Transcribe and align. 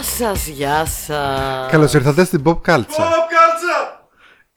Γεια 0.00 0.08
σας, 0.08 0.46
γεια 0.46 0.84
σας. 0.86 1.70
Καλώς 1.70 1.94
ήρθατε 1.94 2.24
στην 2.24 2.42
Pop 2.44 2.60
Culture. 2.66 2.78
Pop 2.78 3.26
Culture! 3.32 3.98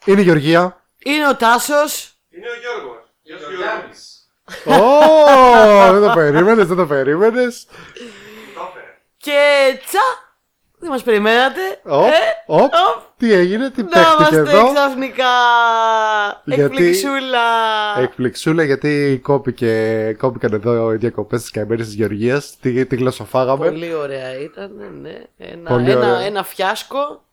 Είναι 0.05 0.21
η 0.21 0.23
Γεωργία. 0.23 0.85
Είναι 1.04 1.27
ο 1.27 1.35
Τάσος. 1.35 2.13
Είναι 2.29 2.47
ο 2.47 2.59
Γιώργος. 2.59 3.04
Γεια 3.21 3.38
σου 3.38 3.43
Γιώργος. 3.55 4.21
Ω, 5.89 5.91
δεν 5.93 6.02
το 6.02 6.13
περίμενες, 6.16 6.67
δεν 6.67 6.77
το 6.77 6.85
περίμενες. 6.85 7.66
Το 7.66 7.71
έφερε. 8.70 8.99
Και 9.17 9.39
τσα. 9.85 10.32
Δεν 10.84 10.91
μας 10.91 11.04
περιμένατε. 11.04 11.61
Οπ, 11.84 12.05
Ε, 12.05 12.11
οπ, 12.45 12.61
οπ. 12.61 12.71
τι 13.18 13.34
έγινε, 13.34 13.70
τι 13.70 13.81
Να 13.81 13.88
παίχτηκε 13.89 14.13
είμαστε 14.20 14.38
εδώ; 14.38 14.73
ξαφνικά. 14.73 15.23
Γιατί- 16.44 16.62
Εκπληξούλα. 16.62 17.40
Εκπληξούλα 17.99 18.63
γιατί 18.63 19.20
κόπηκε, 19.23 20.16
κόπηκαν 20.20 20.54
εδώ 20.54 20.93
οι 20.93 20.95
διακοπές 20.98 21.41
της 21.41 21.52
καημένης 21.52 21.85
της 21.85 21.95
Γεωργίας. 21.95 22.57
Τι, 22.62 22.85
τι 22.85 22.95
γλωσσοφάγαμε. 22.95 23.66
Πολύ 23.70 23.93
ωραία 23.93 24.40
ήταν, 24.40 24.71
ναι. 25.02 25.21
Ένα, 25.38 25.70
Πολύ 25.70 25.91
ένα, 25.91 25.99
ωραία. 26.12 26.20
ένα 26.26 26.43
φιάσκο. 26.43 27.23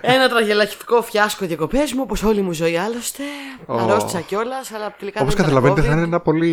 Ένα 0.00 0.28
τραγελαχητικό 0.28 1.02
φιάσκο 1.02 1.46
διακοπές 1.46 1.92
μου, 1.92 2.00
όπως 2.02 2.22
όλη 2.22 2.40
μου 2.40 2.50
η 2.50 2.54
ζωή 2.54 2.76
άλλωστε. 2.76 3.22
Ω. 3.66 3.74
Αρρώστησα 3.78 4.20
κιόλας, 4.20 4.72
αλλά 4.72 4.94
τελικά 4.98 5.20
Όπως 5.20 5.34
δεν 5.34 5.44
ήταν 5.44 5.54
καταλαβαίνετε, 5.54 5.80
θα 5.88 5.94
COVID. 5.94 5.96
είναι 5.96 6.06
ένα 6.06 6.20
πολύ 6.20 6.52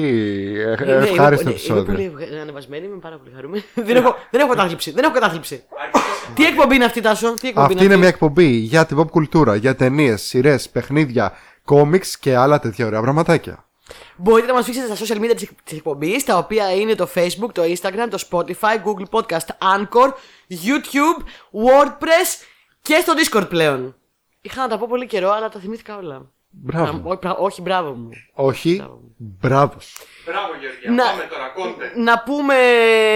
ε, 0.59 0.85
Ναι, 0.85 0.95
ναι, 0.97 1.05
ευχάριστο 1.07 1.41
είμαι- 1.43 1.51
επεισόδιο. 1.51 1.81
Είμαι 1.83 1.91
πολύ 1.93 2.03
ευγα- 2.25 2.41
ανεβασμένη, 2.41 2.85
είμαι 2.85 2.97
πάρα 3.01 3.17
πολύ 3.17 3.31
χαρούμενη. 3.35 3.63
δεν, 3.87 3.95
έχω, 3.95 4.15
δεν 4.31 4.41
έχω 4.41 4.49
κατάθλιψη. 4.49 4.91
Δεν 4.91 5.03
έχω 5.03 5.13
κατάθλιψη. 5.13 5.63
Τι 6.33 6.45
εκπομπή 6.45 6.75
είναι 6.75 6.85
αυτή, 6.85 7.01
Τάσο, 7.01 7.33
τι 7.33 7.47
εκπομπή 7.47 7.73
Αυτή 7.73 7.85
είναι 7.85 7.95
μια 7.95 8.07
εκπομπή 8.07 8.45
για 8.47 8.85
την 8.85 8.99
pop 8.99 9.09
κουλτούρα, 9.09 9.55
για 9.55 9.75
ταινίες, 9.75 10.21
σειρές, 10.21 10.69
παιχνίδια, 10.69 11.33
κόμιξ 11.65 12.17
και 12.17 12.35
άλλα 12.35 12.59
τέτοια 12.59 12.85
ωραία 12.85 13.01
πραγματάκια. 13.01 13.59
Μπορείτε 14.15 14.47
να 14.47 14.53
μας 14.53 14.63
βρίσκετε 14.65 14.95
στα 14.95 15.05
social 15.05 15.19
media 15.19 15.33
της 15.63 15.77
εκπομπής, 15.77 16.23
τα 16.23 16.37
οποία 16.37 16.71
είναι 16.75 16.95
το 16.95 17.07
Facebook, 17.15 17.49
το 17.53 17.61
Instagram, 17.61 18.07
το 18.09 18.23
Spotify, 18.29 18.75
Google 18.85 19.19
Podcast, 19.19 19.47
Anchor, 19.75 20.09
YouTube, 20.49 21.21
WordPress 21.65 22.29
και 22.85 22.99
στο 23.01 23.13
Discord 23.17 23.49
πλέον. 23.49 23.95
Είχα 24.41 24.61
να 24.61 24.67
τα 24.67 24.77
πω 24.77 24.85
πολύ 24.89 25.05
καιρό, 25.07 25.31
αλλά 25.31 25.49
τα 25.49 25.59
θυμήθηκα 25.59 25.97
όλα. 25.97 26.31
Μπράβο. 26.49 26.85
Α, 26.85 26.89
όχι, 27.03 27.17
μπρα- 27.21 27.37
όχι, 27.37 27.61
μπράβο 27.61 27.89
μου. 27.93 28.09
Όχι, 28.33 28.83
μπράβο. 29.17 29.73
Μπράβο 30.25 30.51
Γεωργία. 30.61 30.91
Να- 31.03 31.03
Πάμε 31.11 31.23
τώρα, 31.29 31.47
κόντε. 31.55 31.91
Να 32.03 32.19
πούμε 32.19 32.55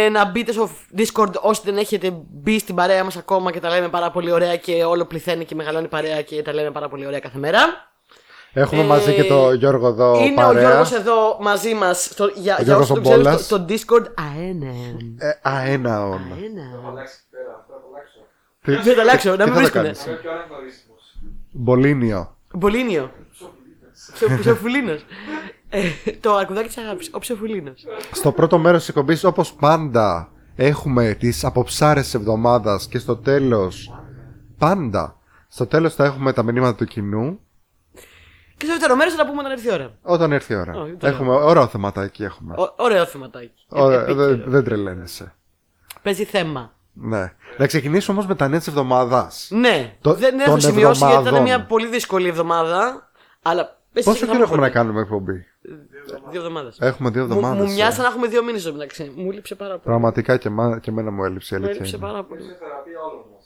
να 0.10 0.26
μπείτε 0.26 0.52
στο 0.52 0.70
Discord 0.98 1.34
όσοι 1.42 1.62
δεν 1.64 1.78
έχετε 1.78 2.12
μπει 2.30 2.60
στην 2.60 2.76
παρέα 2.76 3.04
μας 3.04 3.18
ακόμα 3.18 3.52
και 3.52 3.60
τα 3.60 3.70
λέμε 3.70 3.88
πάρα 3.90 4.12
πολύ 4.12 4.32
ωραία 4.32 4.56
και 4.58 4.84
όλο 4.84 5.06
πληθαίνει 5.06 5.46
και 5.46 5.56
μεγαλώνει 5.56 5.86
η 5.86 5.88
παρέα 5.88 6.22
και 6.22 6.42
τα 6.42 6.54
λέμε 6.54 6.72
πάρα 6.72 6.90
πολύ 6.90 7.06
ωραία 7.06 7.20
κάθε 7.20 7.38
μέρα. 7.38 7.60
Έχουμε 8.54 8.82
Ε, 8.82 8.86
μαζί 8.86 9.14
και 9.14 9.24
το 9.24 9.52
Γιώργο 9.54 9.88
εδώ 9.88 10.20
Είναι 10.20 10.44
ο 10.44 10.46
παρέα. 10.46 10.62
Γιώργος 10.62 10.92
εδώ 10.92 11.38
μαζί 11.42 11.74
μας 11.74 12.04
στο, 12.04 12.26
για, 12.26 12.34
για 12.42 12.64
Γιώργος 12.64 12.90
όσους 12.90 12.94
δεν 12.94 13.04
ξέρουν 13.04 13.20
Ομπόλας. 13.26 13.46
στο, 13.46 13.56
στο 13.56 13.66
Discord 13.70 14.06
αένα. 14.16 14.68
Ε, 15.18 15.40
αένα 15.42 16.04
όνομα. 16.06 16.36
Δεν 18.62 18.96
θα 18.96 19.02
αλλάξω, 19.02 19.30
να 19.30 19.36
τι 19.36 19.44
μην 19.44 19.54
θα 19.54 19.58
βρίσκουνε. 19.60 19.84
κάνεις; 19.84 20.06
Λέω 20.08 20.16
και 20.16 20.28
ώρα 20.28 20.46
γνωρίσιμος. 20.50 21.16
Μπολίνιο. 21.52 22.36
Μπολίνιο. 22.54 23.12
Ψο- 24.14 24.38
Ψοφουλίνος. 24.40 25.06
Ε, 25.70 25.82
Το 26.20 26.36
αρκουδάκι 26.36 26.68
της 26.68 26.78
αγάπης. 26.78 27.10
Ο 27.14 27.20
ψοφουλίνος. 27.20 27.86
Στο 28.12 28.32
πρώτο 28.32 28.58
μέρος 28.58 28.80
της 28.80 28.90
εκπομπής, 28.90 29.24
όπως 29.24 29.54
πάντα, 29.54 30.32
έχουμε 30.56 31.14
τις 31.14 31.44
αποψάρες 31.44 32.04
της 32.04 32.14
εβδομάδας 32.14 32.88
και 32.88 32.98
στο 33.00 33.16
τέλος, 33.16 33.94
πάντα, 34.58 35.16
στο 35.48 35.66
τέλος 35.66 35.96
θα 35.96 36.06
έχουμε 36.06 36.34
τα 36.34 36.44
μηνύματα 36.44 36.76
του 36.76 36.86
κοινού, 36.86 37.40
Και 38.58 38.66
στο 38.66 38.74
δεύτερο 38.74 38.96
μέρος 38.96 39.14
θα 39.14 39.24
τα 39.24 39.30
πούμε 39.30 39.40
όταν 39.40 39.52
έρθει 39.52 39.68
η 39.68 39.72
ώρα. 39.72 39.92
όταν 40.02 40.32
έρθει 40.32 40.54
η 40.54 40.56
ώρα. 40.56 40.74
Ω, 40.82 40.88
ήταν 40.88 41.12
έχουμε 41.14 41.32
ωραίο 41.34 41.68
θεματάκι 41.68 42.24
έχουμε. 42.24 42.56
Ω- 42.58 42.74
Ωραίο 42.78 43.06
θεματάκι. 43.06 43.66
Ωραία, 43.68 44.02
Επίκαιρο. 44.02 44.26
δεν, 44.28 44.44
δεν 44.46 44.64
τρελαίνεσαι. 44.64 45.34
Παίζει 46.02 46.24
θέμα. 46.24 46.74
Ναι. 47.02 47.34
Να 47.58 47.68
ξεκινήσουμε 47.68 48.18
όμως 48.18 48.30
με 48.30 48.36
τα 48.36 48.48
νέα 48.48 48.58
της 48.60 48.68
εβδομάδας. 48.68 49.48
Ναι, 49.52 49.96
Το- 50.02 50.14
δεν 50.14 50.32
των 50.32 50.40
έχω 50.40 50.60
σημειώσει 50.60 50.98
γιατί 51.00 51.14
ήταν 51.14 51.18
εβδομάδων. 51.26 51.42
μια 51.44 51.66
πολύ 51.66 51.88
δύσκολη 51.88 52.28
εβδομάδα. 52.28 53.10
Αλλά 53.42 53.78
πες 53.94 54.04
Πόσο 54.06 54.18
εσύ, 54.18 54.26
θα 54.26 54.32
καιρό 54.32 54.44
έχουμε 54.44 54.58
πω 54.58 54.64
να 54.64 54.70
κάνουμε 54.70 55.02
εκπομπή; 55.02 55.46
Δύο 56.32 56.40
εβδομάδες. 56.42 56.78
Έχουμε 56.80 57.10
δύο 57.10 57.26
Μου, 57.26 57.28
εβδομάδες. 57.34 57.64
μου 57.66 57.72
ε. 57.72 57.74
μοιάζει 57.74 58.00
να 58.02 58.06
έχουμε 58.08 58.28
δύο 58.28 58.44
μήνες 58.44 58.62
στο 58.62 58.72
μεταξύ. 58.72 59.12
Μου 59.16 59.32
λείψε 59.32 59.56
πάρα 59.56 59.70
πολύ. 59.72 59.84
Πραγματικά 59.84 60.38
και, 60.38 60.50
μα, 60.50 60.80
και 60.80 60.90
εμένα 60.90 61.12
μου 61.12 61.24
έλειψε 61.24 61.56
η 61.56 61.58
Μου 61.60 61.64
αλήθεια. 61.66 61.82
έλειψε 61.86 61.98
είναι. 61.98 62.12
πάρα 62.12 62.24
πολύ. 62.24 62.42
Σε 62.42 62.56
θεραπεία 62.60 63.00
όλων 63.12 63.26
μας. 63.34 63.46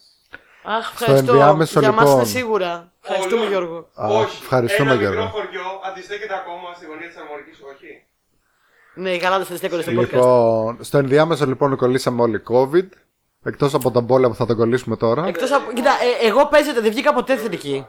Αχ, 0.77 0.91
ευχαριστώ. 0.91 1.31
ενδιάμεσο, 1.31 1.79
Για 1.79 1.91
μας 1.91 1.99
λοιπόν. 2.03 2.15
είναι 2.19 2.25
σίγουρα. 2.29 2.91
Ευχαριστούμε, 3.03 3.41
Όλων. 3.45 3.51
Γιώργο. 3.51 3.77
Α, 3.93 4.07
Όχι. 4.07 4.39
ευχαριστούμε, 4.41 4.91
Ένα 4.91 4.99
Γιώργο. 5.01 5.23
μικρό 5.23 5.37
χωριό 5.39 5.67
αντιστέκεται 5.89 6.33
ακόμα 6.33 6.73
στη 6.75 6.85
γωνία 6.85 7.07
της 7.07 7.17
Αμορικής, 7.17 7.57
όχι; 7.73 7.89
Ναι, 8.95 9.09
οι 9.09 9.17
γαλάτε 9.17 9.43
δεν 9.43 9.57
στέκονται 9.57 9.81
στο 9.81 9.91
podcast. 9.91 9.95
Λοιπόν, 9.99 10.77
στο 10.79 10.97
ενδιάμεσο 10.97 11.45
λοιπόν 11.45 11.75
κολλήσαμε 11.75 12.21
όλοι 12.21 12.43
COVID. 12.51 12.87
Εκτός 13.43 13.73
από 13.73 13.91
τον 13.91 14.05
πόλεμο 14.07 14.31
που 14.31 14.37
θα 14.39 14.45
τον 14.45 14.55
κολλήσουμε 14.55 14.95
τώρα. 14.97 15.27
Εκτός 15.27 15.51
από. 15.51 15.71
Κοίτα, 15.73 15.89
ε, 16.21 16.27
εγώ 16.27 16.47
παίζεται, 16.47 16.81
δεν 16.81 16.91
βγήκα 16.91 17.13
ποτέ 17.13 17.35
θετική 17.35 17.85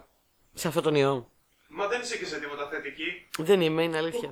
σε 0.54 0.68
αυτό 0.68 0.80
τον 0.80 0.94
ιό. 0.94 1.28
Μα 1.68 1.86
δεν 1.86 2.00
είσαι 2.00 2.16
και 2.16 2.24
σε 2.26 2.38
τίποτα 2.38 2.68
θετική. 2.70 3.04
Δεν 3.38 3.60
είμαι, 3.60 3.82
είναι 3.82 3.96
αλήθεια. 3.96 4.28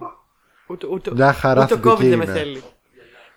Ούτε, 0.67 0.87
ούτε, 0.87 1.11
Μια 1.15 1.33
χαρά 1.33 1.63
ούτε 1.63 1.75
θετική 1.75 1.89
COVID 1.95 2.09
δεν 2.09 2.19
με 2.19 2.25
είναι. 2.25 2.33
θέλει. 2.33 2.63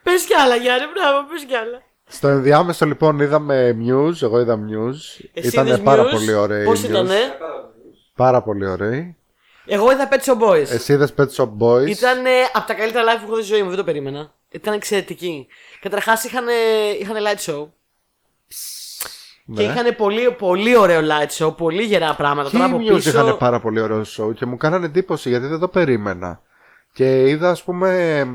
Πες 0.03 0.23
κι 0.25 0.33
άλλα, 0.33 0.55
Γιάννη, 0.55 0.85
μπράβο, 0.93 1.27
πες 1.29 1.43
κι 1.43 1.55
άλλα. 1.55 1.81
Στο 2.07 2.27
ενδιάμεσο 2.27 2.85
λοιπόν 2.85 3.19
είδαμε 3.19 3.77
news. 3.87 4.21
Εγώ 4.21 4.39
είδα 4.39 4.59
news. 4.69 5.25
Εσύ 5.33 5.47
Ήταν 5.47 5.65
είδες 5.67 5.81
πάρα 5.81 6.03
news? 6.03 6.11
πολύ 6.11 6.33
ωραίοι. 6.33 6.65
Πώς 6.65 6.81
news. 6.81 6.89
ήτανε; 6.89 7.19
Πάρα 8.15 8.41
πολύ 8.41 8.65
ωραίοι. 8.67 9.17
Εγώ 9.65 9.91
είδα 9.91 10.09
Pet 10.11 10.19
Shop 10.31 10.49
Boys. 10.49 10.67
Εσύ 10.69 10.93
είδες 10.93 11.13
Pet 11.17 11.27
Shop 11.35 11.49
Boys; 11.59 11.87
Ήταν 11.87 12.23
από 12.53 12.67
τα 12.67 12.73
καλύτερα 12.73 13.03
live 13.03 13.19
που 13.19 13.25
έχω 13.25 13.35
δει 13.35 13.43
στη 13.43 13.51
ζωή 13.53 13.61
μου, 13.61 13.67
δεν 13.69 13.77
το 13.77 13.83
περίμενα. 13.83 14.33
Ήταν 14.55 14.73
εξαιρετική. 14.73 15.47
Καταρχάς 15.79 16.23
είχαν, 16.23 16.45
είχαν 16.99 17.15
light 17.15 17.51
show. 17.51 17.67
Ναι. 19.45 19.55
Και 19.55 19.63
είχαν 19.63 19.95
πολύ, 19.95 20.31
πολύ 20.31 20.77
ωραίο 20.77 21.01
light 21.01 21.37
show, 21.45 21.57
πολύ 21.57 21.83
γερά 21.83 22.15
πράγματα. 22.15 22.49
Και 22.49 22.57
Τώρα 22.57 22.69
οι 22.69 22.73
από 22.73 22.83
news 22.83 22.95
πίσω. 22.95 23.09
είχαν 23.09 23.37
πάρα 23.37 23.59
πολύ 23.59 23.79
ωραίο 23.81 24.01
show 24.17 24.35
και 24.35 24.45
μου 24.45 24.57
κάνανε 24.57 24.85
εντύπωση 24.85 25.29
γιατί 25.29 25.45
δεν 25.47 25.59
το 25.59 25.67
περίμενα. 25.67 26.41
Και 26.93 27.29
είδα, 27.29 27.49
ας 27.49 27.63
πούμε. 27.63 28.25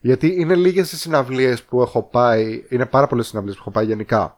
Γιατί 0.00 0.34
είναι 0.40 0.54
λίγες 0.54 0.92
οι 0.92 0.96
συναυλίες 0.96 1.62
που 1.62 1.82
έχω 1.82 2.02
πάει. 2.02 2.64
Είναι 2.68 2.86
πάρα 2.86 3.06
πολλές 3.06 3.26
συναυλίες 3.26 3.54
που 3.56 3.62
έχω 3.62 3.70
πάει 3.70 3.84
γενικά. 3.84 4.35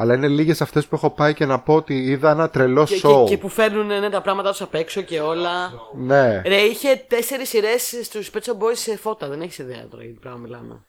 Αλλά 0.00 0.14
είναι 0.14 0.28
λίγες 0.28 0.60
αυτές 0.60 0.86
που 0.86 0.94
έχω 0.94 1.10
πάει 1.10 1.34
και 1.34 1.46
να 1.46 1.60
πω 1.60 1.74
ότι 1.74 1.94
είδα 2.04 2.30
ένα 2.30 2.50
τρελό 2.50 2.84
Και, 2.84 3.00
show. 3.04 3.24
και, 3.26 3.34
και 3.34 3.38
που 3.38 3.48
φέρνουν 3.48 3.86
ναι, 3.86 4.10
τα 4.10 4.20
πράγματα 4.20 4.50
τους 4.50 4.60
απ' 4.62 4.74
έξω 4.74 5.00
και 5.00 5.20
όλα. 5.20 5.72
Ναι. 5.96 6.42
Ρε, 6.46 6.56
είχε 6.56 7.04
τέσσερις 7.08 7.48
σειρές 7.48 7.94
στους 8.02 8.30
Pet 8.34 8.38
Shop 8.38 8.52
Boys 8.58 8.72
σε 8.76 8.96
φώτα. 8.96 9.28
Δεν 9.28 9.40
έχεις 9.40 9.58
ιδέα 9.58 9.86
τώρα 9.90 10.02
για 10.04 10.12
τι 10.12 10.18
πράγμα 10.18 10.38
μιλάμε. 10.38 10.84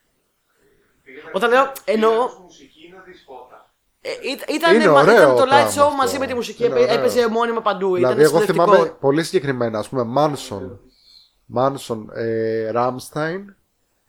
Όταν 1.34 1.50
λέω, 1.50 1.72
εννοώ. 1.86 2.10
Πήγαινες 2.12 2.38
μουσική 2.44 2.94
να 2.96 3.02
δεις 3.06 3.24
φώτα. 3.28 3.74
Ε, 4.02 4.10
ήταν, 4.32 4.56
ήταν, 4.56 4.76
Είναι 4.76 4.88
μα- 4.90 5.02
ωραίο 5.02 5.14
ήταν 5.16 5.36
το 5.36 5.42
light 5.44 5.48
πράγμα 5.48 5.70
show 5.72 5.84
αυτό. 5.86 5.96
μαζί 5.96 6.20
με 6.20 6.28
τη 6.28 6.34
μουσική. 6.34 6.64
Είναι 6.66 6.74
έπαι- 6.74 6.90
ωραίο. 6.90 7.00
Έπαιζε 7.00 7.30
μόνιμα 7.30 7.62
παντού. 7.62 7.96
Δηλαδή, 7.96 8.14
ήταν 8.22 8.26
εγώ 8.36 8.40
θυμάμαι 8.46 8.72
συνδευτικό. 8.72 9.00
πολύ 9.00 9.24
συγκεκριμένα, 9.24 9.80
ας 9.80 9.90
πούμε, 9.90 10.04
Manson, 10.18 10.78
Manson, 11.58 12.06
ε, 12.16 12.72
Ramstein, 12.76 13.40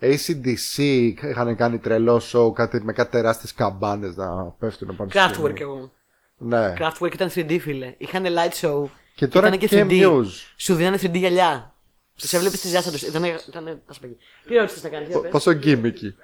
ACDC 0.00 0.82
είχαν 1.30 1.56
κάνει 1.56 1.78
τρελό 1.78 2.20
show 2.32 2.52
κάτι, 2.52 2.82
με 2.82 2.92
κάτι 2.92 3.10
τεράστιες 3.10 3.54
καμπάνες 3.54 4.16
να 4.16 4.44
πέφτουν 4.58 4.96
πάνω 4.96 5.10
στη 5.10 5.18
σκηνή. 5.18 5.52
Kraftwerk 5.52 5.60
εγώ. 5.60 5.92
Ναι. 6.36 6.74
Kraftwerk 6.78 7.12
ήταν 7.12 7.30
3D, 7.34 7.58
φίλε. 7.60 7.94
Είχαν 7.98 8.24
light 8.26 8.60
show. 8.60 8.84
Και 9.14 9.26
τώρα 9.26 9.46
ήτανε 9.46 9.66
και 9.66 9.68
3D. 9.70 10.06
news. 10.06 10.26
Σου 10.56 10.74
δίνανε 10.74 10.98
3D 11.02 11.14
γυαλιά. 11.14 11.74
Τους 12.16 12.32
έβλεπες 12.32 12.58
στη 12.58 12.68
διάστα 12.68 12.90
τους. 12.90 13.02
Ήταν. 13.02 13.24
ήταν 13.24 13.82
τα 13.86 13.92
σπαγγί. 13.92 14.16
Τι 14.46 14.56
ερώτηση 14.56 14.80
να 14.82 14.88
κάνεις, 14.88 15.08
για 15.08 15.20
πες. 15.20 15.30
Πόσο 15.30 15.52
γκίμικι. 15.52 16.14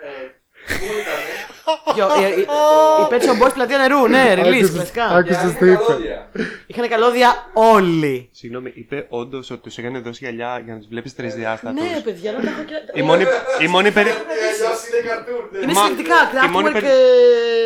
Ποιο, 1.94 2.06
ε, 2.06 2.26
ε, 2.26 2.40
Η 2.40 2.46
Pet 3.10 3.22
Shop 3.22 3.46
Boys 3.46 3.52
πλατεία 3.54 3.78
νερού, 3.78 4.06
ναι, 4.08 4.34
release, 4.36 4.40
Άκουσες- 4.46 4.70
κλασικά. 4.72 5.04
Άκουσες 5.04 5.52
τι 5.58 5.70
είπε. 5.70 5.78
Είχαν 6.66 6.88
καλώδια 6.88 7.50
όλοι. 7.52 8.28
Συγγνώμη, 8.32 8.72
είπε 8.74 9.06
όντως 9.08 9.50
ότι 9.50 9.60
του 9.70 9.80
έκανε 9.80 9.98
δώσει 9.98 10.18
γυαλιά 10.24 10.60
για 10.64 10.72
να 10.72 10.78
τους 10.78 10.88
βλέπεις 10.88 11.14
τρισδιάστατους. 11.14 11.80
Ναι, 11.82 12.00
παιδιά, 12.04 12.32
να 12.32 12.40
τα 12.40 12.48
έχω 12.50 12.62
και. 12.62 12.74
Η 13.00 13.02
μόνη, 13.02 13.24
η 13.62 13.66
μόνη 13.66 13.90
περί... 13.90 14.08
Είναι 15.62 15.72
Μα- 15.72 15.82
συλλεκτικά. 15.82 16.14
η 16.46 16.48
μόνη 16.48 16.68
Kraftwerk 16.68 16.72
περι- 16.72 16.86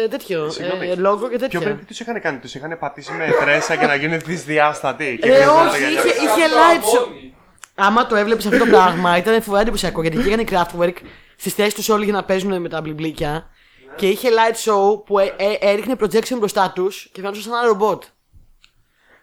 ε, 0.05 0.09
τέτοιο. 0.09 0.51
Συγγνώμη. 0.51 0.89
ε, 0.91 0.95
Λόγο 0.95 1.23
και 1.23 1.29
Πιο 1.29 1.39
τέτοια. 1.39 1.61
πριν 1.61 1.79
τι 1.79 1.85
τους 1.85 2.01
είχαν 2.01 2.21
κάνει, 2.21 2.39
τους 2.39 2.55
είχαν 2.55 2.79
πατήσει 2.79 3.13
με 3.13 3.29
τρέσα 3.41 3.75
για 3.75 3.87
να 3.87 3.95
γίνουν 3.95 4.19
δυσδιάστατοι. 4.25 5.19
Και 5.23 5.29
Ε, 5.29 5.33
χρειαζόταν 5.35 5.67
όχι, 5.69 5.79
γυαλιά. 5.79 6.01
είχε, 6.01 6.09
είχε 6.09 6.47
light 6.59 6.83
show. 6.83 7.07
Άμα 7.75 8.07
το 8.07 8.17
έβλεπες 8.17 8.47
αυτό 8.47 8.59
το 8.59 8.67
πράγμα, 8.67 9.17
ήταν 9.17 9.43
φοβερά 9.43 9.63
εντυπωσιακό 9.63 10.03
γιατί 10.03 10.17
πήγαν 10.19 10.41
οι 10.41 10.45
Kraftwerk 10.51 10.95
στις 11.41 11.55
θέσεις 11.55 11.75
τους 11.75 11.89
όλοι 11.89 12.05
για 12.05 12.13
να 12.13 12.25
παίζουν 12.25 12.61
με 12.61 12.69
τα 12.69 12.81
μπλιμπλίκια 12.81 13.49
και 13.97 14.09
είχε 14.09 14.29
light 14.31 14.71
show 14.71 15.05
που 15.07 15.19
ε, 15.19 15.25
ε, 15.37 15.57
έριχνε 15.71 15.97
projection 16.01 16.37
μπροστά 16.39 16.73
τους 16.75 17.09
και 17.13 17.21
φαίνονταν 17.21 17.43
σαν 17.43 17.53
ένα 17.53 17.67
ρομπότ. 17.67 18.03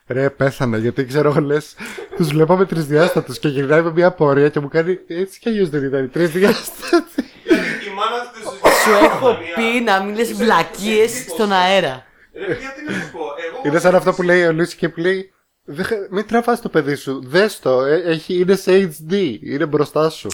Ρε, 0.07 0.29
πέθανε 0.29 0.77
γιατί 0.77 1.05
ξέρω 1.05 1.29
εγώ 1.29 1.39
λες. 1.39 1.75
Τους 2.15 2.27
βλέπαμε 2.27 2.65
τρισδιάστατους 2.65 3.39
και 3.39 3.47
γυρνάει 3.47 3.81
με 3.81 3.91
μια 3.91 4.11
πορεία 4.11 4.49
και 4.49 4.59
μου 4.59 4.67
κάνει 4.67 4.97
έτσι 5.07 5.39
κι 5.39 5.49
αλλιώς 5.49 5.69
δεν 5.69 5.83
ήταν 5.83 6.09
τρισδιάστατοι. 6.11 7.23
Δηλαδή 7.43 7.67
η 7.67 7.93
μάνα 7.95 8.31
του 8.33 8.67
Σου 8.83 9.05
έχω 9.05 9.37
πει 9.55 9.81
να 9.83 10.03
μην 10.03 10.15
λες 10.15 10.33
βλακίες 10.33 11.11
στον 11.29 11.51
αέρα. 11.51 12.05
Ρε, 12.33 12.45
γιατί 12.45 12.83
να 12.87 12.91
σου 12.91 13.11
πω, 13.11 13.19
εγώ. 13.19 13.61
Είναι 13.65 13.79
σαν 13.79 13.95
αυτό 13.95 14.13
που 14.13 14.21
λέει 14.21 14.43
ο 14.45 14.51
Λούση 14.53 14.75
και 14.77 14.89
που 14.89 14.99
λέει 14.99 15.31
«Δεν 15.63 15.85
χα- 15.85 16.07
Μην 16.09 16.27
τραβάς 16.27 16.61
το 16.61 16.69
παιδί 16.69 16.95
σου. 16.95 17.21
Δες 17.25 17.59
το. 17.59 17.81
ε, 17.85 18.01
Έχει, 18.05 18.39
είναι 18.39 18.55
σε 18.55 18.71
HD. 19.09 19.37
Είναι 19.41 19.65
μπροστά 19.65 20.09
σου. 20.09 20.27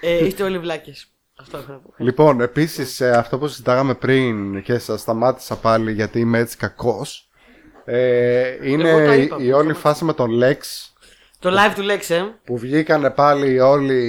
Ε, 0.00 0.24
είστε 0.26 0.42
όλοι 0.42 0.58
βλάκες. 0.58 1.06
Αυτό 1.40 1.56
έχω 1.56 1.72
να 1.72 1.78
πω. 1.78 1.94
Λοιπόν, 1.96 2.40
επίσης 2.40 3.00
αυτό 3.00 3.38
που 3.38 3.48
συζητάγαμε 3.48 3.94
πριν 3.94 4.62
και 4.62 4.78
σας 4.78 5.00
σταμάτησα 5.00 5.56
πάλι 5.56 5.92
γιατί 5.92 6.20
είμαι 6.20 6.38
έτσι 6.38 6.56
κακός. 6.56 7.28
Ε, 7.84 8.56
είναι 8.70 8.88
Εγώ 8.88 9.06
τα 9.06 9.14
η, 9.14 9.22
είπα, 9.22 9.36
η 9.36 9.40
όλη 9.40 9.50
σταμάτησα. 9.52 9.80
φάση 9.80 10.04
με 10.04 10.12
τον 10.12 10.30
Lex 10.42 10.58
Το 11.38 11.50
live 11.50 11.72
του 11.74 11.82
Lex, 11.90 12.14
ε. 12.14 12.22
που 12.44 12.58
βγήκανε 12.58 13.10
πάλι 13.10 13.60
όλοι 13.60 14.02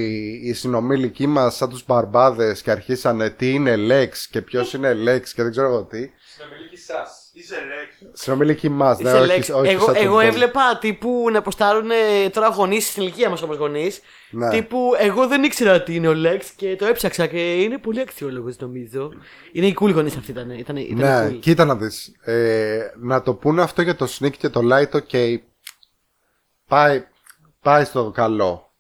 οι 0.43 0.53
συνομήλικοι 0.53 1.27
μας 1.27 1.55
σαν 1.55 1.69
τους 1.69 1.85
μπαρμπάδες 1.85 2.61
και 2.61 2.71
αρχίσανε 2.71 3.29
τι 3.29 3.53
είναι 3.53 3.75
Lex 3.77 4.09
και 4.29 4.41
ποιος 4.41 4.73
είναι 4.73 4.91
Lex 4.93 5.21
και 5.33 5.41
δεν 5.43 5.51
ξέρω 5.51 5.67
εγώ 5.67 5.83
τι. 5.83 6.09
Συνομιλική 6.35 6.77
σας. 6.77 7.29
Είσαι 7.33 7.55
Lex. 7.55 7.88
Συνομήλικοι 8.21 8.69
μας, 8.69 8.99
ναι, 8.99 9.09
Είσαι 9.09 9.17
όχι, 9.19 9.31
Lex. 9.51 9.55
όχι 9.55 9.71
εγώ, 9.71 9.85
σαν 9.85 9.93
τον 9.93 10.03
εγώ 10.03 10.17
Paul. 10.17 10.23
έβλεπα 10.23 10.77
τύπου 10.79 11.27
να 11.31 11.41
ποστάρουν 11.41 11.89
τώρα 12.31 12.47
γονείς 12.47 12.87
στην 12.89 13.01
ηλικία 13.03 13.29
μας 13.29 13.41
όμως 13.41 13.57
γονείς. 13.57 14.01
Ναι. 14.31 14.49
Τύπου 14.49 14.91
εγώ 14.99 15.27
δεν 15.27 15.43
ήξερα 15.43 15.83
τι 15.83 15.95
είναι 15.95 16.07
ο 16.07 16.13
Lex 16.15 16.39
και 16.55 16.75
το 16.75 16.85
έψαξα 16.85 17.27
και 17.27 17.53
είναι 17.61 17.77
πολύ 17.77 17.99
αξιόλογος 17.99 18.55
νομίζω. 18.59 19.11
Είναι 19.51 19.65
οι 19.65 19.75
cool 19.81 19.93
γονείς 19.93 20.15
αυτοί 20.17 20.31
ήταν. 20.31 20.49
ήταν, 20.49 20.75
ήταν 20.77 20.97
Ναι, 20.97 21.27
cool. 21.27 21.39
κοίτα 21.39 21.65
να 21.65 21.75
δεις. 21.75 22.11
Ε, 22.21 22.79
να 22.99 23.21
το 23.21 23.33
πούνε 23.33 23.61
αυτό 23.61 23.81
για 23.81 23.95
το 23.95 24.07
Sneak 24.19 24.31
και 24.37 24.49
το 24.49 24.61
Light, 24.71 24.99
ok. 24.99 25.37
Πάει, 26.67 27.03
πάει 27.61 27.83
στο 27.83 28.11
καλό. 28.15 28.71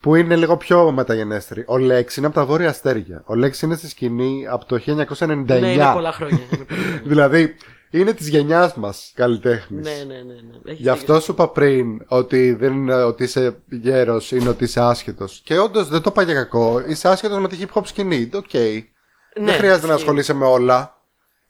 Που 0.00 0.14
είναι 0.14 0.36
λίγο 0.36 0.56
πιο 0.56 0.90
μεταγενέστερη. 0.92 1.60
Ο 1.60 1.74
Lex 1.74 2.16
είναι 2.16 2.26
από 2.26 2.34
τα 2.34 2.44
βόρεια 2.44 2.68
αστέρια. 2.68 3.22
Ο 3.26 3.32
Lex 3.34 3.62
είναι 3.62 3.76
στη 3.76 3.88
σκηνή 3.88 4.46
από 4.50 4.64
το 4.64 4.76
1999. 4.86 5.60
Ναι, 5.60 5.72
είναι 5.72 5.90
πολλά 5.92 6.12
χρόνια. 6.12 6.38
Είναι 6.52 6.64
πολλά 6.64 6.76
χρόνια. 6.78 7.00
δηλαδή, 7.10 7.54
είναι 7.90 8.12
της 8.12 8.28
γενιάς 8.28 8.74
μας 8.74 9.12
καλλιτέχνης. 9.14 9.84
ναι, 9.86 10.04
ναι, 10.04 10.14
ναι. 10.14 10.22
ναι. 10.22 10.70
Έχεις 10.70 10.80
Γι' 10.80 10.88
αυτό 10.88 11.20
σου 11.20 11.32
είπα 11.32 11.48
πριν 11.48 12.04
ότι 12.08 12.52
δεν 12.52 12.72
είναι 12.72 13.02
ότι 13.02 13.24
είσαι 13.24 13.56
γέρος, 13.68 14.32
είναι 14.32 14.48
ότι 14.48 14.64
είσαι 14.64 14.80
άσχετος. 14.80 15.40
Και 15.44 15.58
όντως 15.58 15.88
δεν 15.88 16.02
το 16.02 16.10
είπα 16.12 16.22
για 16.22 16.34
κακό. 16.34 16.82
Είσαι 16.86 17.08
άσχετος 17.08 17.38
με 17.38 17.48
τη 17.48 17.56
hip 17.60 17.78
hop 17.78 17.82
σκηνή. 17.86 18.30
Οκ. 18.34 18.52
Ναι, 18.54 19.44
δεν 19.44 19.54
χρειάζεται 19.54 19.86
να 19.86 19.92
ισχύει. 19.92 19.92
ασχολείσαι 19.92 20.34
με 20.34 20.44
όλα. 20.44 21.00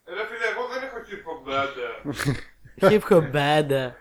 Ρε 0.04 0.14
φίλε, 0.14 0.46
εγώ 0.54 0.64
δεν 0.72 0.82
έχω 0.82 0.98
hip 1.08 1.22
hop 1.28 1.40
band. 1.48 1.74
Hip 2.90 3.02
hop 3.10 3.34
band. 3.36 3.92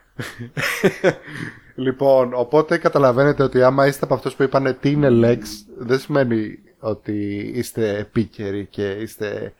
Λοιπόν, 1.76 2.34
οπότε 2.34 2.78
καταλαβαίνετε 2.78 3.44
ότι 3.44 3.64
άμα 3.64 3.88
είστε 3.88 4.06
από 4.06 4.14
αυτούς 4.14 4.36
που 4.36 4.44
είπανε 4.44 4.74
τι 4.74 4.92
είναι 4.92 5.10
Lex, 5.12 5.42
δεν 5.78 6.00
σημαίνει 6.00 6.60
ότι 6.80 7.52
είστε 7.56 7.98
επίκαιροι 7.98 8.66
και 8.66 8.90
είστε 8.90 9.54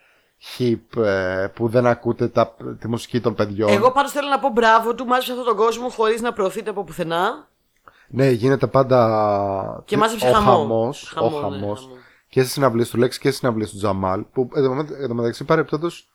hip 0.58 1.02
ε, 1.02 1.46
που 1.54 1.68
δεν 1.68 1.86
ακούτε 1.86 2.28
τα, 2.28 2.54
τη 2.78 2.88
μουσική 2.88 3.20
των 3.20 3.34
παιδιών. 3.34 3.68
Εγώ 3.70 3.90
πάντως 3.92 4.12
θέλω 4.12 4.28
να 4.28 4.38
πω 4.38 4.48
μπράβο 4.48 4.94
του, 4.94 5.06
μάζεψε 5.06 5.30
αυτόν 5.32 5.46
τον 5.46 5.56
κόσμο 5.56 5.88
χωρίς 5.88 6.20
να 6.20 6.32
προωθείται 6.32 6.70
από 6.70 6.84
πουθενά. 6.84 7.48
Ναι, 8.08 8.28
γίνεται 8.30 8.66
πάντα 8.66 9.82
Και 9.84 9.96
μάζεψε 9.96 10.28
ο 10.28 10.32
χαμό. 10.32 10.50
χαμός, 10.50 11.12
Χαμός, 11.14 11.32
ο 11.32 11.36
ναι, 11.36 11.42
χαμός 11.42 11.58
χαμός. 11.60 11.88
και 12.28 12.40
στις 12.40 12.52
συναυλίες 12.52 12.90
του 12.90 12.98
Lex 13.00 13.08
και 13.08 13.14
στις 13.28 13.36
συναυλίες 13.36 13.70
του 13.70 13.76
Τζαμάλ 13.76 14.20
που 14.32 14.48
εν 14.54 14.62
τω 14.64 14.72
μετα- 14.74 14.96
εν 14.98 15.08
τω 15.08 15.14
μεταξύ 15.14 15.44
παρεπτόντως 15.44 16.10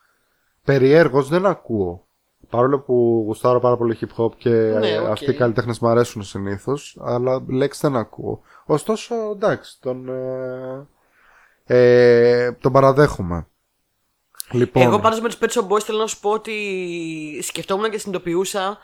περιέργως 0.63 1.27
δεν 1.29 1.45
ακούω. 1.45 2.05
Παρόλο 2.49 2.79
που 2.79 3.23
γουστάρω 3.25 3.59
πάρα 3.59 3.77
πολύ 3.77 3.97
hip 4.01 4.23
hop 4.23 4.35
και 4.37 4.49
Ναι, 4.49 4.89
ε, 4.89 4.97
οκ. 4.97 5.09
αυτοί 5.09 5.29
οι 5.29 5.33
καλλιτέχνες 5.33 5.79
μου 5.79 5.87
αρέσουν 5.87 6.23
συνήθως, 6.23 6.97
αλλά 7.03 7.41
Lex 7.51 7.69
δεν 7.81 7.95
ακούω. 7.95 8.41
Ωστόσο, 8.65 9.15
εντάξει, 9.33 9.81
τον, 9.81 10.09
ε, 10.09 10.87
ε, 11.65 12.51
τον 12.51 12.71
παραδέχομαι. 12.71 13.47
Λοιπόν, 14.51 14.83
Εγώ 14.83 14.99
πάντως 14.99 15.19
με 15.19 15.27
τους 15.29 15.37
Pet 15.41 15.47
Shop 15.59 15.67
Boys 15.67 15.81
θέλω 15.81 15.97
να 15.97 16.07
σου 16.07 16.19
πω 16.19 16.29
ότι 16.29 17.39
σκεφτόμουν 17.43 17.89
και 17.89 17.97
συνειδητοποιούσα 17.97 18.77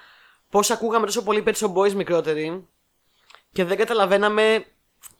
πώς 0.49 0.71
ακούγαμε 0.71 1.05
τόσο 1.05 1.23
πολύ 1.23 1.43
Pet 1.45 1.53
Shop 1.53 1.73
Boys 1.73 1.91
μικρότεροι 1.91 2.67
και 3.51 3.63
δεν 3.63 3.77
καταλαβαίναμε. 3.77 4.65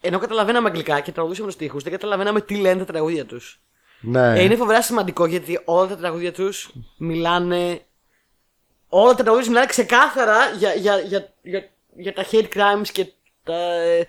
Ενώ 0.01 0.19
καταλαβαίναμε 0.19 0.67
αγγλικά 0.67 0.99
και 0.99 1.11
τραγουδούσαμε 1.11 1.47
τους 1.47 1.55
τοίχου, 1.55 1.79
δεν 1.81 1.91
καταλαβαίναμε 1.91 2.41
τι 2.41 2.55
λένε 2.55 2.85
τα 2.85 2.91
τραγούδια 2.93 3.25
τους. 3.25 3.61
ναι, 4.01 4.39
Ε, 4.39 4.43
είναι 4.43 4.55
φοβερά 4.55 4.81
σημαντικό 4.81 5.25
γιατί 5.25 5.59
όλα 5.65 5.87
τα 5.87 5.97
τραγούδια 5.97 6.33
τους 6.33 6.71
μιλάνε. 6.97 7.81
Όλα 8.89 9.09
τα 9.15 9.23
τραγούδια 9.23 9.39
τους 9.39 9.47
μιλάνε 9.47 9.65
ξεκάθαρα 9.65 10.49
για, 10.57 10.73
για, 10.73 10.99
για, 10.99 11.33
για, 11.41 11.69
για 11.95 12.13
τα 12.13 12.25
hate 12.31 12.47
crimes 12.53 12.87
και 12.91 13.11
τα, 13.43 13.53
ε, 13.81 14.07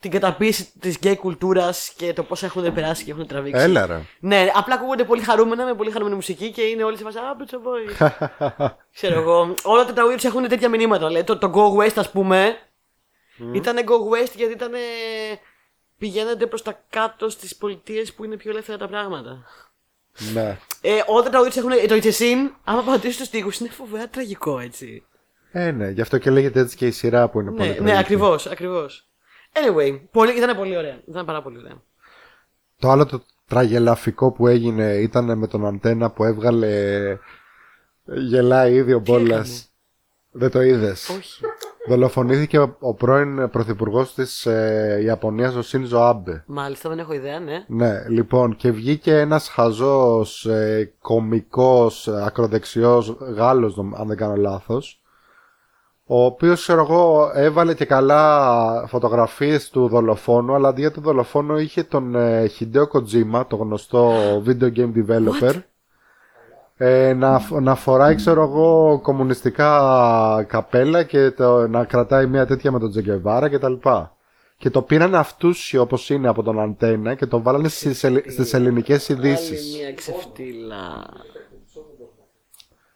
την 0.00 0.10
καταπίεση 0.10 0.72
της 0.80 0.96
γκέι 0.96 1.16
κουλτούρας 1.16 1.92
και 1.96 2.12
το 2.12 2.22
πώς 2.22 2.42
έχουν 2.42 2.72
περάσει 2.74 3.04
και 3.04 3.10
έχουν 3.10 3.26
τραβήξει. 3.26 3.62
έλα 3.62 3.86
ρε. 3.86 4.00
Ναι, 4.20 4.50
απλά 4.54 4.74
ακούγονται 4.74 5.04
πολύ 5.04 5.22
χαρούμενα 5.22 5.64
με 5.64 5.74
πολύ 5.74 5.90
χαρούμενη 5.90 6.14
μουσική 6.16 6.50
και 6.50 6.62
είναι 6.62 6.84
όλοι 6.84 6.96
σε 6.96 7.02
φάση 7.02 7.18
Α, 7.18 7.36
Pet 7.38 7.54
Shop 7.54 7.58
Boys. 7.58 8.08
Ξέρω 8.94 9.20
εγώ. 9.20 9.54
Όλα 9.62 9.84
τα 9.84 9.92
τραγούδια 9.92 10.18
του 10.18 10.26
έχουν 10.26 10.48
τέτοια 10.48 10.68
μηνύματα. 10.68 11.06
Δηλαδή, 11.06 11.24
το, 11.24 11.38
το 11.38 11.52
Go 11.54 11.82
West, 11.84 11.92
ας 11.96 12.10
πούμε, 12.10 12.56
ήταν 13.52 13.76
Go 13.76 13.92
West 14.24 14.32
γιατί 14.36 14.52
ήταν. 14.52 14.70
Πηγαίνετε 15.98 16.46
προς 16.46 16.62
τα 16.62 16.82
κάτω 16.90 17.28
στις 17.28 17.56
πολιτείες 17.56 18.12
που 18.14 18.24
είναι 18.24 18.36
πιο 18.36 18.50
ελεύθερα 18.50 18.78
τα 18.78 18.88
πράγματα. 18.88 19.38
ναι. 20.32 20.58
Ε, 20.80 21.02
όλα 21.06 21.22
τα 21.22 21.30
τραγούδια 21.30 21.62
τους 21.62 21.70
έχουν. 21.72 21.88
Το 21.88 21.94
Ιτσεσίν, 21.94 22.50
άμα 22.64 22.82
πατήσεις 22.82 23.16
τους 23.16 23.28
τοίχου, 23.28 23.50
είναι 23.60 23.68
φοβερά 23.70 24.08
τραγικό 24.08 24.58
έτσι. 24.58 25.04
Ε, 25.52 25.70
ναι, 25.70 25.88
γι' 25.88 26.00
αυτό 26.00 26.18
και 26.18 26.30
λέγεται 26.30 26.60
έτσι 26.60 26.76
και 26.76 26.86
η 26.86 26.90
σειρά 26.90 27.28
που 27.28 27.40
είναι 27.40 27.50
πολύ 27.50 27.62
Ναι, 27.62 27.68
ναι, 27.68 27.74
τραγική. 27.74 27.98
ακριβώς, 27.98 28.46
ακριβώς. 28.46 29.09
Anyway, 29.52 30.00
πολύ, 30.10 30.36
ήταν 30.36 30.56
πολύ 30.56 30.76
ωραία. 30.76 31.00
Ήταν 31.08 31.24
πάρα 31.24 31.42
πολύ 31.42 31.58
ωραία. 31.58 31.82
Το 32.78 32.90
άλλο 32.90 33.06
το 33.06 33.22
τραγελαφικό 33.46 34.30
που 34.30 34.46
έγινε 34.46 34.92
ήταν 34.94 35.38
με 35.38 35.46
τον 35.46 35.66
Αντένα 35.66 36.10
που 36.10 36.24
έβγαλε 36.24 36.68
γελάει 38.04 38.74
ήδη 38.74 38.92
ο 38.92 38.98
Μπόλας. 38.98 39.64
Δεν 40.32 40.50
το 40.50 40.60
είδες. 40.62 41.08
Όχι. 41.08 41.40
Δολοφονήθηκε 41.88 42.58
ο, 42.58 42.76
ο 42.80 42.94
πρώην 42.94 43.50
πρωθυπουργός 43.50 44.14
της 44.14 44.46
ε, 44.46 44.98
Ιαπωνίας, 45.02 45.54
ο 45.54 45.62
Σίνζο 45.62 45.98
Άμπε. 45.98 46.44
Μάλιστα, 46.46 46.88
δεν 46.88 46.98
έχω 46.98 47.12
ιδέα, 47.12 47.40
ναι. 47.40 47.64
Ναι, 47.68 48.08
λοιπόν, 48.08 48.56
και 48.56 48.70
βγήκε 48.70 49.18
ένας 49.18 49.48
χαζός, 49.48 50.46
ε, 50.46 50.92
κομικός, 51.00 52.08
ε, 52.08 52.22
ακροδεξιός 52.24 53.16
Γάλλος, 53.20 53.76
νομ- 53.76 53.94
αν 54.00 54.06
δεν 54.06 54.16
κάνω 54.16 54.36
λάθος, 54.36 54.99
ο 56.12 56.24
οποίος, 56.24 56.60
ξέρω 56.62 56.80
εγώ, 56.80 57.30
έβαλε 57.34 57.74
και 57.74 57.84
καλά 57.84 58.84
φωτογραφίες 58.86 59.70
του 59.70 59.88
δολοφόνου, 59.88 60.54
αλλά 60.54 60.68
αντί 60.68 60.80
για 60.80 60.90
τον 60.90 61.02
δολοφόνο 61.02 61.58
είχε 61.58 61.82
τον 61.82 62.14
ε, 62.14 62.50
Hideo 62.58 62.82
Kojima, 62.92 63.42
το 63.48 63.56
γνωστό 63.56 64.12
video 64.46 64.72
game 64.76 64.92
developer, 64.94 65.54
ε, 66.76 67.12
να, 67.12 67.38
φ- 67.38 67.60
να 67.60 67.74
φοράει, 67.74 68.14
ξέρω 68.14 68.42
εγώ, 68.42 69.00
κομμουνιστικά 69.02 70.44
καπέλα 70.48 71.02
και 71.02 71.30
το, 71.30 71.68
να 71.68 71.84
κρατάει 71.84 72.26
μια 72.26 72.46
τέτοια 72.46 72.72
με 72.72 72.78
τον 72.78 72.90
Τζεγκεβάρα 72.90 73.48
και 73.48 73.58
τα 73.58 73.68
λοιπά. 73.68 74.16
Και 74.56 74.70
το 74.70 74.82
πήραν 74.82 75.14
αυτούσιο 75.14 75.82
όπως 75.82 76.10
είναι 76.10 76.28
από 76.28 76.42
τον 76.42 76.60
Αντένα 76.60 77.14
και 77.14 77.26
το 77.26 77.42
βάλανε 77.42 77.68
στις, 77.68 78.04
ελλη- 78.04 78.30
στις 78.30 78.54
ελληνικές 78.54 79.08
ειδήσεις. 79.08 79.74
Άλλη 79.74 79.82
μια 79.82 79.94
ξεφτύλα. 79.94 81.06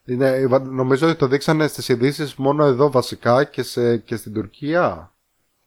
Είναι, 0.07 0.47
βα- 0.47 0.59
νομίζω 0.65 1.09
ότι 1.09 1.17
το 1.19 1.27
δείξανε 1.27 1.67
στις 1.67 1.89
ειδήσεις 1.89 2.35
μόνο 2.35 2.65
εδώ 2.65 2.91
βασικά 2.91 3.45
και, 3.45 3.63
σε, 3.63 3.97
και 3.97 4.17
στην 4.17 4.33
Τουρκία. 4.33 5.13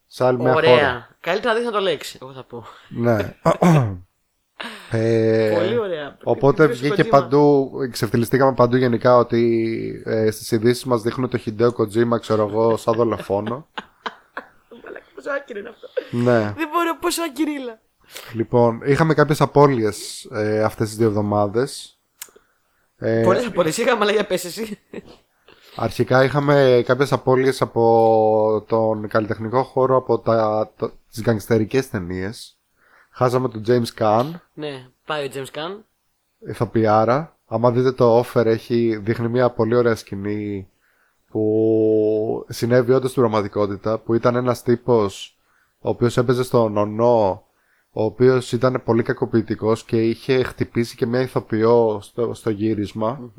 Σε 0.08 0.26
άλλη 0.26 0.38
μια 0.40 0.54
χώρα. 0.54 0.72
Ωραία. 0.72 1.08
Καλύτερα 1.20 1.54
να 1.54 1.58
δεις 1.60 1.66
να 1.68 1.74
το 1.74 1.80
λέξει, 1.80 2.18
εγώ 2.22 2.32
θα 2.34 2.44
πω. 2.44 2.66
Ναι. 2.90 3.36
ε, 4.92 5.54
Πολύ 5.58 5.78
ωραία. 5.78 6.18
Οπότε 6.24 6.66
Ποιος 6.68 6.80
βγήκε 6.80 7.04
Kojima? 7.04 7.10
παντού, 7.10 7.72
ξεφτυλιστήκαμε 7.92 8.54
παντού 8.54 8.76
γενικά 8.76 9.18
ότι 9.18 10.02
ε, 10.06 10.32
στις 10.32 10.52
ειδήσεις 10.52 10.84
μας 10.86 11.02
δείχνουν 11.02 11.30
το 11.30 11.40
Hideo 11.46 11.70
Kojima, 11.70 12.20
ξέρω 12.20 12.48
εγώ, 12.48 12.78
σαν 12.78 12.94
δολοφόνο. 12.96 13.68
Μαλάκα, 14.84 15.06
Πόσο 15.16 15.30
άκυρο 15.32 15.60
είναι 15.60 15.70
αυτό. 15.70 15.88
ναι. 16.12 16.40
Δεν 16.56 16.68
μπορώ, 16.74 16.98
πόσο 17.00 17.22
ακυρίλα. 17.24 17.80
Λοιπόν, 18.34 18.82
είχαμε 18.86 19.14
κάποιες 19.14 19.42
απώλειες 19.42 20.24
ε, 20.32 20.64
αυτές 20.64 20.88
τις 20.88 20.98
δύο 20.98 21.08
εβδομάδες. 21.08 21.97
Ε, 23.00 23.22
Πολλέ 23.24 23.46
απολύσει 23.46 23.82
είχαμε, 23.82 24.04
αλλά 24.04 24.12
για 24.12 24.26
πες 24.26 24.46
εσύ. 24.46 24.80
Αρχικά 25.76 26.24
είχαμε 26.24 26.84
κάποιες 26.86 27.12
απώλειες 27.12 27.62
από 27.62 28.66
τον 28.68 29.08
καλλιτεχνικό 29.08 29.64
χώρο 29.64 29.96
από 29.96 30.20
τα, 30.20 30.70
το, 30.78 30.92
τις 31.10 31.22
γκαγκστερικές 31.22 31.90
ταινίες. 31.90 32.58
Χάσαμε 33.10 33.50
τον 33.50 33.64
James 33.68 34.02
Caan, 34.02 34.26
ναι, 34.54 34.88
πάει 35.06 35.26
ο 35.26 35.30
James 35.34 35.58
Caan. 35.58 35.80
ηθοποιάρα. 36.48 37.36
Άμα 37.48 37.72
δείτε 37.72 37.92
το 37.92 38.20
offer 38.20 38.46
έχει, 38.46 39.00
δείχνει 39.04 39.28
μια 39.28 39.50
πολύ 39.50 39.76
ωραία 39.76 39.96
σκηνή 39.96 40.70
που 41.32 42.46
συνέβη 42.50 42.92
όντως 42.94 43.10
στην 43.10 43.22
πραγματικότητα 43.22 43.98
που 43.98 44.14
ήταν 44.14 44.36
ένας 44.36 44.64
τύπος 44.64 45.38
ο 45.80 45.90
οποίος 45.90 46.18
έπαιζε 46.18 46.44
στο 46.44 46.70
νονό 46.70 47.47
ο 47.92 48.04
οποίος 48.04 48.52
ήταν 48.52 48.82
πολύ 48.86 49.04
κακοποιητικός 49.04 49.84
και 49.84 50.02
είχε 50.02 50.44
χτυπήσει 50.44 50.96
και 50.96 51.06
μια 51.06 51.22
ηθοποιό 51.22 52.00
στο, 52.02 52.34
στο 52.34 52.50
γύρισμα. 52.50 53.32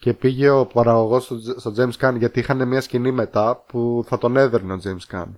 Και 0.00 0.12
πήγε 0.14 0.50
ο 0.50 0.66
παραγωγός 0.66 1.24
στο, 1.24 1.36
στο 1.56 1.72
James 1.76 2.04
Caan 2.06 2.14
γιατί 2.18 2.38
είχαν 2.40 2.68
μια 2.68 2.80
σκηνή 2.80 3.12
μετά 3.12 3.64
που 3.68 4.04
θα 4.06 4.18
τον 4.18 4.36
έδερνε 4.36 4.72
ο 4.72 4.78
James 4.84 5.14
Caan 5.16 5.28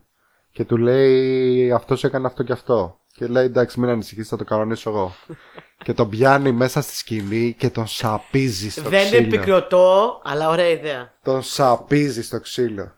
και 0.53 0.65
του 0.65 0.77
λέει 0.77 1.73
αυτός 1.73 2.05
έκανε 2.05 2.27
αυτό 2.27 2.43
και 2.43 2.53
αυτό 2.53 2.99
και 3.15 3.27
λέει 3.27 3.45
εντάξει 3.45 3.81
μην 3.81 3.89
ανησυχείς 3.89 4.29
θα 4.29 4.37
το 4.37 4.45
κανονίσω 4.45 4.91
εγώ 4.91 5.15
και 5.85 5.93
τον 5.95 6.09
πιάνει 6.09 6.53
μέσα 6.53 6.81
στη 6.81 6.95
σκηνή 6.97 7.55
και 7.59 7.71
τον 7.71 7.87
σαπίζει 7.87 8.71
στο 8.71 8.89
Δεν 8.89 9.05
ξύλο. 9.05 9.27
επικροτώ, 9.27 10.21
αλλά 10.25 10.49
ωραία 10.49 10.69
ιδέα. 10.69 11.13
τον 11.23 11.43
σαπίζει 11.43 12.23
στο 12.23 12.41
ξύλο 12.41 12.93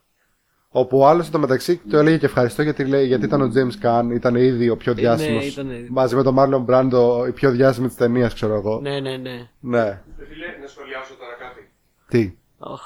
Όπου 0.74 0.98
ο 0.98 1.06
άλλος 1.06 1.30
μεταξύ 1.30 1.76
το 1.90 1.98
έλεγε 1.98 2.18
και 2.18 2.26
ευχαριστώ 2.26 2.62
γιατί, 2.62 2.84
λέει, 2.84 3.06
γιατί 3.06 3.24
ήταν 3.24 3.40
ο 3.42 3.50
James 3.54 3.84
Caan, 3.86 4.04
ήταν 4.14 4.34
ήδη 4.36 4.68
ο 4.68 4.76
πιο 4.76 4.94
διάσημος. 4.94 5.56
ναι, 5.56 5.62
ήταν- 5.74 5.86
Μαζί 5.90 6.14
με 6.16 6.22
τον 6.22 6.34
Marlon 6.38 6.64
Brando, 6.70 7.28
η 7.28 7.32
πιο 7.32 7.50
διάσημη 7.50 7.86
της 7.86 7.96
ταινίας, 7.96 8.34
ξέρω 8.34 8.54
εγώ. 8.54 8.80
Ναι, 8.80 9.00
ναι, 9.00 9.16
ναι. 9.16 9.48
Ναι. 9.60 9.78
Ε, 9.78 10.02
Φίλε, 10.28 10.46
να 10.62 10.66
σχολιάσω 10.66 11.14
τώρα 11.14 11.34
κάτι. 11.44 11.70
Τι; 12.08 12.36
Οχ. 12.58 12.82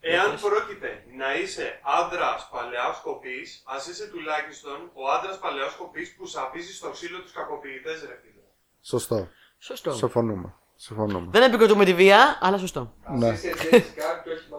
Εάν 0.00 0.30
πρόκειται 0.46 0.90
να 1.20 1.28
είσαι 1.40 1.66
άντρας 2.00 2.48
παλαιάς 2.52 3.00
κοπής, 3.06 3.62
ας 3.74 3.82
είσαι 3.88 4.06
τουλάχιστον 4.12 4.76
ο 5.00 5.02
άντρας 5.16 5.38
παλαιάς 5.38 5.74
κοπής 5.80 6.08
που 6.16 6.26
σαπίζει 6.26 6.72
στο 6.74 6.88
ξύλο 6.90 7.18
τους 7.22 7.32
κακοποιητές, 7.32 7.98
ρε 8.08 8.16
φίλε. 8.22 8.44
Σωστό. 8.92 9.28
Σωστό. 9.58 9.90
Συμφωνούμε. 9.92 10.48
Συμφωνούμε. 10.76 11.26
Δεν 11.30 11.42
επικροτούμε 11.42 11.84
τη 11.84 11.94
βία, 11.94 12.38
αλλά 12.40 12.58
σωστό. 12.58 12.82
Ναι. 13.20 13.28
Είσαι 13.28 13.50
Jessica 13.56 14.08
και 14.24 14.30
όχι 14.34 14.44
Marlon 14.52 14.56
Brando. 14.56 14.57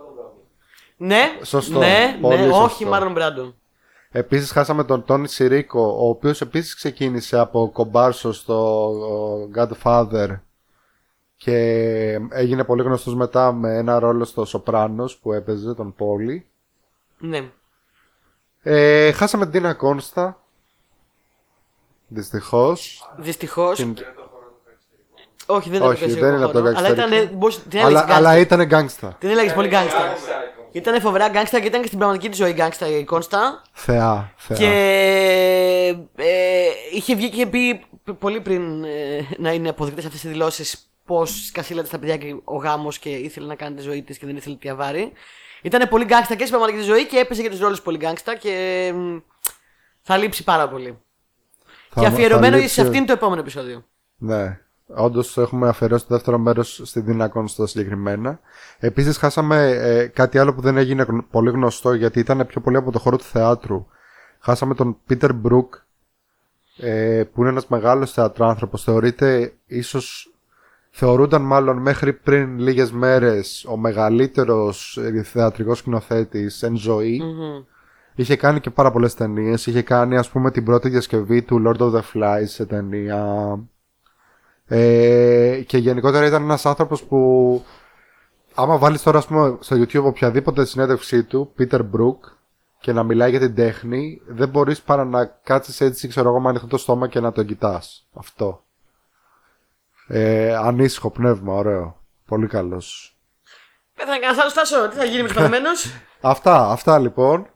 Ναι, 1.02 1.40
Σωστό. 1.44 1.80
ναι, 1.80 2.18
Πολύ 2.22 2.38
ναι, 2.38 2.44
σωστό. 2.44 2.64
όχι 2.64 2.86
Marlon 2.86 3.12
Brando. 3.12 3.54
Επίσης, 4.12 4.52
χάσαμε 4.52 4.84
τον 4.84 5.06
Τόνι 5.06 5.28
Σιρίκο, 5.28 5.82
ο 6.00 6.10
οποίος 6.10 6.42
επίσης 6.42 6.76
ξεκίνησε 6.76 7.38
από 7.40 7.70
κομπάρσο 7.74 8.34
στο 8.34 8.92
Godfather 9.56 10.40
και 11.38 11.56
έγινε 12.30 12.64
πολύ 12.64 12.84
γνωστός 12.84 13.16
μετά 13.16 13.52
με 13.52 13.78
ένα 13.78 14.00
ρόλο 14.00 14.26
στο 14.26 14.46
Σοπράνος 14.46 15.18
που 15.18 15.34
έπαιζε 15.34 15.74
τον 15.74 15.94
Πόλη. 15.94 16.46
Ναι. 17.18 17.50
Ε, 18.62 19.12
χάσαμε 19.12 19.44
την 19.44 19.54
Τίνα 19.54 19.74
Κόνστα. 19.74 20.40
Δυστυχώς. 22.08 23.10
Δυστυχώς. 23.18 23.78
Την- 23.78 23.96
Όχι, 25.46 25.70
δεν 25.70 25.82
Όχι, 25.82 26.06
ήταν 26.06 26.20
δεν 26.20 26.34
είναι 26.34 26.44
από 26.44 26.54
το 26.54 26.60
Αλλά 26.60 26.72
γκαγκστερικό. 26.72 27.16
ήταν. 27.24 27.38
μπορούσε- 27.38 27.62
Την 27.70 27.80
Αλλά, 27.80 27.88
έλεγες 27.88 28.16
αλλά 28.16 28.30
γκάγκστα. 28.36 28.40
ήταν 28.56 28.66
γκάγκστα. 28.68 29.16
Την 29.20 29.30
έλεγες 29.30 29.54
πολύ 29.54 29.68
γκάγκστα. 29.68 29.98
Psycho. 30.72 30.76
Ήταν 30.76 31.02
φοβερά 31.02 31.28
γκάγκστα 31.28 31.60
και 31.60 31.68
ήταν 31.68 31.82
και 31.82 31.88
στην 31.88 32.00
πραγματική 32.00 32.30
της 32.30 32.38
ζωή 32.38 32.52
γκάγκστα 32.52 32.88
η 32.88 33.04
Κόνστα. 33.04 33.62
Θεά, 33.72 34.34
θεά. 34.38 34.58
Και 34.58 34.66
ε, 36.16 36.68
είχε 36.94 37.16
βγει 37.16 37.30
και 37.30 37.36
είχε 37.36 37.46
πει 37.46 37.86
πολύ 38.20 38.42
πριν 38.42 38.84
ε, 38.84 39.28
να 39.38 39.52
είναι 39.54 39.70
αποδεικτέ 39.70 40.06
αυτές 40.06 40.24
οι 40.24 40.28
δηλώσεις 40.28 40.92
πώς 41.06 41.46
σκασίλατε 41.46 41.88
στα 41.88 42.00
παιδιά 42.00 42.18
και 42.18 42.36
ο 42.44 42.56
γάμος 42.56 43.00
και 43.00 43.10
ήθελε 43.10 43.48
να 43.48 43.56
κάνει 43.56 43.76
τη 43.76 43.82
ζωή 43.82 44.02
της 44.04 44.18
και 44.18 44.26
δεν 44.26 44.36
ήθελε 44.36 44.56
διαβάρη. 44.60 45.12
Ήταν 45.62 45.90
πολύ 45.90 46.04
γκάγκστα 46.06 46.34
και 46.36 46.46
στην 46.46 46.50
πραγματική 46.50 46.78
της 46.78 46.88
ζωή 46.88 47.06
και 47.08 47.18
έπαιζε 47.18 47.42
για 47.42 47.50
τους 47.50 47.60
ρόλους 47.60 47.82
πολύ 47.82 47.98
γκάγκστα 47.98 48.36
και 48.36 48.92
μ, 48.96 49.18
θα 50.02 50.18
λείψει 50.18 50.44
πάρα 50.44 50.70
πολύ. 50.70 50.98
Θα- 51.90 52.02
και 52.02 52.08
αφιερωμένο 52.08 52.52
θα 52.56 52.60
λείψει- 52.60 52.74
σε 52.76 52.82
αυτήν 52.82 53.06
το 53.06 53.14
επόμενο 53.14 53.42
επεισόδιο. 53.42 53.86
Ναι. 54.18 54.60
Όντως 54.96 55.38
έχουμε 55.38 55.68
αφιερώσει 55.68 56.08
το 56.08 56.14
δεύτερο 56.14 56.38
μέρος 56.38 56.82
στην 56.84 57.06
Τίνα 57.06 57.28
Κόνστα 57.28 57.68
συγκεκριμένα. 57.68 58.40
Επίσης, 58.80 59.18
χάσαμε 59.18 59.70
ε, 59.70 60.06
κάτι 60.08 60.38
άλλο 60.38 60.54
που 60.54 60.62
δεν 60.62 60.78
έγινε 60.78 61.04
γνω- 61.04 61.26
πολύ 61.32 61.50
γνωστό 61.50 61.94
γιατί 61.94 62.20
ήταν 62.20 62.46
πιο 62.46 62.62
πολύ 62.62 62.78
από 62.78 62.92
το 62.92 63.00
χώρο 63.00 63.18
του 63.18 63.24
θεάτρου. 63.24 63.86
Χάσαμε 64.40 64.74
τον 64.74 64.98
Πίτερ 65.06 65.34
Μπρουκ, 65.34 65.74
ε, 66.78 67.24
που 67.34 67.42
είναι 67.42 67.50
ένας 67.50 67.68
μεγάλος 67.68 68.12
θεατράνθρωπος. 68.12 68.84
Θεωρείται 68.84 69.54
ίσως 69.66 70.34
θεωρούνταν 70.92 71.42
μάλλον 71.42 71.78
μέχρι 71.78 72.14
πριν 72.14 72.60
λίγες 72.60 72.92
μέρες 72.92 73.66
ο 73.70 73.78
μεγαλύτερος 73.78 74.98
ε, 74.98 75.24
θεατρικός 75.24 75.78
σκηνοθέτης 75.78 76.64
εν 76.64 76.76
ζωή. 76.76 77.22
Μμμ. 77.22 77.64
Είχε 78.16 78.36
κάνει 78.36 78.60
και 78.60 78.70
πάρα 78.70 78.92
πολλές 78.92 79.14
ταινίες. 79.14 79.66
Είχε 79.66 79.82
κάνει 79.82 80.18
ας 80.18 80.30
πούμε 80.30 80.52
την 80.52 80.64
πρώτη 80.64 80.90
διασκευή 80.90 81.42
του 81.42 81.64
Lord 81.66 81.78
of 81.82 81.92
the 81.94 82.02
Flies 82.14 82.44
σε 82.46 82.66
ταινία. 82.66 83.24
Ε, 84.72 85.62
και 85.68 85.78
γενικότερα 85.78 86.26
ήταν 86.26 86.44
ένας 86.44 86.66
άνθρωπος 86.66 87.04
που 87.04 87.64
άμα 88.56 88.78
βάλεις 88.78 89.02
τώρα 89.04 89.18
ας 89.18 89.26
πούμε 89.26 89.58
στο 89.60 89.76
YouTube 89.76 90.04
οποιαδήποτε 90.04 90.66
συνέντευξή 90.66 91.24
του, 91.24 91.54
Peter 91.60 91.80
Brook, 91.80 92.18
και 92.80 92.94
να 92.94 93.04
μιλάει 93.04 93.30
για 93.30 93.40
την 93.40 93.56
τέχνη, 93.56 94.22
δεν 94.28 94.50
μπορείς 94.50 94.82
παρά 94.82 95.06
να 95.06 95.26
κάτσεις 95.26 95.82
έτσι, 95.82 96.08
ξέρω 96.08 96.30
εγώ, 96.30 96.40
με 96.40 96.50
ανοιχτό 96.50 96.68
το 96.68 96.78
στόμα 96.78 97.08
και 97.08 97.20
να 97.20 97.32
τον 97.32 97.46
κοιτάς. 97.46 98.08
Αυτό. 98.14 98.64
Ε, 100.08 100.56
ανήσυχο 100.56 101.10
πνεύμα, 101.10 101.54
ωραίο. 101.54 102.02
Πολύ 102.26 102.48
καλός. 102.48 103.18
Πέθανε 103.94 104.20
κανένα 104.20 104.42
άλλο 104.42 104.50
στάσο, 104.50 104.90
τι 104.90 104.96
θα 104.96 105.04
γίνει 105.04 105.22
με 105.22 105.28
τους 105.28 105.38
παθημένου. 105.38 105.70
Αυτά, 106.22 106.70
αυτά 106.70 107.00
λοιπόν. 107.00 107.48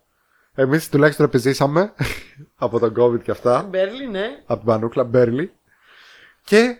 Εμείς 0.55 0.89
τουλάχιστον 0.89 1.25
επιζήσαμε 1.25 1.93
από 2.65 2.79
τον 2.79 2.93
COVID 2.97 3.21
και 3.21 3.31
αυτά. 3.31 3.67
Μπέρλι, 3.69 4.07
ναι. 4.07 4.25
Από 4.45 4.59
την 4.59 4.67
Πανούκλα 4.67 5.03
Μπέρλι. 5.03 5.53
Και 6.43 6.77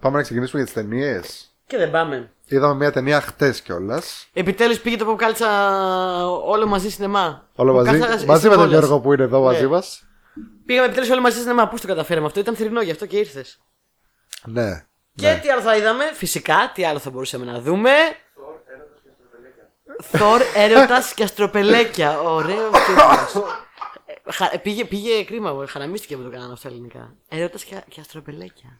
πάμε 0.00 0.16
να 0.16 0.22
ξεκινήσουμε 0.22 0.62
για 0.62 0.72
τις 0.72 0.82
ταινίες. 0.82 1.54
Και 1.66 1.76
δεν 1.76 1.90
πάμε. 1.90 2.32
Είδαμε 2.46 2.74
μια 2.74 2.92
ταινία 2.92 3.20
χτες 3.20 3.60
κιόλας. 3.60 4.28
Επιτέλους 4.32 4.80
πήγε 4.80 4.96
το 4.96 5.12
pop 5.12 5.16
κάλτσα 5.16 5.48
όλο 6.28 6.66
μαζί 6.66 6.90
σινεμά. 6.90 7.48
Όλο 7.54 7.72
Pop 7.72 7.84
μαζί. 7.84 7.98
κάλτσα 7.98 8.26
Μαζί 8.26 8.48
με 8.48 8.54
τον 8.54 8.66
στις 8.66 8.78
Γιώργο 8.78 9.00
που 9.00 9.12
είναι 9.12 9.22
εδώ 9.22 9.38
Ναι. 9.38 9.44
μαζί 9.44 9.66
μας. 9.66 10.04
Πήγαμε 10.66 10.86
επιτέλους 10.86 11.10
όλοι 11.10 11.20
μαζί 11.20 11.38
σινεμά. 11.40 11.68
Πώς 11.68 11.80
το 11.80 11.86
καταφέραμε 11.86 12.26
αυτό, 12.26 12.40
ήταν 12.40 12.56
θρυνό 12.56 12.80
γι' 12.82 12.90
αυτό 12.90 13.06
και 13.06 13.16
ήρθες. 13.18 13.60
Ναι. 14.44 14.86
Και 15.14 15.38
τι 15.42 15.48
άλλο 15.48 15.60
θα 15.60 15.76
είδαμε, 15.76 16.04
φυσικά, 16.14 16.70
τι 16.74 16.84
άλλο 16.84 16.98
θα 16.98 17.10
μπορούσαμε 17.10 17.44
να 17.44 17.60
δούμε; 17.60 17.90
Θόρ, 20.02 20.40
έρωτας 20.54 21.14
και 21.14 21.22
αστροπελέκια. 21.22 22.20
Ωραίο 22.20 22.70
τίτλο. 22.70 23.44
πήγε, 24.62 24.84
πήγε 24.84 25.24
κρίμα 25.24 25.52
μου, 25.52 25.64
χαραμίστηκε 25.68 26.16
που 26.16 26.22
το 26.22 26.30
κάνανε 26.30 26.52
αυτά 26.52 26.68
ελληνικά. 26.68 27.14
Έρωτας 27.28 27.64
και, 27.64 27.82
και 27.88 28.00
αστροπελέκια. 28.00 28.78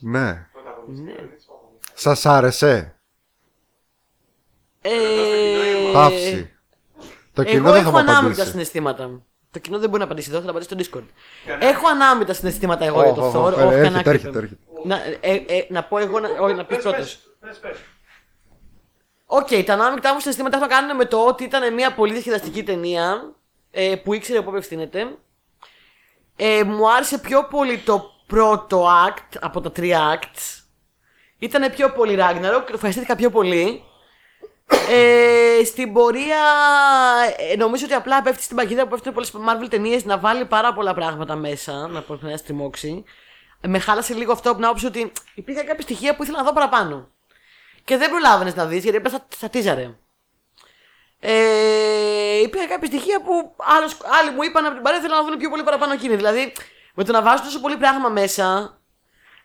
Ναι. 0.00 0.46
Ναι. 0.86 1.14
Σας 1.94 2.26
άρεσε; 2.26 2.98
Ε, 4.80 4.90
Παύση. 5.92 6.52
Το 7.32 7.44
κοινό 7.44 7.56
Εγώ 7.68 7.72
δεν 7.72 7.82
θα 7.82 7.88
έχω 7.88 7.90
μου 7.90 7.96
ανάμεικτα 7.98 8.26
απαντήσει. 8.26 8.50
συναισθήματα. 8.50 9.22
Το 9.50 9.58
κοινό 9.58 9.78
δεν 9.78 9.88
μπορεί 9.88 9.98
να 10.00 10.04
απαντήσει 10.04 10.30
εδώ, 10.30 10.40
θα 10.40 10.50
απαντήσει 10.50 10.84
στο 10.84 10.98
Discord. 10.98 11.04
Έχω 11.60 11.88
ανάμεικτα 11.88 12.32
συναισθήματα 12.32 12.84
εγώ 12.84 13.02
για 13.02 13.10
Οχ, 13.10 13.16
το 13.16 13.24
οχ, 13.26 13.34
Thor. 13.34 13.52
οχ, 13.52 13.52
όχι 13.52 13.62
έρχεται, 13.62 13.82
κανένα 13.82 13.98
έρχεται, 13.98 14.10
κρύπτο. 14.18 14.38
έρχεται. 14.38 14.60
Να, 14.84 14.96
ε, 15.20 15.34
ε, 15.46 15.66
να 15.68 15.84
πω 15.84 15.98
εγώ, 15.98 16.20
να, 16.20 16.28
όχι, 16.40 16.54
να 16.54 16.64
πεις 16.64 16.78
πρώτος. 16.78 17.18
Πες, 17.40 17.58
πες. 17.58 17.78
Οκ, 19.26 19.48
τα 19.64 19.72
ανάμεικτα 19.72 20.12
μου 20.14 20.20
συναισθήματα 20.20 20.56
έχουν 20.56 20.68
να 20.68 20.74
κάνουν 20.74 20.96
με 20.96 21.04
το 21.04 21.24
ότι 21.26 21.44
ήταν 21.44 21.74
μια 21.74 21.94
πολύ 21.94 22.12
διασκεδαστική 22.12 22.62
ταινία 22.62 23.34
ε, 23.70 23.96
που 24.04 24.14
ήξερε 24.14 24.38
από 24.38 24.50
πού 24.50 24.56
ευθύνεται. 24.56 25.16
Ε, 26.36 26.64
μου 26.64 26.92
άρεσε 26.92 27.18
πιο 27.18 27.44
πολύ 27.50 27.78
το 27.78 28.10
πρώτο 28.28 28.88
act 29.06 29.36
από 29.40 29.60
τα 29.60 29.72
τρία 29.72 30.18
acts. 30.18 30.62
Ήταν 31.38 31.70
πιο 31.70 31.92
πολύ 31.92 32.16
Ragnarok 32.18 32.62
και 32.64 32.70
το 32.70 32.74
ευχαριστήθηκα 32.74 33.16
πιο 33.16 33.30
πολύ. 33.30 33.82
Ε, 34.90 35.64
στην 35.64 35.92
πορεία 35.92 36.44
ε, 37.52 37.56
νομίζω 37.56 37.84
ότι 37.84 37.94
απλά 37.94 38.22
πέφτει 38.22 38.42
στην 38.42 38.56
παγίδα 38.56 38.82
που 38.82 38.88
πέφτουν 38.88 39.12
πολλές 39.12 39.32
Marvel 39.34 39.66
ταινίες 39.70 40.04
να 40.04 40.18
βάλει 40.18 40.44
πάρα 40.44 40.72
πολλά 40.72 40.94
πράγματα 40.94 41.34
μέσα, 41.34 41.88
να 41.88 42.00
πω 42.00 42.18
να 42.20 42.36
στριμώξει. 42.36 43.04
Ε, 43.60 43.68
με 43.68 43.78
χάλασε 43.78 44.14
λίγο 44.14 44.32
αυτό 44.32 44.48
από 44.48 44.58
την 44.58 44.66
άποψη 44.66 44.86
ότι 44.86 45.12
υπήρχαν 45.34 45.66
κάποια 45.66 45.82
στοιχεία 45.82 46.16
που 46.16 46.22
ήθελα 46.22 46.38
να 46.38 46.44
δω 46.44 46.52
παραπάνω. 46.52 47.08
Και 47.84 47.96
δεν 47.96 48.10
προλάβαινες 48.10 48.54
να 48.54 48.66
δεις 48.66 48.82
γιατί 48.82 48.96
έπεσα 48.96 49.16
στα, 49.16 49.26
στα 49.36 49.48
τίζαρε. 49.48 49.96
Ε, 51.20 52.40
υπήρχαν 52.40 52.68
κάποια 52.68 52.86
στοιχεία 52.86 53.20
που 53.22 53.54
άλλος, 53.58 53.96
άλλοι 54.20 54.30
μου 54.30 54.42
είπαν 54.42 54.64
από 54.64 54.74
την 54.74 54.82
παρέα 54.82 55.00
θέλουν 55.00 55.16
να 55.16 55.24
δουν 55.24 55.38
πιο 55.38 55.50
πολύ 55.50 55.62
παραπάνω 55.62 55.92
εκείνοι. 55.92 56.16
Δηλαδή, 56.16 56.52
με 56.98 57.04
το 57.04 57.12
να 57.12 57.22
βάζουν 57.22 57.44
τόσο 57.44 57.60
πολύ 57.60 57.76
πράγμα 57.76 58.08
μέσα, 58.08 58.78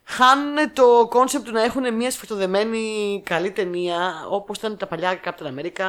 χάνουν 0.04 0.74
το 0.74 1.08
concept 1.10 1.46
του 1.46 1.52
να 1.52 1.62
έχουν 1.64 1.94
μια 1.94 2.12
σφιχτοδεμένη 2.12 3.22
καλή 3.26 3.52
ταινία, 3.52 4.26
όπως 4.30 4.58
ήταν 4.58 4.78
τα 4.78 4.88
παλιά 4.88 5.20
Captain 5.26 5.48
America, 5.60 5.86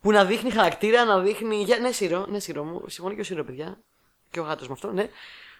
που 0.00 0.10
να 0.12 0.24
δείχνει 0.24 0.50
χαρακτήρα, 0.50 1.04
να 1.04 1.18
δείχνει. 1.18 1.56
Για... 1.62 1.78
Ναι, 1.78 1.92
Σύρο, 1.92 2.26
ναι, 2.28 2.38
Σύρο 2.38 2.64
μου. 2.64 2.82
Συμφωνεί 2.88 3.14
και 3.14 3.20
ο 3.20 3.24
Σύρο, 3.24 3.44
παιδιά. 3.44 3.78
Και 4.30 4.40
ο 4.40 4.42
γάτος 4.42 4.66
με 4.66 4.72
αυτό, 4.72 4.92
ναι. 4.92 5.08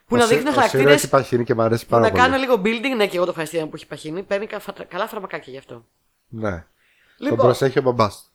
Που 0.06 0.16
να 0.16 0.26
δείχνει 0.26 0.50
χαρακτήρες. 0.50 0.94
Έχει 0.94 1.08
παχύνει 1.08 1.44
και 1.44 1.54
μου 1.54 1.62
αρέσει 1.62 1.86
πάρα 1.86 2.02
Να 2.02 2.10
πολύ. 2.10 2.22
κάνω 2.22 2.36
λίγο 2.36 2.54
building, 2.54 2.96
ναι, 2.96 3.06
και 3.06 3.14
εγώ 3.16 3.24
το 3.24 3.30
ευχαριστήρα 3.30 3.66
που 3.66 3.74
έχει 3.76 3.86
παχύνει. 3.86 4.22
Παίρνει 4.22 4.46
κα- 4.46 4.58
φα- 4.60 4.84
καλά 4.88 5.06
φαρμακάκια 5.08 5.52
γι' 5.52 5.58
αυτό. 5.58 5.84
Ναι. 6.28 6.50
Τον 6.50 6.64
Λοιπόν, 7.16 7.38
προσέχει 7.38 7.78
ο 7.78 7.82
μπαμπάς. 7.82 8.32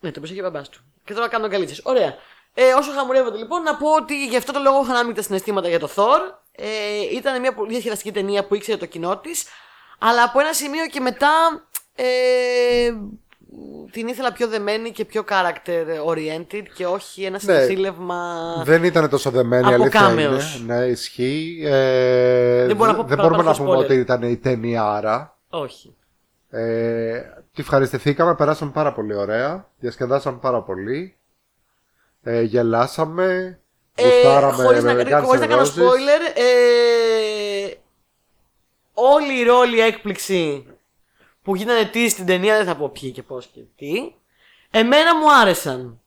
ναι, 0.00 0.10
το 0.10 0.18
προσέχει 0.18 0.40
ο 0.40 0.42
μπαμπάς 0.42 0.68
του. 0.68 0.80
Και 1.04 1.14
τώρα 1.14 1.28
κάνω 1.28 1.48
καλίτσε. 1.48 1.80
Ωραία. 1.84 2.14
Ε, 2.54 2.72
όσο 2.72 2.92
χαμουρεύονται 2.92 3.38
λοιπόν, 3.38 3.62
να 3.62 3.76
πω 3.76 3.86
ότι 4.00 4.26
γι' 4.26 4.36
αυτό 4.36 4.52
το 4.52 4.58
λόγο 4.60 4.80
είχα 4.82 4.92
ανάμεικτα 4.92 5.22
συναισθήματα 5.22 5.68
για 5.68 5.78
το 5.78 5.88
Thor. 5.94 6.20
Ε, 6.52 6.66
ήταν 7.16 7.40
μια 7.40 7.54
πολύ 7.54 7.70
διασκεδαστική 7.70 8.12
ταινία 8.12 8.44
που 8.46 8.54
ήξερε 8.54 8.76
το 8.78 8.86
κοινό 8.86 9.16
της. 9.18 9.44
Αλλά 9.98 10.22
από 10.22 10.40
ένα 10.40 10.52
σημείο 10.52 10.86
και 10.86 11.00
μετά 11.00 11.30
ε, 11.94 12.04
την 13.90 14.08
ήθελα 14.08 14.32
πιο 14.32 14.48
δεμένη 14.48 14.90
και 14.90 15.04
πιο 15.04 15.24
character 15.28 16.06
oriented 16.10 16.62
και 16.74 16.86
όχι 16.86 17.22
ένα 17.24 17.38
Ναι. 17.42 17.54
συνοθήλευμα. 17.54 18.34
Δεν 18.64 18.84
ήταν 18.84 19.08
τόσο 19.08 19.30
δεμένη, 19.30 19.64
Από 19.66 19.74
αλήθεια 19.74 20.00
κάμεος. 20.00 20.56
είναι. 20.60 20.74
Ναι, 20.74 20.84
ισχύει. 20.84 21.62
Ε, 21.64 22.66
Δεν 22.66 22.76
μπορώ 22.76 22.90
να 22.90 22.96
πω 22.96 23.02
δεν 23.02 23.16
παραπάνω 23.16 23.28
μπορούμε 23.28 23.48
να 23.48 23.54
στο 23.54 23.62
πούμε 23.64 23.76
spoiler. 23.76 23.80
ότι 23.84 23.94
ήταν 23.94 24.22
η 24.22 24.36
ταινία 24.36 24.84
άρα. 24.84 25.36
Όχι. 25.50 25.96
Ε, 26.50 27.20
τη 27.52 27.60
ευχαριστηθήκαμε, 27.60 28.34
περάσαμε 28.34 28.70
πάρα 28.70 28.92
πολύ 28.92 29.14
ωραία. 29.14 29.68
Διασκεδάσαμε 29.78 30.38
πάρα 30.40 30.62
πολύ. 30.62 31.16
Ε, 32.22 32.42
γελάσαμε. 32.42 33.58
Ε, 33.94 34.04
γουστάραμε 34.04 34.62
χωρίς, 34.62 34.82
να, 34.82 34.94
με 34.94 35.02
Guns 35.06 35.22
χωρίς 35.24 35.40
να 35.40 35.46
N' 35.46 35.48
κάνω 35.48 35.62
Roses. 35.62 35.66
spoiler, 35.66 36.32
ε, 36.34 37.70
όλη 38.94 39.38
η 39.40 39.42
ρόλη 39.44 39.80
έκπληξη 39.80 40.66
που 41.42 41.54
γίνανε 41.56 41.84
τι 41.84 42.08
στην 42.08 42.26
ταινία, 42.26 42.56
δεν 42.56 42.66
θα 42.66 42.76
πω 42.76 42.88
ποιοι 42.88 43.10
και 43.10 43.22
πώς 43.22 43.46
και 43.46 43.60
τι, 43.76 44.12
εμένα 44.70 45.16
μου 45.18 45.32
άρεσαν. 45.40 46.00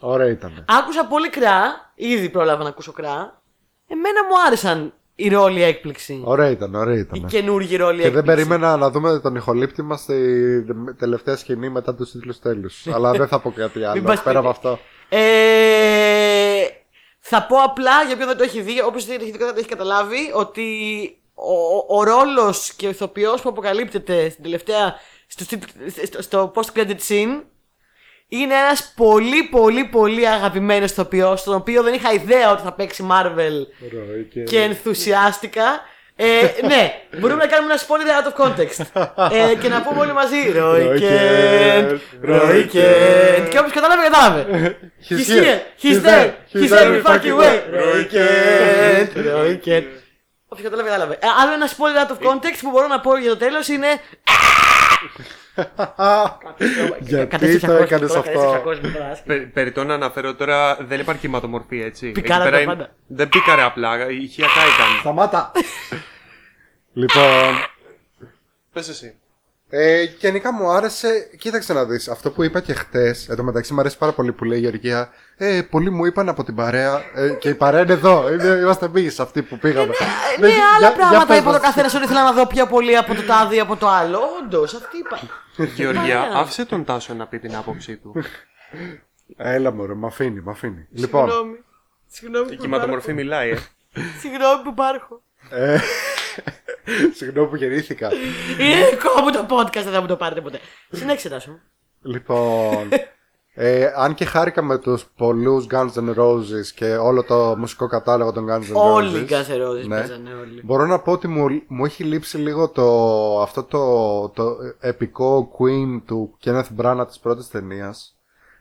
Ωραία 0.00 0.28
ήταν. 0.30 0.64
Άκουσα 0.68 1.06
πολύ 1.06 1.30
κρά, 1.30 1.92
ήδη 1.94 2.28
πρόλαβα 2.28 2.62
να 2.62 2.68
ακούσω 2.68 2.92
κρά. 2.92 3.42
Εμένα 3.88 4.24
μου 4.24 4.40
άρεσαν 4.46 4.92
οι 5.14 5.28
ρόλοι 5.28 5.62
έκπληξη. 5.62 6.20
Ωραία 6.24 6.50
ήταν, 6.50 6.74
ωραία 6.74 6.94
Οι 6.96 6.98
ήταν. 6.98 7.26
καινούργιοι 7.26 7.76
ρόλοι 7.76 8.02
Και 8.02 8.10
δεν 8.10 8.18
έκπληξη. 8.18 8.46
περίμενα 8.46 8.76
να 8.76 8.90
δούμε 8.90 9.20
τον 9.20 9.34
ηχολήπτη 9.36 9.82
μας 9.82 10.00
στη 10.00 10.64
τελευταία 10.98 11.36
σκηνή 11.36 11.68
μετά 11.68 11.94
τους 11.94 12.10
τίτλους 12.10 12.38
τέλους. 12.38 12.86
Αλλά 12.94 13.12
δεν 13.12 13.28
θα 13.28 13.40
πω 13.40 13.50
κάτι 13.52 13.84
άλλο 13.84 14.02
πας 14.02 14.22
πέρα 14.22 14.38
από 14.38 14.50
σπίτι. 14.52 14.66
αυτό. 14.68 14.84
Ε, 15.08 16.66
θα 17.20 17.46
πω 17.46 17.56
απλά 17.62 18.02
για 18.06 18.16
ποιον 18.16 18.28
δεν 18.28 18.36
το 18.36 18.42
έχει 18.42 18.60
δει, 18.60 18.80
όποιο 18.80 19.00
δεν 19.00 19.18
το 19.18 19.22
έχει 19.22 19.32
δει 19.32 19.38
δεν 19.38 19.52
το 19.52 19.58
έχει 19.58 19.68
καταλάβει, 19.68 20.30
ότι 20.34 20.64
ο, 21.34 21.96
ο 21.96 22.02
ρόλος 22.02 22.72
και 22.72 22.86
ο 22.86 22.90
ηθοποιός 22.90 23.40
που 23.40 23.48
αποκαλύπτεται 23.48 24.28
στην 24.28 24.42
τελευταία, 24.42 24.94
στο, 25.26 25.44
στο, 26.04 26.22
στο 26.22 26.52
post-credit 26.54 26.98
scene 27.08 27.42
είναι 28.28 28.54
ένας 28.54 28.92
πολύ 28.96 29.42
πολύ 29.42 29.84
πολύ 29.84 30.28
αγαπημένος 30.28 30.90
ηθοποιός, 30.90 31.42
τον 31.42 31.54
οποίο 31.54 31.82
δεν 31.82 31.94
είχα 31.94 32.12
ιδέα 32.12 32.52
ότι 32.52 32.62
θα 32.62 32.72
παίξει 32.72 33.06
Marvel 33.10 33.66
και 34.44 34.60
ενθουσιάστηκα. 34.60 35.80
Ε, 36.18 36.66
ναι, 36.66 36.92
μπορούμε 37.18 37.44
να 37.44 37.48
κάνουμε 37.50 37.72
ένα 37.72 37.82
spoiler 37.82 38.10
out 38.16 38.26
of 38.30 38.44
context. 38.44 39.04
Ε, 39.30 39.54
και 39.54 39.68
να 39.68 39.82
πούμε 39.82 40.00
όλοι 40.00 40.12
μαζί. 40.12 40.36
Roy 40.54 40.82
Roy 42.30 42.66
Και 43.50 43.58
όποιος 43.58 43.72
κατάλαβε, 43.72 44.02
κατάλαβε. 44.02 44.46
He's 45.08 45.28
here, 45.28 45.58
he's 45.82 46.02
there, 46.06 46.30
he's 46.52 46.72
every 46.72 47.02
fucking 47.02 47.36
way. 47.40 47.56
Roy 47.80 48.02
Kent, 48.14 49.16
Roy 49.16 49.58
Kent. 49.66 49.84
Όποιος 50.48 50.62
κατάλαβε, 50.70 50.88
κατάλαβε. 50.88 51.18
Ε, 51.20 51.26
Άλλο 51.42 51.52
ένα 51.52 51.68
spoiler 51.68 52.00
out 52.06 52.12
of 52.14 52.30
context 52.30 52.58
που 52.60 52.70
μπορώ 52.70 52.86
να 52.86 53.00
πω 53.00 53.16
για 53.16 53.30
το 53.30 53.36
τέλος 53.36 53.68
είναι. 53.68 53.86
Γιατί 57.00 57.58
το 57.60 57.72
έκανες 57.72 58.14
αυτό; 58.14 58.62
Πε- 59.26 59.46
Περιττό 59.52 59.84
να 59.84 59.94
αναφέρω 59.94 60.34
τώρα 60.34 60.76
δεν 60.80 61.00
υπάρχει 61.00 61.20
κυματομορφή 61.20 61.80
έτσι. 61.82 62.10
Πικάρα 62.10 62.42
Εκεί 62.42 62.50
πέρα 62.50 62.56
τα 62.56 62.62
είναι- 62.62 62.72
πάντα. 62.82 62.94
Δεν 63.06 63.28
πήκαρε 63.28 63.62
απλά, 63.62 64.10
ηχιακά 64.10 64.52
ήταν. 64.60 64.98
Σταμάτα! 65.00 65.52
λοιπόν, 66.92 67.54
Πες 68.72 68.88
εσύ. 68.88 69.14
Ε, 69.68 70.02
γενικά 70.02 70.52
μου 70.52 70.70
άρεσε. 70.70 71.30
Κοίταξε 71.38 71.72
να 71.72 71.84
δεις. 71.84 72.08
Αυτό 72.08 72.30
που 72.30 72.42
είπα 72.42 72.60
και 72.60 72.72
χτες. 72.74 73.28
Εν 73.28 73.36
τω 73.36 73.42
μεταξύ 73.42 73.72
μου 73.72 73.80
αρέσει 73.80 73.98
πάρα 73.98 74.12
πολύ 74.12 74.32
που 74.32 74.44
λέει 74.44 74.58
η 74.58 74.60
Γεωργία. 74.60 75.10
Ε, 75.36 75.62
πολλοί 75.70 75.90
μου 75.90 76.04
είπαν 76.04 76.28
από 76.28 76.44
την 76.44 76.54
παρέα. 76.54 77.02
Ε, 77.14 77.28
και 77.28 77.48
η 77.48 77.54
παρέα 77.54 77.80
είναι 77.82 77.92
εδώ. 77.92 78.32
Είναι, 78.32 78.44
είμαστε 78.44 78.84
εμείς 78.86 79.20
αυτοί 79.20 79.42
που 79.42 79.58
πήγαμε. 79.58 79.86
Ναι, 79.86 80.46
Δεν- 80.46 80.50
άλλα 80.50 80.78
για- 80.78 80.88
για 80.88 80.92
πράγματα 80.92 81.26
πες 81.26 81.38
είπε 81.38 81.48
ο 81.48 81.52
μας. 81.52 81.60
καθένας 81.60 81.94
ότι 81.94 82.04
ήθελα 82.04 82.22
να 82.22 82.32
δω 82.32 82.46
πιο 82.46 82.66
πολύ 82.66 82.96
από 82.96 83.14
το 83.14 83.22
τάδι 83.22 83.60
από 83.60 83.76
το 83.76 83.88
άλλο. 83.88 84.18
Όντως, 84.42 84.74
αυτή 84.74 84.96
είπα. 84.98 85.18
Γεωργία, 85.74 86.20
Ωραία. 86.22 86.32
άφησε 86.40 86.64
τον 86.64 86.84
Τάσο 86.84 87.14
να 87.14 87.26
πει 87.26 87.38
την 87.38 87.56
άποψή 87.56 87.96
του. 87.96 88.14
Έλα 89.36 89.72
μωρέ, 89.72 89.94
μ' 89.94 90.06
αφήνει, 90.06 90.40
μ' 90.40 90.48
αφήνει. 90.50 90.86
Λοιπόν, 90.92 91.28
Συγγνώμη. 91.30 91.58
Συγγνώμη 92.08 92.46
Η 92.52 92.56
που 92.56 92.62
κυματομορφή 92.62 93.12
μιλάει, 93.12 93.48
ε. 93.50 93.52
υπάρχω. 93.52 93.70
Συγγνώμη 94.20 94.62
που 94.62 94.68
υπάρχω. 94.70 95.22
Ε, 95.50 95.78
συγγνώμη 97.14 97.48
που 97.48 97.56
γεννήθηκα. 97.56 98.10
Είναι 98.60 98.88
δικό 98.90 99.20
μου 99.22 99.30
το 99.30 99.46
podcast, 99.56 99.82
δεν 99.84 99.92
θα 99.92 100.00
μου 100.00 100.06
το 100.06 100.16
πάρετε 100.16 100.40
ποτέ. 100.40 100.60
Συνέχισε, 100.90 101.28
Τάσο. 101.28 101.60
Λοιπόν, 102.02 102.88
ε, 103.58 103.92
αν 103.96 104.14
και 104.14 104.24
χάρηκα 104.24 104.62
με 104.62 104.78
τους 104.78 105.06
πολλούς 105.16 105.66
Guns 105.70 105.92
N' 105.94 106.14
Roses 106.14 106.66
και 106.74 106.96
όλο 106.96 107.22
το 107.22 107.54
μουσικό 107.58 107.86
κατάλογο 107.86 108.32
των 108.32 108.46
Guns 108.48 108.74
N' 108.74 108.76
Roses. 108.76 108.92
Όλοι 108.92 109.18
οι 109.18 109.26
Guns 109.30 109.34
N' 109.34 109.68
Roses 109.68 109.86
ναι. 109.86 109.98
παίζανε 109.98 110.34
όλοι. 110.34 110.60
Μπορώ 110.64 110.86
να 110.86 110.98
πω 110.98 111.12
ότι 111.12 111.28
μου, 111.28 111.62
μου 111.66 111.84
έχει 111.84 112.04
λείψει 112.04 112.36
λίγο 112.36 112.68
το, 112.68 113.40
αυτό 113.42 113.62
το, 113.62 114.28
το 114.28 114.56
επικό 114.80 115.50
Queen 115.58 116.02
του 116.06 116.38
Kenneth 116.44 116.68
Branagh 116.80 117.04
της 117.06 117.18
πρώτης 117.18 117.48
ταινίας. 117.48 118.16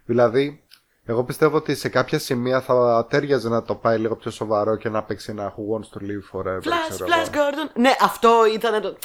Δηλαδή, 0.06 0.64
εγώ 1.06 1.24
πιστεύω 1.24 1.58
ότι 1.58 1.76
σε 1.76 1.90
κάποια 1.90 2.20
σημεία 2.20 2.62
θα 2.62 3.08
τέριαζε 3.10 3.50
να 3.50 3.64
το 3.64 3.76
πάει 3.76 3.98
λίγο 3.98 4.16
πιο 4.16 4.32
σοβαρό 4.32 4.76
και 4.76 4.90
να 4.90 5.04
παίξει 5.04 5.32
ένα 5.32 5.54
Who 5.54 5.60
Wants 5.76 5.98
to 5.98 6.02
Live 6.02 6.40
Forever. 6.40 6.58
Flash, 6.58 6.90
ξέρω 6.90 7.10
Flash 7.10 7.34
εγώ. 7.34 7.44
Gordon. 7.50 7.72
Ναι, 7.76 7.96
αυτό 8.02 8.30
ήταν 8.54 8.82
το. 8.82 8.96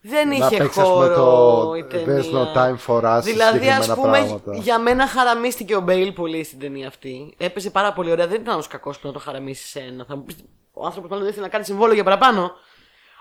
Δεν 0.00 0.28
Να 0.28 0.34
είχε 0.34 0.56
παίξει, 0.56 0.80
ας 0.80 0.88
πούμε, 0.88 1.06
χώρο 1.06 1.14
το 1.14 1.74
η 1.74 1.84
There's 1.90 2.04
ταινία. 2.04 2.22
no 2.32 2.56
time 2.56 2.76
for 2.86 3.16
us, 3.16 3.20
Δηλαδή, 3.22 3.68
ας 3.68 3.84
συγκεκριμένα 3.84 3.94
πούμε, 3.94 4.18
πράγματα. 4.18 4.54
για 4.56 4.78
μένα 4.78 5.06
χαραμίστηκε 5.06 5.76
ο 5.76 5.80
Μπέιλ 5.80 6.12
πολύ 6.12 6.44
στην 6.44 6.58
ταινία 6.58 6.88
αυτή. 6.88 7.34
Έπαιζε 7.38 7.70
πάρα 7.70 7.92
πολύ 7.92 8.10
ωραία. 8.10 8.26
Δεν 8.26 8.40
ήταν 8.40 8.58
ω 8.58 8.62
κακός 8.68 8.98
που 8.98 9.06
να 9.06 9.12
το 9.12 9.18
χαραμίσει 9.18 9.80
ένα. 9.80 10.04
Θα 10.08 10.16
μου 10.16 10.22
πεις, 10.22 10.36
ο 10.72 10.84
άνθρωπος 10.84 11.10
μάλλον 11.10 11.24
δεν 11.24 11.32
ήθελε 11.32 11.46
να 11.46 11.52
κάνει 11.52 11.64
συμβόλαιο 11.64 11.94
για 11.94 12.04
παραπάνω. 12.04 12.52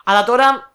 Αλλά 0.06 0.24
τώρα. 0.24 0.73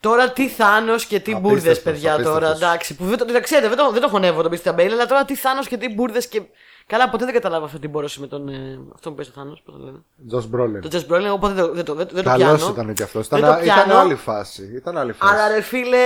Τώρα 0.00 0.30
τι 0.32 0.48
Θάνος 0.48 1.06
και 1.06 1.20
τι 1.20 1.32
Απίστευτος, 1.32 1.40
μπουρδες, 1.62 1.82
παιδιά 1.82 2.10
τώρα. 2.16 2.28
απίστευτος. 2.30 2.60
Εντάξει, 2.62 2.94
που 2.96 3.04
δεν 3.04 3.18
το, 3.18 3.24
δεν, 3.24 3.42
ξέρετε, 3.42 3.68
δεν 3.68 3.76
το, 3.76 3.90
δεν 3.92 4.00
το 4.02 4.08
χωνεύω 4.08 4.42
τον 4.42 4.52
Christian 4.52 4.74
Bale, 4.74 4.88
αλλά 4.92 5.06
τώρα 5.06 5.24
τι 5.24 5.34
Θάνος 5.34 5.68
και 5.68 5.76
τι 5.76 5.94
μπουρδες 5.94 6.26
και. 6.28 6.42
Καλά, 6.86 7.08
ποτέ 7.10 7.24
δεν 7.24 7.34
κατάλαβα 7.34 7.64
αυτή 7.64 7.78
την 7.78 7.90
πόρωση 7.92 8.20
με 8.20 8.26
τον. 8.26 8.48
Ε, 8.48 8.78
αυτό 8.94 9.10
που 9.10 9.16
παίζει 9.16 9.30
ο 9.30 9.34
Θάνος, 9.36 9.62
πώς 9.64 9.74
το 9.74 9.80
λένε. 9.84 9.98
Josh 10.30 10.54
Brolin. 10.56 10.80
Το 10.88 10.88
Just 10.92 11.12
Brolin, 11.14 11.32
οπότε 11.32 11.54
δεν, 11.54 11.64
το- 11.64 11.72
δεν, 11.74 11.84
το- 11.84 11.94
δεν, 11.94 12.08
δεν 12.12 12.24
το 12.24 12.30
Καλός 12.30 12.56
πιάνω. 12.58 12.72
ήταν 12.72 12.94
και 12.94 13.02
αυτός. 13.02 13.28
Δεν 13.28 13.38
Ήταν, 13.38 13.56
το 13.58 13.64
ήταν 13.64 13.84
πιάνω. 13.84 14.00
άλλη 14.00 14.14
φάση. 14.14 14.72
Ήταν 14.76 14.96
άλλη 14.98 15.12
φάση. 15.12 15.34
Αλλά 15.34 15.48
ρε 15.48 15.60
φίλε, 15.60 16.04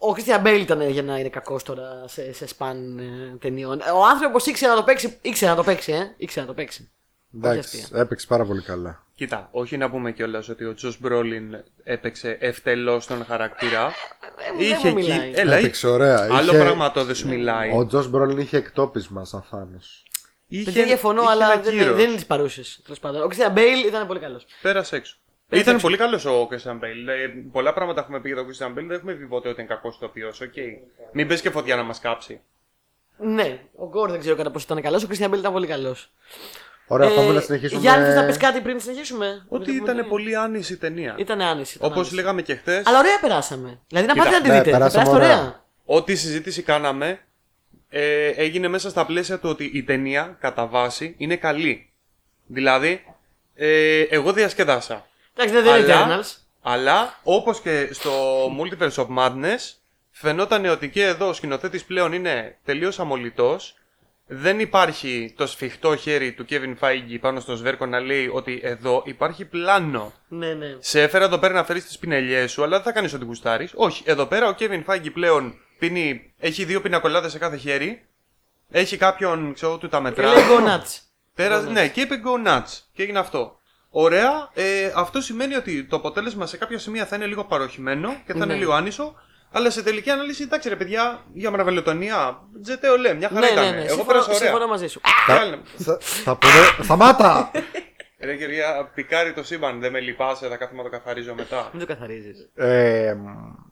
ο- 0.00 0.08
ο 0.10 0.14
Christian 0.16 0.46
Bale 0.46 0.58
ήταν 0.60 0.88
για 0.90 1.02
να 1.02 1.18
είναι 1.18 1.28
κακός 1.28 1.62
τώρα 1.62 2.02
σε, 2.06 2.32
σε 2.32 2.46
σπαν 2.46 2.98
ε, 2.98 3.36
ταινιών. 3.38 3.80
Ο 3.94 4.04
άνθρωπος 4.04 4.46
ήξερε 4.46 4.70
να 4.70 4.76
το 4.76 4.84
παίξει, 4.84 5.18
ήξερε 5.22 5.50
να 5.50 5.56
το 5.56 5.62
παίξει, 5.62 5.92
ε. 5.92 6.14
Ήξερε 6.16 6.40
να 6.46 6.52
το 6.52 6.54
παίξει. 6.56 6.90
Εντάξει, 7.36 7.86
έπαιξε 7.94 8.26
πάρα 8.26 8.44
πολύ 8.44 8.62
καλά. 8.62 9.02
Κοίτα, 9.14 9.48
όχι 9.52 9.76
να 9.76 9.90
πούμε 9.90 10.12
κιόλα 10.12 10.42
ότι 10.50 10.64
ο 10.64 10.74
Τζο 10.74 10.92
Μπρόλιν 10.98 11.56
έπαιξε 11.82 12.36
ευτελώ 12.40 13.02
τον 13.08 13.24
χαρακτήρα. 13.24 13.86
Ε, 13.86 14.56
δεν 14.56 14.60
Είχε 14.60 14.90
μου 14.90 14.98
εκεί. 14.98 15.08
μιλάει. 15.10 15.32
Έλα, 15.34 15.56
Έπαιξε 15.56 15.86
ωραία. 15.88 16.28
Άλλο 16.30 16.52
Είχε- 16.52 16.58
πράγμα 16.64 16.92
το 16.92 17.04
δεν 17.04 17.14
σου 17.14 17.28
μιλάει. 17.28 17.70
Ο 17.76 17.86
Josh 17.86 18.04
Brolin 18.08 18.38
είχε 18.38 18.56
εκτόπισμα 18.56 19.24
σαν 19.24 19.42
Thanos. 19.50 20.04
Είχε, 20.48 20.70
Δεν 20.70 20.84
διαφωνώ, 20.84 21.22
είχε 21.22 21.30
αλλά 21.30 21.52
ένα 21.52 21.62
δεν, 21.62 21.78
κύρος. 21.78 21.96
δεν 21.96 22.08
είναι 22.08 22.18
τη 22.18 22.24
παρούση. 22.24 22.82
Τέλος 22.82 22.96
πάντων. 23.00 23.22
Ο 23.22 23.26
Christian 23.30 23.58
Bale 23.58 23.86
ήταν 23.86 24.06
πολύ 24.06 24.18
καλό. 24.20 24.40
Πέρασε 24.62 24.96
έξω. 24.96 25.16
Πέρασε 25.48 25.62
Ήταν 25.70 25.74
έξω. 25.74 25.86
πολύ 25.86 25.96
καλό 25.96 26.42
ο 26.42 26.48
Christian 26.50 26.74
Bale. 26.84 27.08
Ε, 27.08 27.26
πολλά 27.52 27.72
πράγματα 27.72 28.00
έχουμε 28.00 28.20
πει 28.20 28.28
για 28.28 28.36
τον 28.36 28.46
Christian 28.48 28.70
Bale. 28.70 28.74
Δεν 28.86 28.90
έχουμε 28.90 29.12
πει 29.12 29.26
ποτέ 29.26 29.48
ότι 29.48 29.60
είναι 29.60 29.68
κακός 29.68 29.88
ηθοποιός. 29.88 30.28
Οκ. 30.28 30.54
Μην 31.12 31.26
πέσει 31.28 31.50
φωτιά 31.50 31.76
να 31.76 31.82
μας 31.82 31.94
κάψει. 32.00 32.40
Ναι, 33.18 33.60
ο 33.76 33.86
Gorr 33.88 34.10
δεν 34.10 34.20
ξέρω 34.20 34.36
κατά 34.36 34.50
πόσο 34.50 34.66
ήταν 34.70 34.82
καλό. 34.82 34.96
Ο 34.96 35.06
Christian 35.10 35.30
Bale 35.34 35.38
ήταν 35.38 35.52
πολύ 35.52 35.66
καλό. 35.66 35.96
Ωραία, 36.92 37.14
πάμε 37.14 37.32
να 37.32 37.40
συνεχίσουμε. 37.40 37.80
Γιάννη, 37.80 38.04
θες 38.06 38.14
να 38.14 38.24
πεις 38.24 38.36
κάτι 38.36 38.60
πριν 38.60 38.80
συνεχίσουμε; 38.80 39.44
Ότι 39.48 39.72
ήταν 39.72 40.06
πολύ 40.08 40.36
άνιση 40.36 40.76
ταινία. 40.76 41.14
Ήταν 41.18 41.40
άνιση. 41.40 41.76
ήταν 41.76 41.88
Όπως 41.88 42.00
άνηση. 42.00 42.14
λέγαμε 42.14 42.42
και 42.42 42.54
χθες, 42.54 42.86
Αλλά 42.86 42.98
ωραία 42.98 43.18
περάσαμε. 43.20 43.78
Δηλαδή 43.88 44.06
να 44.06 44.12
Κοίτα, 44.12 44.24
πάτε 44.24 44.36
να 44.36 44.42
τη 44.42 44.48
ναι, 44.48 44.56
δείτε. 44.58 44.70
Θα 44.70 44.76
περάσαμε 44.76 45.04
περάσετε 45.04 45.24
ωραία. 45.24 45.38
ωραία. 45.38 45.62
ό,τι 45.84 46.14
συζήτηση 46.16 46.62
κάναμε 46.62 47.20
ε, 47.88 48.26
έγινε 48.28 48.68
μέσα 48.68 48.90
στα 48.90 49.06
πλαίσια 49.06 49.38
του 49.38 49.48
ότι 49.48 49.70
η 49.74 49.82
ταινία 49.82 50.36
κατά 50.40 50.66
βάση 50.66 51.14
είναι 51.18 51.36
καλή. 51.36 51.90
Δηλαδή, 52.46 53.04
ε, 53.54 54.00
εγώ 54.00 54.32
διασκεδάσα. 54.32 55.06
Εντάξει, 55.36 55.54
δεν 55.62 55.80
είναι 55.80 55.92
Αλλά, 55.92 56.20
Eternals. 56.20 56.36
αλλά 56.62 57.20
όπως 57.22 57.60
και 57.60 57.88
στο 57.92 58.12
Multiverse 58.46 59.04
of 59.04 59.06
Madness 59.18 59.74
φαινόταν 60.10 60.64
ότι 60.66 60.88
και 60.90 61.04
εδώ 61.04 61.28
ο 61.28 61.32
σκηνοθέτης 61.32 61.84
πλέον 61.84 62.12
είναι 62.12 62.58
τελείως 62.64 63.00
αμολυτός 63.00 63.74
δεν 64.32 64.60
υπάρχει 64.60 65.32
το 65.36 65.46
σφιχτό 65.46 65.96
χέρι 65.96 66.32
του 66.32 66.44
Kevin 66.50 66.74
Feige 66.80 67.18
πάνω 67.20 67.40
στο 67.40 67.56
σβέρκο 67.56 67.86
να 67.86 68.00
λέει 68.00 68.30
ότι 68.32 68.60
εδώ 68.62 69.02
υπάρχει 69.06 69.44
πλάνο. 69.44 70.12
Ναι, 70.28 70.52
ναι. 70.54 70.76
Σε 70.78 71.02
έφερα 71.02 71.24
εδώ 71.24 71.38
πέρα 71.38 71.54
να 71.54 71.64
φέρεις 71.64 71.84
τις 71.84 71.98
πινελιές 71.98 72.50
σου, 72.52 72.62
αλλά 72.62 72.76
δεν 72.76 72.84
θα 72.84 72.92
κάνεις 72.92 73.12
ό,τι 73.12 73.24
γουστάρεις. 73.24 73.72
Όχι, 73.74 74.02
εδώ 74.06 74.26
πέρα 74.26 74.48
ο 74.48 74.54
Kevin 74.58 74.84
Feige 74.86 75.12
πλέον 75.12 75.54
πίνει, 75.78 76.32
έχει 76.38 76.64
δύο 76.64 76.80
πινακολάδες 76.80 77.30
σε 77.32 77.38
κάθε 77.38 77.56
χέρι. 77.56 78.04
Έχει 78.70 78.96
κάποιον, 78.96 79.54
ξέρω, 79.54 79.78
του 79.78 79.88
τα 79.88 79.96
Και 79.96 80.02
μετρά. 80.02 80.32
λέει 80.34 80.42
go 80.50 80.68
nuts. 80.68 80.98
Πέρα, 81.34 81.60
ναι, 81.60 81.88
και 81.88 82.00
είπε 82.00 82.20
go 82.24 82.48
nuts. 82.48 82.78
Και 82.92 83.02
έγινε 83.02 83.18
αυτό. 83.18 83.58
Ωραία. 83.90 84.50
Ε, 84.54 84.92
αυτό 84.94 85.20
σημαίνει 85.20 85.54
ότι 85.54 85.84
το 85.84 85.96
αποτέλεσμα 85.96 86.46
σε 86.46 86.56
κάποια 86.56 86.78
σημεία 86.78 87.06
θα 87.06 87.16
είναι 87.16 87.26
λίγο 87.26 87.44
παροχημένο 87.44 88.08
και 88.26 88.32
θα 88.32 88.38
Ναι. 88.38 88.44
είναι 88.44 88.54
λίγο 88.54 88.72
άνισο. 88.72 89.14
Αλλά 89.52 89.70
σε 89.70 89.82
τελική 89.82 90.10
ανάλυση, 90.10 90.42
εντάξει 90.42 90.68
ρε 90.68 90.76
παιδιά, 90.76 91.20
για 91.32 91.50
μαραβελοτονία, 91.50 92.40
τζετέο 92.62 92.96
λέει, 92.96 93.14
μια 93.14 93.28
χαρά 93.28 93.40
Ναι, 93.40 93.46
ήταν. 93.52 93.64
ναι, 93.64 93.70
ναι. 93.70 93.76
Εγώ 93.76 93.86
Συμφωνώ, 93.88 94.04
πέρασα 94.06 94.26
ωραία. 94.26 94.38
συμφωνώ 94.40 94.66
μαζί 94.66 94.86
σου. 94.86 95.00
Τι 95.26 95.32
άλλο. 95.32 95.56
Θα, 95.76 95.98
θα 96.00 96.36
πούμε. 96.36 96.84
Σταμάτα! 96.84 97.50
Ρε 98.22 98.36
κυρία, 98.36 98.90
πικάρει 98.94 99.32
το 99.32 99.44
σύμπαν, 99.44 99.80
δεν 99.80 99.92
με 99.92 100.00
λυπάσαι, 100.00 100.48
θα 100.48 100.56
κάθομαι 100.56 100.82
να 100.82 100.90
το 100.90 100.96
καθαρίζω 100.96 101.34
μετά. 101.34 101.68
Μην 101.72 101.80
το 101.86 101.86
καθαρίζεις. 101.94 102.50
ε, 102.54 103.16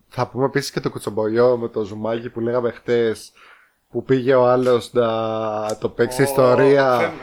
θα 0.09 0.27
πούμε 0.27 0.45
επίσης 0.45 0.71
και 0.71 0.81
το 0.81 0.91
κουτσομπολιό 0.91 1.57
με 1.57 1.69
το 1.69 1.85
ζουμάκι 1.85 2.29
που 2.31 2.41
λέγαμε 2.41 2.71
χτες. 2.71 3.33
Που 3.91 4.05
πήγε 4.05 4.35
ο 4.35 4.47
άλλος 4.47 4.93
να 4.93 5.07
το 5.81 5.89
παίξει 5.89 6.23
ιστορία. 6.23 6.97
Φεύγω. 6.99 7.15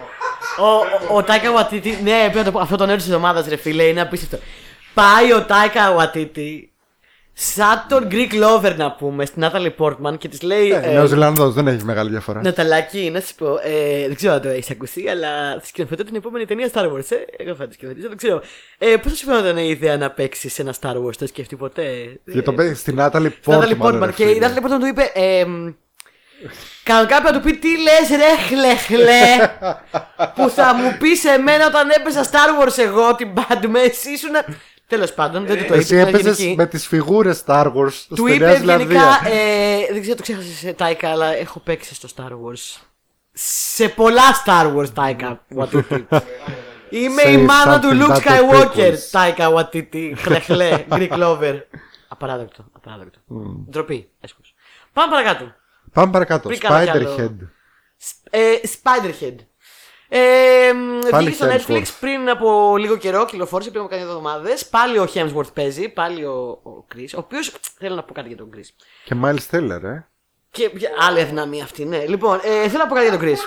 Ο, 0.60 1.14
ο, 1.14 1.18
ο 1.18 1.24
Τάικα 1.24 1.52
Βατίτη, 1.52 1.90
ναι, 2.04 2.20
πρέπει 2.22 2.38
να 2.38 2.44
το 2.44 2.52
πω, 2.52 2.60
αυτό 2.60 2.76
το 2.76 2.86
νέο 2.86 2.96
της 2.96 3.06
εβδομάδα, 3.06 3.46
ρε 3.50 3.56
φίλε, 3.56 3.84
είναι 3.84 4.02
απίστευτο. 4.02 4.46
Πάει 4.94 5.34
ο 5.34 5.46
Τάικα 5.46 5.94
Βατίτη 5.94 6.74
σαν 7.38 7.86
τον 7.90 8.08
Greek 8.12 8.32
Lover 8.34 8.76
να 8.76 8.92
πούμε 8.92 9.26
στην 9.26 9.44
Natalie 9.46 9.72
Portman 9.78 10.18
και 10.18 10.28
της 10.28 10.42
λέει. 10.42 10.70
Ε, 10.70 10.80
ε, 10.84 10.92
Νέο 10.94 11.06
Ζηλανδό 11.06 11.50
δεν 11.52 11.68
έχει 11.68 11.84
μεγάλη 11.84 12.10
διαφορά. 12.10 12.42
Ναταλάκι, 12.42 13.10
να 13.14 13.20
σου 13.20 13.36
πω, 13.36 13.60
ε, 13.64 14.08
δεν 14.08 14.16
ξέρω 14.16 14.34
αν 14.34 14.42
το 14.42 14.48
έχεις 14.50 14.70
ακούσει, 14.70 15.08
αλλά 15.08 15.54
θα 15.60 15.66
σκηνοθετώ 15.66 16.04
την 16.04 16.16
επόμενη 16.16 16.46
ταινία 16.46 16.70
Star 16.74 16.84
Wars. 16.84 17.12
Ε. 17.12 17.44
Εγώ 17.44 17.56
θα 17.56 17.68
τη 17.68 17.74
σκηνοθετήσω, 17.74 18.08
δεν 18.08 18.18
ξέρω. 18.18 18.42
Ε, 18.78 18.96
Πώς 18.96 19.18
σου 19.18 19.26
φαίνονταν 19.26 19.58
η 19.58 19.68
ιδέα 19.70 19.98
να 19.98 20.10
παίξει 20.10 20.50
σε 20.50 20.62
ένα 20.62 20.74
Star 20.82 20.96
Wars, 20.96 21.16
το 21.16 21.28
σκεφτεί 21.28 21.56
ποτέ; 21.56 22.20
Και 22.32 22.42
το 22.42 22.54
παίζει 22.54 22.74
στην 22.74 22.96
Natalie 23.00 23.30
Natalie 23.46 23.78
Portman. 23.78 23.78
Portman. 23.80 24.02
ρε 24.06 24.12
Και 24.12 24.24
η 24.24 24.34
φίλε. 24.34 24.48
Natalie 24.48 24.66
Portman 24.66 24.80
του 24.80 24.86
είπε. 24.88 25.12
Ε, 25.14 25.46
μ, 25.46 25.70
Κανονικά 26.84 27.22
πρέπει 27.22 27.36
να 27.36 27.42
του 27.42 27.46
πει 27.50 27.58
τι 27.58 27.70
λες, 27.82 28.10
ρε 28.10 28.36
χλεχλέ. 28.48 29.50
που 30.36 30.50
θα 30.50 30.74
μου 30.74 30.96
πεις 31.00 31.20
σε 31.20 31.38
μένα 31.38 31.68
όταν 31.68 31.90
έπαιζα 31.90 32.24
Star 32.24 32.64
Wars 32.68 32.78
εγώ 32.78 33.16
την 33.16 33.30
Padme, 33.36 33.76
εσύ 33.86 34.12
ήσουν. 34.12 34.32
Τέλος 34.88 35.14
πάντων, 35.14 35.46
δεν 35.46 35.58
του 35.58 35.66
το 35.66 35.66
είπε. 35.66 35.76
Εσύ 35.76 35.96
ήταν 35.96 36.08
έπαιζες 36.08 36.38
γενική. 36.38 36.56
με 36.58 36.66
τις 36.66 36.88
φιγούρες 36.88 37.44
Star 37.46 37.66
Wars 37.66 37.92
Του 38.08 38.16
στη 38.16 38.34
είπε 38.34 38.46
Νέα 38.46 38.54
γενικά. 38.54 38.78
Ζηλανδία. 38.86 39.22
Ε, 39.26 39.86
δεν 39.92 40.02
ξέρω, 40.02 40.16
το 40.16 40.22
ξέχασες 40.22 40.74
Τάικα, 40.76 41.10
αλλά 41.10 41.36
έχω 41.36 41.60
παίξει 41.60 41.96
στο 41.96 42.08
Star 42.16 42.30
Wars. 42.30 42.82
Σε 43.34 43.90
πολλά 43.90 44.22
Star 44.46 44.76
Wars, 44.76 44.94
Τάικα 44.94 45.46
Waititi. 45.56 46.04
Είμαι 46.90 47.22
η 47.22 47.36
Say 47.36 47.46
μάνα 47.46 47.80
του 47.80 47.88
something 47.88 48.02
Luke 48.02 48.16
that 48.16 48.22
the 48.22 48.30
Skywalker, 48.30 48.76
prequels. 48.76 48.98
Τάικα 49.12 49.50
Waititi. 49.56 50.14
Χλεχλέ, 50.16 50.86
Greek 50.90 51.12
Lover. 51.12 51.60
Απαράδεκτο, 52.08 52.66
απαράδεκτο. 52.72 53.20
Ντροπή, 53.70 54.10
έσχος. 54.20 54.54
Πάμε 54.94 55.12
παρακάτω. 55.12 55.54
Πάμε 55.94 56.12
παρακάτω. 56.12 56.48
Πριν 56.48 56.60
κάνω 56.60 56.84
κι 56.84 56.90
άλλο. 56.90 57.16
Spiderhead. 57.16 57.36
Ε, 58.30 58.54
Spiderhead. 58.64 59.36
Ε, 60.08 60.74
μ, 60.74 61.10
Πάλι 61.10 61.30
βγήκε 61.30 61.44
στο 61.44 61.74
Hemsworth. 61.74 61.78
Netflix 61.78 61.86
πριν 62.00 62.30
από 62.30 62.78
λίγο 62.78 62.98
καιρό, 62.98 63.26
κυκλοφόρησε 63.26 63.70
πριν 63.70 63.82
από 63.82 63.90
κάτι 63.90 64.02
εβδομάδες. 64.02 64.66
Πάλι 64.66 65.00
ο 65.00 65.08
Hemsworth 65.14 65.54
παίζει, 65.54 65.90
πάλι 65.90 66.26
ο, 66.26 66.60
ο 66.64 66.86
Chris, 66.96 67.08
ο 67.16 67.18
οποίος 67.18 67.52
θέλω 67.80 67.96
να 67.96 68.04
πω 68.04 68.14
κάτι 68.14 68.28
για 68.28 68.38
τον 68.38 68.50
Chris. 68.56 68.86
Και 69.04 69.16
Miles 69.24 69.56
Teller, 69.56 69.84
ε. 69.84 70.08
Και 70.52 70.72
για 70.74 70.90
άλλη 71.00 71.22
αδυναμία 71.22 71.64
αυτή, 71.64 71.86
ναι. 71.86 72.06
Λοιπόν, 72.06 72.40
ε, 72.44 72.68
θέλω 72.68 72.84
να 72.84 72.88
πω 72.88 72.96
κάτι 72.96 73.08
για 73.10 73.18
τον 73.18 73.28
Chris. 73.28 73.40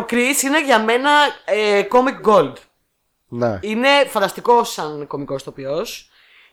Ο 0.00 0.04
Chris 0.10 0.42
είναι 0.44 0.64
για 0.64 0.82
μένα 0.82 1.10
ε, 1.44 1.82
comic 1.90 2.30
gold. 2.30 2.52
Ναι. 3.28 3.58
Είναι 3.60 3.88
φανταστικό 4.08 4.64
σαν 4.64 5.06
κωμικός 5.06 5.42
τοπίο. 5.42 5.86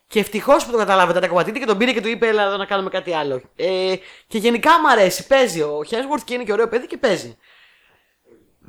Και 0.08 0.20
ευτυχώς 0.20 0.66
που 0.66 0.72
το 0.72 0.78
καταλάβετε 0.78 1.20
τα 1.20 1.28
κομματίδια 1.28 1.60
και 1.60 1.66
τον 1.66 1.78
πήρε 1.78 1.92
και 1.92 2.02
του 2.02 2.08
είπε: 2.08 2.28
Έλα 2.28 2.44
εδώ 2.44 2.58
να 2.58 2.66
κάνουμε 2.66 2.90
κάτι 2.90 3.14
άλλο. 3.14 3.42
Ε, 3.56 3.96
και 4.28 4.38
γενικά 4.38 4.80
μου 4.80 4.90
αρέσει. 4.90 5.28
Παίζει 5.28 5.62
ο 5.62 5.84
Hemsworth 5.90 6.22
και 6.26 6.34
είναι 6.34 6.44
και 6.44 6.52
ωραίο 6.52 6.68
παιδί 6.68 6.88
και 6.88 6.98
παίζει. 6.98 7.38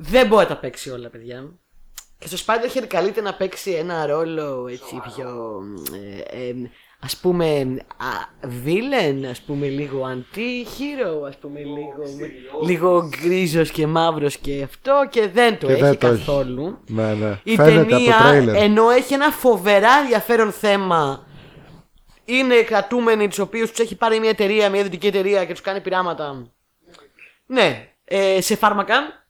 Δεν 0.03 0.27
μπορεί 0.27 0.41
να 0.41 0.47
τα 0.47 0.57
παίξει 0.57 0.89
όλα, 0.89 1.09
παιδιά. 1.09 1.53
Και 2.17 2.27
στο 2.27 2.37
Spider-Head 2.45 2.83
καλείται 2.87 3.21
να 3.21 3.33
παίξει 3.33 3.71
ένα 3.71 4.05
ρόλο 4.05 4.67
έτσι 4.67 5.01
πιο. 5.15 5.61
Ε, 6.31 6.47
ε, 6.47 6.53
ας 6.99 7.17
πούμε 7.17 7.59
α, 7.97 8.05
villain, 8.65 9.25
ας 9.29 9.41
πούμε 9.41 9.67
λίγο 9.67 10.07
anti-hero, 10.13 11.27
ας 11.27 11.37
πούμε 11.37 11.59
λίγο, 11.59 12.03
λίγο 12.65 13.09
γκρίζος 13.09 13.71
και 13.71 13.87
μαύρος 13.87 14.37
και 14.37 14.61
αυτό 14.63 15.07
και 15.09 15.27
δεν 15.27 15.57
το 15.59 15.67
Και 15.67 15.73
έχει 15.73 15.81
δεν 15.81 15.97
το 15.97 16.07
έχει. 16.07 16.17
καθόλου. 16.25 16.77
Ναι, 16.87 17.13
ναι. 17.13 17.39
Η 17.43 17.55
Φαίνεται 17.55 17.79
από 17.79 17.89
το 17.89 17.95
ταινία, 17.95 18.17
τρέιλερ. 18.17 18.55
ενώ 18.55 18.89
έχει 18.89 19.13
ένα 19.13 19.29
φοβερά 19.31 19.91
ενδιαφέρον 20.01 20.51
θέμα, 20.51 21.25
είναι 22.25 22.61
κρατούμενοι 22.61 23.27
τους 23.27 23.39
οποίους 23.39 23.69
τους 23.69 23.79
έχει 23.79 23.95
πάρει 23.95 24.19
μια 24.19 24.29
εταιρεία, 24.29 24.69
μια 24.69 24.79
ιδιωτική 24.79 25.07
εταιρεία 25.07 25.45
και 25.45 25.51
τους 25.51 25.61
κάνει 25.61 25.81
πειράματα. 25.81 26.51
Ναι, 27.45 27.87
ε, 28.03 28.41
σε 28.41 28.55
φάρμακα. 28.55 29.20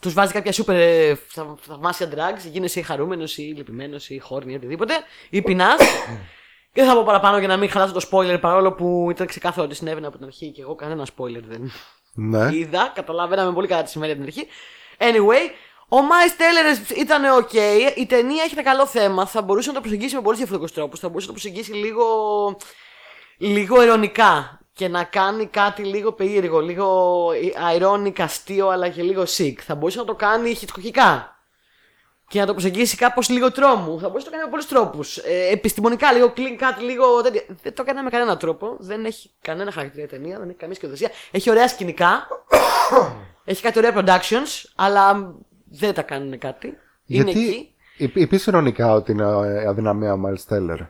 Τους 0.00 0.12
βάζει 0.12 0.32
κάποια 0.32 0.52
σούπερ 0.52 0.76
ε, 0.76 1.14
θαυ- 1.28 1.58
θαυμάσια 1.60 2.08
drugs, 2.14 2.50
γίνεσαι 2.50 2.80
ή 2.80 2.82
χαρούμενος 2.82 3.38
ή 3.38 3.42
λυπημένος 3.42 4.08
ή 4.10 4.18
χόρνη 4.18 4.52
ή 4.52 4.56
οτιδήποτε, 4.56 4.94
ή 5.30 5.42
πεινάς. 5.42 5.78
και 6.72 6.80
δεν 6.80 6.86
θα 6.86 6.94
πω 6.94 7.02
παραπάνω 7.04 7.38
για 7.38 7.48
να 7.48 7.56
μην 7.56 7.70
χαλάσω 7.70 7.92
το 7.92 8.08
spoiler 8.10 8.40
παρόλο 8.40 8.72
που 8.72 9.08
ήταν 9.10 9.26
ξεκάθαρο 9.26 9.66
ότι 9.66 9.74
συνέβαινε 9.74 10.06
από 10.06 10.16
την 10.16 10.26
αρχή 10.26 10.50
και 10.50 10.62
εγώ 10.62 10.74
κανένα 10.74 11.06
spoiler 11.16 11.42
δεν 11.48 11.72
Ναι. 12.14 12.48
είδα. 12.56 12.92
Καταλαβαίναμε 12.94 13.52
πολύ 13.52 13.66
καλά 13.66 13.82
τι 13.82 13.90
σημαίνει 13.90 14.12
από 14.12 14.20
την 14.24 14.30
αρχή. 14.30 14.46
Anyway, 14.98 15.50
ο 15.88 15.96
Miles 15.96 16.40
Teller 16.40 16.96
ήταν 16.98 17.22
ok. 17.44 17.54
Η 17.96 18.06
ταινία 18.06 18.42
έχει 18.42 18.52
ένα 18.52 18.62
καλό 18.62 18.86
θέμα. 18.86 19.26
Θα 19.26 19.42
μπορούσε 19.42 19.68
να 19.68 19.74
το 19.74 19.80
προσεγγίσει 19.80 20.14
με 20.14 20.20
πολλούς 20.20 20.38
διαφορετικούς 20.38 20.74
τρόπους. 20.76 21.00
Θα 21.00 21.08
μπορούσε 21.08 21.26
να 21.26 21.32
το 21.34 21.40
προσεγγίσει 21.40 21.72
λίγο. 21.72 22.04
λίγο 23.38 23.82
ειρωνικά. 23.82 24.59
Και 24.80 24.88
να 24.88 25.04
κάνει 25.04 25.46
κάτι 25.46 25.82
λίγο 25.82 26.12
περίεργο. 26.12 26.60
Λίγο 26.60 27.26
ironic, 27.78 28.20
αστείο, 28.20 28.68
αλλά 28.68 28.88
και 28.88 29.02
λίγο 29.02 29.22
sick. 29.22 29.54
Θα 29.60 29.74
μπορούσε 29.74 29.98
να 29.98 30.04
το 30.04 30.14
κάνει 30.14 30.54
χιτκοχικά. 30.54 31.36
Και 32.28 32.40
να 32.40 32.46
το 32.46 32.52
προσεγγίσει 32.52 32.96
κάπως 32.96 33.28
λίγο 33.28 33.52
τρόμου. 33.52 34.00
Θα 34.00 34.08
μπορούσε 34.08 34.24
να 34.24 34.24
το 34.24 34.30
κάνει 34.30 34.42
με 34.44 34.50
πολλούς 34.50 34.66
τρόπους. 34.66 35.16
Ε, 35.16 35.48
επιστημονικά, 35.50 36.12
λίγο 36.12 36.32
clean 36.36 36.62
cut, 36.62 36.82
λίγο 36.82 37.20
τέτοια. 37.22 37.42
Δεν 37.62 37.74
το 37.74 37.82
έκανε 37.82 38.02
με 38.02 38.10
κανένα 38.10 38.36
τρόπο. 38.36 38.76
Δεν 38.78 39.04
έχει 39.04 39.30
κανένα 39.40 39.70
χαρακτήρα 39.72 40.04
η 40.04 40.08
ταινία, 40.08 40.38
δεν 40.38 40.48
έχει 40.48 40.58
καμία 40.58 40.74
σκηνοθεσία. 40.74 41.10
Έχει 41.30 41.50
ωραία 41.50 41.68
σκηνικά. 41.68 42.28
έχει 43.44 43.62
κάτι 43.62 43.78
ωραία 43.78 43.92
productions, 43.96 44.70
αλλά 44.74 45.34
δεν 45.70 45.94
τα 45.94 46.02
κάνουν 46.02 46.38
κάτι. 46.38 46.78
Είναι 47.06 47.30
εκεί. 47.30 47.40
Γιατί 47.40 47.74
υπ- 47.96 48.16
είπες 48.16 48.46
ειρωνικά 48.46 48.92
ότι 48.92 49.12
είναι 49.12 49.24
ε, 49.24 49.66
αδυναμία 49.66 50.12
ο 50.12 50.18
Miles 50.26 50.54
Teller. 50.54 50.86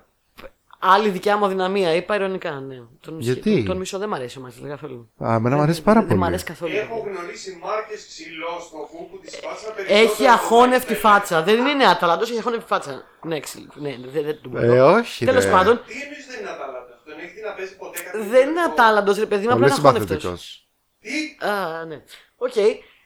Άλλη 0.83 1.09
δικιά 1.09 1.37
μου 1.37 1.45
αδυναμία, 1.45 1.95
είπα 1.95 2.15
ηρωνικά, 2.15 2.51
ναι. 2.51 2.75
Τον, 3.01 3.15
μισο- 3.15 3.33
Γιατί; 3.33 3.55
Τον, 3.57 3.65
τον 3.65 3.77
μισό 3.77 3.99
δεν 3.99 4.09
μ' 4.09 4.15
αρέσει 4.15 4.39
ο 4.39 4.41
Μάικλ 4.41 4.67
καθόλου. 4.69 5.11
Α, 5.25 5.35
εμένα 5.35 5.57
μου 5.57 5.63
αρέσει 5.63 5.83
πάρα 5.83 6.01
Δεν 6.01 6.09
μ' 6.09 6.19
πολύ. 6.19 6.25
αρέσει 6.31 6.45
καθόλου. 6.45 6.73
Έχω 6.77 7.07
γνωρίσει 7.11 7.59
μάρκες 7.63 8.07
ξυλόστοχου 8.07 9.09
που 9.11 9.19
τη 9.23 9.31
σπάσαν 9.31 9.75
περισσότερο. 9.75 10.05
Έχει 10.05 10.27
από 10.29 10.39
το 10.39 10.45
αχώνευτη 10.45 10.93
Miles 10.93 10.97
Teller. 10.97 11.01
φάτσα. 11.01 11.43
Δεν 11.43 11.67
είναι 11.67 11.85
αταλαντός, 11.87 12.31
έχει 12.31 12.39
αχώνευτη 12.39 12.67
φάτσα. 12.67 13.03
Ναι, 13.23 13.41
ξυλ- 13.41 13.75
ναι, 13.77 13.97
δεν 14.13 14.23
δεν 14.25 14.39
του 14.43 14.51
Ε, 14.57 14.81
όχι. 14.81 15.25
Τέλος 15.25 15.45
ρε. 15.45 15.51
πάντων, 15.51 15.81
Τι 15.87 15.93
εννοεί 15.93 16.23
δεν 16.31 16.41
είναι 16.41 16.51
ατάλλαντο. 16.51 16.93
Τον 17.05 17.15
έχει 17.19 17.33
δει 17.35 17.43
να 17.49 17.53
παίζει 17.53 17.77
ποτέ 17.77 17.99
κάτι. 18.03 18.17
δεν 18.19 18.25
είναι 18.27 18.33
διαφορετικό. 18.33 18.71
ατάλλαντο, 18.73 19.13
ρε 19.25 19.27
παιδί 19.27 19.47
μου, 19.47 19.53
απλά 19.53 19.67
Πολύ 19.67 19.79
είναι 19.79 19.89
αχώνευτος. 19.89 20.21
συμπαθητικός. 20.21 20.69
Τι; 21.01 21.47
Α, 21.47 21.85
ναι. 21.85 21.99
OK. 22.37 22.55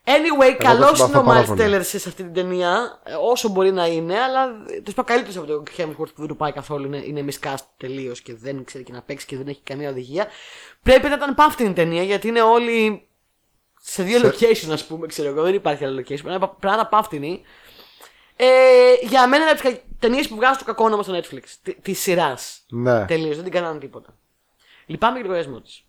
Anyway, 0.07 0.55
καλό 0.59 0.87
τον 0.87 0.97
συμπαθώ 0.97 1.07
είναι 1.12 1.19
ο 1.19 1.23
πάρα 1.23 1.43
Miles 1.43 1.47
πολύ. 1.47 1.77
Teller 1.77 1.81
σε 1.83 1.97
αυτή 1.97 2.23
την 2.23 2.33
ταινία, 2.33 3.01
ε, 3.05 3.12
όσο 3.21 3.49
μπορεί 3.49 3.73
να 3.73 3.87
είναι, 3.87 4.19
αλλά 4.21 4.62
το 4.67 4.83
είπα 4.90 5.03
καλύτερος 5.03 5.37
από 5.37 5.47
τον 5.47 5.62
Hemsworth 5.77 5.95
που 6.14 6.14
δεν 6.17 6.27
του 6.27 6.37
πάει 6.37 6.53
καθόλου. 6.53 6.87
Είναι, 6.87 6.97
είναι 7.05 7.25
miscast 7.31 7.64
τελείως 7.77 8.21
και 8.21 8.35
δεν 8.35 8.64
ξέρει 8.64 8.85
και 8.85 8.93
να 8.93 9.03
παίξει 9.03 9.27
και 9.27 9.37
δεν 9.37 9.49
έχει 9.49 9.61
καμία 9.64 9.90
οδηγία. 9.90 10.27
Πρέπει 10.83 11.09
να 11.09 11.14
ήταν 11.14 11.35
πάμφτηνη 11.35 11.64
η 11.64 11.73
ταινία 11.73 12.03
γιατί 12.03 12.29
είναι 12.29 12.43
όλοι 12.43 13.09
σε 13.81 14.03
δύο 14.03 14.21
location, 14.23 14.69
ας 14.73 14.87
πούμε, 14.87 15.07
ξέρω 15.07 15.29
εγώ. 15.29 15.43
Δεν 15.43 15.55
υπάρχει 15.55 15.85
άλλο 15.85 15.99
location. 16.01 16.05
Πρέπει 16.23 16.29
να 16.29 16.38
πρέπει 16.38 16.67
να 16.67 16.73
ήταν 16.75 16.88
πάμφτηνη. 16.88 17.42
Ε, 18.37 18.47
για 19.03 19.29
μένα 19.29 19.43
είναι 19.43 19.51
από 19.53 19.61
τις 19.69 19.81
ταινίες 19.99 20.29
που 20.29 20.35
βγάζουν 20.37 20.59
το 20.59 20.64
κακό 20.64 20.85
όνομα 20.85 21.03
στο 21.03 21.19
Netflix. 21.19 21.73
Της 21.83 21.92
σειράς. 21.93 22.61
Ναι, 22.69 23.05
Τελείως, 23.05 23.35
δεν 23.35 23.45
την 23.45 23.53
κάνανε 23.53 23.79
τίποτα. 23.79 24.17
Λυπάμαι 24.87 25.19
για 25.19 25.23
τον 25.23 25.31
λογαριασμό 25.31 25.61
της. 25.61 25.85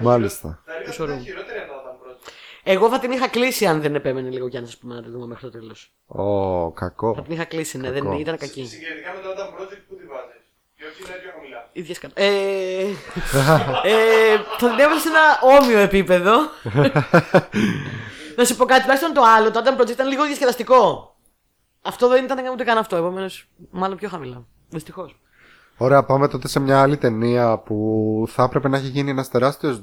μάλιστα. 0.00 0.62
Θα 0.66 0.72
έλεγα 0.72 0.86
Πόσο 0.86 1.02
ότι 1.02 1.12
ωραίο. 1.12 1.22
ήταν 1.22 1.26
χειρότερη 1.34 1.58
από 1.58 1.72
όταν 1.72 1.82
πρώτη. 1.84 1.87
Εγώ 2.70 2.88
θα 2.88 2.98
την 2.98 3.10
είχα 3.12 3.28
κλείσει 3.28 3.66
αν 3.66 3.80
δεν 3.80 3.94
επέμενε 3.94 4.28
λίγο 4.30 4.46
Γιάννης, 4.46 4.72
ας 4.72 4.78
πούμε, 4.78 4.94
να 4.94 5.02
τη 5.02 5.10
δούμε 5.10 5.26
μέχρι 5.26 5.50
το 5.50 5.58
τέλος. 5.58 5.92
Ω, 6.06 6.22
Θα 6.74 6.80
κακό. 6.80 7.12
την 7.22 7.32
είχα 7.34 7.44
κλείσει, 7.44 7.78
ναι, 7.78 7.90
δεν 7.90 8.02
Κακό. 8.02 8.18
ήταν 8.18 8.36
κακή. 8.36 8.64
Συγκριτικά 8.66 9.10
με 9.16 9.20
το 9.22 9.28
Adam 9.30 9.60
Project 9.60 9.82
που 9.88 9.94
τη 9.96 10.04
βάζεις; 10.06 10.42
Πιο 10.76 10.86
ψηλά 10.92 11.16
ή 11.16 11.20
πιο 11.20 11.30
χαμηλά. 11.34 11.68
ίδια 11.72 11.94
σκατά. 11.94 12.22
Ε, 12.22 12.80
ε, 13.82 14.36
θα 14.58 14.68
την 14.68 14.78
έβαλα 14.78 15.00
σε 15.00 15.08
ένα 15.08 15.56
όμοιο 15.60 15.78
επίπεδο. 15.78 16.32
να 18.36 18.44
σου 18.44 18.56
πω 18.56 18.64
κάτι, 18.64 18.80
τουλάχιστον 18.80 19.12
το 19.12 19.22
άλλο, 19.36 19.50
το 19.50 19.62
Adam 19.64 19.80
Project 19.80 19.90
ήταν 19.90 20.08
λίγο 20.08 20.24
διασκεδαστικό. 20.26 21.14
Αυτό 21.82 22.08
δεν 22.08 22.24
ήταν 22.24 22.38
ούτε 22.52 22.64
καν 22.64 22.78
αυτό, 22.78 22.96
επομένως 22.96 23.48
μάλλον 23.70 23.96
πιο 23.96 24.08
χαμηλά. 24.08 24.46
Δυστυχώς. 24.68 25.20
Ωραία, 25.76 26.04
πάμε 26.04 26.28
τότε 26.28 26.48
σε 26.48 26.60
μια 26.60 26.80
άλλη 26.82 26.96
ταινία 26.96 27.58
που 27.58 28.24
θα 28.28 28.42
έπρεπε 28.42 28.68
να 28.68 28.76
έχει 28.76 28.86
γίνει 28.88 29.10
ένας 29.10 29.28
τεράστιος 29.28 29.82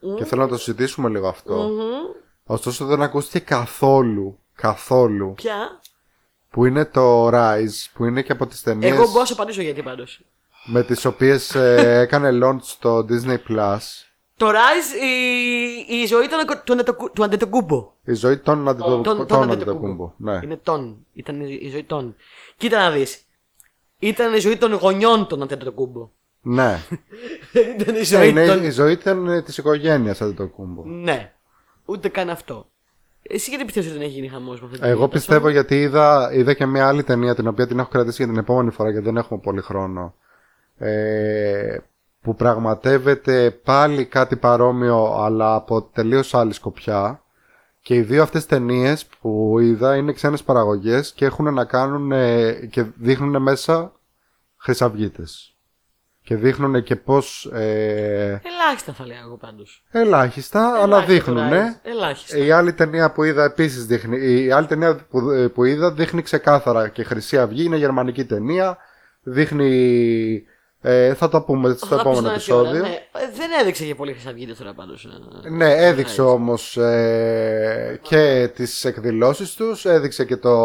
δώρος 0.00 0.18
και 0.18 0.24
θέλω 0.24 0.42
να 0.42 0.48
το 0.48 0.56
συζητήσουμε 0.56 1.08
λίγο 1.08 1.28
αυτό. 1.28 1.70
Ωστόσο 2.44 2.84
δεν 2.86 3.02
ακούστηκε 3.02 3.38
καθόλου, 3.44 4.38
καθόλου, 4.54 5.32
Ποια; 5.34 5.80
που 6.50 6.64
είναι 6.64 6.84
το 6.84 7.28
Rise, 7.28 7.86
που 7.94 8.04
είναι 8.04 8.22
και 8.22 8.32
από 8.32 8.46
τις 8.46 8.62
ταινίες 8.62 8.92
Εγώ 8.92 9.06
μπορώ 9.06 9.18
να 9.18 9.24
σου 9.24 9.32
απαντήσω 9.32 9.62
γιατί 9.62 9.82
πάντως. 9.82 10.20
με 10.64 10.82
τις 10.82 11.04
οποίες 11.04 11.54
ε, 11.54 11.98
έκανε 12.04 12.30
launch 12.42 12.62
στο 12.62 12.98
Disney 13.08 13.36
Plus. 13.48 13.78
Το 14.36 14.48
Rise, 14.48 15.02
η, 15.88 16.00
η 16.00 16.06
ζωή 16.06 16.26
του, 16.28 16.60
του, 16.64 16.72
Αντετοκου- 16.72 17.12
του 17.12 17.24
Αντετοκούμπο. 17.24 17.92
Η 18.04 18.14
ζωή 18.14 18.38
των 18.38 18.64
Τον, 18.64 19.02
τον 19.02 19.08
Αντετοκούμπο. 19.08 19.52
Αντετοκούμπο. 19.52 20.12
Ναι. 20.16 20.40
Είναι 20.42 20.56
τον. 20.56 21.06
Ήταν 21.12 21.40
η, 21.40 21.58
η 21.62 21.70
ζωή 21.70 21.84
των. 21.84 22.16
Κοίτα 22.56 22.78
να 22.78 22.90
δεις. 22.90 23.22
Ήταν 23.98 24.34
η 24.34 24.38
ζωή 24.38 24.56
των 24.56 24.72
γονιών 24.72 25.26
των 25.26 25.42
Αντετοκούμπο. 25.42 26.08
Ναι. 26.42 26.82
Δεν 27.52 27.74
ήταν 27.80 27.94
η 27.94 27.98
Ναι, 27.98 28.04
ζωή 28.04 28.28
είναι, 28.28 28.46
των. 28.46 28.64
η 28.64 28.70
ζωή 28.70 28.92
ήταν 28.92 29.26
ε, 29.28 29.42
της 29.42 29.58
οικογένειας 29.58 30.20
Αντετοκούμπο. 30.22 30.82
Ναι. 30.84 31.32
Ούτε 31.84 32.08
καν 32.08 32.30
αυτό. 32.30 32.66
Εσύ 33.22 33.50
γιατί 33.50 33.64
πιστεύεις 33.64 33.90
ότι 33.90 33.98
δεν 33.98 34.08
έχει 34.08 34.16
γίνει 34.16 34.28
χαμός 34.28 34.60
με 34.60 34.66
αυτή 34.66 34.78
την 34.78 34.86
Εγώ 34.88 34.94
ταινία, 34.94 35.08
πιστεύω 35.08 35.48
γιατί 35.48 35.80
είδα, 35.80 36.30
είδα 36.32 36.54
και 36.54 36.66
μια 36.66 36.88
άλλη 36.88 37.02
ταινία 37.02 37.34
την 37.34 37.46
οποία 37.46 37.66
την 37.66 37.78
έχω 37.78 37.88
κρατήσει 37.88 38.22
για 38.22 38.32
την 38.32 38.40
επόμενη 38.40 38.70
φορά 38.70 38.90
γιατί 38.90 39.04
δεν 39.06 39.16
έχουμε 39.16 39.40
πολύ 39.40 39.60
χρόνο. 39.60 40.14
Ε, 40.78 41.78
που 42.20 42.34
πραγματεύεται 42.34 43.50
πάλι 43.50 44.04
κάτι 44.04 44.36
παρόμοιο 44.36 45.14
αλλά 45.18 45.54
από 45.54 45.82
τελείως 45.82 46.34
άλλη 46.34 46.52
σκοπιά. 46.52 47.22
Και 47.80 47.94
οι 47.94 48.00
δύο 48.00 48.22
αυτές 48.22 48.46
ταινίες 48.46 49.06
που 49.06 49.58
είδα 49.60 49.96
είναι 49.96 50.12
ξένες 50.12 50.42
παραγωγές 50.42 51.12
και 51.12 51.24
έχουν 51.24 51.54
να 51.54 51.64
κάνουν 51.64 52.12
ε, 52.12 52.52
και 52.52 52.82
δείχνουν 52.96 53.42
μέσα 53.42 53.92
χρυσαυγίτες. 54.56 55.56
Και 56.28 56.36
δείχνουν 56.36 56.82
και 56.82 56.96
πώς 56.96 57.44
ε, 57.54 58.40
Ελάχιστα 58.44 58.92
θα 58.92 59.06
λέω 59.06 59.16
εγώ 59.26 59.36
πάντως. 59.36 59.82
ελάχιστα, 59.90 60.82
αλλά 60.82 61.04
δείχνουν. 61.04 61.52
Ελάχιστα. 61.82 62.36
Η 62.38 62.50
άλλη 62.50 62.72
ταινία 62.72 63.12
που 63.12 63.22
είδα 63.24 63.44
επίσης 63.44 63.86
δείχνει, 63.86 64.16
η 64.44 64.50
άλλη 64.50 64.66
ταινία 64.66 65.06
που, 65.10 65.30
ε, 65.30 65.48
που 65.48 65.64
είδα 65.64 65.92
δείχνει 65.92 66.22
ξεκάθαρα 66.22 66.88
και 66.88 67.02
Χρυσή 67.02 67.38
Αυγή 67.38 67.64
είναι 67.64 67.76
γερμανική 67.76 68.24
ταινία, 68.24 68.78
δείχνει 69.22 70.42
Ε, 70.80 71.14
θα 71.14 71.28
το 71.28 71.40
πούμε 71.40 71.74
στο 71.74 71.86
Θα 71.86 71.94
τα 71.94 72.00
επόμενο 72.00 72.32
πεις 72.34 72.44
τώρα, 72.44 72.60
επεισόδιο. 72.68 72.88
ναι. 72.88 72.94
Ε, 72.94 73.30
Δεν 73.36 73.50
έδειξε 73.60 73.84
και 73.84 73.94
πολύ 73.94 74.12
Χρυσαυγίτε 74.12 74.52
τώρα 74.52 74.74
πάντως. 74.74 75.08
Ναι, 75.50 75.72
έδειξε 75.86 76.22
όμως 76.22 76.76
ε, 76.76 77.98
και 78.02 78.50
τις 78.54 78.84
εκδηλώσεις 78.84 79.54
τους, 79.54 79.84
έδειξε 79.84 80.24
και, 80.24 80.36
το, 80.36 80.56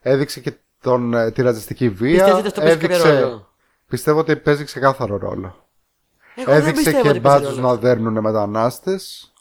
έδειξε 0.00 0.40
και 0.40 0.52
τον, 0.82 1.14
ε, 1.14 1.30
τη 1.30 1.42
ρατσιστική 1.42 1.88
βία. 1.88 2.22
Πιστεύετε 2.24 2.48
αυτό 2.48 2.60
παίζει 2.60 2.76
κάποιο 2.78 2.96
έδειξε- 2.96 3.20
ρόλο. 3.22 3.47
Πιστεύω 3.88 4.18
ότι 4.18 4.36
παίζει 4.36 4.64
ξεκάθαρο 4.64 5.16
ρόλο. 5.16 5.66
Εγώ 6.34 6.46
δεν 6.52 6.56
έδειξε 6.60 6.72
πιστεύω 6.82 7.02
και 7.02 7.08
ότι 7.08 7.20
παίζει 7.20 7.38
μπάτσους 7.38 7.56
ρόλο. 7.56 7.68
να 7.68 7.76
δέρνουν 7.76 8.18
μετανάστες. 8.20 9.32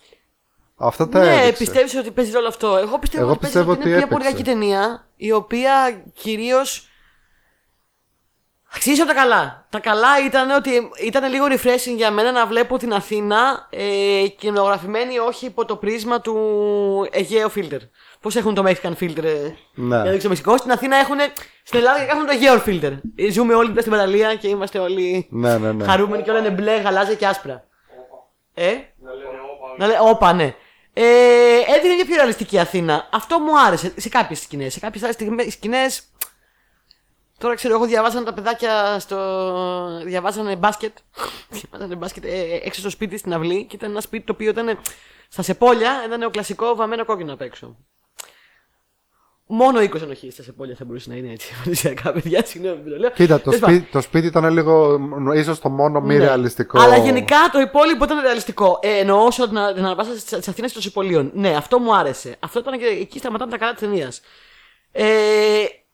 Αυτά 0.75 1.09
τα 1.09 1.19
Ναι, 1.19 1.33
έδειξε. 1.41 1.51
πιστεύεις 1.63 1.95
ότι 1.95 2.11
παίζει 2.11 2.31
ρόλο 2.31 2.47
αυτό. 2.47 2.77
Εγώ 2.77 2.99
πιστεύω 2.99 3.23
Εγώ 3.23 3.31
ότι, 3.31 3.39
παίζει 3.39 3.55
πιστεύω 3.55 3.65
ρόλο 3.69 3.79
ότι 3.79 3.89
είναι 3.89 3.97
ότι 3.97 4.05
μια 4.05 4.07
πολύ 4.17 4.27
έπαιξε. 4.27 4.43
κακή 4.43 4.59
ταινία, 4.59 5.07
η 5.15 5.31
οποία 5.31 6.03
κυρίως. 6.13 6.87
Αξίζει 8.77 9.01
από 9.01 9.13
τα 9.13 9.15
καλά. 9.15 9.65
Τα 9.69 9.79
καλά 9.79 10.07
ήταν 10.25 10.49
ότι 10.49 10.71
ήταν 11.05 11.31
λίγο 11.31 11.45
refreshing 11.49 11.95
για 11.95 12.11
μένα 12.11 12.31
να 12.31 12.45
βλέπω 12.45 12.77
την 12.77 12.93
Αθήνα 12.93 13.67
ε, 13.69 14.27
κινηματογραφημένη 14.37 15.17
όχι 15.19 15.45
υπό 15.45 15.65
το 15.65 15.75
πρίσμα 15.75 16.21
του 16.21 16.35
Αιγαίο 17.11 17.51
filter. 17.55 17.79
Πώς 18.21 18.35
έχουν 18.35 18.53
το 18.53 18.63
Mexican 18.67 18.91
filter 19.03 19.23
ε, 19.23 19.51
Ναι. 19.73 20.01
για 20.01 20.19
το 20.21 20.29
Μεξικό. 20.29 20.57
Στην 20.57 20.71
Αθήνα 20.71 20.97
έχουν. 20.97 21.15
Στην 21.63 21.79
Ελλάδα 21.79 22.01
έχουν 22.01 22.25
το 22.25 22.31
Αιγαίο 22.31 22.63
filter. 22.65 22.97
Ε, 23.15 23.31
Ζούμε 23.31 23.53
όλοι 23.53 23.71
πια 23.71 23.79
στην 23.81 23.93
παραλία 23.93 24.35
και 24.35 24.47
είμαστε 24.47 24.79
όλοι 24.79 25.27
Ναι, 25.29 25.57
ναι, 25.57 25.71
ναι. 25.71 25.85
χαρούμενοι 25.85 26.23
και 26.23 26.29
όλα 26.29 26.39
είναι 26.39 26.49
μπλε, 26.49 26.75
γαλάζια 26.75 27.15
και 27.15 27.27
άσπρα. 27.27 27.63
Ε; 28.53 28.65
Να 28.65 29.11
λένε 29.13 29.37
όπα. 29.55 29.75
Να 29.77 29.87
λέει, 29.87 29.97
όπα, 30.01 30.33
ναι. 30.33 30.55
Ε, 30.93 31.03
έδινε 31.77 31.93
μια 31.95 32.05
πιο 32.05 32.15
ρεαλιστική 32.15 32.59
Αθήνα. 32.59 33.07
Αυτό 33.11 33.39
μου 33.39 33.59
άρεσε 33.59 33.93
σε 33.95 34.09
κάποιες 34.09 34.39
σκηνές. 34.39 34.73
Σε 34.73 34.79
κάποιες 34.79 35.03
άλλες 35.03 35.15
σκηνές. 35.53 36.01
Τώρα 37.39 37.55
ξέρω, 37.55 37.73
εγώ 37.73 37.85
διαβάζανε 37.85 38.25
τα 38.25 38.33
παιδάκια 38.33 38.99
στο. 38.99 39.17
Διαβάζανε 40.03 40.55
μπάσκετ. 40.55 40.97
διαβάζανε 41.49 41.95
μπάσκετ 41.95 42.23
ε, 42.25 42.29
ε, 42.29 42.59
έξω 42.63 42.79
στο 42.79 42.89
σπίτι 42.89 43.17
στην 43.17 43.33
αυλή 43.33 43.65
και 43.65 43.75
ήταν 43.75 43.89
ένα 43.91 44.01
σπίτι 44.01 44.25
το 44.25 44.31
οποίο 44.31 44.49
ήταν 44.49 44.79
στα 45.29 45.41
σεπόλια. 45.41 46.03
Ήταν 46.05 46.23
ο 46.23 46.29
κλασικό 46.29 46.75
βαμμένο 46.75 47.05
κόκκινο 47.05 47.33
απ' 47.33 47.41
έξω. 47.41 47.77
Μόνο 49.49 49.79
20 49.79 50.01
ενοχής 50.01 50.33
στα 50.33 50.43
σεπόλια 50.43 50.75
θα 50.75 50.85
μπορούσε 50.85 51.09
να 51.09 51.15
είναι 51.15 51.31
έτσι. 51.31 51.51
Παραδοσιακά, 51.53 52.11
παιδιά, 52.11 52.45
συγγνώμη 52.45 52.77
που 52.77 52.89
το 52.89 52.97
λέω. 52.97 53.09
Κοίτα, 53.09 53.35
το 53.37 53.43
Τέλος 53.43 53.59
πάντων. 53.59 53.75
σπίτι, 53.75 53.91
το 53.91 54.01
σπίτι 54.01 54.27
ήταν 54.27 54.49
λίγο, 54.53 54.99
ίσως 55.35 55.59
το 55.59 55.69
μόνο 55.69 55.99
μη 56.01 56.17
Ναι. 56.17 56.23
ρεαλιστικό. 56.25 56.79
Αλλά 56.79 56.97
γενικά 56.97 57.35
το 57.51 57.59
υπόλοιπο 57.59 58.03
ήταν 58.03 58.19
ρεαλιστικό. 58.21 58.79
Ε, 58.81 58.97
εννοώ 58.97 59.23
όσο 59.25 59.43
την 59.49 59.57
την 59.75 59.85
αναβάσταση 59.85 60.25
τη 60.25 60.35
Αθήνα 60.35 60.67
και 60.67 60.73
των 60.73 60.81
Συμπολίων. 60.81 61.31
Ναι, 61.33 61.55
αυτό 61.55 61.79
μου 61.79 61.95
άρεσε. 61.95 62.35
Αυτό 62.39 62.59
ήταν 62.59 62.79
και 62.79 62.85
εκεί 62.85 63.19
σταματάνε 63.19 63.51
τα 63.51 63.57
καλά 63.57 63.71
της 63.71 63.79
ταινίας. 63.81 64.21
Ε, 64.91 65.05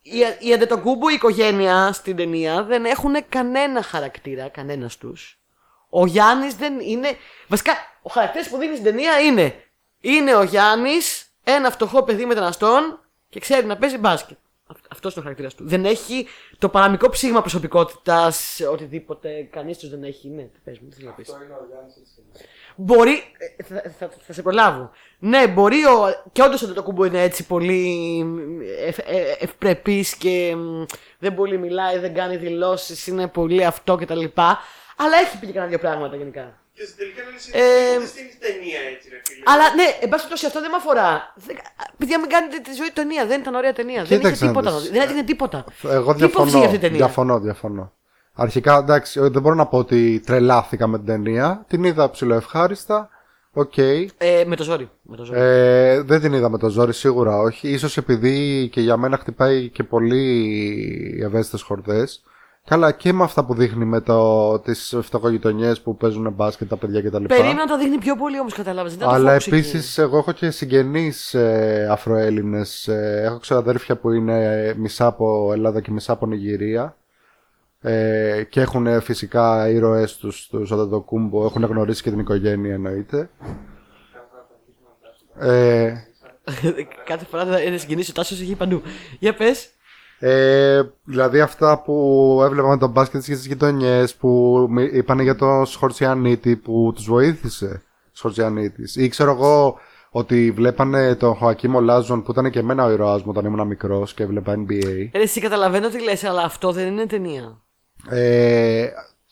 η, 0.03 0.47
η 0.47 0.53
Αντετοκούμπο, 0.53 1.09
η 1.09 1.13
οικογένεια 1.13 1.91
στην 1.93 2.15
ταινία 2.15 2.63
δεν 2.63 2.85
έχουν 2.85 3.15
κανένα 3.29 3.81
χαρακτήρα, 3.81 4.49
κανένας 4.49 4.97
τους. 4.97 5.39
Ο 5.89 6.05
Γιάννης 6.05 6.55
δεν 6.55 6.79
είναι. 6.79 7.17
Βασικά, 7.47 7.73
ο 8.01 8.09
χαρακτήρας 8.09 8.49
που 8.49 8.57
δίνει 8.57 8.71
στην 8.71 8.83
ταινία 8.85 9.19
είναι. 9.19 9.63
Είναι 9.99 10.35
ο 10.35 10.43
Γιάννης, 10.43 11.25
ένα 11.43 11.71
φτωχό 11.71 12.03
παιδί 12.03 12.25
μεταναστών 12.25 12.99
και 13.29 13.39
ξέρει 13.39 13.65
να 13.65 13.77
παίζει 13.77 13.97
μπάσκετ. 13.97 14.37
Αυτός 14.89 15.11
είναι 15.11 15.19
ο 15.19 15.23
χαρακτήρας 15.23 15.55
του. 15.55 15.67
Δεν 15.67 15.85
έχει 15.85 16.27
το 16.57 16.69
παραμικρό 16.69 17.09
ψήγμα 17.09 17.41
προσωπικότητας, 17.41 18.59
οτιδήποτε. 18.71 19.47
Κανείς 19.51 19.77
τους 19.77 19.89
δεν 19.89 20.03
έχει. 20.03 20.29
Ναι, 20.29 20.43
τι 20.43 20.59
πες 20.63 20.79
μου, 20.79 20.89
τι 20.89 20.95
θες 20.95 21.05
να 21.05 21.11
πεις. 21.11 21.29
Μπορεί. 22.75 23.23
ε, 23.57 23.63
Θα, 23.63 23.81
θα, 23.99 24.09
θα 24.27 24.33
σε 24.33 24.41
προλάβω. 24.41 24.91
Ναι, 25.19 25.47
μπορεί 25.47 25.85
ο, 25.85 26.21
και 26.31 26.41
όντως 26.41 26.73
το 26.73 26.83
κουμπό 26.83 27.05
είναι 27.05 27.21
έτσι 27.21 27.45
πολύ 27.45 28.25
ευ, 28.87 28.97
ε, 28.99 29.03
ευπρεπής 29.39 30.15
και 30.15 30.55
μ, 30.57 30.83
δεν 31.19 31.35
πολύ 31.35 31.57
μιλάει, 31.57 31.97
δεν 31.99 32.13
κάνει 32.13 32.37
δηλώσεις, 32.37 33.07
είναι 33.07 33.27
πολύ 33.27 33.65
αυτό 33.65 33.95
κτλ. 33.95 34.25
Αλλά 34.97 35.17
έχει 35.23 35.37
πει 35.39 35.45
και 35.45 35.51
κανένα 35.51 35.69
δύο 35.69 35.79
πράγματα 35.79 36.15
γενικά. 36.15 36.57
Και 36.73 36.83
στην 36.85 36.97
τελική 36.97 37.19
ανάλυση 37.21 37.51
Ε, 37.53 37.97
δεν 37.99 38.07
στείλει 38.07 38.35
ταινία 38.39 38.79
έτσι, 38.93 39.09
ρε 39.09 39.19
φίλε. 39.23 39.43
Αλλά 39.45 39.63
ναι, 39.75 39.83
εν 39.83 40.09
πάση 40.09 40.23
περιπτώσει 40.23 40.45
αυτό 40.45 40.59
δεν 40.61 40.69
με 40.69 40.75
αφορά. 40.75 41.33
Δεν- 41.35 41.57
Παιδιά, 41.97 42.19
μην 42.19 42.29
κάνετε 42.29 42.57
τη 42.59 42.73
ζωή 42.73 42.89
ταινία. 42.93 43.25
Δεν 43.25 43.39
ήταν 43.41 43.55
ωραία 43.55 43.73
ταινία. 43.73 43.95
δεν 43.95 44.05
είχε 44.05 44.15
Κοίταξε 44.17 44.45
να 44.45 44.51
τίποτα. 44.51 44.77
δεις. 44.79 44.89
Δεν 44.89 45.01
έδινε 45.01 45.23
τίποτα. 45.23 45.65
Εγώ 45.83 46.15
Τι 46.15 46.23
υπόψη 46.23 46.23
για 46.23 46.25
διαφωνώ. 46.25 46.57
αυτή 46.65 46.71
την 46.77 46.79
ταινία; 46.79 46.97
Διαφωνώ, 46.97 47.39
διαφωνώ. 47.39 47.93
Αρχικά, 48.35 48.77
εντάξει, 48.77 49.19
δεν 49.19 49.41
μπορώ 49.41 49.55
να 49.55 49.65
πω 49.65 49.77
ότι 49.77 50.21
τρελάθηκα 50.25 50.87
με 50.87 50.97
την 50.97 51.05
ταινία. 51.05 51.65
Την 51.67 51.83
είδα 51.83 52.09
ψηλοευχάριστα. 52.09 53.09
Οκ. 53.53 53.77
Ε, 53.77 54.07
με 54.45 54.55
το 54.55 54.63
ζόρι. 54.63 54.89
Με 55.01 55.15
το 55.15 55.23
ζόρι. 55.23 55.39
Ε, 55.39 56.01
δεν 56.01 56.21
την 56.21 56.33
είδα 56.33 56.49
με 56.49 56.57
το 56.57 56.69
ζόρι, 56.69 56.93
σίγουρα 56.93 57.37
όχι. 57.37 57.69
Ίσως 57.69 57.97
επειδή 57.97 58.67
και 58.71 58.81
για 58.81 58.97
μένα 58.97 59.17
χτυπάει 59.17 59.69
και 59.69 59.83
πολύ 59.83 61.19
ευαίσθητες 61.23 61.61
χορδές. 61.61 62.23
Καλά 62.65 62.91
και 62.91 63.13
με 63.13 63.23
αυτά 63.23 63.45
που 63.45 63.53
δείχνει 63.53 63.85
με 63.85 64.01
το, 64.01 64.59
τις 64.59 64.97
φτωχογειτονιές 65.01 65.81
που 65.81 65.97
παίζουν 65.97 66.33
μπάσκετ 66.35 66.69
τα 66.69 66.77
παιδιά 66.77 67.01
κτλ. 67.01 67.23
Περίμενα 67.23 67.53
να 67.53 67.65
τα 67.65 67.77
δείχνει 67.77 67.97
πιο 67.97 68.15
πολύ 68.15 68.39
όμως, 68.39 68.53
κατάλαβες. 68.53 68.97
Αλλά 68.99 69.33
επίσης, 69.33 69.97
εγώ 69.97 70.17
έχω 70.17 70.31
και 70.31 70.51
συγγενείς 70.51 71.33
ε, 71.33 71.87
Αφροέλληνες. 71.91 72.87
Ε, 72.87 73.21
έχω 73.25 73.37
ξαδέρφια 73.39 73.97
που 73.97 74.11
είναι 74.11 74.73
μισά 74.77 75.05
από 75.05 75.49
Ελλάδα 75.53 75.81
και 75.81 75.91
μισά 75.91 76.13
από 76.13 76.25
Νιγηρία. 76.25 76.95
Ε, 77.85 78.43
και 78.49 78.61
έχουν 78.61 78.87
ε, 78.87 78.99
φυσικά 78.99 79.69
ήρωές 79.69 80.15
τους, 80.17 80.47
τους 80.47 80.71
Αντετοκούμπο. 80.71 81.45
Έχουν 81.45 81.63
γνωρίσει 81.63 82.03
και 82.03 82.09
την 82.09 82.19
οικογένεια 82.19 82.73
εννοείται. 82.73 83.29
Ε, 85.39 85.93
Κάθε 87.05 87.25
φορά 87.25 87.45
θα 87.45 87.61
είναι 87.61 87.77
συγκινήσει 87.77 88.11
ο 88.11 88.13
Τάσος 88.13 88.41
έχει 88.41 88.55
παντού. 88.55 88.81
Για 89.19 89.33
πες. 89.33 89.69
ε, 90.19 90.81
δηλαδή 91.03 91.39
αυτά 91.39 91.81
που 91.81 92.39
έβλεπα 92.43 92.67
με 92.67 92.77
τον 92.77 92.89
μπάσκετ 92.89 93.21
στις 93.21 93.45
γειτονιές 93.45 94.15
που 94.15 94.65
μι- 94.69 94.93
είπαν 94.93 95.19
για 95.19 95.35
τον 95.35 95.65
Σχορτσιανίτη 95.65 96.55
που 96.55 96.91
τους 96.95 97.05
βοήθησε 97.05 97.83
Σχορτσιανίτης 98.11 98.95
ή 98.95 99.07
ξέρω 99.07 99.31
εγώ 99.31 99.77
ότι 100.09 100.51
βλέπανε 100.51 101.15
τον 101.15 101.33
Χωακίμ 101.35 101.77
Λάζον 101.79 102.23
που 102.23 102.31
ήταν 102.31 102.49
και 102.51 102.59
εμένα 102.59 102.85
ο 102.85 102.91
ήρωάς 102.91 103.23
μου 103.23 103.29
όταν 103.35 103.45
ήμουν 103.45 103.67
μικρός 103.67 104.13
και 104.13 104.23
έβλεπα 104.23 104.53
NBA 104.57 105.09
Ε, 105.11 105.19
εσύ 105.21 105.39
καταλαβαίνω 105.41 105.89
τι 105.89 106.03
λες, 106.03 106.23
αλλά 106.23 106.41
αυτό 106.43 106.71
δεν 106.71 106.87
είναι 106.87 107.05
ταινία. 107.05 107.61
Ε, 108.09 108.87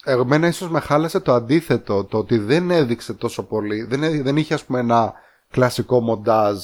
εμένα 0.06 0.48
ίσως 0.48 0.70
με 0.70 0.80
χάλασε 0.80 1.20
το 1.20 1.34
αντίθετο 1.34 2.04
το 2.04 2.18
ότι 2.18 2.38
δεν 2.38 2.72
έδειξε 2.72 3.14
τόσο 3.14 3.44
πολύ 3.44 3.84
δεν, 3.84 4.04
έ- 4.04 4.22
δεν 4.24 4.38
είχε 4.38 4.54
ας 4.54 4.64
πούμε 4.64 4.80
ένα 4.80 5.14
κλασικό 5.50 6.00
μοντάζ 6.02 6.58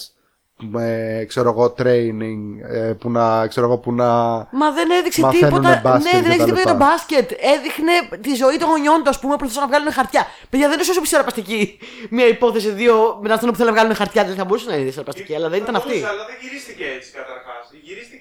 με 0.60 1.26
ξέρω 1.28 1.50
εγώ 1.50 1.74
training 1.78 2.40
ε, 2.72 2.94
που 3.00 3.10
να 3.12 3.48
ξέρω 3.48 3.66
εγώ 3.66 3.78
που 3.78 3.92
να 3.94 4.08
Μα 4.52 4.72
δεν 4.78 4.90
έδειξε 5.00 5.22
Μαθαίνουνε 5.22 5.50
τίποτα. 5.70 5.80
μπάσκετ 5.84 6.14
ναι, 6.14 6.22
δεν 6.22 6.38
και 6.38 6.42
έδειξε 6.42 6.46
τα 6.46 6.46
τίποτα 6.46 6.62
για 6.62 6.72
το 6.72 6.74
λοιπά. 6.74 6.86
μπάσκετ. 6.86 7.28
Έδειχνε 7.56 7.94
τη 8.26 8.34
ζωή 8.42 8.58
των 8.62 8.68
γονιών 8.70 9.00
του, 9.04 9.10
ας 9.10 9.20
πούμε, 9.20 9.34
που 9.34 9.40
προσπαθούσαν 9.44 9.70
να 9.70 9.76
βγάλουν 9.76 9.94
χαρτιά. 10.00 10.24
Παιδιά, 10.52 10.66
δεν 10.70 10.76
είναι 10.78 10.88
τόσο 10.88 11.02
ψηλοπαστική 11.08 11.62
μια 12.16 12.28
υπόθεση 12.36 12.70
δύο 12.82 12.96
μεταναστών 13.22 13.50
που 13.52 13.58
θέλουν 13.60 13.72
να 13.74 13.78
βγάλουν 13.78 13.96
χαρτιά. 14.02 14.22
Δεν 14.30 14.36
θα 14.42 14.46
μπορούσε 14.46 14.68
να 14.70 14.76
είναι 14.76 14.90
ψηλοπαστική, 14.94 15.34
αλλά 15.38 15.48
δεν 15.54 15.60
ήταν 15.64 15.74
Θα 15.74 15.80
αυτή. 15.82 15.90
μπορούσε, 15.94 16.10
Αλλά 16.14 16.24
δεν 16.30 16.38
γυρίστηκε 16.44 16.86
έτσι 16.98 17.10
καταρχάς. 17.20 17.64
Γυρίστηκε. 17.88 18.17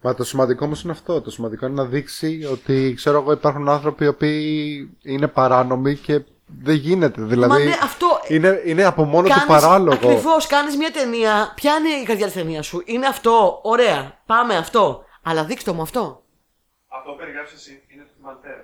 Μα 0.00 0.14
το 0.14 0.24
σημαντικό 0.24 0.64
όμως 0.64 0.82
είναι 0.82 0.92
αυτό. 0.92 1.20
Το 1.20 1.30
σημαντικό 1.30 1.66
είναι 1.66 1.74
να 1.82 1.84
δείξει 1.88 2.48
ότι 2.52 2.92
ξέρω 2.96 3.18
εγώ 3.18 3.32
υπάρχουν 3.32 3.68
άνθρωποι 3.68 4.04
οι 4.04 4.08
οποίοι 4.08 4.98
είναι 5.02 5.28
παράνομοι 5.28 5.96
και 5.96 6.20
δεν 6.62 6.74
γίνεται. 6.74 7.22
Δηλαδή 7.22 7.52
Μα 7.52 7.58
ναι, 7.58 7.78
αυτό. 7.82 8.06
είναι, 8.28 8.62
είναι 8.64 8.84
από 8.84 9.04
μόνο 9.04 9.28
του 9.28 9.46
παράλογο. 9.46 9.94
Ακριβώς, 9.94 10.46
κάνεις 10.46 10.76
μια 10.76 10.90
ταινία. 10.90 11.52
Ποια 11.54 11.76
είναι 11.76 11.88
η 11.88 12.04
καρδιά 12.04 12.26
της 12.26 12.34
ταινίας 12.34 12.66
σου, 12.66 12.82
Είναι 12.84 13.06
αυτό, 13.06 13.60
ωραία, 13.62 14.18
πάμε 14.26 14.56
αυτό. 14.56 15.04
Αλλά 15.22 15.44
δείξτε 15.44 15.72
μου 15.72 15.82
αυτό. 15.82 16.22
Αυτό 16.88 17.10
που 17.10 17.16
περιγράψει 17.16 17.54
εσύ 17.56 17.82
είναι 17.88 18.02
το 18.02 18.08
ντοκιμαντέρ. 18.08 18.58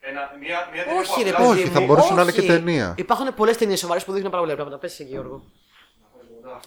Ένα, 0.00 0.20
μια, 0.40 0.68
μια 0.72 0.84
ταινία 0.84 1.00
Όχι, 1.00 1.14
που 1.14 1.22
ρε 1.22 1.30
απλά 1.30 1.46
παιδί 1.46 1.60
Όχι, 1.60 1.68
μου, 1.68 1.74
θα 1.74 1.80
μπορούσε 1.80 2.14
να 2.14 2.22
είναι 2.22 2.30
όχι. 2.30 2.40
και 2.40 2.46
ταινία. 2.46 2.94
Υπάρχουν 2.98 3.34
πολλές 3.34 3.56
ταινίες 3.56 3.78
σοβαρές 3.78 4.04
που 4.04 4.12
δείχνουν 4.12 4.30
πάρα 4.30 4.42
πολλά 4.42 4.54
πράγματα. 4.54 4.78
Πες 4.78 4.92
εσύ, 4.92 5.04
Γιώργο. 5.04 5.42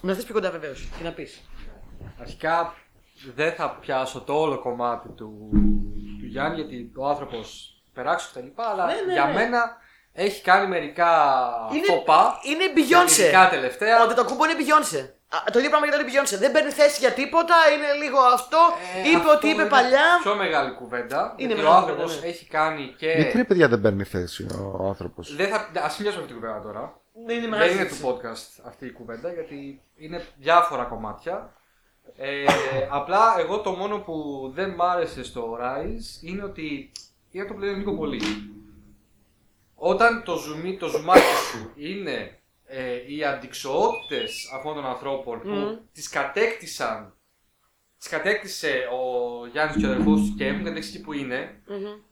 Να 0.01 0.13
θες 0.13 0.23
πιο 0.23 0.33
κοντά, 0.33 0.51
βεβαίως. 0.51 0.87
Τι 0.97 1.03
να 1.03 1.11
πεις. 1.11 1.41
Αρχικά 2.21 2.75
δεν 3.35 3.51
θα 3.53 3.69
πιάσω 3.81 4.21
το 4.21 4.33
όλο 4.33 4.59
κομμάτι 4.59 5.07
του, 5.09 5.49
του 6.19 6.25
Γιάννη 6.25 6.55
γιατί 6.61 6.91
ο 6.97 7.07
άνθρωπος 7.07 7.69
περάξου 7.93 8.31
κτλ. 8.31 8.47
Αλλά 8.55 8.85
Ναι, 8.85 8.93
ναι, 9.05 9.13
για 9.13 9.25
ναι. 9.25 9.33
μένα 9.33 9.77
έχει 10.13 10.41
κάνει 10.41 10.67
μερικά 10.67 11.11
Είναι- 11.73 11.85
φοπά. 11.85 12.39
είναι 12.43 12.63
η 12.63 12.71
Beyoncé. 12.75 13.19
Ειδικά 13.19 13.49
τελευταία. 13.49 14.03
Ότι 14.03 14.13
το 14.13 14.25
κούμπο 14.25 14.43
είναι 14.45 14.61
η 14.61 14.65
Beyoncé. 14.65 15.09
Α, 15.29 15.37
Το 15.51 15.57
ίδιο 15.59 15.69
πράγμα 15.69 15.87
για 15.87 15.97
τον 15.97 16.07
Beyoncé. 16.07 16.39
Δεν 16.39 16.51
παίρνει 16.51 16.69
θέση 16.71 16.99
για 16.99 17.11
τίποτα, 17.11 17.55
είναι 17.73 18.03
λίγο 18.03 18.19
αυτό. 18.19 18.57
Ε, 19.05 19.09
είπε 19.09 19.17
αυτό 19.17 19.31
ότι 19.31 19.47
είπε 19.47 19.61
είναι 19.61 19.69
παλιά. 19.69 20.05
Πιο 20.21 20.35
μεγάλη 20.35 20.71
κουβέντα. 20.71 21.33
Είναι 21.37 21.47
γιατί 21.53 21.61
ο 21.67 21.69
μεγάλη 21.69 21.81
άνθρωπος 21.81 22.03
κουβέντα, 22.03 22.25
ναι. 22.25 22.31
έχει 22.31 22.45
κάνει 22.47 22.93
και. 22.97 23.07
Γιατί 23.11 23.37
ρε 23.37 23.43
παιδιά 23.43 23.67
δεν 23.67 23.81
παίρνει 23.81 24.03
θέση 24.03 24.45
ο 24.79 24.87
άνθρωπος; 24.87 25.35
Δεν 25.35 25.49
θα. 25.49 25.55
Α 25.55 25.89
μιλήσουμε 25.97 26.07
αυτή 26.23 26.25
την 26.25 26.35
κουβέντα 26.35 26.61
τώρα. 26.61 26.99
Δεν 27.25 27.35
είναι 27.35 27.41
Δεν 27.41 27.49
μεγάλη 27.49 27.71
είναι 27.71 27.79
συζήτηση. 27.81 28.01
του 28.01 28.07
podcast 28.21 28.67
αυτή 28.67 28.85
η 28.85 28.91
κουβέντα 28.91 29.31
γιατί 29.33 29.81
είναι 29.95 30.25
διάφορα 30.37 30.83
κομμάτια. 30.83 31.53
Ε, 32.17 32.45
απλά 32.89 33.35
εγώ 33.39 33.59
το 33.59 33.71
μόνο 33.71 33.99
που 33.99 34.51
δεν 34.53 34.69
μ' 34.69 34.81
άρεσε 34.81 35.23
στο 35.23 35.57
Rise 35.61 36.23
είναι 36.23 36.43
ότι 36.43 36.91
είναι 37.31 37.45
το 37.45 37.53
πλέον 37.53 37.77
λίγο 37.77 37.95
πολύ. 37.95 38.21
Όταν 39.75 40.23
το, 40.23 40.35
ζουμί, 40.35 40.77
το 40.77 40.87
ζουμάκι 40.87 41.35
σου 41.51 41.71
είναι 41.75 42.39
ε, 42.65 43.13
οι 43.13 43.23
αντιξοότητες 43.23 44.49
αυτών 44.55 44.73
των 44.75 44.85
ανθρώπων 44.85 45.41
που 45.41 45.49
Μμμ. 45.49 45.75
τις 45.91 46.09
κατέκτησαν 46.09 47.15
τις 47.97 48.09
κατέκτησε 48.09 48.87
ο 48.91 49.45
Γιάννης 49.47 49.77
και 49.77 49.85
ο 49.85 49.89
αδερφός 49.89 50.15
του 50.15 50.33
και 50.37 50.47
έχουν 50.47 50.63
κατέξει 50.63 50.89
εκεί 50.89 51.01
που 51.01 51.13
είναι, 51.13 51.61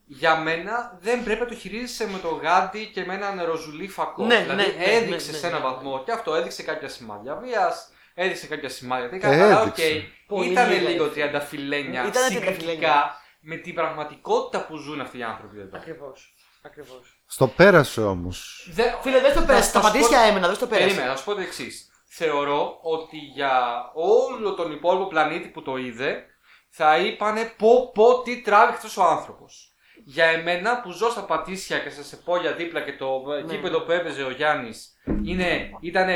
για 0.06 0.38
μένα 0.38 0.98
δεν 1.02 1.24
πρέπει 1.24 1.40
να 1.40 1.48
το 1.48 1.56
χειρίζεσαι 1.56 2.10
με 2.10 2.20
το 2.20 2.28
γάντι 2.28 2.90
και 2.94 3.06
με 3.06 3.14
έναν 3.14 3.46
ροζουλί 3.46 3.88
φακό. 3.88 4.26
Ναι, 4.26 4.42
δηλαδή 4.42 4.62
ναι, 4.62 4.86
ναι, 4.86 4.92
έδειξε 4.92 5.26
ναι, 5.26 5.32
ναι, 5.32 5.38
σε 5.38 5.48
έναν 5.48 5.62
ναι. 5.62 5.68
βαθμό 5.68 6.04
και 6.06 6.12
αυτό 6.12 6.36
έδειξε 6.36 6.64
κάποια 6.64 6.88
σημάδια 6.88 7.36
βίας, 7.36 7.93
έδειξε 8.14 8.48
κάποια 8.48 8.70
σημάδια. 8.70 9.08
Δεν 9.10 9.20
Ε, 9.24 9.42
αλλά 9.44 9.62
οκ, 9.62 9.78
έδειξε. 9.78 10.08
Πολύ 10.28 10.50
ήταν 10.52 10.70
λίγα 10.70 10.80
λίγο 10.82 10.90
έδειξε. 11.04 11.10
τριανταφυλλένια 11.10 12.06
Ήτανε 12.06 12.26
συγκριτικά 12.26 12.46
τριανταφυλλένια. 12.52 13.16
με 13.40 13.56
την 13.56 13.74
πραγματικότητα 13.74 14.66
που 14.66 14.76
ζουν 14.78 15.02
αυτοί 15.02 15.18
οι 15.18 15.24
άνθρωποι 15.24 15.60
εδώ. 15.60 15.78
Ακριβώς. 15.78 16.34
Ακριβώς. 16.66 17.22
Στο 17.26 17.48
πέρασε 17.48 18.02
όμως. 18.02 18.68
Δε- 18.72 18.92
Φίλε, 19.02 19.20
δεν 19.20 19.32
στο 19.32 19.40
θα- 19.40 19.46
πέρασε. 19.46 19.72
θα 19.72 19.80
Τα 19.80 19.86
σου 19.86 19.92
πω- 19.92 20.02
Πατήσια 20.02 20.20
έμενα, 20.28 20.48
δεν 20.48 20.56
στο 20.56 20.68
πέρασε. 20.68 20.86
Περίμενα, 20.88 21.12
να 21.12 21.18
σου 21.18 21.24
πω 21.24 21.34
το 21.34 21.42
εξής. 21.42 21.88
Θεωρώ 22.08 22.80
ότι 22.82 23.18
για 23.18 23.82
όλο 23.94 24.54
τον 24.54 24.72
υπόλοιπο 24.72 25.08
πλανήτη 25.08 25.48
που 25.48 25.62
το 25.62 25.78
είδε, 25.78 26.26
θα 26.70 26.98
είπανε 26.98 27.54
πω 27.58 27.92
πω 27.92 28.22
τι 28.22 28.42
τράβηξε 28.42 28.76
αυτός 28.76 28.98
ο 28.98 29.04
άνθρωπος. 29.04 29.63
Για 30.06 30.26
εμένα 30.26 30.82
που 30.82 30.92
ζω 30.92 31.10
στα 31.10 31.24
Πατήσια 31.24 31.80
και 31.80 31.90
στα 31.90 32.04
Σεπόλια 32.04 32.54
δίπλα 32.54 32.82
και 32.82 32.94
το 32.94 33.22
Ναι. 33.46 33.54
γήπεδο 33.54 33.80
που 33.82 33.92
έπαιζε 33.92 34.24
ο 34.24 34.30
Γιάννης 34.32 34.94
είναι, 35.24 35.70
ήταν 35.80 36.08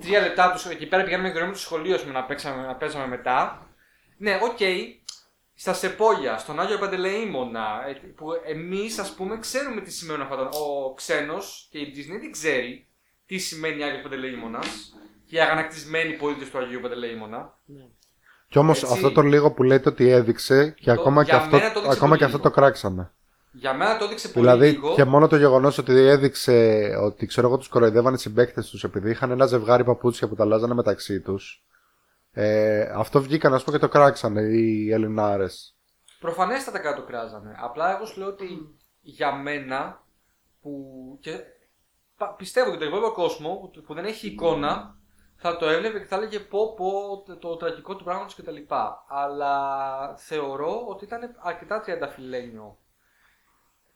τρία 0.00 0.20
λεπτά 0.20 0.52
του 0.52 0.68
εκεί 0.70 0.86
πέρα 0.86 1.02
πηγαίναμε 1.02 1.28
γρήγορα 1.28 1.46
με 1.46 1.52
το 1.52 1.58
σχολείο 1.58 1.94
ας 1.94 2.00
πούμε, 2.00 2.12
να, 2.12 2.24
παίξαμε, 2.24 2.66
να 2.66 2.74
παίζαμε 2.74 3.06
μετά. 3.06 3.66
Ναι, 4.18 4.38
οκ, 4.42 4.58
στα 5.54 5.72
Σεπόλια, 5.72 6.38
στον 6.38 6.60
Άγιο 6.60 6.78
Παντελεήμονα, 6.78 7.84
ε, 7.88 7.92
που 7.92 8.26
εμείς 8.46 8.98
ας 8.98 9.14
πούμε 9.14 9.38
ξέρουμε 9.38 9.80
τι 9.80 9.92
σημαίνουν 9.92 10.22
αυτά. 10.22 10.36
τα- 10.36 10.48
Ο 10.58 10.94
ξένος 10.94 11.68
και 11.70 11.78
η 11.78 11.92
Disney 11.96 12.20
δεν 12.20 12.30
ξέρει 12.32 12.86
τι 13.26 13.38
σημαίνει 13.38 13.82
Άγιος 13.84 14.02
Παντελεήμονας 14.02 14.94
και 15.28 15.36
οι 15.36 15.40
αγανακτισμένοι 15.40 16.12
πολίτες 16.12 16.50
του 16.50 16.58
Αγίου 16.58 16.80
Παντελεήμονα. 16.80 17.58
Κι 18.48 18.58
όμως 18.58 18.82
Έτσι. 18.82 18.94
αυτό 18.94 19.12
το 19.12 19.20
λίγο 19.20 19.52
που 19.52 19.62
λέτε 19.62 19.88
ότι 19.88 20.08
έδειξε 20.08 20.70
και 20.70 20.84
Το- 20.84 20.92
ακόμα, 20.92 21.24
και 21.24 21.30
για 21.30 21.38
αυτό, 21.40 21.56
μένα 21.56 21.72
το 21.72 21.78
έδειξε 21.78 21.96
ακόμα 21.96 22.08
πολύ 22.08 22.18
και 22.18 22.24
αυτό 22.24 22.36
λίγο. 22.36 22.48
το 22.50 22.54
κράξαμε. 22.60 23.10
Για 23.58 23.74
μένα 23.74 23.98
το 23.98 24.04
έδειξε 24.04 24.28
πολύ 24.28 24.46
Δηλαδή 24.46 24.70
λίγο. 24.70 24.94
και 24.94 25.04
μόνο 25.04 25.28
το 25.28 25.36
γεγονός 25.36 25.78
ότι 25.78 25.92
έδειξε 25.92 26.88
ότι 27.02 27.26
ξέρω 27.26 27.46
εγώ 27.46 27.56
τους 27.56 27.68
κοροϊδεύανε 27.68 28.16
οι 28.16 28.18
συμπαίκτες 28.18 28.68
τους 28.70 28.84
επειδή 28.84 29.10
είχαν 29.10 29.30
ένα 29.30 29.46
ζευγάρι 29.46 29.84
παπούτσια 29.84 30.28
που 30.28 30.34
τα 30.34 30.42
αλλάζανε 30.42 30.74
μεταξύ 30.74 31.20
τους. 31.20 31.64
Ε, 32.32 32.80
αυτό 32.94 33.20
βγήκαν 33.22 33.54
ας 33.54 33.64
πούμε 33.64 33.76
και 33.78 33.82
το 33.86 33.90
κράξανε 33.92 34.40
οι 34.40 34.90
Ελληνάρες. 34.92 35.76
Προφανέστατα 36.20 36.78
κάτω 36.78 37.02
κράζανε. 37.04 37.54
Απλά 37.62 37.96
εγώ 37.96 38.04
σου 38.06 38.18
λέω 38.20 38.28
ότι 38.28 38.46
για 39.00 39.32
μένα 39.32 40.02
που. 40.60 40.72
Και 41.20 41.40
πα- 42.16 42.34
πιστεύω 42.34 42.68
ότι 42.70 42.78
το 42.78 42.84
υπόλοιπο 42.84 43.12
κόσμο 43.12 43.54
που, 43.74 43.80
που 43.82 43.94
δεν 43.94 44.04
έχει 44.04 44.26
εικόνα 44.26 44.96
θα 45.36 45.56
το 45.56 45.68
έβλεπε 45.68 45.98
και 45.98 46.04
θα 46.04 46.16
έλεγε 46.16 46.38
πω 46.38 46.74
πω 46.74 47.22
το, 47.26 47.36
το 47.36 47.56
τραγικό 47.56 47.96
του 47.96 48.04
πράγματος 48.04 48.34
κτλ. 48.34 48.56
Αλλά 49.08 50.16
θεωρώ 50.16 50.84
ότι 50.88 51.04
ήταν 51.04 51.20
αρκετά 51.42 51.80
τριανταφυλένιο. 51.80 52.78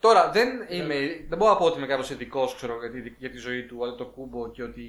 Τώρα 0.01 0.31
δεν, 0.31 0.67
είμαι, 0.69 0.95
δεν 1.29 1.39
μπορώ 1.39 1.53
να 1.53 1.57
πω 1.59 1.65
ότι 1.65 1.79
είμαι 1.79 1.87
κάποιος 1.87 2.11
ειδικός 2.11 2.57
για, 2.81 2.91
τη- 2.91 3.15
για 3.19 3.31
τη 3.31 3.37
ζωή 3.37 3.67
του 3.67 3.85
αλλά 3.85 3.95
το 3.95 4.07
κούμπο 4.07 4.51
και 4.51 4.63
ότι 4.63 4.89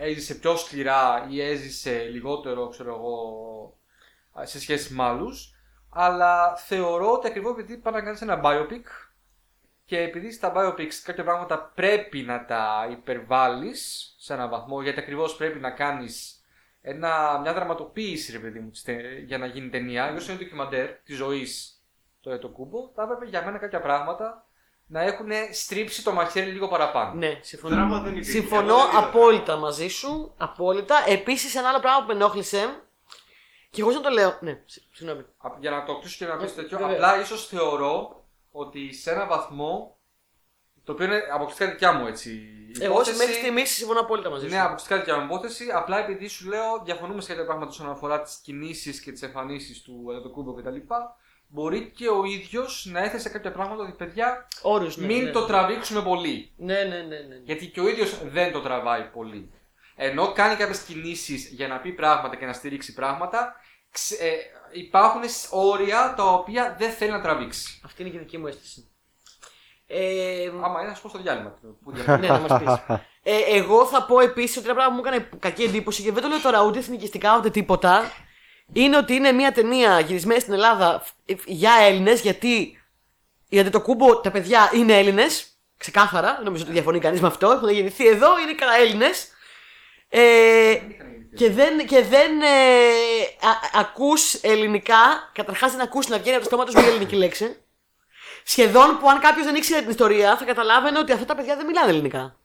έζησε 0.00 0.34
πιο 0.34 0.56
σκληρά 0.56 1.26
ή 1.30 1.40
έζησε 1.42 2.02
λιγότερο 2.10 2.68
ξέρω 2.68 2.94
εγώ, 2.94 3.78
σε 4.42 4.60
σχέση 4.60 4.94
με 4.94 5.02
άλλους. 5.02 5.50
Αλλά 5.90 6.56
θεωρώ 6.56 7.12
ότι 7.12 7.26
ακριβώς 7.26 7.52
επειδή 7.52 7.76
πάει 7.78 7.92
να 7.94 8.02
κάνεις 8.02 8.20
ένα 8.22 8.40
biopic 8.44 8.82
και 9.84 9.98
επειδή 9.98 10.32
στα 10.32 10.52
biopics 10.56 10.94
κάποια 11.04 11.24
πράγματα 11.24 11.72
πρέπει 11.74 12.22
να 12.22 12.44
τα 12.44 12.88
υπερβάλλεις 12.90 14.14
σε 14.18 14.32
έναν 14.32 14.50
βαθμό 14.50 14.82
γιατί 14.82 15.00
ακριβώς 15.00 15.36
πρέπει 15.36 15.58
να 15.58 15.70
κάνεις 15.70 16.40
ένα, 16.80 17.38
μια 17.40 17.52
δραματοποίηση 17.54 18.32
ρε 18.32 18.38
παιδί 18.38 18.58
μου 18.60 18.70
της 18.70 18.82
τε- 18.82 19.18
για 19.24 19.38
να 19.38 19.46
γίνει 19.46 19.68
ταινία 19.68 20.12
όσο 20.14 20.32
είναι 20.32 20.40
ντοκιμαντέρ 20.40 20.88
της 20.88 21.16
ζωής 21.16 21.75
το 22.26 22.32
Ετο 22.32 22.48
Κούμπο 22.48 22.90
θα 22.94 23.02
έπρεπε 23.02 23.24
για 23.26 23.44
μένα 23.44 23.58
κάποια 23.58 23.80
πράγματα 23.80 24.46
να 24.86 25.02
έχουν 25.02 25.28
στρίψει 25.52 26.04
το 26.04 26.12
μαχαίρι 26.12 26.50
λίγο 26.50 26.68
παραπάνω. 26.68 27.14
Ναι, 27.14 27.38
συμφωνώ. 27.42 27.74
Δράμα 27.74 28.00
δεν 28.00 28.12
υπήρχε. 28.12 28.30
Συμφωνώ 28.30 28.62
Εγώ 28.74 28.76
δεν 28.82 28.88
είδα 28.90 28.98
απόλυτα 28.98 29.56
μαζί 29.56 29.88
σου. 29.88 30.34
Απόλυτα. 30.36 31.04
Επίσης, 31.08 31.54
ένα 31.54 31.68
άλλο 31.68 31.80
πράγμα 31.80 32.00
που 32.00 32.06
με 32.06 32.12
ενόχλησε. 32.12 32.82
Και 33.70 33.80
εγώ 33.80 33.90
να 33.90 34.00
το 34.00 34.08
λέω. 34.08 34.36
Ναι, 34.40 34.62
συ- 34.64 34.82
συγγνώμη. 34.92 35.20
Α, 35.20 35.48
Για 35.60 35.70
να 35.70 35.84
το 35.84 35.98
κλείσω 35.98 36.24
και 36.24 36.30
να 36.32 36.36
πεις 36.36 36.56
Ναι, 36.56 36.62
τέτοιο, 36.62 36.78
βέβαια. 36.78 36.94
απλά 36.94 37.20
ίσως 37.20 37.46
θεωρώ 37.46 38.24
ότι 38.50 38.92
σε 38.94 39.10
έναν 39.10 39.28
βαθμό 39.28 39.96
το 40.84 40.92
οποίο 40.92 41.04
είναι 41.04 41.22
αποκλειστικά 41.32 41.70
δικιά 41.70 41.92
μου 41.92 42.06
έτσι 42.06 42.40
Εγώ 42.80 42.92
υπόθεση, 42.92 43.16
μέχρι 43.18 43.32
στιγμής 43.34 43.70
συμφωνώ 43.70 44.00
απόλυτα 44.00 44.30
μαζί 44.30 44.44
σου. 44.46 44.50
Ναι, 44.54 44.60
αποκλειστικά 44.60 44.96
δικιά 44.96 45.16
μου 45.18 45.24
υπόθεση. 45.24 45.70
Απλά 45.74 45.98
επειδή 45.98 46.28
σου 46.28 46.48
λέω, 46.48 46.82
διαφωνούμε 46.84 47.20
σε 47.20 47.28
κάποια 47.28 47.44
πράγματα 47.44 47.70
όσον 47.70 47.90
αφορά 47.90 48.22
τις 48.22 48.36
κινήσεις 48.42 49.00
και 49.00 49.12
τις 49.12 49.22
εμφανίσεις 49.22 49.82
του 49.82 50.06
Εδωτοκούμπο 50.10 50.52
κτλ. 50.54 50.76
Μπορεί 51.56 51.92
και 51.96 52.08
ο 52.08 52.24
ίδιος 52.24 52.88
να 52.92 53.00
έθεσε 53.04 53.28
κάποια 53.28 53.52
πράγματα 53.52 53.82
ότι 53.82 53.92
παιδιά, 53.92 54.48
Όρους, 54.62 54.96
ναι, 54.96 55.06
μην 55.06 55.24
ναι, 55.24 55.30
το 55.30 55.40
ναι. 55.40 55.46
τραβήξουμε 55.46 56.02
πολύ. 56.02 56.52
Ναι, 56.56 56.74
ναι, 56.74 56.96
ναι. 56.96 57.18
ναι. 57.18 57.36
Γιατί 57.44 57.66
και 57.66 57.80
ο 57.80 57.88
ίδιος 57.88 58.18
δεν 58.24 58.52
το 58.52 58.60
τραβάει 58.60 59.02
πολύ. 59.02 59.50
Ενώ 59.94 60.32
κάνει 60.32 60.54
κάποιες 60.54 60.80
κινήσεις 60.80 61.48
για 61.48 61.68
να 61.68 61.78
πει 61.78 61.92
πράγματα 61.92 62.36
και 62.36 62.46
να 62.46 62.52
στηρίξει 62.52 62.94
πράγματα, 62.94 63.54
ξε- 63.90 64.20
ε, 64.20 64.32
υπάρχουν 64.72 65.20
όρια 65.50 66.14
τα 66.16 66.32
οποία 66.32 66.76
δεν 66.78 66.90
θέλει 66.90 67.10
να 67.10 67.20
τραβήξει. 67.20 67.80
Αυτή 67.84 68.02
είναι 68.02 68.10
και 68.10 68.16
η 68.16 68.20
δική 68.20 68.38
μου 68.38 68.46
αίσθηση. 68.46 68.90
Ε, 69.86 70.50
Άμα 70.62 70.80
είναι, 70.80 70.88
να 70.88 70.94
σου 70.94 71.02
πω 71.02 71.08
στο 71.08 71.18
διάλειμμα. 71.18 71.58
Που 71.82 71.92
ναι, 72.06 72.28
να 72.28 72.38
μας 72.38 72.62
πεις. 72.62 72.96
Ε, 73.22 73.38
εγώ 73.46 73.86
θα 73.86 74.04
πω 74.04 74.20
επίσης 74.20 74.56
ότι 74.56 74.66
ένα 74.66 74.74
πράγμα 74.74 74.94
που 74.94 75.00
μου 75.02 75.06
έκανε 75.06 75.28
κακή 75.38 75.62
εντύπωση 75.62 76.02
και 76.02 76.12
δεν 76.12 76.22
το 76.22 76.28
λέω 76.28 76.40
τώρα 76.40 76.62
ούτε 76.62 76.78
εθνικιστικά 76.78 77.36
ούτε 77.38 77.50
τίποτα. 77.50 78.02
Είναι 78.72 78.96
ότι 78.96 79.14
είναι 79.14 79.32
μια 79.32 79.52
ταινία 79.52 80.00
γυρισμένη 80.00 80.40
στην 80.40 80.52
Ελλάδα 80.52 81.02
φ- 81.04 81.42
για 81.46 81.72
Έλληνες 81.80 82.20
γιατί, 82.20 82.82
γιατί 83.48 83.70
το 83.70 83.80
κούμπο 83.80 84.20
τα 84.20 84.30
παιδιά 84.30 84.70
είναι 84.74 84.98
Έλληνες. 84.98 85.46
Ξεκάθαρα, 85.78 86.34
δεν 86.34 86.44
νομίζω 86.44 86.62
ότι 86.62 86.72
διαφωνεί 86.72 86.98
κανείς 86.98 87.20
με 87.20 87.26
αυτό. 87.26 87.50
Έχουν 87.50 87.68
γεννηθεί 87.68 88.06
εδώ, 88.06 88.38
είναι 88.38 88.52
καλά 88.54 88.76
Έλληνες. 88.76 89.28
Ε, 90.08 90.78
και 91.36 91.50
δεν, 91.50 91.86
και 91.86 92.02
δεν 92.02 92.40
ε, 92.40 92.46
α- 93.48 93.80
ακούς 93.80 94.34
ελληνικά, 94.34 95.30
καταρχάς 95.32 95.72
δεν 95.72 95.80
ακούς 95.80 96.08
να 96.08 96.18
βγαίνει 96.18 96.34
από 96.36 96.40
το 96.40 96.48
στόμα 96.48 96.64
τους 96.64 96.74
μια 96.74 96.86
ελληνική 96.86 97.16
λέξη. 97.16 97.56
Σχεδόν 98.44 98.98
που 99.00 99.10
αν 99.10 99.20
κάποιος 99.20 99.46
δεν 99.46 99.54
ήξερε 99.54 99.80
την 99.80 99.90
ιστορία 99.90 100.36
θα 100.36 100.44
καταλάβαινε 100.44 100.98
ότι 100.98 101.12
αυτά 101.12 101.24
τα 101.24 101.34
παιδιά 101.34 101.56
δεν 101.56 101.66
μιλάνε 101.66 101.90
ελληνικά. 101.90 102.36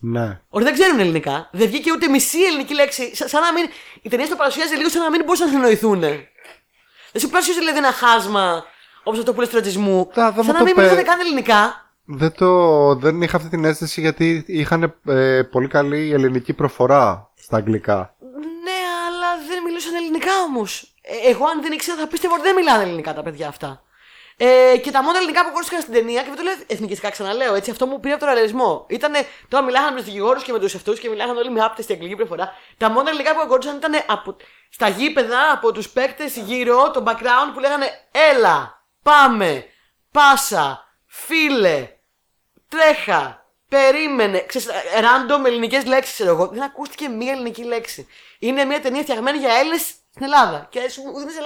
Ναι. 0.00 0.40
Ότι 0.48 0.64
δεν 0.64 0.72
ξέρουν 0.72 0.98
ελληνικά. 1.00 1.48
Δεν 1.52 1.66
βγήκε 1.68 1.92
ούτε 1.92 2.08
μισή 2.08 2.42
ελληνική 2.42 2.74
λέξη. 2.74 3.14
Σα- 3.16 3.28
σαν 3.28 3.40
να 3.42 3.52
μην. 3.52 3.66
Η 4.02 4.08
ταινία 4.08 4.26
στο 4.26 4.36
παρουσιάζει 4.36 4.74
λίγο 4.74 4.88
σαν 4.88 5.02
να 5.02 5.10
μην 5.10 5.20
μπορούσαν 5.24 5.46
να 5.46 5.52
συνεννοηθούν. 5.52 6.00
Δεν 6.00 7.20
σου 7.20 7.28
παρουσιάζει 7.28 7.58
δηλαδή 7.58 7.78
ένα 7.78 7.92
χάσμα 7.92 8.64
όπως 9.02 9.18
αυτό 9.18 9.34
που 9.34 9.40
λες 9.40 9.48
του 9.48 9.54
ρατσισμού. 9.56 10.10
Τα, 10.14 10.30
δεν 10.32 10.44
σαν 10.44 10.46
μου 10.46 10.52
να 10.52 10.64
μην 10.64 10.74
το 10.74 10.80
πέ- 10.80 10.90
μιλούσαν 10.90 11.04
καν 11.04 11.20
ελληνικά. 11.20 11.90
Δεν, 12.04 12.32
το, 12.32 12.94
δεν 12.94 13.22
είχα 13.22 13.36
αυτή 13.36 13.48
την 13.48 13.64
αίσθηση 13.64 14.00
γιατί 14.00 14.44
είχαν 14.46 14.94
ε, 15.06 15.42
πολύ 15.42 15.68
καλή 15.68 16.12
ελληνική 16.12 16.52
προφορά 16.52 17.30
στα 17.34 17.56
αγγλικά. 17.56 18.14
Ναι, 18.64 18.78
αλλά 19.06 19.26
δεν 19.48 19.62
μιλούσαν 19.62 19.94
ελληνικά 19.94 20.30
όμως. 20.48 20.94
εγώ 21.26 21.44
αν 21.44 21.62
δεν 21.62 21.72
ήξερα 21.72 21.96
θα 22.00 22.06
πίστευα 22.06 22.34
ότι 22.34 22.42
δεν 22.42 22.54
μιλάνε 22.54 22.82
ελληνικά 22.82 23.14
τα 23.14 23.22
παιδιά 23.22 23.48
αυτά. 23.48 23.82
Ε, 24.38 24.76
και 24.82 24.90
τα 24.90 25.02
μόνα 25.02 25.18
ελληνικά 25.18 25.42
που 25.42 25.48
ακούστηκαν 25.48 25.80
στην 25.80 25.92
ταινία, 25.92 26.22
και 26.22 26.28
δεν 26.28 26.36
το 26.36 26.42
λέω 26.42 26.54
εθνικιστικά, 26.66 27.10
ξαναλέω 27.10 27.54
έτσι, 27.54 27.70
αυτό 27.70 27.86
μου 27.86 28.00
πήρε 28.00 28.14
από 28.14 28.24
τον 28.24 28.34
ρεαλισμό. 28.34 28.86
Ήτανε, 28.88 29.26
τώρα 29.48 29.64
μιλάγανε 29.64 29.90
με 29.90 29.96
τους 29.96 30.04
δικηγόρους 30.04 30.42
και 30.42 30.52
με 30.52 30.58
τους 30.58 30.74
αυτού 30.74 30.92
και 30.92 31.08
μιλάγανε 31.08 31.38
όλοι 31.38 31.50
με 31.50 31.60
άπτεστη 31.64 31.92
αγγλική 31.92 32.16
προφορά. 32.16 32.54
Τα 32.76 32.90
μόνα 32.90 33.08
ελληνικά 33.08 33.34
που 33.34 33.40
ακούστηκαν 33.40 33.76
ήταν 33.76 34.04
από, 34.06 34.36
στα 34.70 34.88
γήπεδα 34.88 35.52
από 35.52 35.72
τους 35.72 35.88
παίκτες 35.88 36.36
γύρω, 36.36 36.90
το 36.90 37.02
background 37.06 37.50
που 37.54 37.60
λέγανε 37.60 37.86
Έλα, 38.10 38.82
πάμε, 39.02 39.64
πάσα, 40.12 40.84
φίλε, 41.06 41.88
τρέχα, 42.68 43.46
περίμενε. 43.68 44.40
Ξέρεις, 44.40 44.68
random 45.00 45.46
ελληνικές 45.46 45.84
λέξεις, 45.84 46.14
ξέρω 46.14 46.30
εγώ. 46.30 46.46
Δεν 46.46 46.62
ακούστηκε 46.62 47.08
μία 47.08 47.32
ελληνική 47.32 47.62
λέξη. 47.62 48.08
Είναι 48.38 48.64
μια 48.64 48.80
ταινία 48.80 49.02
φτιαγμένη 49.02 49.38
για 49.38 49.54
Έλληνες 49.54 49.80
στην 49.80 50.22
Ελλάδα. 50.22 50.66
Και 50.70 50.88
σου 50.88 51.02
ούτε 51.06 51.20
είναι 51.20 51.30
στην 51.30 51.42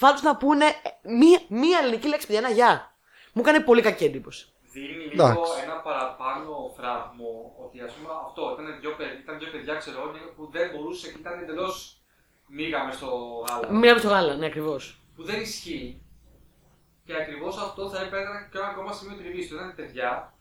Ελλάδα. 0.00 0.16
Φάντως 0.16 0.22
να 0.22 0.36
πούνε 0.36 0.64
ε, 0.64 1.08
μία, 1.20 1.40
μία 1.48 1.78
ελληνική 1.82 2.08
λέξη, 2.08 2.26
παιδιά, 2.26 2.40
ένα 2.44 2.50
γεια. 2.58 2.94
Μου 3.32 3.42
έκανε 3.42 3.60
πολύ 3.60 3.82
κακή 3.82 4.04
εντύπωση. 4.04 4.52
Δίνει 4.72 4.86
λίγο 4.86 5.22
Εντάξει. 5.26 5.52
ένα 5.64 5.74
παραπάνω 5.88 6.72
φράγμο 6.76 7.54
ότι 7.64 7.80
ας 7.80 7.92
πούμε 7.92 8.08
αυτό 8.26 8.42
ήταν 8.54 8.80
δύο, 8.80 8.92
παιδ- 8.98 9.18
ήταν 9.22 9.38
δύο 9.38 9.50
παιδιά 9.50 9.74
ξέρω 9.74 10.00
εγώ, 10.00 10.10
που 10.36 10.48
δεν 10.50 10.70
μπορούσε 10.70 11.12
και 11.12 11.18
ήταν 11.18 11.38
εντελώς 11.42 11.74
μίγαμε 12.46 12.92
στο 12.92 13.08
γάλα. 13.48 13.72
Μία 13.72 13.94
με 13.94 14.00
το 14.00 14.08
γάλα, 14.08 14.34
ναι, 14.34 14.46
ακριβώς. 14.46 15.00
Που 15.16 15.22
δεν 15.24 15.40
ισχύει. 15.40 16.02
Και 17.04 17.14
ακριβώς 17.16 17.58
αυτό 17.58 17.88
θα 17.90 17.98
έπαιρνε 18.00 18.48
και 18.50 18.58
ένα 18.58 18.66
ακόμα 18.66 18.92
σημείο 18.92 19.16
τριβής 19.16 19.48
του. 19.48 19.54
Ήταν 19.54 19.74
παιδιά, 19.76 20.34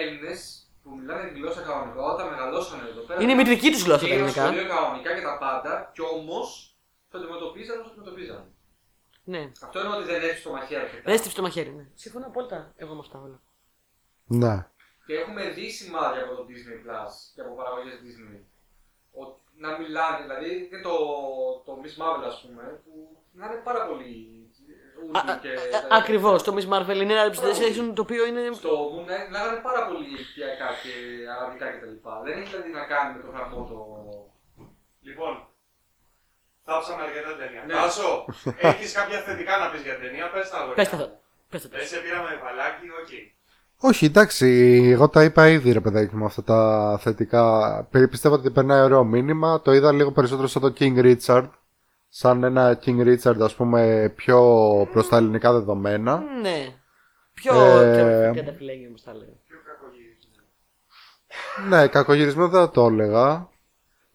Έλληνες 0.00 0.66
που 0.82 0.90
μιλάνε 0.98 1.28
τη 1.30 1.38
γλώσσα 1.38 1.60
κανονικά, 1.60 2.00
όταν 2.02 2.28
μεγαλώσαν 2.28 2.78
εδώ 2.90 3.00
πέρα. 3.00 3.22
Είναι 3.22 3.32
η 3.32 3.34
μητρική 3.34 3.70
τους 3.70 3.82
γλώσσα 3.82 3.98
τα 4.00 4.04
Πήγαν 4.04 4.18
ελληνικά. 4.18 4.42
σχολείο 4.44 4.66
κανονικά 4.68 5.14
και 5.14 5.20
τα 5.22 5.38
πάντα, 5.38 5.90
κι 5.94 6.00
όμως 6.02 6.76
το 7.10 7.18
αντιμετωπίζαν 7.18 7.80
όσο 7.80 7.88
το 7.88 7.94
αντιμετωπίζαν. 7.94 8.51
Ναι. 9.24 9.50
Αυτό 9.62 9.78
είναι 9.80 9.96
ότι 9.96 10.04
δεν 10.04 10.22
έχει 10.22 10.42
το 10.42 10.50
μαχαίρι 10.50 10.80
αρκετά. 10.84 11.02
Δεν 11.04 11.14
έστειψε 11.14 11.36
το 11.36 11.42
μαχαίρι, 11.42 11.70
ναι. 11.70 11.86
Συμφωνώ 11.94 12.26
απόλυτα 12.26 12.72
εγώ 12.76 12.92
με 12.94 13.00
αυτά 13.00 13.18
όλα. 13.20 13.40
Ναι. 14.26 14.66
Και 15.06 15.14
έχουμε 15.14 15.50
δει 15.50 15.70
σημάδια 15.70 16.22
από 16.24 16.34
το 16.34 16.42
Disney 16.48 16.76
Plus 16.86 17.10
και 17.34 17.40
από 17.40 17.54
παραγωγές 17.54 17.94
Disney. 18.04 18.40
Ότι 19.12 19.40
να 19.56 19.78
μιλάνε. 19.78 20.18
Δηλαδή 20.22 20.68
και 20.70 20.80
το, 20.80 20.94
το 21.66 21.72
Miss 21.82 21.94
Marvel, 22.02 22.24
ας 22.26 22.44
πούμε, 22.46 22.80
που 22.84 23.16
να 23.32 23.46
είναι 23.46 23.60
πάρα 23.64 23.86
πολύ. 23.86 24.16
ούντου 25.04 25.40
και- 25.42 25.58
Ακριβώς. 25.90 26.42
Το 26.42 26.54
Miss 26.56 26.68
Marvel 26.72 26.96
είναι 27.02 27.12
ένα 27.12 27.24
representation 27.30 27.92
το 27.94 28.02
οποίο 28.02 28.26
είναι. 28.26 28.50
Στο 28.52 28.70
Moon 28.92 29.02
Knight 29.10 29.26
μιλάγανε 29.26 29.60
πάρα 29.62 29.86
πολύ 29.86 30.04
ηλικιακά 30.04 30.68
και 30.82 30.92
αραβικά 31.36 31.66
κτλ. 31.70 31.94
Δεν 32.24 32.38
έχει 32.38 32.48
δηλαδή 32.50 32.70
να 32.70 32.84
κάνει 32.86 33.16
με 33.16 33.22
το 33.22 33.30
γραμμό 33.30 33.64
το. 33.70 33.78
Λοιπόν, 35.00 35.46
θάψαμε 36.64 37.02
αρκετά 37.02 37.30
ταινία. 37.40 37.62
Ναι. 37.66 37.72
Τάσο, 37.74 38.24
έχεις 38.70 38.92
κάποια 38.92 39.18
θετικά 39.26 39.58
να 39.58 39.66
πεις 39.70 39.82
για 39.82 39.98
ταινία, 40.02 40.30
πες 40.30 40.50
τα 40.50 40.56
αγόρια. 40.58 40.74
Πες 40.74 40.88
τα. 40.88 40.96
Πες 41.50 41.62
τα. 41.62 41.68
Δεν 41.78 41.86
σε 41.86 41.96
πήραμε 42.04 42.28
βαλάκι, 42.44 42.86
όχι. 43.04 43.34
Όχι, 43.84 44.04
εντάξει, 44.04 44.46
εγώ 44.92 45.08
τα 45.08 45.24
είπα 45.24 45.48
ήδη 45.48 45.72
ρε 45.72 45.80
παιδάκι 45.80 46.16
μου 46.16 46.24
αυτά 46.24 46.42
τα 46.44 46.98
θετικά. 47.02 47.42
Πι- 47.90 48.08
Πιστεύω 48.10 48.34
ότι 48.34 48.50
περνάει 48.50 48.80
ωραίο 48.82 49.04
μήνυμα. 49.04 49.60
Το 49.60 49.72
είδα 49.72 49.92
λίγο 49.92 50.12
περισσότερο 50.12 50.48
σαν 50.48 50.62
το 50.62 50.72
King 50.78 51.16
Richard. 51.16 51.48
Σαν 52.08 52.44
ένα 52.44 52.78
King 52.84 53.00
Richard, 53.06 53.40
ας 53.40 53.54
πούμε, 53.54 54.12
πιο 54.16 54.38
προς 54.92 55.08
τα 55.08 55.16
ελληνικά 55.16 55.52
δεδομένα. 55.52 56.22
Ναι. 56.40 56.74
Πιο. 57.34 57.54
Ε, 57.80 58.30
Πιο 58.32 58.42
καταφυλέγγι 58.44 58.86
μου 58.88 58.94
τα 59.04 59.12
λέω. 59.14 59.36
Πιο 59.48 59.56
κακογύρισμα. 59.66 60.42
Ναι, 61.78 61.86
κακογυρισμένο 61.86 62.48
δεν 62.48 62.60
θα 62.60 62.70
το 62.70 62.86
έλεγα. 62.86 63.48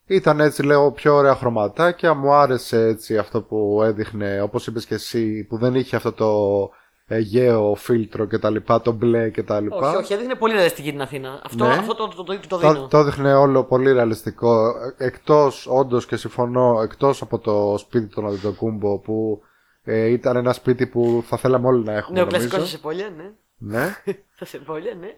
Ήταν 0.08 0.40
έτσι 0.40 0.64
λέω 0.64 0.92
πιο 0.92 1.16
ωραία 1.16 1.36
χρωματάκια. 1.36 2.14
Μου 2.14 2.34
άρεσε 2.34 2.82
έτσι 2.86 3.18
αυτό 3.18 3.42
που 3.42 3.82
έδειχνε, 3.84 4.42
όπως 4.42 4.68
είπες 4.68 4.86
και 4.86 4.94
εσύ, 4.94 5.44
που 5.44 5.58
δεν 5.58 5.76
είχε 5.76 5.96
αυτό 5.96 6.12
το 6.12 6.70
αιγαίο 7.08 7.76
φίλτρο 7.76 8.26
και 8.26 8.38
τα 8.38 8.50
λοιπά, 8.50 8.82
το 8.82 8.92
μπλε 8.92 9.30
και 9.30 9.44
τα 9.44 9.60
λοιπά. 9.60 9.88
Όχι, 9.90 9.96
όχι, 9.96 10.14
έδειχνε 10.14 10.36
πολύ 10.36 10.54
ρεαλιστική 10.54 10.92
την 10.92 11.02
Αθήνα. 11.02 11.42
Αυτό, 11.46 11.66
Ναι. 11.66 11.74
αυτό 11.74 11.96
το, 11.96 12.08
το, 12.08 12.24
το, 12.24 12.40
το 12.40 12.48
Το, 12.48 12.58
δίνω. 12.58 12.88
το 12.88 12.98
έδειχνε 12.98 13.34
όλο 13.36 13.64
πολύ 13.64 13.92
ρεαλιστικό. 13.92 14.74
Εκτός, 14.98 15.68
όντως 15.70 16.06
και 16.06 16.16
συμφωνώ, 16.16 16.80
εκτός 16.84 17.22
από 17.22 17.40
το 17.40 17.76
σπίτι 17.78 18.08
των 18.16 18.28
Αντιτοκούμπο 18.28 19.00
που 19.00 19.42
ε, 19.84 20.06
ήταν 20.06 20.36
ένα 20.36 20.54
σπίτι 20.54 20.88
που 20.88 21.24
θα 21.28 21.38
θέλαμε 21.38 21.68
όλοι 21.68 21.84
να 21.84 21.94
έχουμε. 21.94 22.18
Ναι, 22.20 22.24
ο 22.26 22.28
κλασικός 22.28 22.54
νομίζω. 22.58 22.72
σε 22.72 22.78
πόλια, 22.82 23.10
ναι. 23.18 23.32
Ναι. 23.60 23.96
Θα 24.36 24.46
σε 24.46 24.58
πόλια, 24.58 24.94
ναι. 25.00 25.16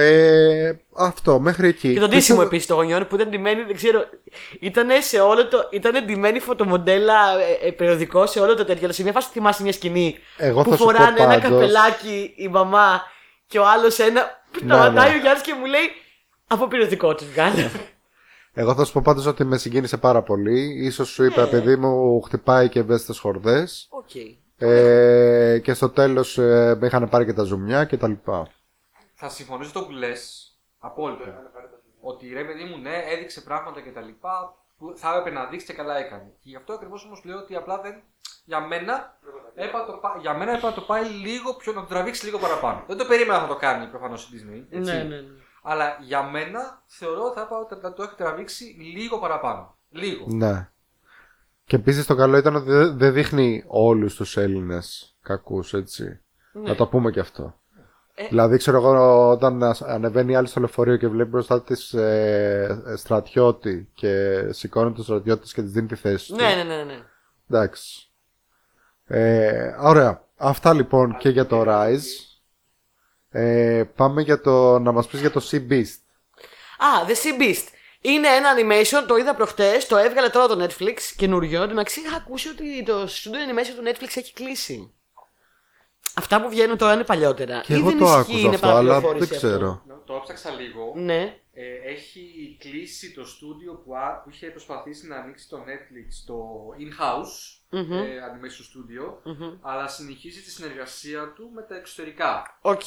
Ε, 0.00 0.72
αυτό, 0.96 1.40
μέχρι 1.40 1.68
εκεί. 1.68 1.92
Και 1.92 2.00
το 2.00 2.08
ντύσιμο 2.08 2.40
επίσης 2.44 2.66
των 2.66 2.76
γονιών 2.76 3.06
που 3.06 3.14
ήταν 3.14 3.28
ντυμένοι, 3.30 3.62
δεν 3.62 3.74
ξέρω. 3.74 4.04
Ήταν 4.60 4.88
σε 5.02 5.20
όλο 5.20 5.46
το. 5.48 5.68
Ήταν 5.72 6.04
ντυμένοι 6.04 6.38
φωτομοντέλα 6.40 7.38
ε, 7.62 7.66
ε, 7.66 7.70
περιοδικό 7.70 8.26
σε 8.26 8.40
όλο 8.40 8.54
το 8.54 8.64
τέτοιο. 8.64 8.84
Αλλά 8.84 8.92
σε 8.92 9.02
μια 9.02 9.12
φάση 9.12 9.28
θυμάσαι 9.32 9.62
μια 9.62 9.72
σκηνή 9.72 10.18
Εγώ 10.36 10.62
που 10.62 10.70
θα 10.70 10.76
σου 10.76 10.84
πω 10.84 10.90
φοράνε 10.90 11.20
ένα 11.20 11.28
πάντως- 11.34 11.50
καπελάκι 11.50 12.32
η 12.36 12.48
μαμά 12.48 13.02
και 13.46 13.58
ο 13.58 13.66
άλλος 13.68 13.98
ένα. 13.98 14.44
Ναι, 14.62 14.74
Σταματάει 14.74 15.10
ναι. 15.10 15.16
ο 15.16 15.20
Γιάννης 15.20 15.40
και 15.40 15.54
μου 15.54 15.64
λέει 15.66 15.90
Από 16.46 16.68
περιοδικό 16.68 17.14
τους 17.14 17.26
βγάλε. 17.26 17.70
Εγώ 18.52 18.74
θα 18.74 18.84
σου 18.84 18.92
πω 18.92 19.00
πάντως 19.04 19.26
ότι 19.26 19.44
με 19.44 19.58
συγκίνησε 19.58 19.96
πάρα 19.96 20.22
πολύ. 20.22 20.84
Ίσως 20.86 21.08
σου 21.08 21.24
είπα, 21.24 21.42
Ναι. 21.42 21.48
παιδί 21.48 21.76
μου, 21.76 22.20
χτυπάει 22.20 22.68
και 22.68 22.78
ευαίσθητες 22.78 23.18
χορδές. 23.18 23.86
Οκ. 23.90 24.10
Ε, 24.58 25.58
και 25.62 25.74
στο 25.74 25.90
τέλος 25.90 26.38
ε, 26.38 26.76
με 26.80 26.86
είχαν 26.86 27.08
πάρει 27.08 27.24
και 27.24 27.32
τα 27.32 27.42
ζουμιά 27.42 27.84
και 27.84 27.96
τα 27.96 28.08
λοιπά. 28.08 28.48
Θα 29.14 29.28
συμφωνήσω 29.28 29.72
το 29.72 29.82
που 29.84 29.90
λες. 29.90 30.48
Απόλυτα. 30.78 31.42
Ότι 32.00 32.32
ρε 32.32 32.44
παιδί 32.44 32.64
μου, 32.64 32.78
ναι, 32.78 33.02
έδειξε 33.06 33.40
πράγματα 33.40 33.80
κτλ. 33.80 34.08
που 34.78 34.92
θα 34.96 35.16
έπρεπε 35.16 35.38
να 35.38 35.44
δείξει 35.46 35.66
και 35.66 35.72
καλά 35.72 35.96
έκανε. 35.96 36.22
Και 36.40 36.48
γι' 36.50 36.56
αυτό 36.56 36.72
ακριβώς 36.72 37.04
όμως 37.04 37.24
λέω 37.24 37.38
ότι 37.38 37.56
απλά 37.56 37.80
δεν. 37.80 38.02
Για 38.44 38.60
μένα, 38.60 39.18
έπρεπε 39.54 39.76
να 39.76 39.84
το, 39.84 39.92
πά- 39.92 40.20
για 40.20 40.34
μένα 40.34 40.50
έπρεπε 40.50 40.66
να 40.66 40.72
το 40.74 40.80
πάει 40.80 41.04
λίγο 41.04 41.54
πιο. 41.54 41.72
να 41.72 41.80
το 41.80 41.86
τραβήξει 41.86 42.24
λίγο 42.24 42.38
παραπάνω. 42.38 42.84
Δεν 42.86 42.96
το 42.96 43.04
περίμενα 43.04 43.40
να 43.40 43.46
το 43.46 43.56
κάνει 43.56 43.86
προφανώς 43.86 44.24
η 44.24 44.28
Disney. 44.34 44.64
Έτσι. 44.70 44.92
Ναι, 44.92 45.02
ναι, 45.02 45.16
ναι. 45.16 45.28
Αλλά 45.62 45.98
για 46.00 46.22
μένα 46.22 46.82
θεωρώ 46.86 47.22
ότι 47.24 47.34
θα 47.34 47.48
έπρεπε 47.62 47.86
να 47.88 47.92
το 47.94 48.02
έχει 48.02 48.14
τραβήξει 48.14 48.64
λίγο 48.96 49.18
παραπάνω. 49.18 49.76
Λίγο. 49.90 50.26
Ναι. 50.28 50.68
Και 51.66 51.76
επίσης 51.76 52.06
το 52.06 52.14
καλό 52.14 52.36
ήταν 52.36 52.56
ότι 52.56 52.70
δεν 52.70 52.98
δεν 52.98 53.12
δείχνει 53.12 53.64
όλους 53.66 54.14
τους 54.14 54.36
Έλληνες 54.36 55.16
κακούς, 55.22 55.72
έτσι. 55.74 56.20
Ναι. 56.52 56.68
Να 56.68 56.74
το 56.74 56.86
πούμε 56.86 57.10
και 57.10 57.20
αυτό. 57.20 57.58
Ε. 58.14 58.26
Δηλαδή, 58.28 58.56
ξέρω 58.56 58.76
εγώ, 58.76 59.28
όταν 59.30 59.62
ας- 59.62 59.82
ανεβαίνει 59.82 60.36
άλλη 60.36 60.46
στο 60.46 60.60
λεωφορείο 60.60 60.96
και 60.96 61.08
βλέπει 61.08 61.30
μπροστά 61.30 61.62
της 61.62 61.92
ε, 61.94 62.82
ε, 62.86 62.96
στρατιώτη 62.96 63.88
και 63.94 64.42
σηκώνει 64.50 64.92
τον 64.92 65.04
στρατιώτη 65.04 65.52
και 65.54 65.62
της 65.62 65.70
δίνει 65.72 65.86
τη 65.86 65.94
θέση 65.94 66.28
του. 66.32 66.36
Ναι, 66.36 66.54
ναι, 66.54 66.62
ναι, 66.62 66.82
ναι. 66.84 66.98
Εντάξει. 67.50 68.08
Ε, 69.06 69.74
ωραία. 69.80 70.24
Αυτά 70.36 70.72
λοιπόν 70.72 71.16
και 71.18 71.28
για 71.28 71.46
το 71.46 71.62
Rise. 71.66 72.00
Ε, 73.30 73.84
πάμε 73.96 74.22
για 74.22 74.40
το, 74.40 74.78
να 74.78 74.92
μας 74.92 75.06
πεις 75.06 75.20
για 75.20 75.30
το 75.30 75.40
Sea 75.50 75.68
Beast. 75.70 75.98
Α, 76.78 76.86
The 77.06 77.10
Sea 77.10 77.40
Beast. 77.42 77.66
Είναι 78.06 78.28
ένα 78.28 78.48
animation, 78.56 79.04
το 79.08 79.16
είδα 79.16 79.34
προχτές, 79.34 79.86
το 79.86 79.96
έβγαλε 79.96 80.28
τώρα 80.28 80.46
το 80.46 80.64
Netflix 80.64 80.98
καινούριο. 81.16 81.62
Εν 81.62 81.68
τω 81.68 81.74
μεταξύ 81.74 82.00
είχα 82.00 82.16
ακούσει 82.16 82.48
ότι 82.48 82.82
το 82.82 83.02
studio 83.02 83.50
animation 83.50 83.74
του 83.76 83.82
Netflix 83.90 84.16
έχει 84.16 84.32
κλείσει. 84.32 84.92
Αυτά 86.14 86.42
που 86.42 86.48
βγαίνουν 86.48 86.76
τώρα 86.78 86.92
είναι 86.92 87.04
παλιότερα. 87.04 87.60
Και 87.66 87.72
Ή 87.72 87.76
εγώ 87.76 87.88
δεν 87.88 87.98
το 87.98 88.04
ισχύει, 88.04 88.18
άκουσα 88.20 88.38
είναι 88.38 88.54
αυτό, 88.54 88.66
αλλά 88.68 88.76
δεν 88.78 88.86
παραπληροφόρηση 89.02 89.34
αυτό. 89.34 89.46
ξέρω. 89.46 89.82
Το 90.06 90.14
έψαξα 90.14 90.50
λίγο. 90.50 90.92
Ναι. 90.96 91.38
Ε, 91.52 91.90
έχει 91.92 92.56
κλείσει 92.60 93.12
το 93.12 93.24
στούντιο 93.26 93.72
που, 93.84 93.96
α- 93.96 94.20
που 94.24 94.30
είχε 94.30 94.46
προσπαθήσει 94.46 95.06
να 95.06 95.16
ανοίξει 95.16 95.48
το 95.48 95.56
Netflix 95.56 96.22
το 96.26 96.36
in-house 96.78 97.60
Μμμ. 97.70 97.92
ε, 97.92 98.04
animation 98.04 98.64
studio, 98.70 99.34
αλλά 99.62 99.88
συνεχίζει 99.88 100.40
τη 100.40 100.50
συνεργασία 100.50 101.32
του 101.36 101.50
με 101.54 101.62
τα 101.62 101.76
εξωτερικά. 101.76 102.58
Οκ. 102.60 102.82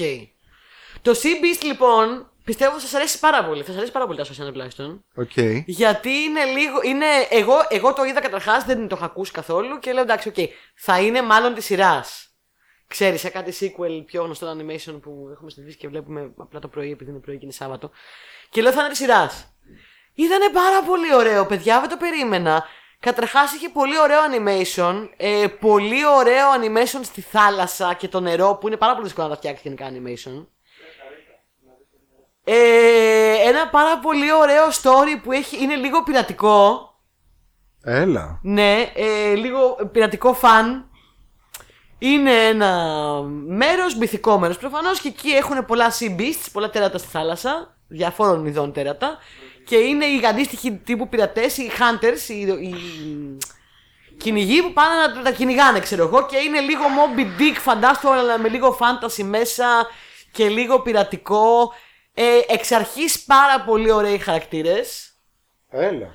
Το 1.08 1.14
Sea 1.14 1.44
Beast 1.44 1.64
λοιπόν 1.64 2.32
πιστεύω 2.44 2.74
θα 2.74 2.80
σας 2.80 2.94
αρέσει 2.94 3.20
πάρα 3.20 3.46
πολύ. 3.46 3.60
Θα 3.62 3.68
σας 3.68 3.76
αρέσει 3.76 3.92
πάρα 3.92 4.06
πολύ 4.06 4.18
τα 4.18 4.26
social 4.26 4.52
τουλάχιστον. 4.52 5.06
Οκ. 5.16 5.38
Γιατί 5.66 6.10
είναι 6.10 6.44
λίγο. 6.44 6.82
Είναι, 6.84 7.06
εγώ, 7.30 7.54
εγώ 7.70 7.94
το 7.94 8.04
είδα 8.04 8.20
καταρχάς, 8.20 8.64
δεν 8.64 8.88
το 8.88 8.96
είχα 8.96 9.06
ακούσει 9.06 9.32
καθόλου 9.32 9.80
και 9.80 9.94
λέω 9.94 10.02
εντάξει, 10.02 10.30
οκ. 10.30 10.36
θα 10.76 11.02
είναι 11.02 11.22
μάλλον 11.22 11.54
της 11.54 11.66
σειράς. 11.66 12.28
Ξέρεις, 12.88 13.20
σε 13.20 13.30
κάτι 13.30 13.54
sequel 13.60 14.04
πιο 14.06 14.24
γνωστό 14.24 14.58
animation 14.58 15.00
που 15.02 15.30
έχουμε 15.32 15.50
συνηθίσει 15.50 15.78
και 15.78 15.88
βλέπουμε 15.88 16.34
απλά 16.38 16.60
το 16.60 16.68
πρωί 16.68 16.92
επειδή 16.92 17.10
είναι 17.10 17.20
πρωί 17.20 17.38
και 17.38 17.44
είναι 17.44 17.54
Σάββατο. 17.54 17.92
Και 18.50 18.62
λέω 18.62 18.72
θα 18.72 18.80
είναι 18.80 18.90
της 18.90 18.98
σειράς. 18.98 19.54
Ήτανε 20.14 20.50
πάρα 20.54 20.84
πολύ 20.84 21.16
ωραίο, 21.16 21.46
παιδιά, 21.46 21.80
δεν 21.80 21.90
το 21.90 21.98
περίμενα. 21.98 22.66
Καταρχάς 23.00 23.54
είχε 23.54 23.70
πολύ 23.70 24.00
ωραίο 24.00 24.20
animation. 24.32 25.10
Ε, 25.18 25.48
πολύ 25.60 26.06
ωραίο 26.06 26.48
animation 26.62 27.00
στη 27.04 27.22
θάλασσα 27.22 27.94
και 27.94 28.08
το 28.08 28.20
νερό 28.20 28.58
που 28.62 28.68
είναι 28.68 28.78
πάρα 28.78 28.94
πολύ 28.94 29.06
δύσκολο 29.06 29.28
να 29.28 29.34
τα 29.34 29.40
φτιάξεις 29.40 29.64
γενικά 29.64 29.92
animation. 29.92 30.46
Ε, 32.50 33.48
ένα 33.48 33.68
πάρα 33.68 34.00
πολύ 34.00 34.34
ωραίο 34.34 34.68
story 34.82 35.20
που 35.24 35.32
έχει, 35.32 35.64
είναι 35.64 35.76
λίγο 35.76 36.04
πειρατικό. 36.04 36.90
Έλα. 37.84 38.40
Ναι, 38.44 38.92
ε, 38.96 39.34
λίγο 39.36 39.90
πειρατικό 39.92 40.34
φαν. 40.34 40.90
Είναι 41.98 42.32
ένα 42.32 42.72
μέρος, 43.48 43.96
μυθικό 43.96 44.40
μέρος 44.40 44.58
προφανώς 44.58 45.00
και 45.00 45.08
εκεί 45.08 45.30
έχουν 45.30 45.66
πολλά 45.66 45.92
sea 46.00 46.20
beasts, 46.20 46.48
πολλά 46.52 46.70
τέρατα 46.70 46.98
στη 46.98 47.08
θάλασσα, 47.08 47.78
διαφόρων 47.88 48.46
ειδών 48.46 48.74
τέρατα 48.74 49.18
και 49.66 49.76
είναι 49.76 50.06
οι 50.06 50.26
αντίστοιχοι 50.26 50.72
τύπου 50.72 51.10
πειρατές, 51.10 51.58
οι 51.58 51.72
hunters, 51.78 52.30
οι, 52.30 52.42
οι 52.42 52.76
κυνηγοί 54.18 54.62
που 54.62 54.74
πάνε 54.74 55.14
να 55.16 55.22
τα 55.22 55.32
κυνηγάνε 55.32 55.80
ξέρω 55.80 56.04
εγώ 56.04 56.26
και 56.26 56.38
είναι 56.38 56.60
λίγο 56.60 56.84
Moby 56.84 57.42
Dick 57.42 57.56
φαντάστο 57.60 58.10
αλλά 58.10 58.40
με 58.40 58.50
λίγο 58.50 58.78
fantasy 58.80 59.24
μέσα 59.24 59.66
και 60.32 60.48
λίγο 60.48 60.80
πειρατικό. 60.80 61.74
Ε, 62.20 62.40
εξ 62.48 62.72
αρχής 62.72 63.24
πάρα 63.24 63.62
πολύ 63.62 63.92
ωραίοι 63.92 64.18
χαρακτήρες. 64.18 65.12
Έλα. 65.70 66.08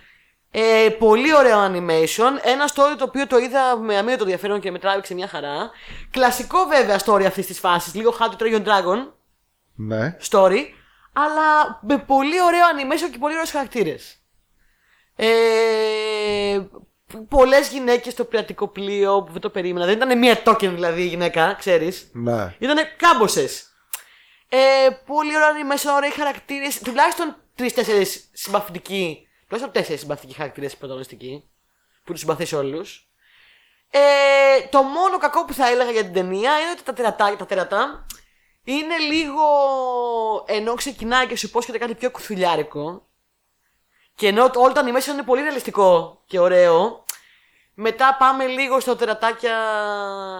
Ε, 0.50 0.88
πολύ 0.98 1.34
ωραίο 1.34 1.58
animation. 1.66 2.30
Ένα 2.42 2.68
story 2.74 2.94
το 2.98 3.04
οποίο 3.04 3.26
το 3.26 3.38
είδα 3.38 3.76
με 3.76 3.96
αμύωτο 3.96 4.22
ενδιαφέρον 4.22 4.60
και 4.60 4.70
με 4.70 4.78
τράβηξε 4.78 5.14
μια 5.14 5.28
χαρά. 5.28 5.70
Κλασικό 6.10 6.64
βέβαια 6.64 7.00
story 7.04 7.24
αυτής 7.24 7.46
της 7.46 7.58
φάσης. 7.58 7.94
Λίγο 7.94 8.16
How 8.18 8.24
to 8.30 8.42
Train 8.42 8.54
Your 8.56 8.64
Dragon 8.64 9.06
Ναι. 9.74 10.16
story. 10.30 10.58
Αλλά 11.12 11.78
με 11.82 11.98
πολύ 11.98 12.42
ωραίο 12.42 12.60
animation 12.74 13.10
και 13.12 13.18
πολύ 13.18 13.34
ωραίους 13.34 13.50
χαρακτήρες. 13.50 14.16
Ε, 15.16 16.60
Πολλές 17.28 17.68
γυναίκες 17.68 18.12
στο 18.12 18.24
πειρατικό 18.24 18.68
πλοίο 18.68 19.22
που 19.22 19.32
δεν 19.32 19.40
το 19.40 19.50
περίμενα. 19.50 19.86
Δεν 19.86 19.96
ήταν 19.96 20.18
μία 20.18 20.42
token 20.44 20.70
δηλαδή 20.74 21.02
η 21.02 21.06
γυναίκα, 21.06 21.54
ξέρεις. 21.58 22.10
Ναι. 22.12 22.54
Ήταν 22.58 22.76
κάμποσες. 22.96 23.71
Ε, 24.54 24.88
πολύ 25.06 25.36
ωραίο 25.36 25.48
animation, 25.48 25.90
ωραίοι 25.96 26.10
χαρακτήρες. 26.10 26.78
Τουλάχιστον 26.78 27.36
τρει-τέσσερι 27.54 28.04
συμπαθητικοί. 28.32 29.28
Τουλάχιστον 29.46 29.72
τέσσερις 29.72 30.00
συμπαθητικοί 30.00 30.34
χαρακτήρες 30.34 30.76
πρωταγωνιστικοί. 30.76 31.50
Που 32.04 32.12
τους 32.12 32.20
συμπαθείς 32.20 32.52
όλους. 32.52 33.08
Ε, 33.90 34.00
το 34.70 34.82
μόνο 34.82 35.18
κακό 35.18 35.44
που 35.44 35.52
θα 35.54 35.68
έλεγα 35.68 35.90
για 35.90 36.02
την 36.02 36.12
ταινία 36.12 36.60
είναι 36.60 36.70
ότι 36.70 36.82
τα 36.82 36.92
τερατά, 36.92 37.36
τα 37.36 37.46
τερατά 37.46 38.06
είναι 38.64 38.96
λίγο. 38.98 39.44
ενώ 40.46 40.74
ξεκινάει 40.74 41.26
και 41.26 41.36
σου 41.36 41.46
υπόσχεται 41.46 41.78
κάτι 41.78 41.94
πιο 41.94 42.10
κουθουλιάρικο. 42.10 43.06
Και 44.14 44.26
ενώ 44.26 44.50
το- 44.50 44.60
όλο 44.60 44.72
το 44.72 44.80
animation 44.80 45.06
είναι 45.12 45.22
πολύ 45.22 45.42
ρεαλιστικό 45.42 46.22
και 46.26 46.38
ωραίο, 46.38 47.04
μετά 47.74 48.16
πάμε 48.18 48.46
λίγο 48.46 48.80
στο 48.80 48.96
τερατάκια. 48.96 49.56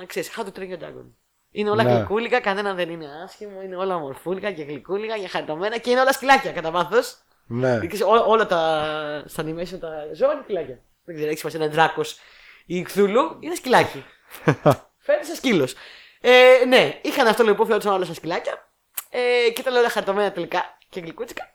ξέρεις, 0.06 0.30
how 0.36 0.40
to 0.40 0.58
train 0.58 0.70
your 0.72 0.82
dragon. 0.82 1.06
Είναι 1.52 1.70
όλα 1.70 1.82
Ναι. 1.82 1.92
γλυκούλικα, 1.92 2.40
κανένα 2.40 2.74
δεν 2.74 2.90
είναι 2.90 3.06
άσχημο, 3.24 3.62
είναι 3.62 3.76
όλα 3.76 3.94
ομορφούλικα 3.94 4.50
και 4.52 4.62
γλυκούλικα 4.62 5.18
και 5.18 5.28
χαριτωμένα 5.28 5.78
και 5.78 5.90
είναι 5.90 6.00
όλα 6.00 6.12
σκυλάκια 6.12 6.52
κατά 6.52 6.70
βάθο. 6.70 6.98
Ναι. 7.46 7.76
Ξέρεις, 7.78 8.02
ό- 8.02 8.24
όλα 8.26 8.46
τα 8.46 9.22
στα 9.26 9.42
animation 9.42 9.78
τα 9.80 9.90
ζώα 10.14 10.32
είναι 10.32 10.40
σκυλάκια. 10.42 10.78
Δεν 11.04 11.14
ξέρω, 11.14 11.28
έχεις 11.28 11.38
σημασία 11.40 11.60
ένα 11.64 11.72
δράκος 11.72 12.18
ή 12.66 12.82
κθούλου, 12.82 13.36
είναι 13.40 13.54
σκυλάκι. 13.54 14.04
Φαίνεται 15.04 15.24
σαν 15.24 15.34
σκύλος. 15.36 15.74
Ε, 16.20 16.64
ναι, 16.68 16.98
είχαν 17.02 17.26
αυτό 17.26 17.42
λοιπόν, 17.44 17.66
φαίνονταν 17.66 17.92
όλα 17.92 18.04
σαν 18.04 18.14
σκυλάκια. 18.14 18.68
Ε, 19.10 19.50
και 19.50 19.60
ήταν 19.60 19.76
όλα 19.76 19.88
χαρτωμένα 19.88 20.32
τελικά 20.32 20.78
και 20.88 21.00
γλυκούτσικα. 21.00 21.50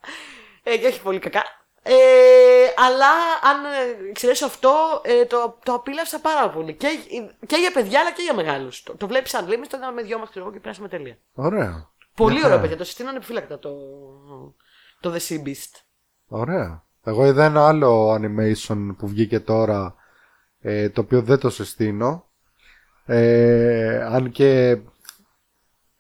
Ε, 0.64 0.78
και 0.78 0.88
όχι 0.88 1.02
πολύ 1.02 1.20
κακά. 1.20 1.44
Ε, 1.88 2.74
αλλά 2.86 3.10
αν 3.50 3.66
ε, 3.66 4.10
εξαιρέσω 4.10 4.46
αυτό, 4.46 5.02
ε, 5.04 5.26
το, 5.26 5.58
το 5.64 5.74
απίλαυσα 5.74 6.20
πάρα 6.20 6.50
πολύ. 6.50 6.74
Και, 6.74 6.88
και 7.46 7.56
για 7.56 7.72
παιδιά 7.72 8.00
αλλά 8.00 8.12
και 8.12 8.22
για 8.22 8.34
μεγάλους. 8.34 8.84
Το, 8.84 8.96
το 8.96 9.08
βλέπεις 9.08 9.32
σαν 9.32 9.46
βλέπει, 9.46 9.68
το 9.68 9.78
είδαμε 9.78 9.94
με 9.94 10.02
δυο 10.02 10.20
μας 10.20 10.30
ξέρω 10.30 10.46
εγώ 10.46 10.54
και 10.54 10.60
περάσαμε 10.60 10.88
τέλεια. 10.88 11.18
Ωραία. 11.34 11.90
Πολύ 12.16 12.40
Ναι. 12.40 12.46
ωραίο, 12.46 12.60
παιδιά. 12.60 12.78
Το 12.78 12.84
συστήνω 12.84 13.10
ανεπιφύλακτα 13.10 13.60
το, 13.60 13.70
το 15.00 15.14
The 15.14 15.18
Sea 15.30 15.44
Beast. 15.48 15.82
Ωραία. 16.28 16.84
Εγώ 17.04 17.26
είδα 17.26 17.46
ένα 17.46 17.68
άλλο 17.68 18.14
animation 18.14 18.96
που 18.98 19.08
βγήκε 19.08 19.40
τώρα, 19.40 19.96
ε, 20.60 20.90
το 20.90 21.02
οποίο 21.02 21.22
δεν 21.22 21.40
το 21.40 21.50
συστήνω. 21.50 22.26
Ε, 23.06 24.04
αν 24.04 24.32
και 24.32 24.78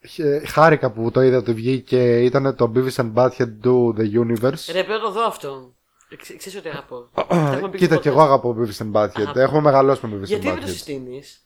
χε- 0.07 0.47
χάρηκα 0.49 0.91
που 0.91 1.11
το 1.11 1.21
είδα 1.21 1.37
ότι 1.37 1.53
βγήκε, 1.53 2.23
ήταν 2.23 2.55
το 2.55 2.71
Beavis 2.75 2.95
and 2.95 3.13
Butthead 3.13 3.53
Do 3.63 3.95
The 3.97 4.13
Universe. 4.25 4.71
Ρε, 4.71 4.83
πρέπει 4.83 4.89
να 4.89 4.99
το 4.99 5.11
δω 5.11 5.23
αυτό. 5.25 5.75
Εξ- 6.09 6.35
Ξέρεις 6.37 6.57
ότι 6.59 6.67
αγαπώ. 6.69 7.09
Τα 7.13 7.25
έχουμε 7.29 7.69
πει 7.69 7.77
Κοίτα 7.77 7.93
στο 7.93 8.03
και 8.03 8.09
podcast. 8.09 8.11
εγώ 8.13 8.21
αγαπώ 8.21 8.55
Beavis 8.59 8.83
and 8.85 8.91
Butthead. 9.01 9.09
Αγαπώ. 9.21 9.39
Έχουμε 9.39 9.61
μεγαλώσει 9.61 10.07
με 10.07 10.15
Beavis 10.17 10.23
Γιατί 10.23 10.47
and 10.47 10.51
δεν 10.51 10.59
το 10.59 10.65
Butthead. 10.65 10.69
συστήνεις; 10.69 11.45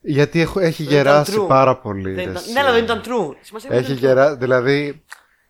Γιατί 0.00 0.40
έχω, 0.40 0.60
έχει 0.60 0.82
Δεν 0.84 0.92
ήταν 0.92 1.04
γεράσει 1.06 1.38
true. 1.40 1.48
πάρα 1.48 1.76
πολύ. 1.76 2.02
Δεν 2.02 2.14
ρε, 2.14 2.22
ήταν... 2.22 2.34
εσύ. 2.34 2.52
Ναι, 2.52 2.60
αλλά 2.60 2.72
δεν 2.72 2.84
ήταν 2.84 3.00
true. 3.04 3.34
Σημασία 3.40 3.70
Έχει 3.72 3.82
δεν 3.86 3.96
ήταν 3.96 3.96
true. 3.96 4.00
γεράσει, 4.00 4.36
δηλαδή 4.36 5.02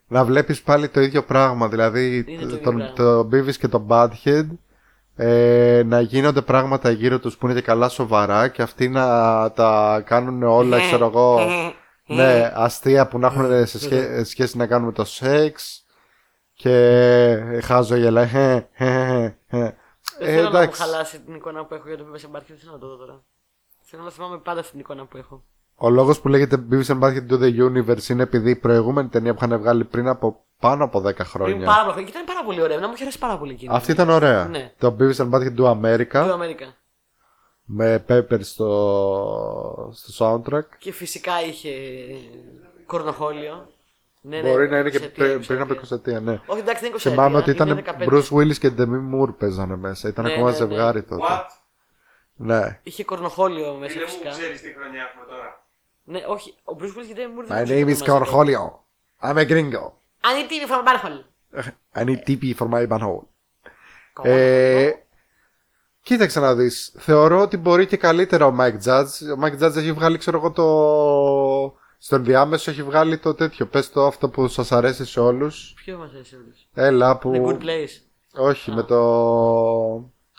να 0.08 0.24
βλέπεις 0.24 0.62
πάλι 0.62 0.88
το 0.88 1.00
ίδιο 1.00 1.22
πράγμα, 1.22 1.68
δηλαδή 1.68 2.16
Είναι 2.16 2.24
το 2.40 2.46
ίδιο 2.46 2.56
τον, 2.58 2.76
πράγμα. 2.76 2.92
το 2.94 3.28
Beavis 3.32 3.54
και 3.56 3.68
το 3.68 3.86
Badhead 3.88 4.46
ε, 5.16 5.82
να 5.86 6.00
γίνονται 6.00 6.40
πράγματα 6.42 6.90
γύρω 6.90 7.18
τους 7.18 7.36
που 7.36 7.46
είναι 7.46 7.54
και 7.54 7.66
καλά 7.66 7.88
σοβαρά 7.88 8.48
και 8.48 8.62
αυτοί 8.62 8.88
να 8.88 9.04
τα 9.50 10.02
κάνουν 10.06 10.42
όλα, 10.42 10.78
ξέρω 10.80 11.06
εγώ, 11.06 11.40
ναι, 12.06 12.52
αστεία 12.54 13.06
που 13.06 13.18
να 13.18 13.26
έχουν 13.26 13.66
σε 13.66 13.78
σχέ- 13.78 14.24
σχέση 14.24 14.56
να 14.56 14.66
κάνουν 14.66 14.86
με 14.86 14.92
το 14.92 15.04
σεξ 15.04 15.79
και 16.62 17.60
χάζω 17.62 17.96
γελά, 17.96 18.22
ε, 18.22 18.68
ε, 18.72 18.86
ε, 19.24 19.24
ε. 19.46 19.74
Δεν 20.18 20.28
Ε, 20.28 20.32
θέλω 20.32 20.42
να 20.42 20.50
μου 20.50 20.56
εντάξει. 20.56 20.82
χαλάσει 20.82 21.20
την 21.20 21.34
εικόνα 21.34 21.64
που 21.64 21.74
έχω 21.74 21.88
για 21.88 21.96
το 21.96 22.04
Beavis 22.08 22.16
and 22.26 22.36
Butthead. 22.36 22.44
Δεν 22.48 22.56
θέλω 22.58 22.72
να 22.72 22.78
το 22.78 22.86
δω 22.88 22.96
τώρα. 22.96 23.22
Θέλω 23.80 24.02
να 24.02 24.10
θυμάμαι 24.10 24.38
πάντα 24.38 24.62
στην 24.62 24.78
εικόνα 24.80 25.04
που 25.04 25.16
έχω. 25.16 25.44
Ο 25.74 25.90
λόγος 25.90 26.20
που 26.20 26.28
λέγεται 26.28 26.64
Beavis 26.70 26.84
and 26.86 27.00
Butthead 27.00 27.26
Do 27.30 27.40
The 27.42 27.68
Universe 27.70 28.08
είναι 28.08 28.22
επειδή 28.22 28.50
η 28.50 28.56
προηγούμενη 28.56 29.08
ταινία 29.08 29.34
που 29.34 29.44
είχαν 29.44 29.58
βγάλει 29.58 29.84
πριν 29.84 30.08
από 30.08 30.44
πάνω 30.58 30.84
από 30.84 30.98
10 30.98 31.02
Πριν 31.02 31.24
χρόνια. 31.26 31.66
πάρα 31.66 31.92
πολύ. 31.92 32.04
Και 32.04 32.10
ήταν 32.10 32.24
πάρα 32.24 32.44
πολύ 32.44 32.62
ωραία. 32.62 32.78
Να 32.78 32.86
μου 32.86 32.92
είχε 32.94 33.02
αρέσει 33.02 33.18
πάρα 33.18 33.38
πολύ 33.38 33.52
εκείνη. 33.52 33.74
Αυτή 33.74 33.92
ήταν 33.92 34.10
ωραία. 34.10 34.44
Ναι. 34.48 34.72
Το 34.78 34.96
Beavis 34.98 35.14
and 35.16 35.30
Butthead 35.30 35.56
Do 35.58 35.64
America 35.80 36.06
Του 36.26 36.32
Αμέρικα. 36.32 36.74
με 37.64 38.04
Pepper 38.08 38.38
στο, 38.40 39.90
στο 39.94 40.42
soundtrack. 40.44 40.64
Και 40.78 40.92
φυσικά 40.92 41.32
είχε 41.44 41.70
κορνοχόλιο. 42.86 43.68
Ναι, 44.22 44.40
Μπορεί 44.40 44.68
να 44.68 44.78
είναι 44.78 44.90
και 44.90 44.98
20 44.98 45.02
ετία, 45.02 45.24
πριν, 45.26 45.40
20 45.40 45.44
πριν 45.46 45.60
από 45.60 45.72
ετία. 45.72 45.88
20 45.88 45.92
ετία, 45.98 46.20
ναι. 46.20 46.40
Όχι, 46.46 46.60
εντάξει, 46.60 46.80
δεν 46.82 46.90
είναι 46.90 46.98
20 46.98 47.08
Θυμάμαι 47.10 47.36
ότι 47.36 47.50
ετία, 47.50 47.64
ήταν 47.64 47.78
είναι 47.78 47.82
15. 48.08 48.12
Bruce 48.12 48.28
Willis 48.38 48.58
και 48.58 48.72
Demi 48.78 49.14
Moore 49.14 49.34
παίζανε 49.38 49.76
μέσα. 49.76 50.08
Ήταν 50.08 50.24
Ναι, 50.24 50.32
ακόμα 50.32 50.44
ναι, 50.46 50.50
ναι. 50.50 50.56
ζευγάρι 50.56 51.02
τότε. 51.02 51.22
What? 51.28 51.44
Ναι. 52.36 52.80
Είχε 52.82 53.04
κορνοχόλιο 53.04 53.74
μέσα 53.74 53.92
Φίλε 53.92 54.04
μου, 54.04 54.10
φυσικά. 54.10 54.30
ξέρεις 54.30 54.60
τι 54.60 54.72
χρονιά 54.72 55.02
έχουμε 55.10 55.24
τώρα. 55.28 55.64
Ναι, 56.04 56.24
όχι. 56.28 56.54
Ο 56.64 56.76
Bruce 56.80 56.98
Willis 56.98 57.06
και 57.14 57.20
η 57.20 57.26
Demi 57.26 57.38
Moore 57.40 57.60
My 57.62 57.64
δεν 57.66 57.86
name 57.86 57.90
is 57.90 57.98
ξέρω 58.02 58.18
μαζί. 58.18 58.30
Cornholio. 58.34 58.78
I'm 59.28 59.36
a 59.36 59.44
gringo. 59.48 59.92
I 60.22 60.32
need 60.36 60.48
TV 60.50 60.66
from 60.70 60.84
Barhol. 60.86 61.16
I 61.94 62.04
need 62.04 62.20
TP 62.26 62.54
for 62.58 62.68
my 62.68 62.86
manhole. 62.88 63.24
Ε, 64.22 64.90
κοίταξε 66.02 66.40
να 66.40 66.54
δεις. 66.54 66.94
Θεωρώ 66.98 67.40
ότι 67.40 67.56
μπορεί 67.56 67.86
και 67.86 67.96
καλύτερα 67.96 68.46
ο 68.46 68.56
Mike 68.60 68.78
Judge. 68.84 69.36
Ο 69.36 69.40
Mike 69.42 69.62
Judge 69.64 69.76
έχει 69.76 69.92
βγάλει, 69.92 70.18
ξέρω 70.18 70.38
εγώ, 70.38 70.50
το... 70.50 71.78
Στο 72.02 72.16
ενδιάμεσο 72.16 72.70
έχει 72.70 72.82
βγάλει 72.82 73.18
το 73.18 73.34
τέτοιο. 73.34 73.66
Πες 73.66 73.90
το 73.90 74.06
αυτό 74.06 74.28
που 74.28 74.48
σας 74.48 74.72
αρέσει 74.72 75.04
σε 75.04 75.20
όλους. 75.20 75.72
Ποιο 75.76 75.98
μας 75.98 76.10
αρέσει 76.14 76.36
όλους; 76.36 76.68
Έλα 76.74 77.18
που... 77.18 77.32
The 77.34 77.48
Good 77.48 77.62
Place. 77.62 78.02
Όχι, 78.34 78.70
με 78.70 78.82
το... 78.82 79.00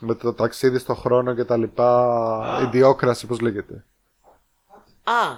Με 0.01 0.15
το 0.15 0.33
ταξίδι 0.33 0.77
στο 0.77 0.95
χρόνο 0.95 1.35
και 1.35 1.43
τα 1.43 1.57
λοιπά. 1.57 2.61
Ιδιόκραση, 2.63 3.27
πώς 3.27 3.39
λέγεται. 3.39 3.85
Α, 5.03 5.29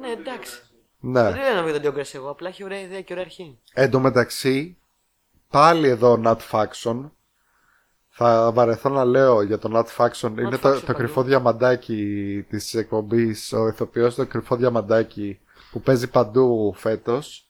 ναι, 0.00 0.08
εντάξει. 0.08 0.58
Ναι. 1.00 1.22
Δεν 1.22 1.34
λέω 1.34 1.54
να 1.54 1.62
βγει 1.62 1.80
τον 1.80 1.94
Diocracy 1.94 2.14
εγώ, 2.14 2.30
απλά 2.30 2.48
έχει 2.48 2.64
ωραία 2.64 2.80
ιδέα 2.80 3.00
και 3.00 3.12
ωραία 3.12 3.24
αρχή. 3.24 3.58
Εν 3.72 3.90
τω 3.90 4.00
μεταξύ, 4.00 4.78
πάλι 5.50 5.88
εδώ 5.88 6.20
Nat 6.24 6.36
Faction. 6.50 7.10
Θα 8.08 8.50
βαρεθώ 8.54 8.88
να 8.88 9.04
λέω 9.04 9.42
για 9.42 9.58
το 9.58 9.70
Nat 9.74 9.96
Faction. 9.96 10.30
είναι 10.38 10.58
το, 10.58 10.68
Faction, 10.68 10.74
το 10.74 10.80
παντού. 10.86 10.98
κρυφό 10.98 11.22
διαμαντάκι 11.22 12.44
της 12.48 12.74
εκπομπής. 12.74 13.52
Ο 13.52 13.68
ηθοποιός 13.68 14.14
το 14.14 14.26
κρυφό 14.26 14.56
διαμαντάκι 14.56 15.38
που 15.70 15.80
παίζει 15.80 16.10
παντού 16.10 16.74
φέτος. 16.76 17.48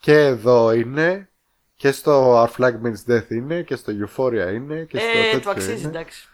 Και 0.00 0.12
εδώ 0.18 0.72
είναι. 0.72 1.30
Και 1.76 1.92
στο 1.92 2.42
Our 2.42 2.48
Flag 2.56 2.72
Means 2.84 3.12
Death 3.12 3.30
είναι. 3.30 3.62
Και 3.62 3.76
στο 3.76 3.92
Euphoria 3.92 4.52
είναι. 4.54 4.84
Και 4.84 4.98
στο 4.98 5.08
Ε, 5.08 5.22
τέτοιο 5.22 5.40
το 5.40 5.50
αξίζει, 5.50 5.80
είναι. 5.80 5.88
εντάξει. 5.88 6.28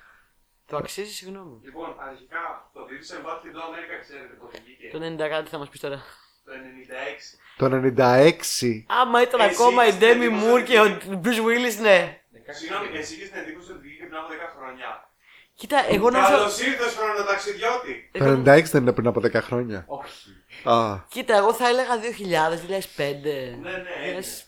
Το 0.67 0.77
αξίζει, 0.77 1.13
συγγνώμη. 1.13 1.61
Λοιπόν, 1.65 1.95
αρχικά 2.09 2.71
το 2.73 2.81
Beavis 2.89 3.15
and 3.17 3.27
Butthead 3.27 3.55
Do 3.57 3.61
America 3.69 3.97
ξέρετε 4.01 4.35
πότε 4.41 4.59
βγήκε. 4.65 4.89
Το 4.93 5.25
90 5.25 5.29
κάτι 5.29 5.49
θα 5.51 5.59
μας 5.59 5.69
πεις 5.69 5.81
τώρα. 5.81 6.03
Το 6.45 6.53
96. 6.53 7.39
Το 7.57 7.67
96. 7.67 8.85
Άμα 8.87 9.23
ήταν 9.23 9.41
Εσύ 9.41 9.51
ακόμα 9.55 9.85
η 9.85 9.89
έχεις 9.89 10.01
Demi 10.01 10.21
την 10.21 10.41
Moore 10.43 10.63
και 10.65 10.81
ο 10.81 10.85
εντύπωση 10.85 11.21
Bruce 11.23 11.43
Willis, 11.47 11.77
ναι. 11.83 12.19
Συγγνώμη, 12.51 12.99
εσύ 12.99 13.15
είχες 13.15 13.31
την 13.31 13.41
εντύπωση 13.41 13.71
ότι 13.73 13.81
βγήκε 13.81 14.05
πριν 14.05 14.17
από 14.17 14.29
10 14.33 14.35
χρόνια. 14.57 15.09
Κοίτα, 15.55 15.79
εγώ 15.89 16.11
νόμιζα. 16.11 16.31
Καλώς 16.31 16.61
ήρθες 16.61 16.95
χρονοταξιδιώτη. 16.95 18.11
Το 18.13 18.25
96 18.25 18.63
δεν 18.71 18.83
είναι 18.83 18.93
πριν 18.93 19.07
από 19.07 19.21
10 19.21 19.33
χρόνια. 19.43 19.85
Όχι. 19.87 20.31
Α, 20.65 20.97
Κοίτα, 21.09 21.37
εγώ 21.37 21.53
θα 21.55 21.69
έλεγα 21.69 21.97
2000, 21.99 22.55
2005. 22.57 23.57
Ναι, 23.63 23.71
ναι, 23.71 23.83
έγινε. 24.05 24.21
Yes. 24.21 24.43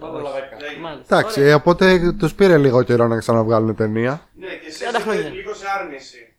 Πάντα 0.00 0.18
όλα 0.18 0.32
δέκα. 0.32 0.56
Ναι, 0.72 0.80
Μάλιστα. 0.80 1.16
εντάξει, 1.16 1.40
Ωραία. 1.40 1.52
ε, 1.52 1.54
οπότε 1.54 2.12
τους 2.12 2.34
πήρε 2.34 2.58
λίγο 2.58 2.82
καιρό 2.82 3.06
να 3.06 3.18
ξαναβγάλουν 3.18 3.76
ταινία. 3.76 4.28
Ναι, 4.34 4.46
και 4.46 4.66
εσύ 4.66 4.84
30 4.92 5.00
χρόνια. 5.00 5.20
είσαι 5.20 5.28
λίγο 5.30 5.54
σε 5.54 5.64
άρνηση. 5.80 6.36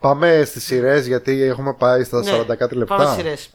Πάμε 0.00 0.42
στις 0.44 0.64
σειρές 0.64 1.06
γιατί 1.06 1.42
έχουμε 1.42 1.74
πάει 1.74 2.04
στα 2.04 2.20
Ναι, 2.20 2.30
40 2.40 2.56
κάτι 2.56 2.74
λεπτά. 2.74 2.96
Πάμε 2.96 3.14
σειρές. 3.14 3.54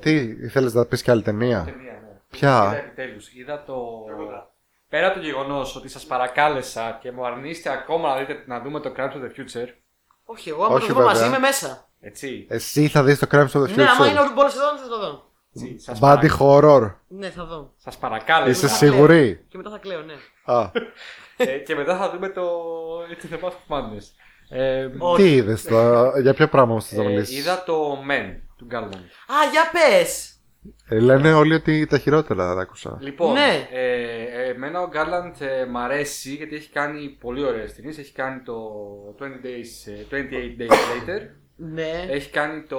Τι, 0.00 0.34
θέλεις 0.48 0.74
να 0.74 0.84
πεις 0.84 1.02
και 1.02 1.10
άλλη 1.10 1.22
ταινία; 1.22 1.62
Ταινία, 1.64 1.92
ναι. 1.92 2.20
Ποια; 2.30 2.64
Είδα 2.66 2.76
επιτέλους. 2.76 3.32
Είδα 3.32 3.62
το. 3.66 3.76
Πέρα 4.88 5.06
από 5.06 5.18
το 5.18 5.24
γεγονός 5.24 5.76
ότι 5.76 5.88
σας 5.88 6.04
παρακάλεσα 6.06 6.98
και 7.02 7.12
μου 7.12 7.26
αρνείστε 7.26 7.70
ακόμα 7.70 8.08
να, 8.08 8.16
δείτε, 8.18 8.42
να 8.46 8.60
δούμε 8.60 8.80
το 8.80 8.92
Crimes 8.96 9.00
of 9.12 9.22
the 9.22 9.40
Future. 9.40 9.68
Όχι, 10.24 10.48
εγώ 10.48 10.64
άμα 10.64 10.74
Όχι, 10.74 10.88
το 10.88 10.94
δω 10.94 11.00
μαζί 11.04 11.12
βέβαια. 11.22 11.28
είμαι 11.28 11.46
μέσα. 11.46 11.87
Έτσι. 12.00 12.46
Ναι, 12.48 12.56
Εσύ 12.56 12.88
θα 12.88 13.02
δεις 13.02 13.18
το 13.18 13.26
Crimes 13.30 13.38
of 13.52 13.62
the 13.62 13.80
άμα 13.80 14.06
είναι 14.08 14.18
Future. 14.20 14.30
ο 14.30 14.34
Μπόλος 14.34 14.54
εδώ, 14.54 14.78
θα 14.82 14.88
το 14.88 14.98
δω. 15.00 15.30
έτσι 15.54 15.78
σας, 15.78 15.98
Body 16.02 16.28
horror. 16.38 16.94
Ναι, 17.08 17.30
θα 17.30 17.44
δω. 17.44 17.72
σας 17.76 17.96
παρακάλεσα. 17.98 18.50
Είσαι 18.50 18.66
θα 18.68 18.74
σίγουρη; 18.74 19.44
Και 19.48 19.56
μετά 19.56 19.70
θα 19.70 19.78
κλαίω, 19.78 20.02
ναι. 20.02 20.14
Α, 20.44 20.70
ε, 21.36 21.44
και 21.58 21.74
μετά 21.74 21.96
θα 21.96 22.10
δούμε 22.10 22.28
το. 22.28 22.42
Έτσι 23.10 23.28
The 23.32 23.44
Mask 23.44 23.48
of 23.48 23.76
Madness. 23.76 24.04
Ε, 24.50 24.88
Όχι. 24.98 25.22
τι 25.22 25.32
είδες 25.34 25.62
τώρα, 25.62 26.20
για 26.20 26.34
ποιο 26.34 26.48
πράγμα 26.48 26.74
μας 26.74 26.86
θες 26.88 26.98
να 26.98 27.04
ε, 27.04 27.06
μιλήσεις; 27.06 27.38
είδα 27.38 27.62
το 27.64 27.92
Men 28.10 28.36
του 28.56 28.66
Garland. 28.70 28.94
Α, 29.26 29.50
για 29.52 29.70
πες! 29.72 30.32
Ε, 30.88 30.98
λένε 31.00 31.32
όλοι 31.32 31.54
ότι 31.54 31.86
τα 31.86 31.98
χειρότερα 31.98 32.54
τα 32.54 32.60
άκουσα. 32.60 32.98
Λοιπόν, 33.00 33.32
Ναι. 33.32 33.68
ε, 33.72 34.48
εμένα 34.50 34.80
ο 34.80 34.88
Garland 34.92 35.40
ε, 35.40 35.64
μ' 35.64 35.76
αρέσει 35.76 36.34
γιατί 36.34 36.56
έχει 36.56 36.70
κάνει 36.70 37.08
πολύ 37.20 37.44
ωραίες 37.44 37.74
ταινίες. 37.74 37.98
Έχει 37.98 38.12
κάνει 38.12 38.40
το 38.40 38.54
20 39.18 39.22
days, 39.22 39.92
ε, 40.10 40.16
28 40.16 40.60
Days 40.60 40.70
Later. 40.72 41.20
Ναι. 41.60 42.06
Έχει 42.08 42.30
κάνει 42.30 42.62
το 42.62 42.78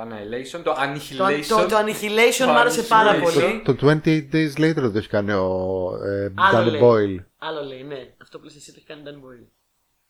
Annihilation, 0.00 0.50
το 0.50 0.62
Το, 0.62 0.74
Annihilation. 0.78 1.44
το, 1.48 1.66
το 1.66 1.76
Annihilation 1.78 2.46
μ' 2.46 2.56
άρεσε 2.56 2.82
πάρα 2.82 3.14
Annihilation. 3.14 3.22
πολύ. 3.22 3.62
Το 3.64 4.00
28 4.04 4.32
Days 4.32 4.52
Later 4.58 4.90
το 4.92 4.98
έχει 4.98 5.08
κάνει 5.08 5.32
ο 5.32 5.90
ε, 6.04 6.32
Άλλο 6.34 6.68
Danny 6.68 6.70
λέει. 6.70 6.80
Boyle. 6.82 7.24
Άλλο 7.38 7.62
λέει, 7.64 7.82
ναι. 7.82 8.14
Αυτό 8.22 8.38
που 8.38 8.44
λες 8.44 8.56
εσύ 8.56 8.72
το 8.72 8.76
έχει 8.78 8.86
κάνει 8.86 9.02
Dan 9.04 9.14
Boyle. 9.14 9.46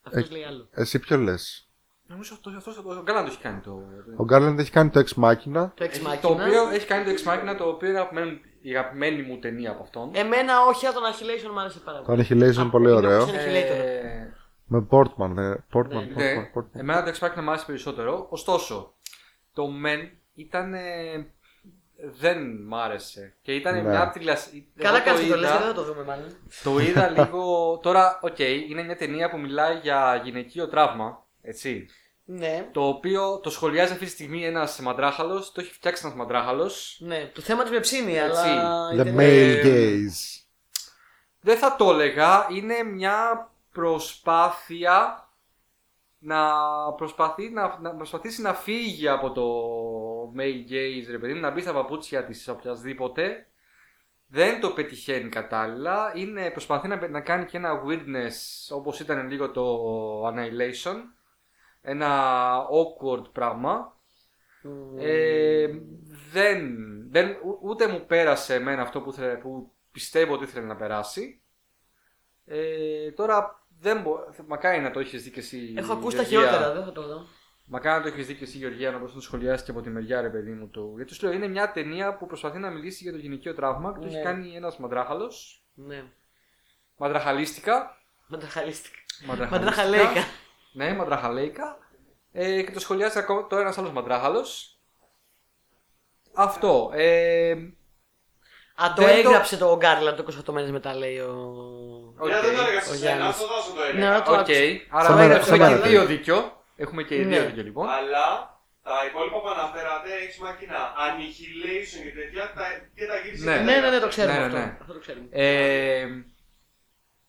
Αυτός 0.03 0.31
λέει 0.31 0.43
άλλο. 0.43 0.67
Εσύ 0.71 0.99
ποιο 0.99 1.17
λες; 1.17 1.69
Νομίζω 2.07 2.33
αυτό, 2.33 2.49
αυτό, 2.57 2.69
αυτό, 2.69 2.89
ο 2.89 3.03
Garland 3.07 3.23
το 3.25 3.31
έχει 3.31 3.37
κάνει 3.41 3.59
το. 3.59 3.71
Ο 4.17 4.25
Garland 4.31 4.57
έχει 4.59 4.71
κάνει 4.71 4.89
το 4.89 4.99
Ex 4.99 5.23
Machina. 5.23 5.69
Το 5.75 5.85
Ex 5.85 5.89
Έχει, 5.89 5.99
το 6.21 6.29
Machina. 6.29 6.31
οποίο 6.31 6.69
έχει 6.73 6.85
κάνει 6.85 7.03
το 7.03 7.11
Ex 7.11 7.29
Machina, 7.31 7.55
το 7.57 7.63
οποίο 7.63 7.89
είναι 7.89 7.97
αγαπημένη, 7.99 8.41
η 8.61 8.69
αγαπημένη 8.77 9.21
μου 9.21 9.39
ταινία 9.39 9.71
από 9.71 9.83
αυτόν. 9.83 10.09
Εμένα 10.13 10.53
όχι, 10.67 10.85
αλλά 10.85 10.95
το 10.95 11.01
Annihilation 11.01 11.53
μ' 11.53 11.59
άρεσε 11.59 11.79
πάρα 11.79 11.97
Το 11.97 12.03
πολύ. 12.03 12.27
Annihilation 12.29 12.65
Α, 12.65 12.69
πολύ 12.69 12.85
είναι 12.87 12.95
ωραίο. 12.95 13.21
όπως 13.21 13.33
είναι 13.33 13.41
Annihilator. 13.43 13.79
Ε, 13.79 14.33
Με 14.67 14.87
Portman. 14.91 15.37
ε, 15.37 15.53
Portman, 15.73 15.87
Ναι, 15.87 16.03
Portman, 16.03 16.15
ναι, 16.15 16.51
Portman. 16.55 16.65
εμένα 16.79 17.03
το 17.03 17.11
Ex 17.19 17.25
Machina 17.25 17.41
μου 17.43 17.49
άρεσε 17.49 17.65
περισσότερο. 17.65 18.27
Ωστόσο, 18.29 18.93
το 19.53 19.67
Men 19.85 20.09
ήταν. 20.35 20.73
ε, 20.73 21.27
δεν 21.97 22.61
μ' 22.67 22.75
άρεσε. 22.75 23.33
Και 23.41 23.53
ήταν 23.55 23.75
Ναι. 23.75 23.81
μια 23.89 24.09
τριλασ... 24.13 24.49
Καλά 24.77 24.95
Εγώ 24.97 25.05
κάνεις 25.05 25.21
και 25.21 25.27
το 25.29 25.35
λες, 25.37 25.49
είδα- 25.49 25.57
δεν 25.59 25.67
θα 25.67 25.73
το 25.73 25.83
δούμε 25.83 26.03
μάλλον. 26.03 26.35
Το 26.63 26.79
είδα 26.79 27.09
λίγο. 27.17 27.77
Τώρα, 27.83 28.19
οκ, 28.21 28.39
είναι 28.39 28.83
μια 28.83 28.97
ταινία 28.97 29.29
που 29.29 29.39
μιλάει 29.39 29.75
για 29.77 30.21
γυναικείο 30.23 30.67
τραύμα. 30.67 31.25
Έτσι. 31.41 31.85
Ναι. 32.25 32.69
Το 32.71 32.87
οποίο 32.87 33.39
το 33.39 33.49
σχολιάζει 33.49 33.91
αυτή 33.91 34.05
τη 34.05 34.11
στιγμή 34.11 34.45
ένας 34.45 34.79
μαντράχαλος. 34.79 35.51
Το 35.51 35.61
έχει 35.61 35.73
φτιάξει 35.73 36.01
ένας 36.05 36.17
μαντράχαλος. 36.17 36.97
Ναι, 37.01 37.31
το 37.33 37.41
θέμα 37.41 37.61
της 37.63 37.71
με 37.71 37.79
ψήνει, 37.79 38.17
Έτσι. 38.17 38.47
αλλά. 38.47 38.89
η 38.93 38.97
The 38.99 39.03
ταινία- 39.03 39.61
male 39.61 39.65
gaze. 39.65 40.43
Δεν 41.41 41.57
θα 41.57 41.75
το 41.75 41.89
έλεγα. 41.91 42.47
Είναι 42.51 42.83
μια 42.83 43.49
προσπάθεια 43.75 45.27
να, 46.17 46.41
προσπαθεί, 46.97 47.49
να, 47.49 47.79
να 47.79 47.95
προσπαθήσει 47.95 48.41
να 48.41 48.53
φύγει 48.53 49.07
από 49.07 49.31
το 49.31 49.43
male 50.37 50.71
gaze, 50.71 51.05
ρε 51.09 51.19
παιδί 51.19 51.33
μου, 51.33 51.39
να 51.39 51.51
μπει 51.51 51.61
στα 51.61 51.73
παπούτσια 51.73 52.25
της 52.25 52.47
οποιασδήποτε. 52.47 53.47
Δεν 54.27 54.59
το 54.59 54.69
πετυχαίνει 54.69 55.29
κατάλληλα. 55.29 56.11
Είναι, 56.15 56.51
προσπαθεί 56.51 56.87
να, 56.87 57.07
να 57.07 57.21
κάνει 57.21 57.45
και 57.45 57.57
ένα 57.57 57.83
weirdness 57.85 58.33
όπως 58.75 58.99
ήταν 58.99 59.29
λίγο 59.29 59.51
το 59.51 59.63
Annihilation. 60.27 60.95
Ένα 61.81 62.41
awkward 62.71 63.31
πράγμα. 63.31 63.97
Ε, 64.99 65.67
δεν, 66.31 66.77
δεν, 67.11 67.29
ού- 67.43 67.59
ούτε 67.61 67.87
μου 67.87 68.05
πέρασε 68.05 68.53
εμένα 68.55 68.81
αυτό 68.81 69.01
που, 69.01 69.09
ήθελε- 69.09 69.39
που 69.39 69.71
πιστεύω 69.91 70.33
ότι 70.33 70.43
ήθελε 70.43 70.65
να 70.65 70.75
περάσει. 70.75 71.41
Ε, 72.45 73.11
τώρα 73.11 73.64
δεν 73.85 74.01
μπο... 74.01 74.19
Μακάρι 74.47 74.79
να 74.81 74.91
το 74.91 74.99
έχεις 74.99 75.23
δει 75.23 75.31
και 75.31 75.39
εσύ. 75.39 75.73
Έχω 75.77 75.93
ακούσει 75.93 76.17
τα 76.17 76.23
Γεωργία. 76.23 76.51
χειρότερα, 76.51 76.73
δεν 76.73 76.83
θα 76.83 76.91
το 76.91 77.07
δω. 77.07 77.25
Μακάρι 77.67 77.97
να 77.97 78.01
το 78.09 78.13
έχεις 78.15 78.27
δει 78.27 78.35
και 78.35 78.43
εσύ, 78.43 78.57
Γεωργία, 78.57 78.91
να 78.91 78.97
μπορείς 78.97 79.13
να 79.13 79.19
το 79.19 79.25
σχολιάσεις 79.25 79.65
και 79.65 79.71
από 79.71 79.81
τη 79.81 79.89
μεριά, 79.89 80.21
ρε 80.21 80.29
παιδί 80.29 80.51
μου. 80.51 80.69
Το... 80.69 80.93
Γιατί 80.95 81.13
σου 81.13 81.25
λέω, 81.25 81.35
είναι 81.35 81.47
μια 81.47 81.71
ταινία 81.71 82.17
που 82.17 82.25
προσπαθεί 82.25 82.57
να 82.57 82.69
μιλήσει 82.69 83.03
για 83.03 83.11
το 83.11 83.17
γυναικείο 83.17 83.53
τραύμα 83.53 83.93
και 83.93 83.99
το 83.99 84.05
έχει 84.05 84.15
Ναι. 84.15 84.21
κάνει 84.21 84.55
ένας 84.55 84.77
μαντράχαλος. 84.77 85.63
Ναι. 85.73 86.03
Μαντραχαλίστηκα. 86.97 87.97
Μαντραχαλίστηκα. 88.27 88.95
Μαντραχαλίστηκα. 89.25 89.67
Μαντραχαλέικα. 89.67 90.23
Ναι, 90.73 90.93
μαντραχαλέικα. 90.93 91.77
Ε, 92.31 92.61
και 92.63 92.71
το 92.71 92.79
σχολιάζει 92.79 93.17
ακόμα 93.17 93.47
τώρα 93.47 93.61
ένας 93.61 93.77
άλλος 93.77 93.91
μαντράχαλος. 93.91 94.79
Αυτό. 96.33 96.91
Ε, 96.93 97.55
Α, 98.83 98.93
το 98.95 99.01
Δεν 99.03 99.23
το- 99.23 99.29
έγραψε 99.29 99.57
το 99.57 99.77
Γκάρλαντ 99.77 100.15
το 100.17 100.25
28 100.49 100.53
μέρε 100.53 100.67
μετά, 100.71 100.93
λέει 100.95 101.17
ο. 101.19 101.33
Οκ. 102.17 102.27
Για 102.27 102.41
δεν 102.41 102.55
το 102.55 102.61
έλεγα 102.61 102.79
Ο 102.79 102.83
σε 102.83 102.95
Γιάννης. 102.95 103.01
σένα, 103.01 103.25
αυτό 103.27 103.47
δώσω 103.47 103.71
το 103.73 103.81
Ναι, 103.81 103.87
έλεγα. 104.05 104.21
το 104.21 104.31
Οκ, 104.31 104.37
άκουσα. 104.37 104.59
άρα 104.89 105.03
Στα 105.05 105.13
μέρα- 105.15 105.33
έχουμε 105.35 105.55
στα 105.57 105.57
και 105.67 105.73
μέρα. 105.73 105.87
δύο 105.87 106.05
δίκιο. 106.05 106.37
Έχουμε 106.75 107.03
και 107.03 107.15
Ναι. 107.15 107.23
δύο 107.23 107.45
δίκιο 107.45 107.63
λοιπόν. 107.63 107.87
Αλλά 107.89 108.25
τα 108.83 108.95
υπόλοιπα 109.09 109.37
που 109.41 109.49
αναφέρατε 109.57 110.09
έχεις 110.23 110.37
μακινά. 110.39 110.81
Annihilation 111.05 111.99
και 112.07 112.13
τέτοια 112.19 112.43
τα- 112.55 112.75
και 112.95 113.05
τα 113.11 113.15
γύρισες. 113.23 113.45
Ναι. 113.45 113.51
και 113.51 113.57
τα 113.57 113.63
Ναι, 113.63 113.71
ναι, 113.71 113.79
ναι, 113.79 113.85
έγραψε. 113.95 113.99
το 113.99 114.07
ξέρουμε 114.07 114.33
Ναι, 114.33 114.39
ναι, 114.39 114.45
αυτό. 114.45 114.57
ναι. 114.57 114.77
Αυτό 114.81 114.93
το 114.93 114.99
ξέρουμε. 114.99 115.27
Ε, 115.31 116.05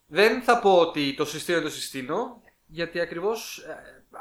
δεν 0.06 0.42
θα 0.42 0.58
πω 0.58 0.72
ότι 0.78 1.14
το 1.16 1.24
συστήνω 1.24 1.60
το 1.60 1.70
συστήνω, 1.70 2.40
γιατί 2.66 3.00
ακριβώς 3.00 3.58
ε, 3.68 3.72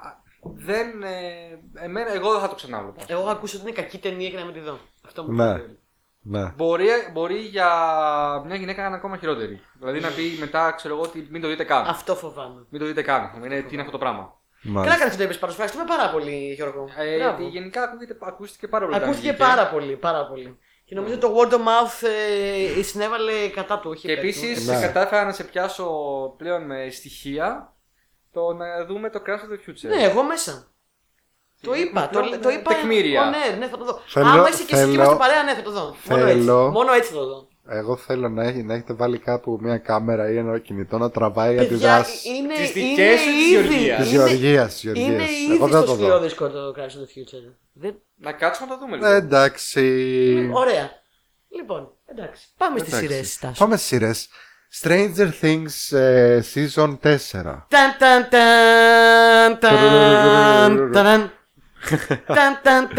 α, 0.07 0.23
δεν. 0.41 1.03
Ε, 1.03 1.59
εμένα, 1.85 2.11
εγώ 2.13 2.31
δεν 2.31 2.41
θα 2.41 2.49
το 2.49 2.55
ξανάβλεπα. 2.55 3.03
Εγώ 3.07 3.19
έχω 3.21 3.29
ακούσει 3.29 3.55
ότι 3.55 3.65
είναι 3.65 3.75
κακή 3.81 3.97
ταινία 3.97 4.29
και 4.29 4.37
να 4.37 4.45
μην 4.45 4.53
τη 4.53 4.59
δω. 4.59 4.79
Αυτό 5.07 5.23
μου 5.23 5.31
Ναι. 5.33 5.45
λέει. 5.53 5.79
Ναι. 6.27 6.51
Μπορεί, 6.55 6.87
μπορεί 7.13 7.35
για 7.37 7.67
μια 8.45 8.55
γυναίκα 8.55 8.81
να 8.81 8.87
είναι 8.87 8.95
ακόμα 8.95 9.17
χειρότερη. 9.17 9.61
Δηλαδή 9.79 9.99
να 9.99 10.09
πει 10.09 10.37
μετά, 10.39 10.71
ξέρω 10.71 10.93
εγώ, 10.93 11.03
ότι 11.03 11.27
μην 11.31 11.41
το 11.41 11.47
δείτε 11.47 11.63
καν. 11.63 11.85
Αυτό 11.87 12.15
φοβάμαι. 12.15 12.65
Μην 12.69 12.81
το 12.81 12.87
δείτε 12.87 13.01
καν. 13.01 13.31
Είναι, 13.43 13.61
τι 13.61 13.69
είναι 13.71 13.79
αυτό 13.81 13.91
το 13.91 13.97
πράγμα. 13.97 14.39
Καλά 14.63 14.73
Μάλιστα. 14.77 14.95
κάνει 14.97 15.09
αυτό 15.09 15.17
το 15.17 15.23
είπες 15.23 15.39
πάντω. 15.39 15.51
Ευχαριστούμε 15.53 15.85
πάρα 15.87 16.09
πολύ, 16.09 16.53
Γιώργο. 16.55 16.89
Ε, 16.97 17.17
Μπράβο. 17.17 17.37
γιατί 17.37 17.43
γενικά 17.57 17.83
ακούγεται, 17.83 18.17
ακούστηκε 18.21 18.67
πάρα 18.67 18.85
πολύ. 18.85 18.95
όταν 18.97 19.07
Ακούστηκε 19.07 19.31
βγήκε. 19.31 19.43
πάρα 19.45 19.67
πολύ, 19.67 19.95
πάρα 19.95 20.27
πολύ. 20.27 20.57
Και 20.85 20.95
νομίζω 20.95 21.13
ότι 21.13 21.21
το 21.25 21.33
word 21.37 21.51
of 21.53 21.57
mouth 21.57 22.07
ε, 22.77 22.81
συνέβαλε 22.81 23.47
κατά 23.47 23.79
του, 23.79 23.89
όχι 23.89 24.05
Και 24.07 24.11
υπέρ 24.11 24.23
του. 24.23 24.29
επίσης 24.29 24.67
Ναι. 24.67 24.81
κατάφερα 24.81 25.25
να 25.25 25.31
σε 25.31 25.43
πιάσω 25.43 25.87
πλέον 26.37 26.65
με 26.65 26.89
στοιχεία 26.89 27.73
το 28.31 28.53
να 28.53 28.85
δούμε 28.85 29.09
το 29.09 29.21
Crash 29.25 29.29
of 29.29 29.53
the 29.53 29.69
Future. 29.69 29.95
Ναι, 29.95 30.03
εγώ 30.03 30.23
μέσα. 30.23 30.67
Το 31.65 31.73
είπα, 31.73 32.09
το, 32.13 32.19
πλέον, 32.19 32.41
το 32.41 32.49
ε, 32.49 32.53
είπα. 32.53 32.73
τεκμήρια. 32.73 33.21
Ω, 33.21 33.25
ναι, 33.29 33.55
ναι, 33.59 33.67
θα 33.67 33.77
το 33.77 33.85
δω. 33.85 34.01
Θέλω- 34.07 34.27
Άμα 34.27 34.47
είσαι 34.49 34.49
και 34.49 34.53
εσύ 34.57 34.65
και 34.65 34.75
θέλω- 34.75 34.93
είμαστε 34.93 35.15
παρέα, 35.15 35.43
ναι, 35.43 35.53
θα 35.53 35.61
το 35.61 35.71
δω. 35.71 35.95
Μόνο 36.09 36.25
έτσι. 36.25 36.37
θέλω- 36.39 36.69
Μόνο 36.71 36.91
έτσι 36.93 37.11
θα 37.11 37.17
το 37.17 37.25
δω. 37.25 37.47
Εγώ 37.69 37.95
θέλω 37.95 38.29
να, 38.29 38.43
έχει, 38.43 38.63
να 38.63 38.73
έχετε 38.73 38.93
βάλει 38.93 39.17
κάπου 39.17 39.57
μια 39.61 39.77
κάμερα 39.77 40.31
ή 40.31 40.37
ένα 40.37 40.59
κινητό 40.59 40.97
να 40.97 41.09
τραβάει 41.11 41.55
Παιδιά, 41.55 41.63
αντιδράσει. 41.67 42.29
είναι, 42.29 42.53
Τις 42.53 42.75
είναι 42.75 42.87
δικές 42.89 43.19
σου 43.19 43.25
της 43.25 43.51
ήδη. 43.51 43.51
Γεωργίας. 43.51 43.97
Τη 44.07 44.15
είναι- 44.15 44.25
Γεωργία. 44.33 44.69
Είναι 44.93 45.23
ήδη 45.23 45.53
Εγώ 45.55 45.67
δεν 45.67 45.77
στο 45.81 45.85
το 45.85 45.93
σκληρό 45.93 46.17
δω. 46.17 46.23
δίσκο 46.23 46.49
το 46.49 46.73
Crash 46.77 46.79
of 46.81 47.01
the 47.03 47.19
Future. 47.19 47.53
Δεν... 47.73 47.95
Να 48.15 48.31
κάτσουμε 48.31 48.67
να 48.69 48.77
το 48.77 48.79
δούμε 48.85 48.95
Ε, 48.95 48.99
λοιπόν. 48.99 49.13
εντάξει. 49.25 50.49
Ωραία. 50.53 50.89
Λοιπόν, 51.55 51.91
εντάξει. 52.05 52.43
Πάμε 52.57 52.79
στι 52.79 52.87
Εντάξει. 52.87 53.07
σειρέ, 53.07 53.23
Στάσο. 53.23 53.53
Πάμε 53.63 53.77
στι 53.77 53.85
σειρέ. 53.85 54.11
Stranger 54.81 55.29
Things 55.41 55.97
ε, 55.97 56.41
Season 56.53 56.97
4. 57.03 57.17
Ταν 57.41 57.95
ταν 57.99 58.27
ταν 58.29 59.59
ταν 59.59 59.59
ταν 59.59 60.91
ταν 60.91 61.31
ταν 62.25 62.59
ταν 62.63 62.89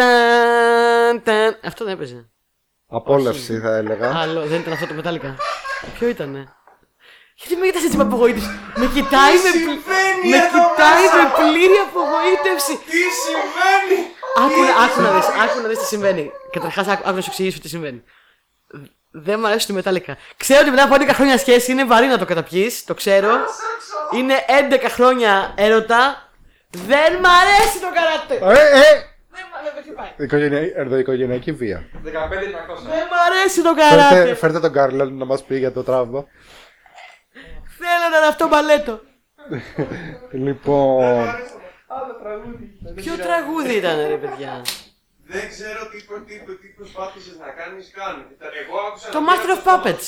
ταν 1.25 1.57
Αυτό 1.65 1.85
δεν 1.85 1.95
έπαιζε. 1.95 2.31
Απόλαυση 2.89 3.59
θα 3.59 3.77
έλεγα. 3.77 4.13
Άλλο, 4.17 4.41
δεν 4.47 4.61
ήταν 4.61 4.73
αυτό 4.73 4.87
το 4.87 4.95
μετάλλικα. 4.95 5.37
Ποιο 5.99 6.09
ήτανε; 6.09 6.49
Γιατί 7.35 7.57
με 7.57 7.67
κοιτάς 7.67 7.83
έτσι 7.85 7.97
με 7.97 8.03
απογοήτευση; 8.03 8.49
Με 8.75 8.87
κοιτάει 8.87 9.35
με, 9.35 9.51
πλη- 9.51 9.53
συμβαίνει 9.53 10.29
με, 10.31 10.37
εδώ 10.37 10.47
κοιτάει 10.69 11.03
μέσα; 11.03 11.17
με 11.23 11.25
πλήρη 11.39 11.77
απογοήτευση. 11.89 12.75
Τι 12.91 13.01
συμβαίνει! 13.25 13.99
Άκου, 14.43 14.61
να- 14.69 14.85
άκου 14.85 15.01
να 15.01 15.11
δεις, 15.15 15.27
άκου 15.45 15.61
να 15.63 15.69
δεις 15.69 15.79
τι 15.79 15.85
συμβαίνει. 15.85 16.31
Καταρχάς 16.51 16.87
άκου, 16.87 17.03
άκου 17.07 17.15
να 17.17 17.21
σου 17.21 17.29
εξηγήσω 17.31 17.61
τι 17.61 17.69
συμβαίνει. 17.69 18.03
Δεν 19.11 19.39
μου 19.41 19.47
αρέσει 19.47 19.67
το 19.67 19.73
μετάλλικα. 19.73 20.17
Ξέρω 20.37 20.61
ότι 20.61 20.71
μετά 20.71 20.83
από 20.85 20.95
11 20.95 21.13
χρόνια 21.15 21.39
σχέση 21.39 21.71
είναι 21.73 21.85
βαρύ 21.85 22.07
να 22.07 22.19
το 22.19 22.25
καταπιείς, 22.25 22.85
το 22.85 22.95
ξέρω. 22.95 23.31
Είναι 24.15 24.35
11 24.71 24.89
χρόνια 24.89 25.53
έρωτα. 25.57 26.26
Δεν 26.87 27.13
μ' 27.21 27.27
αρέσει 27.41 27.79
το 27.81 27.91
καρατέ. 27.99 28.61
Ε, 28.61 28.79
ε! 28.79 28.93
Δεν 29.35 29.45
μ' 29.51 29.57
αρέσει, 29.59 29.75
με 29.75 29.81
χτυπάει. 29.83 30.11
Οικογενεια- 30.17 30.73
Ενδοοικογενειακή 30.77 31.53
βία. 31.53 31.89
15-200. 32.05 32.09
Δεν 32.83 33.05
μ' 33.11 33.19
αρέσει 33.31 33.63
το 33.63 33.75
Φέρτε, 33.75 33.97
καράτε. 33.97 34.35
φέρτε 34.35 34.61
τον 34.61 34.73
Κάρλαν 34.73 35.17
να 35.17 35.25
μας 35.25 35.43
πει 35.45 35.59
για 35.59 35.73
το 35.73 35.83
τραύμα. 35.83 36.25
Θέλω 37.79 38.07
να 38.11 38.17
είναι 38.17 38.27
αυτό 38.27 38.49
μπαλέτο. 38.49 39.01
Λοιπόν, 40.31 41.25
Ποιο 42.95 43.17
τραγούδι 43.17 43.75
ήταν, 43.75 43.97
ρε 44.09 44.17
παιδιά; 44.17 44.63
Δεν 45.29 45.49
ξέρω 45.49 45.81
τι, 45.91 45.99
τι, 46.27 46.57
τι 46.57 46.69
προσπάθησες 46.77 47.37
να 47.39 47.49
κάνεις 47.61 47.91
καν. 47.95 48.17
Εγώ 48.63 48.77
άκουσα. 48.89 49.09
Το 49.09 49.21
να 49.21 49.27
Master 49.33 49.39
βγαίνει 49.45 49.59
of 49.59 49.59
από 49.59 49.65
το 49.65 49.71
στόμα- 49.71 49.83
Puppets. 49.85 50.07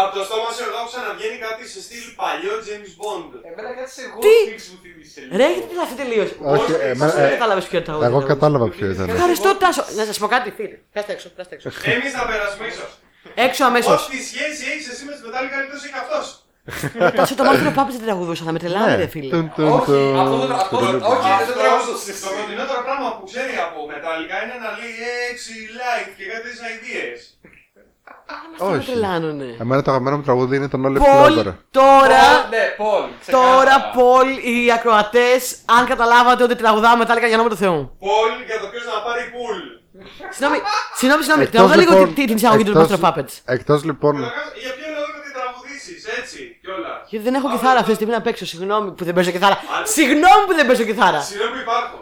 Από 0.00 0.10
το 0.16 0.20
στόμα 0.28 0.48
σου, 0.54 0.62
εγώ 0.68 0.76
άκουσα 0.82 0.98
να 1.06 1.10
βγαίνει 1.18 1.38
κάτι 1.46 1.62
σε 1.72 1.78
στυλ 1.86 2.04
παλιό 2.20 2.54
James 2.66 2.92
Bond. 3.00 3.28
Εμένα 3.48 3.70
κάτσε 3.78 4.00
εγώ 4.06 4.18
Τι; 4.24 4.34
φίξ 4.50 4.62
μου 4.70 4.78
θυμίσαι 4.84 5.20
λίγο. 5.24 5.34
Ρε, 5.40 5.48
γιατί 5.56 5.72
θα 5.78 5.82
αυτή 5.86 5.96
τελείωση. 6.02 6.34
όχι, 6.54 6.70
εμένα- 6.92 7.14
Δεν 7.20 7.30
ε, 7.32 7.34
κατάλαβες 7.36 7.64
ποιο 7.70 7.78
τραγούδι. 7.86 8.06
εγώ 8.10 8.18
ήταν. 8.22 8.30
κατάλαβα 8.34 8.66
ποιο 8.74 8.86
ήταν. 8.94 9.06
Ευχαριστώ, 9.14 9.48
Τάσο. 9.62 9.82
Να 9.98 10.04
σας 10.08 10.16
πω 10.22 10.26
κάτι, 10.34 10.48
φίλε. 10.58 10.76
Πέστε 10.94 11.12
έξω, 11.16 11.28
πέστε 11.36 11.52
έξω. 11.56 11.68
Εμείς 11.96 12.10
θα 12.16 12.22
περάσουμε 12.30 12.64
ίσως. 12.72 12.90
Έξω 13.46 13.62
αμέσως. 13.70 14.00
Ό,τι 14.06 14.18
σχέση 14.30 14.62
έχεις 14.72 14.86
εσύ 14.92 15.02
με 15.08 15.12
τη 15.16 15.20
μετάλλικα 15.26 15.56
εκτό 15.64 15.76
έχει 15.86 15.98
αυτός. 16.04 16.24
Τάσο, 17.18 17.34
το 17.38 17.42
Master 17.48 17.66
of 17.70 17.74
Puppets 17.78 17.96
δεν 17.98 18.06
τραγουδούσα, 18.08 18.42
θα 18.48 18.52
με 18.54 18.60
τρελάνε, 18.62 18.94
ρε 19.02 19.08
φίλε. 19.14 19.28
Ναι. 19.28 19.32
Τουν, 19.36 19.46
τουν, 19.56 19.68
Όχι, 19.76 19.86
τουν. 19.90 20.18
αυτό 20.22 20.36
δεν- 20.42 20.52
αυτό 20.62 20.76
δεν- 20.84 20.90
Τουν, 21.02 21.12
όχι, 21.14 21.28
δεν 21.40 21.46
το 21.50 21.56
τραγουδούσες. 21.62 22.16
Το 22.24 22.28
κοντινότερο 22.38 22.80
πράγμα 22.86 23.08
που 23.16 23.22
ξέρει 23.30 23.54
από 23.66 23.78
μετάλλικα 23.92 24.36
είναι 24.42 24.56
να 24.64 24.70
λέει 24.78 24.94
6 25.30 25.54
light 25.78 26.08
και 26.18 26.24
κάτι 26.32 26.50
τέτοιε 26.62 27.04
ιδέε. 28.54 28.58
Θα 28.58 28.64
με 28.70 28.76
Όχι. 28.76 28.90
τρελάνουνε. 28.90 29.56
Εμένα 29.60 29.82
το 29.82 29.90
αγαπημένο 29.90 30.16
μου 30.16 30.22
τραγούδι 30.22 30.56
είναι 30.56 30.68
το 30.68 30.78
No 30.84 30.88
Left 30.90 31.04
Πολ, 31.12 31.32
Lover. 31.38 31.54
τώρα, 31.80 32.24
Πολ, 32.32 32.50
Ναι, 32.54 32.64
Πολ. 32.84 33.04
ξεκάθαρα. 33.20 33.54
τώρα, 33.56 33.74
Πολ, 33.98 34.28
οι 34.50 34.72
ακροατές, 34.78 35.40
αν 35.76 35.82
καταλάβατε 35.86 36.42
ότι 36.42 36.54
τραγουδάμε 36.62 36.96
μετάλλικα 36.96 37.26
για 37.26 37.36
νόμο 37.36 37.48
του 37.48 37.56
Θεού. 37.56 37.78
Πολ 38.08 38.30
για 38.48 38.58
το 38.62 38.66
ποιος 38.72 38.84
να 38.92 38.96
πάρει 39.06 39.22
πουλ. 39.34 39.58
Συγγνώμη, 40.34 40.58
συγγνώμη, 40.98 41.22
συγγνώμη. 41.22 41.42
Εκτός, 41.46 41.58
Τραγουδά 41.60 41.76
λίγο 41.82 41.92
λοιπόν, 41.98 42.14
την- 42.14 42.26
την 42.26 42.36
εισαγωγή 42.36 42.64
του 42.64 42.70
εκτός- 42.78 42.88
Master 42.90 42.96
of 42.98 43.02
Puppets. 43.06 43.34
Εκτός 43.56 43.80
λοιπόν 43.88 44.12
Καταρχάς, 44.16 44.48
Για 44.62 44.72
ποιο 44.78 44.88
λόγο 44.96 45.10
να 45.16 45.20
την 45.26 45.32
τραγουδήσεις 45.38 46.00
έτσι 46.18 46.38
κιόλας. 46.64 47.00
Γιατί 47.12 47.24
δεν 47.28 47.34
έχω 47.38 47.48
κιθάρα 47.54 47.78
αυτή 47.82 47.90
τη 47.92 47.98
στιγμή 47.98 48.12
να 48.18 48.22
παίξω. 48.26 48.44
Συγγνώμη 48.52 48.88
που 48.96 49.04
δεν 49.08 49.14
παίζω 49.16 49.30
κιθάρα. 49.34 49.56
Συγγνώμη 49.96 50.42
που 50.48 50.54
δεν 50.58 50.66
παίζω 50.68 50.84
κιθάρα. 50.90 51.20
Συγγνώμη 51.20 51.52
που 51.56 51.60
υπάρχω. 51.66 51.96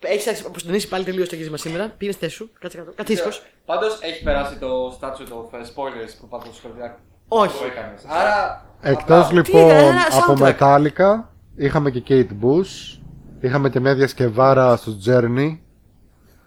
Έχεις 0.00 0.44
αποστονίσει 0.46 0.88
πάλι 0.88 1.04
τελείως 1.04 1.28
το 1.28 1.34
γύρισμα 1.34 1.56
σήμερα. 1.56 1.88
Πήγε 1.98 2.12
στη 2.12 2.20
θέση 2.20 2.34
σου. 2.34 2.50
Κάτσε 2.58 2.76
κάτω. 2.78 2.92
Κάτσε 2.96 3.12
ήσυχος. 3.12 3.42
Πάντως 3.64 3.98
έχει 4.00 4.22
περάσει 4.22 4.56
το 4.58 4.98
statute 5.00 5.32
of 5.32 5.58
uh, 5.58 5.62
spoilers 5.62 6.12
που 6.20 6.28
πάντω 6.28 6.44
σχολιά. 6.52 6.98
Όχι. 7.28 7.58
Το 7.58 7.64
έκανες. 7.66 8.04
Άρα. 8.06 8.66
Εκτός 8.80 9.26
απλά- 9.26 9.42
Τι 9.42 9.52
είναι, 9.52 9.62
λοιπόν 9.62 9.70
ένα 9.86 10.00
από 10.10 10.34
soundtrack. 10.38 10.58
Metallica 10.58 11.24
είχαμε 11.56 11.90
και 11.90 12.02
Kate 12.08 12.44
Bush 12.44 12.98
Είχαμε 13.40 13.70
και 13.70 13.80
μια 13.80 13.94
διασκευάρα 13.94 14.76
στο 14.76 14.92
Journey 15.06 15.58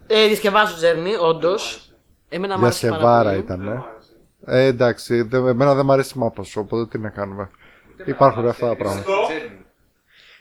Ε, 0.08 0.28
διασκευάζω 0.28 0.76
Τζέρνι, 0.76 1.16
όντως. 1.16 1.92
Εμένα 2.30 2.58
μου 2.58 2.66
άρεσε 2.66 2.88
πάρα 2.88 3.00
Διασκευάρα 3.00 3.30
πολύ. 3.30 3.40
ήταν 3.44 3.86
ε. 4.46 4.60
ε, 4.64 4.66
εντάξει, 4.66 5.22
δε, 5.22 5.38
εμένα 5.38 5.74
δεν 5.76 5.86
μου 5.86 5.92
αρέσει 5.92 6.14
η 6.16 6.20
μάπα 6.20 6.44
σου 6.44 6.62
Οπότε 6.66 6.86
τι 6.86 6.98
να 7.04 7.10
κάνουμε 7.10 7.50
Υπάρχουν 8.06 8.48
αυτά 8.48 8.68
τα 8.68 8.76
πράγματα 8.76 9.02
Στο. 9.02 9.14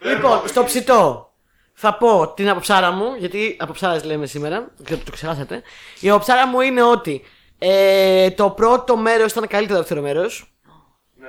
Λοιπόν, 0.08 0.40
στο 0.48 0.64
ψητό 0.64 1.29
θα 1.82 1.94
πω 1.94 2.32
την 2.36 2.48
αποψάρα 2.48 2.90
μου, 2.90 3.14
γιατί 3.18 3.56
αποψάρας 3.58 4.04
λέμε 4.04 4.26
σήμερα, 4.26 4.70
και 4.84 4.96
το 4.96 5.10
ξεχάσατε. 5.10 5.62
Η 6.00 6.10
αποψάρα 6.10 6.46
μου 6.46 6.60
είναι 6.60 6.82
ότι 6.82 7.22
ε, 7.58 8.30
το 8.30 8.50
πρώτο 8.50 8.96
μέρος 8.96 9.32
ήταν 9.32 9.46
καλύτερο 9.46 9.78
από 9.78 9.88
το 9.88 9.96
δεύτερο 9.96 10.00
μέρος. 10.00 10.54
Ναι. 11.14 11.28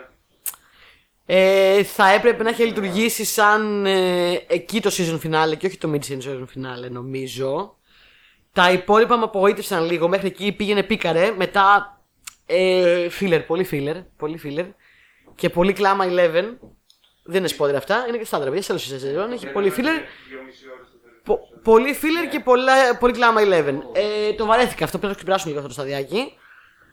Ε, 1.25 1.83
θα 1.83 2.11
έπρεπε 2.11 2.43
να 2.43 2.49
έχει 2.49 2.63
λειτουργήσει 2.63 3.25
σαν 3.25 3.85
ε, 3.85 4.31
εκεί 4.47 4.81
το 4.81 4.91
season 4.93 5.19
finale 5.27 5.57
και 5.57 5.67
όχι 5.67 5.77
το 5.77 5.91
mid-season 5.93 6.43
finale, 6.55 6.89
νομίζω. 6.89 7.77
Τα 8.53 8.71
υπόλοιπα 8.71 9.17
με 9.17 9.23
απογοήτευσαν 9.23 9.85
λίγο. 9.85 10.07
Μέχρι 10.07 10.27
εκεί 10.27 10.51
πήγαινε 10.51 10.83
πίκαρε. 10.83 11.31
Μετά 11.37 11.97
ε, 12.45 13.07
filler, 13.19 13.43
πολύ 13.47 13.67
filler, 13.71 14.03
πολύ 14.17 14.39
filler. 14.43 14.67
Και 15.35 15.49
πολύ 15.49 15.73
κλάμα 15.73 16.05
11. 16.09 16.43
Δεν 17.32 17.43
είναι 17.43 17.49
spoiler 17.57 17.73
αυτά, 17.75 18.05
είναι 18.07 18.17
και 18.17 18.25
στάντρα. 18.25 18.45
παιδιά, 18.49 18.61
σε 18.61 18.71
όλη 18.71 18.82
τη 18.82 18.88
σεζόν. 18.88 19.32
Έχει 19.32 19.47
πολύ 19.51 19.73
filler. 19.77 19.99
Πο- 21.23 21.39
πολύ 21.63 21.97
filler 22.01 22.27
και 22.32 22.39
πολλά, 22.39 22.97
πολύ 22.99 23.13
κλάμα 23.13 23.41
11. 23.41 23.84
Ε, 23.93 24.34
το 24.38 24.45
βαρέθηκα 24.45 24.84
αυτό, 24.86 24.97
πρέπει 24.97 25.01
να 25.05 25.09
το 25.09 25.15
ξεπεράσουμε 25.15 25.53
λίγο 25.53 25.65
αυτό 25.65 25.67
το 25.67 25.82
σταδιάκι. 25.82 26.34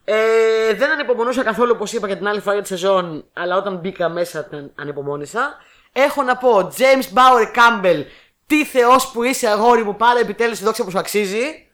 Ε, 0.05 0.75
δεν 0.75 0.91
ανυπομονούσα 0.91 1.43
καθόλου 1.43 1.73
όπως 1.75 1.93
είπα 1.93 2.09
και 2.09 2.17
την 2.17 2.27
άλλη 2.29 2.41
φορά 2.41 2.53
για 2.55 2.63
τη 2.63 2.69
σεζόν, 2.69 3.25
αλλά 3.33 3.57
όταν 3.57 3.77
μπήκα 3.77 4.09
μέσα 4.09 4.45
την 4.45 4.71
ανυπομόνησα. 4.75 5.57
Έχω 5.93 6.23
να 6.23 6.37
πω, 6.37 6.73
James 6.79 7.15
Bauer 7.15 7.47
Campbell, 7.57 8.05
τι 8.47 8.65
θεός 8.65 9.11
που 9.11 9.23
είσαι, 9.23 9.47
αγόρι 9.49 9.83
μου, 9.85 9.97
πάρε 9.97 10.21
επιτέλους 10.21 10.59
τη 10.59 10.65
δόξα 10.65 10.85
που 10.85 10.91
σου 10.91 10.99
αξίζει. 10.99 11.67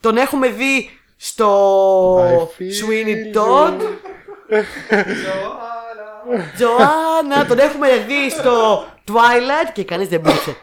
Τον 0.00 0.16
έχουμε 0.16 0.48
δει 0.48 0.90
στο 1.16 1.48
I 2.18 2.62
feel 2.62 2.88
Sweeney 2.88 3.36
Todd. 3.36 3.80
Τζοάννα, 6.56 7.46
τον 7.48 7.58
έχουμε 7.58 7.88
δει 8.06 8.30
στο 8.30 8.84
Twilight 9.08 9.70
και 9.72 9.84
κανείς 9.84 10.08
δεν 10.08 10.20
πίστεψε. 10.20 10.56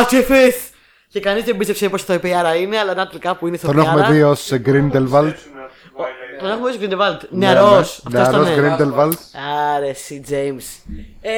Άτσεφεθ! 0.00 0.68
Και 1.08 1.20
κανείς 1.20 1.44
δεν 1.44 1.56
πίστεψε 1.56 1.88
πω 1.88 2.04
το 2.04 2.12
Ιππιάρα 2.12 2.54
είναι, 2.54 2.78
αλλά 2.78 2.94
να 2.94 3.06
τελικά 3.06 3.36
που 3.36 3.46
είναι 3.46 3.56
στο 3.56 3.66
Τον 3.66 3.78
έχουμε 3.78 4.06
δει 4.10 4.22
ως 4.22 4.48
Grindelwald. 4.52 5.34
Τον 6.38 6.50
έχουμε 6.50 6.70
δει 6.70 6.76
στο 6.76 6.96
Grindelwald. 6.96 7.18
Νεαρός. 7.30 8.02
Αυτός 8.06 8.28
Νεαρός 8.28 8.48
ήταν. 8.48 8.94
Grindelwald. 8.94 9.12
Άρε, 9.76 9.88
εσύ, 9.88 10.22
James. 10.30 10.92
Ε, 11.20 11.30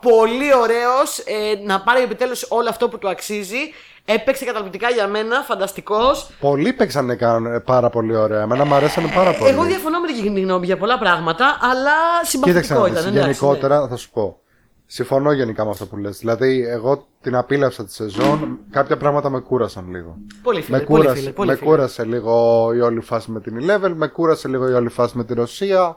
πολύ 0.00 0.54
ωραίος. 0.54 1.18
Ε, 1.18 1.58
να 1.64 1.80
πάρει 1.80 2.02
επιτέλους 2.02 2.46
όλο 2.48 2.68
αυτό 2.68 2.88
που 2.88 2.98
του 2.98 3.08
αξίζει. 3.08 3.72
Έπαιξε 4.10 4.44
καταπληκτικά 4.44 4.88
για 4.90 5.08
μένα, 5.08 5.40
φανταστικός. 5.42 6.30
Πολλοί 6.40 6.72
παίξανε 6.72 7.14
καν- 7.14 7.62
πάρα 7.64 7.90
πολύ 7.90 8.16
ωραία. 8.16 8.40
Εμένα 8.42 8.64
μου 8.64 8.74
αρέσανε 8.74 9.08
πάρα 9.14 9.32
πολύ. 9.34 9.50
Εγώ 9.50 9.62
διαφωνώ 9.62 10.00
με 10.00 10.06
την 10.06 10.22
κοινή 10.22 10.40
γνώμη 10.40 10.66
για 10.66 10.76
πολλά 10.76 10.98
πράγματα, 10.98 11.58
αλλά 11.60 11.90
Κοίταξε 12.30 12.30
συμπαθητικό 12.30 12.80
να 12.80 12.86
ήταν. 12.88 12.94
δεις, 13.02 13.04
εντάξει, 13.06 13.20
γενικότερα 13.44 13.88
θα 13.88 13.96
σου 13.96 14.10
πω. 14.10 14.38
Συμφωνώ 14.86 15.32
γενικά 15.32 15.64
με 15.64 15.70
αυτό 15.70 15.86
που 15.86 15.96
λες. 15.96 16.18
Δηλαδή, 16.18 16.66
εγώ 16.68 17.06
την 17.20 17.36
απίλαυσα 17.36 17.84
τη 17.84 17.92
σεζόν. 17.92 18.58
Κάποια 18.70 18.96
πράγματα 18.96 19.30
με 19.30 19.38
κούρασαν 19.40 19.84
λίγο. 19.90 20.16
ναι. 20.18 20.40
Πολύ 20.42 20.62
φίλε. 20.62 20.78
με 20.78 20.84
πολύ 20.84 21.00
κούρασε, 21.02 21.20
φίλε, 21.20 21.30
πολύ 21.32 21.50
με 21.50 21.56
φίλε. 21.56 21.70
κούρασε 21.70 22.04
λίγο 22.04 22.70
η 22.74 22.80
όλη 22.80 23.00
φάση 23.00 23.30
με 23.30 23.40
την 23.40 23.58
Eleven, 23.62 23.92
με 23.94 24.06
κούρασε 24.06 24.48
λίγο 24.48 24.68
η 24.68 24.72
όλη 24.72 24.88
φάση 24.88 25.16
με 25.16 25.24
τη 25.24 25.34
Ρωσία. 25.34 25.96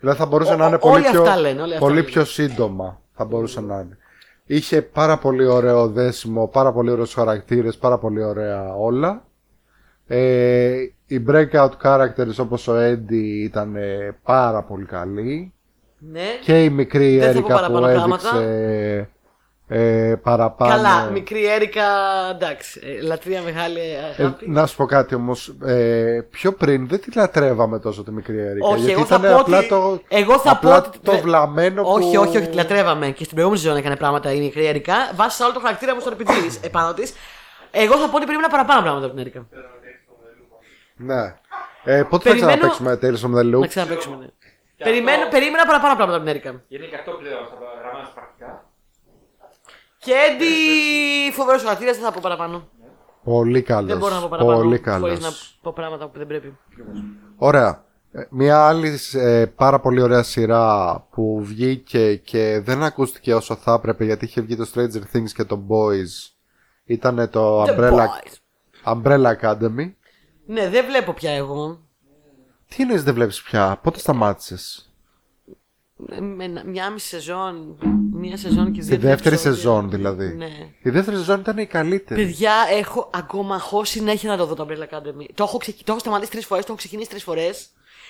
Δηλαδή 0.00 0.18
θα 0.18 0.26
μπορούσε 0.26 0.52
Ο- 0.52 0.56
να 0.56 0.66
είναι 0.66 0.74
ο- 0.74 0.78
πολύ, 0.78 0.94
όλοι 0.94 1.10
πιο, 1.10 1.22
αυτά 1.22 1.36
λένε, 1.36 1.60
όλοι 1.62 1.72
αυτά 1.72 1.84
πολύ 1.84 1.94
λένε. 1.94 2.06
πιο 2.06 2.24
σύντομα. 2.24 3.00
Θα 3.14 3.24
μπορούσε 3.24 3.60
να 3.60 3.74
είναι. 3.74 3.96
Είχε 4.52 4.82
πάρα 4.82 5.18
πολύ 5.18 5.46
ωραίο 5.46 5.88
δέσιμο, 5.88 6.48
πάρα 6.48 6.72
πολύ 6.72 6.90
ωραίους 6.90 7.14
χαρακτήρες, 7.14 7.76
πάρα 7.76 7.98
πολύ 7.98 8.24
ωραία 8.24 8.74
όλα. 8.74 9.24
Ε, 10.06 10.76
οι 11.06 11.24
breakout 11.28 11.70
characters 11.82 12.34
όπως 12.38 12.68
ο 12.68 12.74
Eddie 12.76 13.42
ήταν 13.42 13.76
ε, 13.76 14.16
πάρα 14.22 14.62
πολύ 14.62 14.84
καλοί. 14.84 15.52
Ναι. 15.98 16.24
Και 16.44 16.64
η 16.64 16.70
μικρή 16.70 17.18
Δεν 17.18 17.32
θα 17.32 17.32
πω 17.32 17.38
Έρικα 17.38 17.54
που 17.54 17.60
παραπάνω 17.60 17.86
πράγματα. 17.86 18.38
Έδειξε 19.70 20.10
ε, 20.10 20.14
παραπάνω. 20.16 20.70
Καλά, 20.74 21.10
μικρή 21.10 21.46
Έρικα, 21.46 21.82
εντάξει. 22.30 22.80
Ε, 22.84 23.00
λατρεία 23.02 23.42
μεγάλη 23.42 23.78
Ε, 23.78 24.22
αγάπη. 24.22 24.48
να 24.50 24.66
σου 24.66 24.76
πω 24.76 24.84
κάτι 24.86 25.14
όμως. 25.14 25.54
Ε, 25.64 26.26
πιο 26.30 26.52
πριν 26.52 26.88
δεν 26.88 27.00
τη 27.00 27.10
λατρεύαμε 27.16 27.78
τόσο 27.78 28.02
τη 28.02 28.10
μικρή 28.12 28.38
Έρικα. 28.38 28.66
Όχι, 28.66 28.78
γιατί 28.80 28.92
εγώ 28.92 29.04
θα 29.04 29.16
ήταν 29.20 29.32
πω 29.34 29.40
απλά 29.40 29.58
ότι- 29.58 29.68
το, 29.68 30.00
εγώ 30.08 30.38
θα 30.38 30.50
απλά 30.50 30.80
πω 30.80 30.86
ότι- 30.88 30.98
το 30.98 31.12
δε- 31.12 31.20
βλαμμένο 31.20 31.82
που. 31.82 31.88
Όχι, 31.90 32.16
όχι, 32.16 32.36
όχι, 32.36 32.48
τη 32.48 32.54
λατρεύαμε. 32.54 33.06
Και 33.10 33.22
στην 33.24 33.30
προηγούμενη 33.30 33.62
σεζόν 33.62 33.76
έκανε 33.78 33.96
πράγματα 33.96 34.32
η 34.32 34.38
μικρή 34.40 34.66
Έρικα. 34.66 34.94
Βάσει 35.14 35.42
όλο 35.42 35.52
το 35.52 35.60
χαρακτήρα 35.60 35.94
μου 35.94 36.00
στο 36.00 36.10
RPG 36.10 36.42
της, 36.44 36.60
επάνω 36.62 36.94
της. 36.94 37.14
Εγώ 37.70 37.96
θα 37.96 38.08
πω 38.08 38.16
ότι 38.16 38.24
περίμενα 38.24 38.48
παραπάνω 38.48 38.80
πράγματα 38.80 39.04
από 39.06 39.14
την 39.14 39.24
Έρικα. 39.24 39.46
Ναι. 40.96 41.34
Ε, 41.84 42.02
πότε 42.02 42.28
θα 42.28 42.34
Περιμένω- 42.34 42.70
ξαναπαίξουμε 42.70 42.98
Tales 43.02 43.22
of 43.26 43.38
the 43.38 43.44
Να 43.44 43.58
Loop. 43.58 43.68
ξαναπέξουμε. 43.68 44.16
Ναι. 44.16 44.84
Περιμένω, 44.84 45.28
περίμενα 45.30 45.64
παραπάνω 45.66 45.94
πράγματα 45.94 46.16
από 46.18 46.26
την 46.26 46.34
Έρικα. 46.34 46.50
Γιατί 46.68 46.84
είναι 46.84 46.92
και 46.94 46.98
αυτό 47.00 47.10
πλέον 47.20 47.42
στα 47.46 47.56
γραμμένα 47.80 48.04
στα 48.04 48.14
πρακτικά. 48.14 48.64
Και 50.00 50.12
Έντι, 50.30 51.32
φοβερός 51.32 51.62
χαρακτήρα, 51.62 51.92
δεν 51.92 52.02
θα 52.02 52.12
πω 52.12 52.18
παραπάνω. 52.22 52.68
Πολύ 53.24 53.62
καλός. 53.62 53.88
Δεν 53.88 53.98
μπορώ 53.98 54.14
να 54.14 54.20
πω 54.20 54.28
παραπάνω. 54.28 54.56
Πολύ 54.56 54.68
Χωρίς 54.68 54.80
καλός. 54.84 55.20
να 55.20 55.30
πω 55.62 55.72
πράγματα 55.72 56.08
που 56.08 56.18
δεν 56.18 56.26
πρέπει. 56.26 56.58
Ωραία. 57.36 57.84
Ε, 58.12 58.22
Μια 58.30 58.66
άλλη 58.66 58.98
ε, 59.12 59.46
πάρα 59.46 59.80
πολύ 59.80 60.00
ωραία 60.02 60.22
σειρά 60.22 60.94
που 61.10 61.40
βγήκε 61.44 62.16
και 62.16 62.60
δεν 62.64 62.82
ακούστηκε 62.82 63.34
όσο 63.34 63.54
θα 63.56 63.72
έπρεπε 63.72 64.04
γιατί 64.04 64.24
είχε 64.24 64.40
βγει 64.40 64.56
το 64.56 64.70
Stranger 64.74 65.16
Things 65.16 65.30
και 65.34 65.44
το 65.44 65.62
Boys 65.68 66.32
ήταν 66.84 67.30
το 67.30 67.62
The 67.62 67.66
Umbrella, 67.68 68.06
Boys. 68.06 68.92
Umbrella 68.94 69.32
Academy. 69.40 69.92
Ναι, 70.46 70.68
δεν 70.68 70.84
βλέπω 70.86 71.12
πια 71.12 71.30
εγώ. 71.32 71.80
Τι 72.68 72.82
είναι 72.82 73.00
δεν 73.00 73.14
βλέπεις 73.14 73.42
πια, 73.42 73.78
πότε 73.82 73.98
σταμάτησες; 73.98 74.89
Ε, 76.10 76.20
Με 76.20 76.44
ένα- 76.44 76.62
μια 76.66 76.90
μισή 76.90 77.06
σεζόν, 77.06 77.76
μία 78.12 78.36
σεζόν 78.36 78.72
και 78.72 78.82
Στη 78.82 78.96
δύο 78.96 79.08
δεύτερη 79.08 79.34
επεισόδια. 79.34 79.56
σεζόν 79.56 79.90
δηλαδή. 79.90 80.34
Ναι. 80.36 80.48
Η 80.82 80.90
δεύτερη 80.90 81.16
σεζόν 81.16 81.40
ήταν 81.40 81.58
η 81.58 81.66
καλύτερη. 81.66 82.22
Παιδιά, 82.24 82.52
έχω 82.78 83.10
αγκομαχώ 83.14 83.84
συνέχεια 83.84 84.30
να 84.30 84.36
το 84.36 84.46
δω 84.46 84.54
το 84.54 84.66
Umbrella 84.68 84.94
Academy. 84.94 85.26
Το 85.34 85.44
έχω, 85.44 85.58
ξεκι... 85.58 85.84
το 85.84 85.90
έχω 85.92 86.00
σταματήσει 86.00 86.30
τρεις 86.30 86.46
φορές, 86.46 86.64
το 86.64 86.68
έχω 86.72 86.78
ξεκινήσει 86.80 87.10
τρεις 87.10 87.22
φορές. 87.22 87.68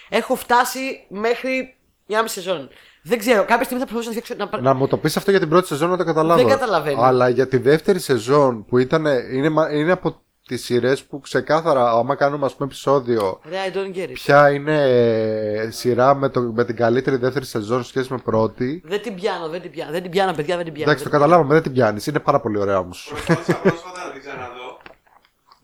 Έχω 0.09 0.35
φτάσει 0.35 1.07
μέχρι 1.09 1.77
μια 2.07 2.23
μισή 2.23 2.35
σεζόν. 2.35 2.69
Δεν 3.03 3.19
ξέρω, 3.19 3.45
κάποια 3.45 3.65
στιγμή 3.65 3.83
θα 3.85 3.89
προσπαθήσω 3.93 4.21
να 4.21 4.25
φτιάξω. 4.37 4.57
Να... 4.57 4.63
Να 4.63 4.75
μου 4.75 4.87
το 4.89 4.97
πεις 4.97 5.17
αυτό 5.17 5.31
για 5.31 5.41
την 5.41 5.49
πρώτη 5.49 5.67
σεζόν 5.67 5.91
να 5.91 5.97
το 5.97 6.05
καταλάβω. 6.05 6.41
Δεν 6.41 6.51
καταλαβαίνω. 6.51 7.01
Αλλά 7.03 7.29
για 7.29 7.49
τη 7.49 7.57
δεύτερη 7.57 7.99
σεζόν 7.99 8.65
που 8.65 8.79
ήταν. 8.79 9.07
Είναι, 9.33 9.49
μα- 9.49 9.73
είναι 9.73 9.93
από 9.93 10.21
τις 10.51 10.65
σειρές 10.65 11.05
που 11.05 11.21
ξεκάθαρα, 11.21 11.91
άμα 11.91 12.15
κάνουμε 12.15 12.47
ας 12.47 12.53
πούμε 12.55 12.69
επεισόδιο, 12.69 13.41
Ρε, 13.49 13.57
I 13.69 13.77
don't 13.77 13.97
get 13.97 14.09
it. 14.09 14.13
ποια 14.13 14.51
είναι 14.51 14.77
ε, 14.91 15.71
σειρά 15.71 16.15
με, 16.15 16.29
το, 16.29 16.41
με 16.41 16.65
την 16.65 16.77
καλύτερη 16.77 17.17
δεύτερη 17.17 17.45
σεζόν 17.45 17.83
σε 17.83 17.89
σχέση 17.89 18.13
με 18.13 18.19
πρώτη. 18.19 18.83
Δεν 18.85 19.03
την 19.03 19.15
πιάνω, 19.15 19.49
δεν 19.49 19.61
την 19.65 19.71
πιάνω. 19.71 19.91
Δεν 19.93 20.03
την 20.03 20.11
πιάνω, 20.11 20.33
παιδιά, 20.39 20.55
δεν 20.57 20.65
την 20.65 20.75
πιάνω. 20.75 20.91
Εντάξει, 20.91 21.05
το 21.05 21.11
Δεν- 21.11 21.19
καταλάβαμε, 21.21 21.53
δεν 21.55 21.63
την 21.63 21.73
πιάνεις. 21.73 22.07
Είναι 22.07 22.21
πάρα 22.29 22.41
πολύ 22.41 22.59
ωραία 22.65 22.79
όμως. 22.79 22.99
Προσπάθησα 23.11 23.57
πρόσφατα 23.67 24.01
να 24.07 24.11
την 24.15 24.21
ξαναδώ, 24.25 24.69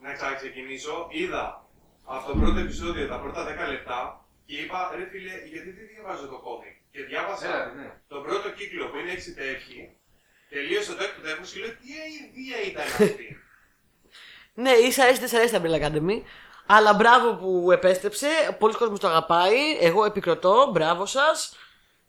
να 0.04 0.10
ξαναξεκινήσω. 0.16 0.94
Είδα 1.20 1.44
αυτό 2.16 2.28
το 2.32 2.38
πρώτο 2.42 2.58
επεισόδιο, 2.66 3.04
τα 3.12 3.18
πρώτα 3.22 3.40
10 3.44 3.64
λεπτά 3.74 3.98
και 4.46 4.54
είπα 4.62 4.78
ρε 4.98 5.04
φίλε, 5.12 5.34
γιατί 5.52 5.68
δεν 5.76 5.86
διαβάζω 5.92 6.24
το 6.32 6.38
κόμικ. 6.46 6.74
Και 6.92 7.00
διάβασα 7.10 7.46
Έλα, 7.54 7.64
ναι. 7.78 7.88
τον 8.12 8.20
πρώτο 8.26 8.46
κύκλο 8.58 8.84
που 8.90 8.96
είναι 9.00 9.12
6 9.18 9.30
τεύχη, 9.40 9.80
τελείωσε 10.52 10.92
το 10.98 11.02
έκτο 11.06 11.20
τεύχος 11.26 11.48
και 11.52 11.58
λέω 11.62 11.72
τι 11.82 11.88
αηδία 12.04 12.58
ήταν 12.70 12.86
αυτή; 12.98 13.28
Ναι, 14.58 14.70
ίσα 14.70 15.02
αρέσει, 15.02 15.18
δεν 15.20 15.28
σ' 15.28 15.32
αρέσει 15.34 15.52
τα 15.52 15.60
Umbrella 15.62 15.82
Academy. 15.82 16.20
Αλλά 16.66 16.94
μπράβο 16.94 17.32
που 17.34 17.72
επέστρεψε. 17.72 18.26
Πολλοί 18.58 18.74
κόσμοι 18.74 18.98
το 18.98 19.08
αγαπάει. 19.08 19.54
Εγώ 19.80 20.04
επικροτώ. 20.04 20.70
Μπράβο 20.72 21.06
σας. 21.06 21.56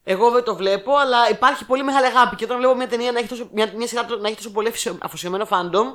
Εγώ 0.04 0.32
δεν 0.32 0.44
το 0.44 0.56
βλέπω, 0.56 0.96
αλλά 0.96 1.18
υπάρχει 1.32 1.66
πολύ 1.66 1.84
μεγάλη 1.84 2.06
αγάπη. 2.06 2.36
Και 2.36 2.44
όταν 2.44 2.58
βλέπω 2.58 2.76
μια 2.76 2.88
ταινία 2.88 3.12
να 3.12 3.20
έχει 3.20 3.28
τόσο, 3.28 3.50
μια, 3.54 3.72
μια 3.78 3.88
σειρά 3.88 4.06
να 4.22 4.28
έχει 4.28 4.36
τόσο 4.38 4.52
πολύ 4.52 4.68
αφοσιο- 4.68 4.98
αφοσιωμένο 5.02 5.46
fandom, 5.46 5.88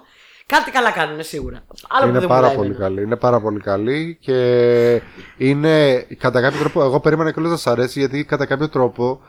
κάτι 0.46 0.70
καλά 0.70 0.90
κάνουν 0.90 1.22
σίγουρα. 1.22 1.64
Άλλο 1.88 2.02
που 2.02 2.08
Είναι 2.08 2.18
δεν 2.18 2.28
πάρα 2.28 2.40
πουλάει 2.40 2.56
πολύ 2.56 2.68
εμένα. 2.68 2.84
καλή. 2.84 3.02
Είναι 3.02 3.16
πάρα 3.16 3.40
πολύ 3.40 3.60
καλή 3.60 4.18
και 4.20 4.38
είναι 5.36 6.00
κατά 6.18 6.40
κάποιο 6.40 6.58
τρόπο. 6.58 6.82
Εγώ 6.82 7.00
περίμενα 7.00 7.32
και 7.32 7.40
να 7.40 7.48
σας 7.48 7.66
αρέσει 7.66 7.98
γιατί 7.98 8.24
κατά 8.24 8.46
κάποιο 8.46 8.68
τρόπο 8.68 9.20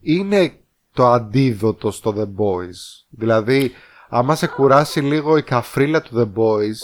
είναι 0.00 0.52
το 0.92 1.06
αντίδοτο 1.06 1.90
στο 1.90 2.14
The 2.18 2.22
Boys. 2.42 3.04
Δηλαδή, 3.10 3.72
άμα 4.08 4.34
σε 4.34 4.46
κουράσει 4.46 5.00
λίγο 5.00 5.36
η 5.36 5.42
καφρίλα 5.42 6.02
του 6.02 6.14
The 6.16 6.38
Boys, 6.40 6.76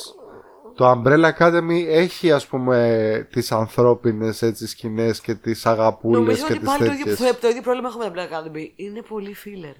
το 0.74 0.90
Umbrella 0.90 1.30
Academy 1.38 1.84
έχει 1.88 2.32
ας 2.32 2.46
πούμε 2.46 3.28
τις 3.32 3.52
ανθρώπινες 3.52 4.42
έτσι 4.42 4.66
σκηνές 4.66 5.20
και 5.20 5.34
τις 5.34 5.66
αγαπούλες 5.66 6.18
Νομίζω 6.20 6.46
και 6.46 6.52
ότι 6.52 6.58
τις 6.60 6.68
πάλι 6.68 6.86
το 6.86 6.92
ίδιο, 6.92 7.04
τέτοιες. 7.16 7.38
το 7.40 7.48
ίδιο 7.48 7.62
πρόβλημα 7.62 7.88
έχουμε 7.88 8.04
με 8.04 8.14
τα 8.14 8.22
Black 8.28 8.32
Academy. 8.46 8.70
Είναι 8.76 9.02
πολύ 9.02 9.36
filler. 9.44 9.74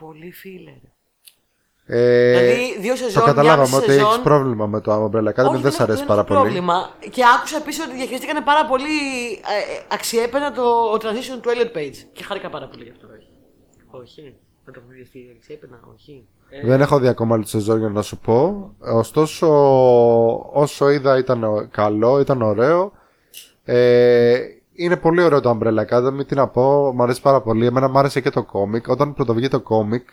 Πολύ 0.00 0.34
filler. 0.44 0.88
Ε, 1.92 2.38
δηλαδή, 2.40 2.80
δύο 2.80 2.96
σεζόν, 2.96 3.20
το 3.20 3.26
καταλάβαμε 3.28 3.68
μια 3.68 3.76
ότι 3.78 3.86
μισή 3.86 3.98
έχεις 3.98 4.08
σεζόν. 4.08 4.22
πρόβλημα 4.24 4.66
με 4.66 4.80
το 4.80 4.92
Umbrella 5.04 5.32
Academy, 5.34 5.50
Όχι, 5.52 5.62
δεν 5.62 5.70
σε 5.72 5.76
έχω- 5.76 5.82
αρέσει 5.82 5.98
έχω 6.02 6.08
πάρα 6.08 6.24
πολύ. 6.24 6.40
πρόβλημα. 6.40 6.90
Και 7.10 7.22
άκουσα 7.36 7.56
επίσης 7.56 7.84
ότι 7.86 7.94
διαχειριστήκαν 7.96 8.44
πάρα 8.44 8.66
πολύ 8.66 8.96
ε, 9.32 9.72
ε, 9.76 9.84
αξιέπαινα 9.88 10.52
το 10.52 10.62
ο 10.62 10.94
transition 10.94 11.38
του 11.42 11.48
Elliot 11.52 11.76
Page. 11.76 11.96
Και 12.12 12.22
χάρηκα 12.24 12.48
πάρα 12.50 12.66
πολύ 12.68 12.84
γι' 12.84 12.90
αυτό. 12.90 13.06
Όχι. 13.90 14.34
Να 14.64 14.72
το 14.72 14.80
διαχειριστεί 14.86 15.32
αξιέπαινα, 15.36 15.80
όχι. 15.94 16.28
Δεν 16.64 16.80
έχω 16.80 16.98
δει 16.98 17.08
ακόμα 17.08 17.34
άλλη 17.34 17.44
τη 17.44 17.50
σεζόν 17.50 17.78
για 17.78 17.88
να 17.88 18.02
σου 18.02 18.18
πω. 18.18 18.70
Ωστόσο, 18.78 19.48
όσο 20.52 20.90
είδα 20.90 21.18
ήταν 21.18 21.68
καλό, 21.70 22.20
ήταν 22.20 22.42
ωραίο. 22.42 22.92
Ε, 23.64 24.38
είναι 24.72 24.96
πολύ 24.96 25.22
ωραίο 25.22 25.40
το 25.40 25.58
Umbrella 25.58 25.84
Academy, 25.86 26.26
τι 26.26 26.34
να 26.34 26.48
πω, 26.48 26.92
μου 26.94 27.02
αρέσει 27.02 27.20
πάρα 27.20 27.40
πολύ. 27.40 27.66
Εμένα 27.66 27.88
μου 27.88 27.98
άρεσε 27.98 28.20
και 28.20 28.30
το 28.30 28.42
κόμικ. 28.44 28.88
Όταν 28.88 29.14
πρωτοβγεί 29.14 29.48
το 29.48 29.60
κόμικ, 29.60 30.08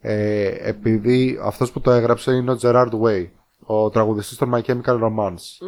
ε, 0.00 0.68
επειδή 0.68 1.38
αυτός 1.42 1.72
που 1.72 1.80
το 1.80 1.90
έγραψε 1.90 2.32
είναι 2.32 2.50
ο 2.50 2.58
Gerard 2.62 2.90
Way, 3.02 3.26
ο 3.66 3.90
τραγουδιστής 3.90 4.38
των 4.38 4.52
My 4.54 4.60
Chemical 4.60 5.00
Romance. 5.02 5.66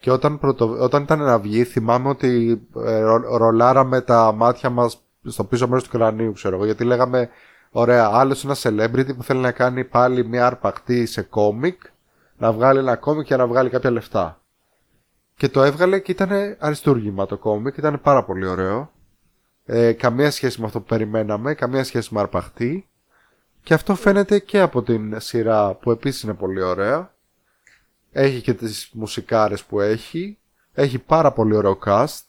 Και 0.00 0.10
όταν, 0.10 0.38
πρωτο, 0.38 0.76
όταν 0.80 1.02
ήταν 1.02 1.18
να 1.18 1.38
βγει, 1.38 1.64
θυμάμαι 1.64 2.08
ότι 2.08 2.60
ε, 2.84 3.00
ρο- 3.00 3.36
ρολάραμε 3.36 4.00
τα 4.00 4.32
μάτια 4.32 4.70
μας 4.70 5.00
στο 5.24 5.44
πίσω 5.44 5.68
μέρος 5.68 5.84
του 5.84 5.90
κρανίου, 5.90 6.32
ξέρω 6.32 6.56
εγώ. 6.56 6.64
Γιατί 6.64 6.84
λέγαμε, 6.84 7.28
ωραία, 7.70 8.10
άλλος 8.12 8.44
ένα 8.44 8.56
celebrity 8.62 9.16
που 9.16 9.22
θέλει 9.22 9.40
να 9.40 9.52
κάνει 9.52 9.84
πάλι 9.84 10.26
μια 10.26 10.46
αρπακτή 10.46 11.06
σε 11.06 11.22
κόμικ, 11.22 11.82
να 12.36 12.52
βγάλει 12.52 12.78
ένα 12.78 12.96
κόμικ 12.96 13.26
και 13.26 13.36
να 13.36 13.46
βγάλει 13.46 13.70
κάποια 13.70 13.90
λεφτά. 13.90 14.40
Και 15.36 15.48
το 15.48 15.62
έβγαλε 15.62 15.98
και 15.98 16.10
ήταν 16.10 16.56
αριστούργημα 16.58 17.26
το 17.26 17.38
κόμικ, 17.38 17.76
ήταν 17.76 18.00
πάρα 18.00 18.24
πολύ 18.24 18.46
ωραίο. 18.46 18.90
Ε, 19.64 19.92
καμία 19.92 20.30
σχέση 20.30 20.60
με 20.60 20.66
αυτό 20.66 20.80
που 20.80 20.86
περιμέναμε, 20.86 21.54
καμία 21.54 21.84
σχέση 21.84 22.14
με 22.14 22.20
αρπαχτή. 22.20 22.88
Και 23.62 23.74
αυτό 23.74 23.94
φαίνεται 23.94 24.38
και 24.38 24.60
από 24.60 24.82
την 24.82 25.20
σειρά 25.20 25.74
που 25.74 25.90
επίσης 25.90 26.22
είναι 26.22 26.34
πολύ 26.34 26.62
ωραία. 26.62 27.14
Έχει 28.12 28.40
και 28.40 28.54
τις 28.54 28.90
μουσικάρες 28.92 29.64
που 29.64 29.80
έχει. 29.80 30.38
Έχει 30.72 30.98
πάρα 30.98 31.32
πολύ 31.32 31.56
ωραίο 31.56 31.78
cast. 31.84 32.24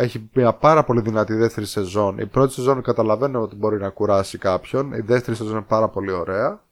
Έχει 0.00 0.30
μια 0.32 0.52
πάρα 0.52 0.84
πολύ 0.84 1.00
δυνατή 1.00 1.34
δεύτερη 1.34 1.66
σεζόν. 1.66 2.18
Η 2.18 2.26
πρώτη 2.26 2.52
σεζόν 2.52 2.82
καταλαβαίνω 2.82 3.40
ότι 3.40 3.54
μπορεί 3.54 3.78
να 3.78 3.88
κουράσει 3.88 4.38
κάποιον. 4.38 4.92
Η 4.92 5.00
δεύτερη 5.00 5.36
σεζόν 5.36 5.52
είναι 5.52 5.64
πάρα 5.68 5.88
πολύ 5.88 6.10
ωραία. 6.10 6.62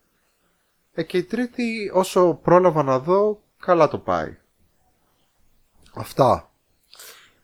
Ε, 0.92 1.02
και 1.02 1.16
η 1.18 1.22
τρίτη 1.22 1.90
όσο 1.94 2.40
πρόλαβα 2.42 2.82
να 2.82 2.98
δω 2.98 3.40
καλά 3.58 3.88
το 3.88 3.98
πάει. 3.98 4.36
Αυτά. 5.94 6.50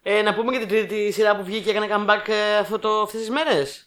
Ε, 0.02 0.22
να 0.22 0.34
πούμε 0.34 0.52
και 0.52 0.58
την 0.58 0.68
τρίτη 0.68 1.12
σειρά 1.12 1.36
που 1.36 1.44
βγήκε 1.44 1.70
και 1.70 1.76
έκανε 1.78 1.86
comeback 1.90 2.28
ε, 2.28 2.56
αυτό 2.56 2.78
το, 2.78 3.00
αυτές 3.00 3.20
τις 3.20 3.30
μέρες; 3.30 3.83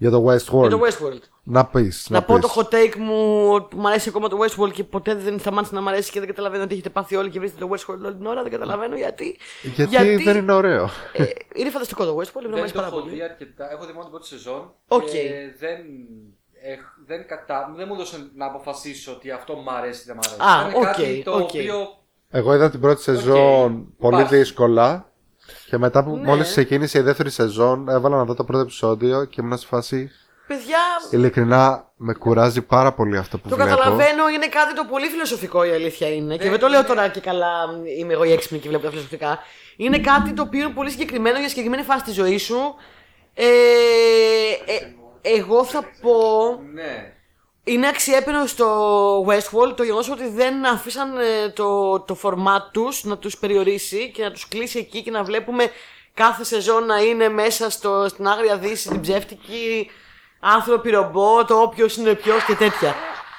Για 0.00 0.10
το 0.10 0.24
Westworld. 0.26 0.68
Για 0.68 0.70
το 0.70 0.80
Westworld. 0.86 1.20
Να 1.42 1.66
πεις. 1.66 2.06
Να, 2.10 2.18
Να, 2.18 2.24
πω 2.24 2.34
πεις. 2.38 2.52
το 2.52 2.52
hot 2.60 2.74
take 2.74 2.94
μου 2.96 3.48
ότι 3.52 3.76
μου 3.76 3.88
αρέσει 3.88 4.08
ακόμα 4.08 4.28
το 4.28 4.38
Westworld 4.42 4.72
και 4.72 4.84
ποτέ 4.84 5.14
δεν 5.14 5.38
σταμάτησε 5.38 5.74
να 5.74 5.80
μου 5.80 5.88
αρέσει 5.88 6.10
και 6.10 6.18
δεν 6.18 6.28
καταλαβαίνω 6.28 6.62
ότι 6.62 6.72
έχετε 6.72 6.88
πάθει 6.90 7.16
όλοι 7.16 7.30
και 7.30 7.38
βρίσκετε 7.38 7.66
το 7.66 7.74
Westworld 7.74 7.98
όλη 8.04 8.14
την 8.16 8.26
ώρα. 8.26 8.42
Δεν 8.42 8.50
καταλαβαίνω 8.50 8.96
γιατί. 8.96 9.38
Γιατί, 9.62 10.16
δεν 10.16 10.36
είναι 10.36 10.52
ωραίο. 10.52 10.88
ε, 11.12 11.24
είναι 11.54 11.70
φανταστικό 11.70 12.04
το 12.04 12.16
Westworld, 12.16 12.42
μου 12.42 12.48
Δεν 12.50 12.54
αρέσει 12.58 12.72
το 12.72 12.78
πάρα 12.80 12.86
έχω 12.92 13.00
πολύ. 13.00 13.14
δει 13.14 13.22
αρκετά. 13.22 13.72
Έχω 13.72 13.84
δει 13.86 13.90
μόνο 13.92 14.02
την 14.02 14.10
πρώτη 14.10 14.26
σεζόν. 14.26 14.74
Οκ. 14.88 15.04
Και 15.04 15.30
δεν, 15.58 15.76
έχ, 16.62 16.80
δεν, 17.06 17.26
κατά, 17.26 17.72
δεν 17.76 17.84
μου 17.88 17.94
έδωσε 17.94 18.30
να 18.34 18.46
αποφασίσω 18.46 19.12
ότι 19.12 19.30
αυτό 19.30 19.54
μου 19.54 19.70
αρέσει 19.70 20.00
ή 20.00 20.04
δεν 20.06 20.16
μου 20.22 20.30
αρέσει. 20.32 20.66
Α, 20.66 20.68
Ήταν 20.70 20.82
οκ, 20.82 20.86
κάτι 20.96 21.22
το 21.24 21.32
οκ. 21.32 21.40
οποίο. 21.40 21.74
Εγώ 22.30 22.54
είδα 22.54 22.70
την 22.70 22.80
πρώτη 22.80 23.02
σεζόν 23.02 23.94
πολύ 23.98 24.14
Υπάρχει. 24.16 24.36
δύσκολα. 24.36 25.09
Και 25.70 25.78
μετά 25.78 26.04
που 26.04 26.16
Ναι. 26.16 26.26
μόλις 26.26 26.48
ξεκίνησε 26.48 26.98
η 26.98 27.00
δεύτερη 27.02 27.30
σεζόν, 27.30 27.88
έβαλα 27.88 28.16
να 28.16 28.24
δω 28.24 28.34
το 28.34 28.44
πρώτο 28.44 28.62
επεισόδιο 28.62 29.24
και 29.24 29.40
ήμουν 29.40 29.58
σε 29.58 29.66
φάση. 29.66 30.10
Παιδιά, 30.46 30.78
Ειλικρινά 31.10 31.90
με 31.96 32.14
κουράζει 32.14 32.62
πάρα 32.62 32.92
πολύ 32.92 33.16
αυτό 33.16 33.38
που 33.38 33.48
το 33.48 33.54
βλέπω. 33.56 33.70
καταλαβαίνω, 33.70 34.28
είναι 34.28 34.46
κάτι 34.46 34.74
το 34.74 34.84
πολύ 34.90 35.06
φιλοσοφικό 35.06 35.64
η 35.64 35.70
αλήθεια 35.70 36.14
είναι. 36.14 36.36
Και 36.36 36.50
δεν 36.50 36.58
το 36.58 36.68
λέω 36.68 36.84
τώρα 36.84 37.08
και 37.08 37.20
καλά, 37.20 37.52
είμαι 37.98 38.12
εγώ 38.12 38.24
η 38.24 38.32
έξυπνη 38.32 38.58
και 38.58 38.68
βλέπω 38.68 38.84
τα 38.84 38.90
φιλοσοφικά. 38.90 39.38
Είναι 39.76 39.98
κάτι 39.98 40.32
το 40.32 40.42
οποίο 40.42 40.60
είναι 40.60 40.72
πολύ 40.74 40.90
συγκεκριμένο 40.90 41.38
για 41.38 41.48
συγκεκριμένη 41.48 41.82
φάση 41.82 42.04
της 42.04 42.14
ζωής 42.14 42.42
σου. 42.42 42.74
Ε, 43.34 43.44
ε, 44.66 44.94
εγώ 45.36 45.64
θα 45.64 45.82
πω. 46.00 46.12
Ναι. 46.74 47.12
Είναι 47.70 47.88
αξιέπαινο 47.88 48.46
στο 48.46 49.24
Westworld 49.26 49.76
το 49.76 49.82
γεγονός 49.82 50.10
ότι 50.10 50.28
δεν 50.28 50.66
αφήσαν 50.66 51.16
ε, 51.16 51.48
το, 51.48 52.00
το 52.00 52.18
format 52.22 52.70
τους 52.72 53.04
να 53.04 53.18
τους 53.18 53.38
περιορίσει 53.38 54.10
και 54.10 54.22
να 54.22 54.30
τους 54.30 54.48
κλείσει 54.48 54.78
εκεί 54.78 55.02
και 55.02 55.10
να 55.10 55.24
βλέπουμε 55.24 55.70
κάθε 56.14 56.44
σεζόν 56.44 56.86
να 56.86 56.98
είναι 56.98 57.28
μέσα 57.28 57.70
στο, 57.70 58.08
στην 58.08 58.28
άγρια 58.28 58.58
δύση, 58.58 58.88
την 58.88 59.00
ψεύτικη 59.00 59.90
άνθρωποι 60.40 60.90
ρομπό, 60.90 61.44
το 61.44 61.60
όποιος 61.60 61.96
είναι 61.96 62.14
ποιος 62.14 62.44
και 62.44 62.54
τέτοια. 62.54 62.94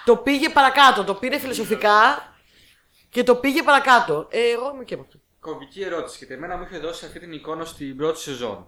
Το 0.06 0.16
πήγε 0.16 0.50
παρακάτω, 0.50 1.04
το 1.04 1.14
πήρε 1.14 1.40
φιλοσοφικά 1.40 2.34
και 3.10 3.24
το 3.24 3.36
πήγε 3.36 3.64
παρακάτω. 3.64 4.28
Ε, 4.30 4.52
εγώ 4.52 4.72
είμαι 4.74 4.84
και 4.84 4.94
από 4.94 5.04
αυτό. 5.04 5.21
Κομβική 5.42 5.82
ερώτηση. 5.82 6.16
Γιατί 6.18 6.34
εμένα 6.34 6.58
μου 6.58 6.66
είχε 6.70 6.78
δώσει 6.80 7.06
αυτή 7.06 7.20
την 7.20 7.32
εικόνα 7.32 7.66
στην 7.66 7.98
πρώτη 7.98 8.20
σεζόν. 8.20 8.68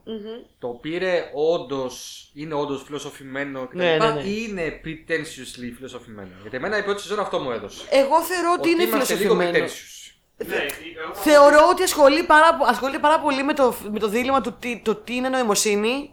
Το 0.59 0.67
πήρε 0.67 1.31
όντως, 1.33 2.29
είναι 2.33 2.53
όντως 2.53 2.83
φιλοσοφημένο 2.85 3.67
κτλ. 3.67 3.77
Ναι, 3.77 3.97
ναι, 3.97 4.11
ναι. 4.11 4.21
ή 4.21 4.45
είναι 4.49 4.81
pretentiously 4.85 5.71
φιλοσοφημένο. 5.75 6.29
Γιατί 6.41 6.55
εμένα 6.57 6.77
η 6.77 6.83
πρώτη 6.83 7.01
σεζόν 7.01 7.19
αυτό 7.19 7.39
μου 7.39 7.51
έδωσε. 7.51 7.81
Εγώ 7.89 8.21
θεωρώ 8.21 8.53
ότι, 8.57 8.69
είναι 8.69 8.83
είμαστε 8.83 9.15
λίγο 9.15 9.35
φιλοσοφημένος. 9.35 9.71
pretentious. 9.71 10.45
Ναι, 10.47 10.55
εγώ 11.03 11.13
Θεωρώ 11.13 11.67
ότι 11.71 11.83
ασχολεί 11.83 12.23
πάρα, 12.23 12.55
πο- 12.55 12.65
ασχολείται 12.65 12.99
πάρα 12.99 13.19
πολύ 13.19 13.43
με 13.43 13.53
το, 13.53 13.73
με 13.91 13.99
το 13.99 14.07
δίλημα 14.07 14.41
του 14.41 14.55
τι, 14.59 14.81
το 14.83 14.95
τι 14.95 15.15
είναι 15.15 15.29
νοημοσύνη 15.29 16.11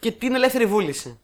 και 0.00 0.10
τι 0.12 0.26
είναι 0.26 0.36
ελεύθερη 0.36 0.66
βούληση. 0.66 1.20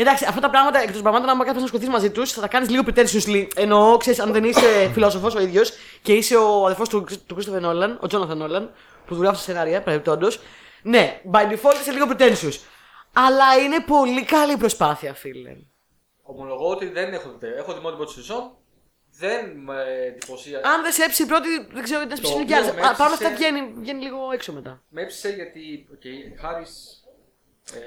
Εντάξει, 0.00 0.24
αυτά 0.28 0.40
τα 0.40 0.50
πράγματα 0.50 0.80
εκτός 0.82 1.00
πραγμάτων, 1.02 1.28
άμα 1.28 1.38
κάποιος 1.44 1.58
να 1.58 1.64
ασχοληθεί 1.64 1.90
μαζί 1.90 2.10
τους, 2.10 2.32
θα 2.32 2.40
τα 2.40 2.48
κάνεις 2.48 2.68
λίγο 2.70 2.82
pretentiously. 2.86 3.46
Εννοώ, 3.54 3.96
ξέρεις, 3.96 4.20
αν 4.20 4.32
δεν 4.32 4.44
είσαι 4.44 4.66
φιλόσοφος 4.94 5.34
ο 5.34 5.40
ίδιος 5.40 5.72
και 6.02 6.12
είσαι 6.12 6.36
ο 6.36 6.64
αδερφός 6.64 6.88
του, 6.88 7.04
του 7.26 7.36
Christopher 7.36 7.60
Nolan, 7.64 7.90
ο 8.00 8.06
Jonathan 8.10 8.42
Nolan, 8.42 8.68
που 9.06 9.14
δουλεύει 9.14 9.34
στα 9.34 9.44
σενάρια, 9.44 9.82
παρεμπιπτόντως. 9.82 10.40
Ναι, 10.82 11.20
by 11.32 11.42
default 11.52 11.74
είσαι 11.80 11.90
λίγο 11.92 12.06
pretentious. 12.10 12.58
Αλλά 13.12 13.56
είναι 13.64 13.80
πολύ 13.86 14.24
καλή 14.24 14.56
προσπάθεια, 14.56 15.14
φίλε. 15.14 15.56
Ομολογώ 16.22 16.68
ότι 16.70 16.86
δεν 16.88 17.12
έχω 17.12 17.36
δει. 17.38 17.46
Έχω 17.56 17.72
δει 17.72 17.78
μόνο 17.80 17.88
την 17.96 18.04
πρώτη 18.04 18.12
σεζόν. 18.12 18.50
Δεν 19.20 19.50
με 19.64 19.76
εντυπωσίασε. 20.06 20.68
Αν 20.68 20.82
δεν 20.82 20.92
σε 20.92 21.02
έψει 21.04 21.22
η 21.22 21.26
πρώτη, 21.26 21.48
δεν 21.72 21.82
ξέρω 21.82 22.00
γιατί 22.02 22.14
να 22.14 22.20
Το 22.20 22.26
σε 22.28 22.34
οποίο 22.42 22.56
άλλε. 22.56 22.66
με 22.72 22.80
Παρ' 22.80 23.00
όλα 23.00 23.16
αυτά 23.18 23.28
έψησε- 23.28 23.36
βγαίνει, 23.36 23.72
βγαίνει 23.78 24.02
λίγο 24.02 24.18
έξω 24.32 24.52
μετά. 24.52 24.82
Με 24.88 25.02
έψησε 25.02 25.28
γιατί. 25.28 25.88
Okay, 25.94 26.38
Χάρη. 26.40 26.64
Ε, 27.74 27.78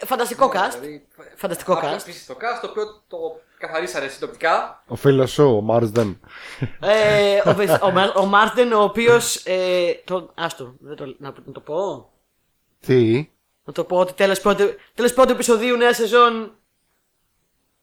Ε, 0.00 0.06
Φανταστικό 0.06 0.50
cast. 0.54 0.70
δηλαδή, 0.72 1.06
Φανταστικό 1.36 1.72
άπλα 1.72 1.96
cast. 1.96 2.00
επίσης 2.00 2.26
το 2.26 2.34
cast 2.34 2.60
το 2.60 2.68
οποίο 2.70 3.02
το 3.08 3.18
καθαρίσανε 3.58 4.08
συνοπτικά. 4.08 4.82
Ο 4.86 4.94
φίλος 4.94 5.30
σου, 5.32 5.44
ο 5.44 5.60
Μάρσδεν. 5.60 6.20
Ε, 6.80 7.42
ο, 7.48 7.54
Βε- 7.54 7.82
ο, 7.82 7.90
Μα- 7.90 8.12
ο 8.16 8.24
Μάρτεν, 8.26 8.72
ο 8.72 8.82
οποίος. 8.82 9.36
Ε, 9.46 9.92
το, 10.04 10.30
άστο, 10.34 10.74
δεν 10.80 10.96
το, 10.96 11.14
να, 11.18 11.34
να 11.44 11.52
το 11.52 11.60
πω. 11.60 12.10
Τι; 12.80 13.30
Να 13.64 13.72
το 13.72 13.84
πω 13.84 13.98
ότι 13.98 14.12
τέλος 14.12 14.40
πρώτου, 14.40 14.64
τέλος 14.94 15.12
πρώτου 15.12 15.32
επεισοδίου 15.32 15.76
νέα 15.76 15.94
σεζόν. 15.94 16.54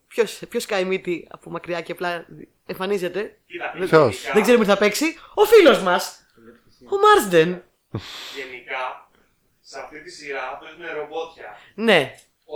Ποιος 0.07 0.41
ποιος 0.49 0.65
καεί 0.65 0.85
μύτη 0.85 1.27
από 1.31 1.49
μακριά 1.49 1.81
και 1.81 1.91
απλά 1.91 2.25
εμφανίζεται; 2.65 3.37
Κοίτα, 3.45 3.71
Ποιος; 3.85 3.89
γενικά- 4.13 4.33
Δεν 4.33 4.41
ξέρουμε 4.41 4.63
τι 4.63 4.69
θα 4.69 4.77
παίξει. 4.77 5.05
Ο 5.33 5.43
φίλος 5.45 5.79
μας. 5.81 6.25
Ο 6.91 6.97
Μάρσντεν. 6.97 7.63
Γενικά, 8.35 9.09
σε 9.73 9.79
αυτή 9.83 9.97
τη 10.03 10.11
σειρά 10.17 10.45
παίζουν 10.59 10.83
ρομπότια. 10.99 11.47
Ναι. 11.87 11.99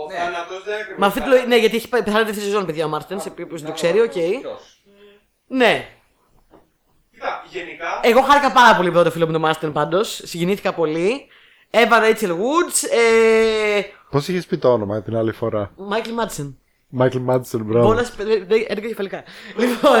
Ναι. 0.06 0.14
θάνατος 0.18 0.62
δεν 0.68 0.78
είναι 0.86 0.94
Με 1.00 1.06
αυτή 1.06 1.20
τη 1.22 1.28
λογική- 1.28 1.48
ναι, 1.48 1.56
γιατί 1.56 1.76
έχει 1.76 1.88
πεθάνει 1.88 2.24
δεύτερη 2.24 2.46
σεζόν, 2.48 2.66
παιδιά, 2.66 2.84
ο 2.84 2.88
Μάρτεν. 2.88 3.20
Σε 3.20 3.30
ποιος 3.30 3.60
δεν 3.62 3.70
το 3.70 3.72
ξέρει, 3.78 4.00
οκ. 4.00 4.12
Ποιος? 4.12 4.62
Ναι. 5.46 5.88
Κοίτα, 7.12 7.44
γενικά, 7.50 8.00
Εγώ 8.02 8.20
χάρηκα 8.22 8.52
πάρα 8.52 8.76
πολύ 8.76 8.90
με 8.92 9.02
το 9.02 9.10
φίλο 9.10 9.26
μου 9.26 9.32
τον 9.32 9.40
Μάρτεν 9.40 9.72
πάντω. 9.72 10.02
Συγκινήθηκα 10.04 10.72
πολύ. 10.74 11.26
Εύα 11.70 11.98
Ρέιτσελ 11.98 12.30
Woods. 12.30 12.88
Ε, 12.90 13.80
Πώ 14.10 14.18
είχε 14.18 14.42
πει 14.48 14.58
το 14.58 14.72
όνομα 14.72 15.02
την 15.02 15.16
άλλη 15.16 15.32
φορά. 15.32 15.72
Μάικλ 15.76 16.10
Μάτσεν. 16.12 16.58
Μάικλ 16.88 17.18
Μάντσον, 17.18 17.62
μπρο. 17.62 17.82
Μπόλα 17.82 18.06
11 18.68 18.88
κεφαλικά. 18.88 19.22
Λοιπόν. 19.56 19.96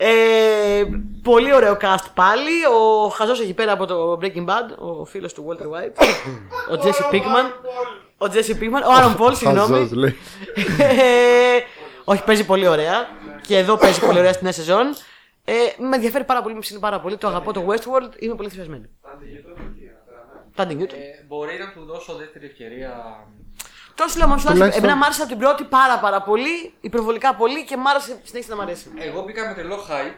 Ε, 0.00 0.84
πολύ 1.22 1.54
ωραίο 1.54 1.76
cast 1.80 2.06
πάλι. 2.14 2.64
Ο 2.80 3.08
χαζός 3.08 3.40
εκεί 3.40 3.54
πέρα 3.54 3.72
από 3.72 3.86
το 3.86 4.18
Breaking 4.22 4.44
Bad, 4.46 4.76
ο 4.78 5.04
φίλος 5.04 5.32
του 5.32 5.46
Walter 5.48 5.64
White. 5.64 6.02
ο 6.76 6.82
Jesse 6.82 7.14
Pinkman. 7.14 7.66
Ο 8.18 8.26
Jesse 8.32 8.62
Pinkman. 8.62 8.82
Ο 8.82 8.92
Aaron 8.98 9.16
Paul, 9.20 9.34
συγγνώμη. 9.36 9.72
Χαζός, 9.72 9.92
λέει. 9.92 10.16
Ε, 10.78 11.58
Όχι, 12.04 12.24
παίζει 12.24 12.44
πολύ 12.46 12.66
ωραία. 12.66 13.06
Και 13.46 13.56
εδώ 13.58 13.76
παίζει 13.76 14.00
πολύ 14.00 14.18
ωραία 14.18 14.32
στην 14.32 14.44
νέα 14.44 14.52
σεζόν. 14.52 14.86
Ε, 15.44 15.52
με 15.78 15.96
ενδιαφέρει 15.96 16.24
πάρα 16.24 16.42
πολύ, 16.42 16.54
με 16.54 16.60
ψήνει 16.60 16.80
πάρα 16.80 17.00
πολύ. 17.00 17.16
Το 17.16 17.28
αγαπώ 17.28 17.52
το 17.52 17.66
Westworld, 17.68 18.12
είμαι 18.22 18.34
πολύ 18.34 18.48
θυσιασμένη. 18.48 18.88
Τάντι 20.54 20.74
Νιούτον. 20.74 20.98
Ε, 20.98 21.24
μπορεί 21.26 21.58
να 21.58 21.72
του 21.72 21.86
δώσω 21.86 22.14
δεύτερη 22.14 22.46
ευκαιρία. 22.46 22.92
Τόσο 24.00 24.18
λέω, 24.18 24.26
μου 24.26 24.32
άρεσε. 24.32 24.48
Τουλάχιστον- 24.48 24.84
Εμένα 24.84 24.98
μ' 24.98 25.02
άρεσε 25.02 25.20
από 25.22 25.30
την 25.30 25.38
πρώτη 25.38 25.64
πάρα 25.64 25.98
πάρα 25.98 26.22
πολύ, 26.22 26.74
υπερβολικά 26.80 27.34
πολύ 27.34 27.64
και 27.64 27.76
μ' 27.76 27.86
άρεσε 27.86 28.20
συνέχισε 28.24 28.50
να 28.54 28.56
μ' 28.56 28.60
αρέσει. 28.60 28.92
Εγώ 28.98 29.22
μπήκα 29.22 29.46
με 29.48 29.54
τρελό 29.54 29.76
hype 29.88 30.14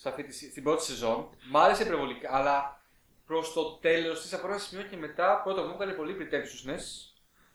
σε 0.00 0.08
αυτή 0.08 0.22
τη, 0.24 0.32
στην 0.50 0.62
πρώτη 0.62 0.84
σεζόν. 0.84 1.28
Μ' 1.50 1.56
άρεσε 1.56 1.82
υπερβολικά, 1.82 2.28
αλλά 2.32 2.80
προς 3.26 3.52
το 3.52 3.62
τέλος 3.64 4.22
της 4.22 4.32
από 4.34 4.46
ένα 4.46 4.58
σημείο 4.58 4.84
και 4.90 4.96
μετά, 4.96 5.40
πρώτα 5.44 5.62
μου 5.62 5.70
έβγαλε 5.72 5.92
πολύ 5.92 6.16
pretentiousness. 6.20 6.84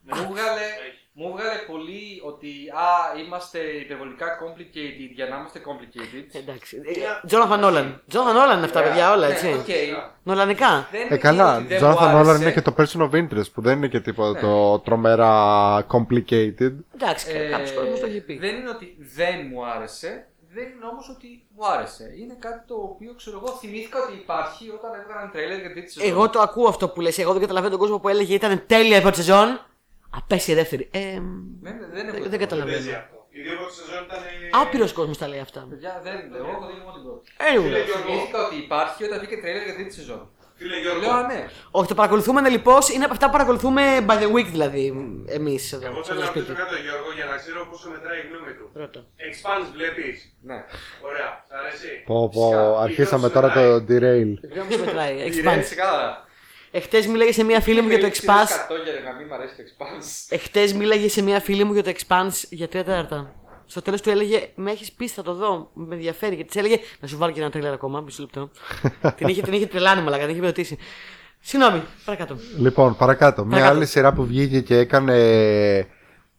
Μου 0.06 0.28
'βγαλε, 0.32 0.66
μου 1.14 1.32
'βγαλε 1.32 1.58
πολύ 1.72 2.22
ότι 2.26 2.48
α, 2.86 3.20
είμαστε 3.22 3.60
υπερβολικά 3.60 4.28
complicated 4.42 5.10
για 5.16 5.26
να 5.28 5.36
είμαστε 5.38 5.62
complicated. 5.68 6.36
Εντάξει. 6.42 6.78
Τζόναθαν 7.28 7.60
Νόλαν. 7.60 8.02
Τζόναθαν 8.08 8.36
Νόλαν 8.36 8.58
είναι 8.58 8.66
αυτά, 8.66 8.82
παιδιά, 8.84 9.12
όλα 9.14 9.28
Ναι, 9.28 9.34
έτσι. 9.34 9.48
οκ. 9.48 9.68
Νολανικά. 10.24 10.88
Δεν 10.92 11.02
Ε, 11.02 11.06
είναι 11.06 11.18
καλά. 11.18 11.56
ότι 11.58 11.66
δεν 11.66 11.84
μου 11.84 11.88
Jonathan 11.96 12.02
Nolan 12.14 12.26
άρεσε. 12.28 12.42
είναι 12.42 12.52
και 12.52 12.62
το 12.62 12.74
person 12.78 13.02
of 13.10 13.12
interest 13.22 13.52
που 13.54 13.62
δεν 13.62 13.78
είναι 13.78 13.88
και 13.88 14.00
τίποτα 14.00 14.32
Ναι. 14.32 14.40
το 14.40 14.80
τρομερά 14.80 15.86
complicated. 15.92 16.74
Εντάξει, 16.96 17.26
Ε, 17.34 17.50
κάποιος 17.50 17.74
κόσμος 17.74 18.00
το 18.00 18.06
έχει 18.06 18.22
πει. 18.22 18.38
Δεν 18.38 18.56
είναι 18.56 18.70
ότι 18.70 18.98
δεν 19.16 19.36
μου 19.52 19.66
άρεσε, 19.66 20.28
δεν 20.54 20.64
είναι 20.64 20.86
όμως 20.92 21.10
ότι 21.10 21.44
μου 21.56 21.66
άρεσε. 21.68 22.04
Είναι 22.22 22.36
κάτι 22.40 22.68
το 22.68 22.76
οποίο 22.76 23.14
ξέρω 23.18 23.42
εγώ 23.44 23.56
θυμήθηκα 23.58 24.00
ότι 24.04 24.14
υπάρχει 24.14 24.70
όταν 24.70 24.92
έβγαλαν 25.02 25.32
τρέλερ 25.32 25.56
για 25.56 25.66
την 25.66 25.74
τρίτη 25.74 25.92
σεζόν. 25.92 26.10
Εγώ 26.12 26.30
το 26.30 26.40
ακούω 26.40 26.68
αυτό 26.68 26.90
που 26.90 27.02
λες. 27.02 27.18
Εγώ 27.18 27.32
δεν 27.32 27.42
καταλαβαίνω 27.42 27.72
τον 27.72 27.80
κόσμο 27.82 28.00
που 28.00 28.10
έλεγε 28.10 28.34
ήταν 28.34 28.64
τέλεια 28.68 28.98
η 28.98 29.02
πρώτη 29.02 29.16
σεζόν. 29.16 29.60
Απέσια 30.18 30.54
η 30.54 30.58
δεύτερη. 30.58 30.90
Ε, 30.92 31.00
Ναι, 31.00 31.10
ναι, 31.12 31.20
δεν, 31.62 31.72
έχω 31.72 31.94
δεν, 31.94 32.06
δεν 32.06 32.14
δεν 32.14 32.22
παίζει 32.22 32.38
καταλαβαίνω. 32.38 32.78
αυτό. 32.78 33.18
Οι 33.36 33.42
δύο 33.42 33.56
πρώτες 33.60 33.76
σεζόν 33.80 34.04
ήταν. 34.08 34.20
Άπειρος 34.62 34.94
κόσμος 34.94 35.18
τα 35.18 35.28
λέει 35.28 35.40
αυτά. 35.48 35.66
Παιδιά, 35.70 35.94
δεν, 36.04 36.16
εγώ 36.40 36.50
έχω 36.56 36.66
δει 36.70 36.76
μόνο 36.86 36.94
την 36.98 37.04
πρώτη. 37.08 37.24
Anyway. 37.50 37.72
Θυμήθηκα 38.06 38.40
ότι 38.46 38.56
υπάρχει 38.66 39.04
όταν 39.08 39.18
βγήκε 39.20 39.38
τρέλερ 39.42 39.64
για 39.64 39.74
την 39.74 39.82
τρίτη 39.82 39.94
σεζόν. 40.00 40.24
Φίλε 40.60 40.80
Γιώργο, 40.80 41.00
Λέω 41.02 41.12
α, 41.12 41.28
ναι. 41.32 41.42
Όχι, 41.72 41.88
το 41.88 41.96
παρακολουθούμε 42.00 42.50
λοιπόν. 42.50 42.80
Είναι 42.96 43.04
από 43.08 43.14
αυτά 43.14 43.26
που 43.26 43.32
παρακολουθούμε 43.38 43.82
by 44.08 44.16
the 44.24 44.30
week 44.36 44.48
δηλαδή. 44.56 44.84
Εμείς 45.38 45.64
εδώ. 45.74 45.86
εγώ 45.86 45.96
στο 45.96 46.04
θέλω 46.04 46.20
να 46.20 46.26
σπίτι. 46.26 46.40
ρωτήσω 46.46 46.58
κάτι 46.64 46.76
τον 46.76 46.82
Γιώργο 46.86 47.10
για 47.20 47.26
να 47.32 47.36
ξέρω 47.42 47.60
πόσο 47.72 47.90
μετράει 47.94 48.18
η 48.24 48.26
γνώμη 48.30 48.54
του. 48.58 48.66
Ρώτα. 48.74 49.02
Expanse 49.28 49.68
βλέπεις. 49.78 50.16
ναι. 50.50 50.60
Ωραία, 51.10 51.30
σ' 51.48 51.52
αρέσει. 51.60 51.90
Πω, 52.10 52.30
πω, 52.36 52.42
Φυσικά. 52.50 52.80
αρχίσαμε 52.88 53.28
τώρα 53.36 53.50
το 53.58 53.64
derail. 53.90 54.32
Δεν 54.56 54.64
μου 54.70 54.78
μετράει. 54.86 55.14
Είναι 55.14 55.26
Expanse. 55.30 55.70
Ξεκάθαρα. 56.80 56.86
Εχθές 56.86 57.08
μίλαγε 57.08 57.32
σε 57.32 57.44
μία 57.44 57.62
φίλη 57.62 57.82
μου 57.82 57.90
για 57.90 58.00
το 58.00 58.06
Expanse. 58.08 58.54
για 58.84 59.12
να 59.12 59.18
μην 59.18 59.28
μ' 59.28 59.34
αρέσει 59.34 59.54
το 59.56 59.64
Expanse. 59.64 60.36
Εχθές 60.36 60.74
μίλαγε 60.74 61.10
σε 61.10 61.22
μία 61.22 61.40
φίλη 61.40 61.64
μου 61.64 61.74
για 61.74 61.84
το 61.84 61.92
Expanse 61.98 62.44
για 62.50 62.68
τρία 62.68 62.84
τέταρτα. 62.84 63.36
Στο 63.66 63.82
τέλος 63.82 64.02
του 64.02 64.10
έλεγε 64.10 64.48
Με 64.56 64.72
έχεις 64.72 64.92
πει, 64.92 65.08
θα 65.08 65.22
το 65.24 65.34
δω. 65.34 65.70
Με 65.74 65.96
ενδιαφέρει. 65.96 66.36
Και 66.36 66.44
της 66.44 66.56
έλεγε 66.56 66.80
Να 67.00 67.08
σου 67.08 67.18
βάλω 67.18 67.32
και 67.32 67.40
ένα 67.42 67.50
τρέλερ 67.50 67.74
ακόμα. 67.74 68.02
Μισό 68.02 68.22
λεπτό. 68.22 68.50
την, 69.18 69.28
είχε, 69.28 69.42
την 69.42 69.54
είχε 69.54 69.66
τρελάνει, 69.66 70.02
μαλακά, 70.02 70.26
την 70.26 70.36
είχε 70.36 70.46
ρωτήσει. 70.46 70.78
Συγγνώμη, 71.40 71.84
παρακάτω. 72.06 72.38
Λοιπόν, 72.58 72.96
παρακάτω. 72.96 73.42
Μια 73.42 73.50
Παρακάτω. 73.52 73.76
άλλη 73.78 73.86
σειρά 73.86 74.14
που 74.14 74.26
βγήκε 74.26 74.62
και 74.62 74.78
έκανε. 74.78 75.18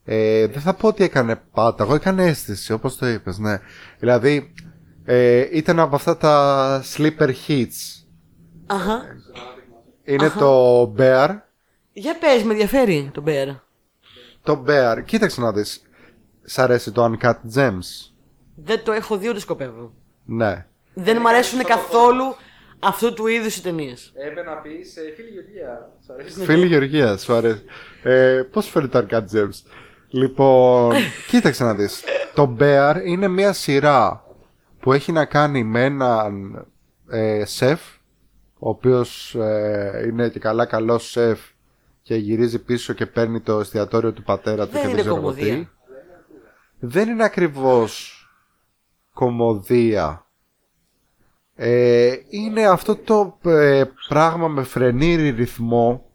Ε, 0.05 0.47
δεν 0.47 0.61
θα 0.61 0.73
πω 0.73 0.87
ότι 0.87 1.03
έκανε 1.03 1.41
πάτα, 1.51 1.83
εγώ 1.83 1.95
έκανε 1.95 2.25
αίσθηση, 2.25 2.73
όπως 2.73 2.95
το 2.97 3.07
είπες, 3.07 3.37
ναι. 3.37 3.59
Δηλαδή, 3.99 4.53
ε, 5.05 5.47
ήταν 5.51 5.79
από 5.79 5.95
αυτά 5.95 6.17
τα 6.17 6.83
sleeper 6.95 7.29
hits. 7.47 8.03
Αχα. 8.65 9.01
Είναι 10.05 10.29
το 10.29 10.81
Bear. 10.97 11.29
Για 11.93 12.17
πες, 12.17 12.43
με 12.43 12.51
ενδιαφέρει 12.51 13.09
το 13.13 13.23
Bear. 13.27 13.55
Το 14.43 14.63
Bear. 14.67 14.97
Κοίταξε 15.05 15.41
να 15.41 15.51
δεις. 15.51 15.81
Σ' 16.43 16.59
αρέσει 16.59 16.91
το 16.91 17.11
Uncut 17.11 17.33
Gems. 17.55 18.11
Δεν 18.55 18.83
το 18.83 18.91
έχω 18.91 19.17
δει 19.17 19.29
ούτε 19.29 19.39
σκοπεύω. 19.39 19.93
Ναι. 20.25 20.65
Δεν 20.93 21.17
μου 21.21 21.27
αρέσουν 21.29 21.63
καθόλου 21.63 22.35
αυτού 22.79 23.13
του 23.13 23.27
είδους 23.27 23.55
οι 23.57 23.61
ταινίες. 23.61 24.11
Έπρεπε 24.15 24.49
να 24.49 24.55
πεις 24.55 24.93
φίλη 25.15 25.29
Γεωργία. 25.29 25.91
Σ' 26.05 26.09
αρέσει. 26.09 26.43
Φίλη 26.43 26.65
Γεωργία, 26.65 27.17
σου 27.17 27.33
αρέσει. 27.33 27.63
Ε, 28.03 28.41
Πώς 28.51 28.69
φαίνεται 28.69 29.01
το 29.01 29.07
Uncut 29.09 29.35
Gems. 29.35 29.69
Λοιπόν, 30.09 30.93
κοίταξε 31.29 31.63
να 31.63 31.73
δεις. 31.75 32.03
Το 32.33 32.55
Bear 32.59 32.95
είναι 33.05 33.27
μια 33.27 33.53
σειρά 33.53 34.23
που 34.79 34.93
έχει 34.93 35.11
να 35.11 35.25
κάνει 35.25 35.63
με 35.63 35.83
έναν 35.83 36.65
ε, 37.09 37.45
σεφ, 37.45 37.79
ο 38.59 38.69
οποίος 38.69 39.35
ε, 39.35 40.03
είναι 40.07 40.29
και 40.29 40.39
καλά 40.39 40.65
καλός 40.65 41.09
σεφ 41.09 41.39
και 42.01 42.15
γυρίζει 42.15 42.63
πίσω 42.63 42.93
και 42.93 43.05
παίρνει 43.05 43.39
το 43.39 43.59
εστιατόριο 43.59 44.11
του 44.13 44.23
πατέρα 44.23 44.65
του 44.65 44.71
Δεν 44.71 44.81
και 44.81 44.87
είναι 44.87 44.95
δεν 44.95 45.03
ξέρω 45.03 45.15
εγώ 45.15 45.25
κομμωδία. 45.25 45.55
τι. 45.55 45.67
Δεν 46.79 47.09
είναι 47.09 47.23
ακριβώς 47.23 48.19
κομμωδία. 49.13 50.25
Ε, 51.55 52.13
είναι 52.29 52.65
αυτό 52.65 52.95
το 52.95 53.37
ε, 53.49 53.83
πράγμα 54.07 54.47
με 54.47 54.63
φρενήρι 54.63 55.29
ρυθμό 55.29 56.05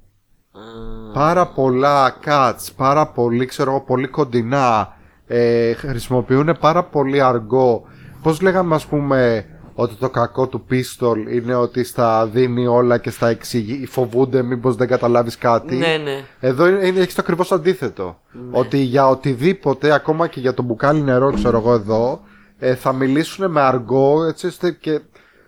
πάρα 1.13 1.47
πολλά 1.47 2.17
cuts, 2.25 2.69
πάρα 2.77 3.07
πολύ, 3.07 3.47
ξέρω 3.47 3.71
εγώ, 3.71 3.81
πολύ 3.81 4.09
κοντινά. 4.09 4.97
Ε, 5.27 5.73
χρησιμοποιούν 5.73 6.57
πάρα 6.61 6.85
πολύ 6.85 7.21
αργό. 7.23 7.85
Πώς 8.23 8.41
λέγαμε 8.41 8.75
ας 8.75 8.87
πούμε 8.87 9.47
ότι 9.81 9.95
το 9.95 10.11
κακό 10.11 10.47
του 10.47 10.61
πίστολ 10.61 11.37
είναι 11.37 11.55
ότι 11.55 11.85
στα 11.85 12.27
δίνει 12.27 12.67
όλα 12.67 12.99
και 12.99 13.11
στα 13.11 13.29
εξηγεί, 13.29 13.87
φοβούνται 13.87 14.43
μήπως 14.43 14.77
δεν 14.77 14.89
καταλάβεις 14.89 15.39
κάτι. 15.39 15.77
Ναι, 15.77 15.97
ναι. 15.97 16.25
Εδώ 16.41 16.67
είναι, 16.67 16.87
είναι, 16.87 17.01
έχεις 17.01 17.15
το 17.15 17.21
ακριβώς 17.23 17.53
αντίθετο. 17.53 18.21
Ότι 18.51 18.79
για 18.79 19.09
οτιδήποτε, 19.09 19.93
ακόμα 19.93 20.27
και 20.27 20.41
για 20.41 20.55
το 20.55 20.63
μπουκάλι 20.63 21.01
νερό, 21.03 21.33
ξέρω 21.33 21.59
εγώ 21.59 21.73
εδώ, 21.73 22.21
ε, 22.59 22.75
θα 22.75 22.93
μιλήσουν 22.93 23.51
με 23.51 23.61
αργό, 23.61 24.25
έτσι 24.25 24.47
ώστε 24.47 24.71
και 24.71 25.01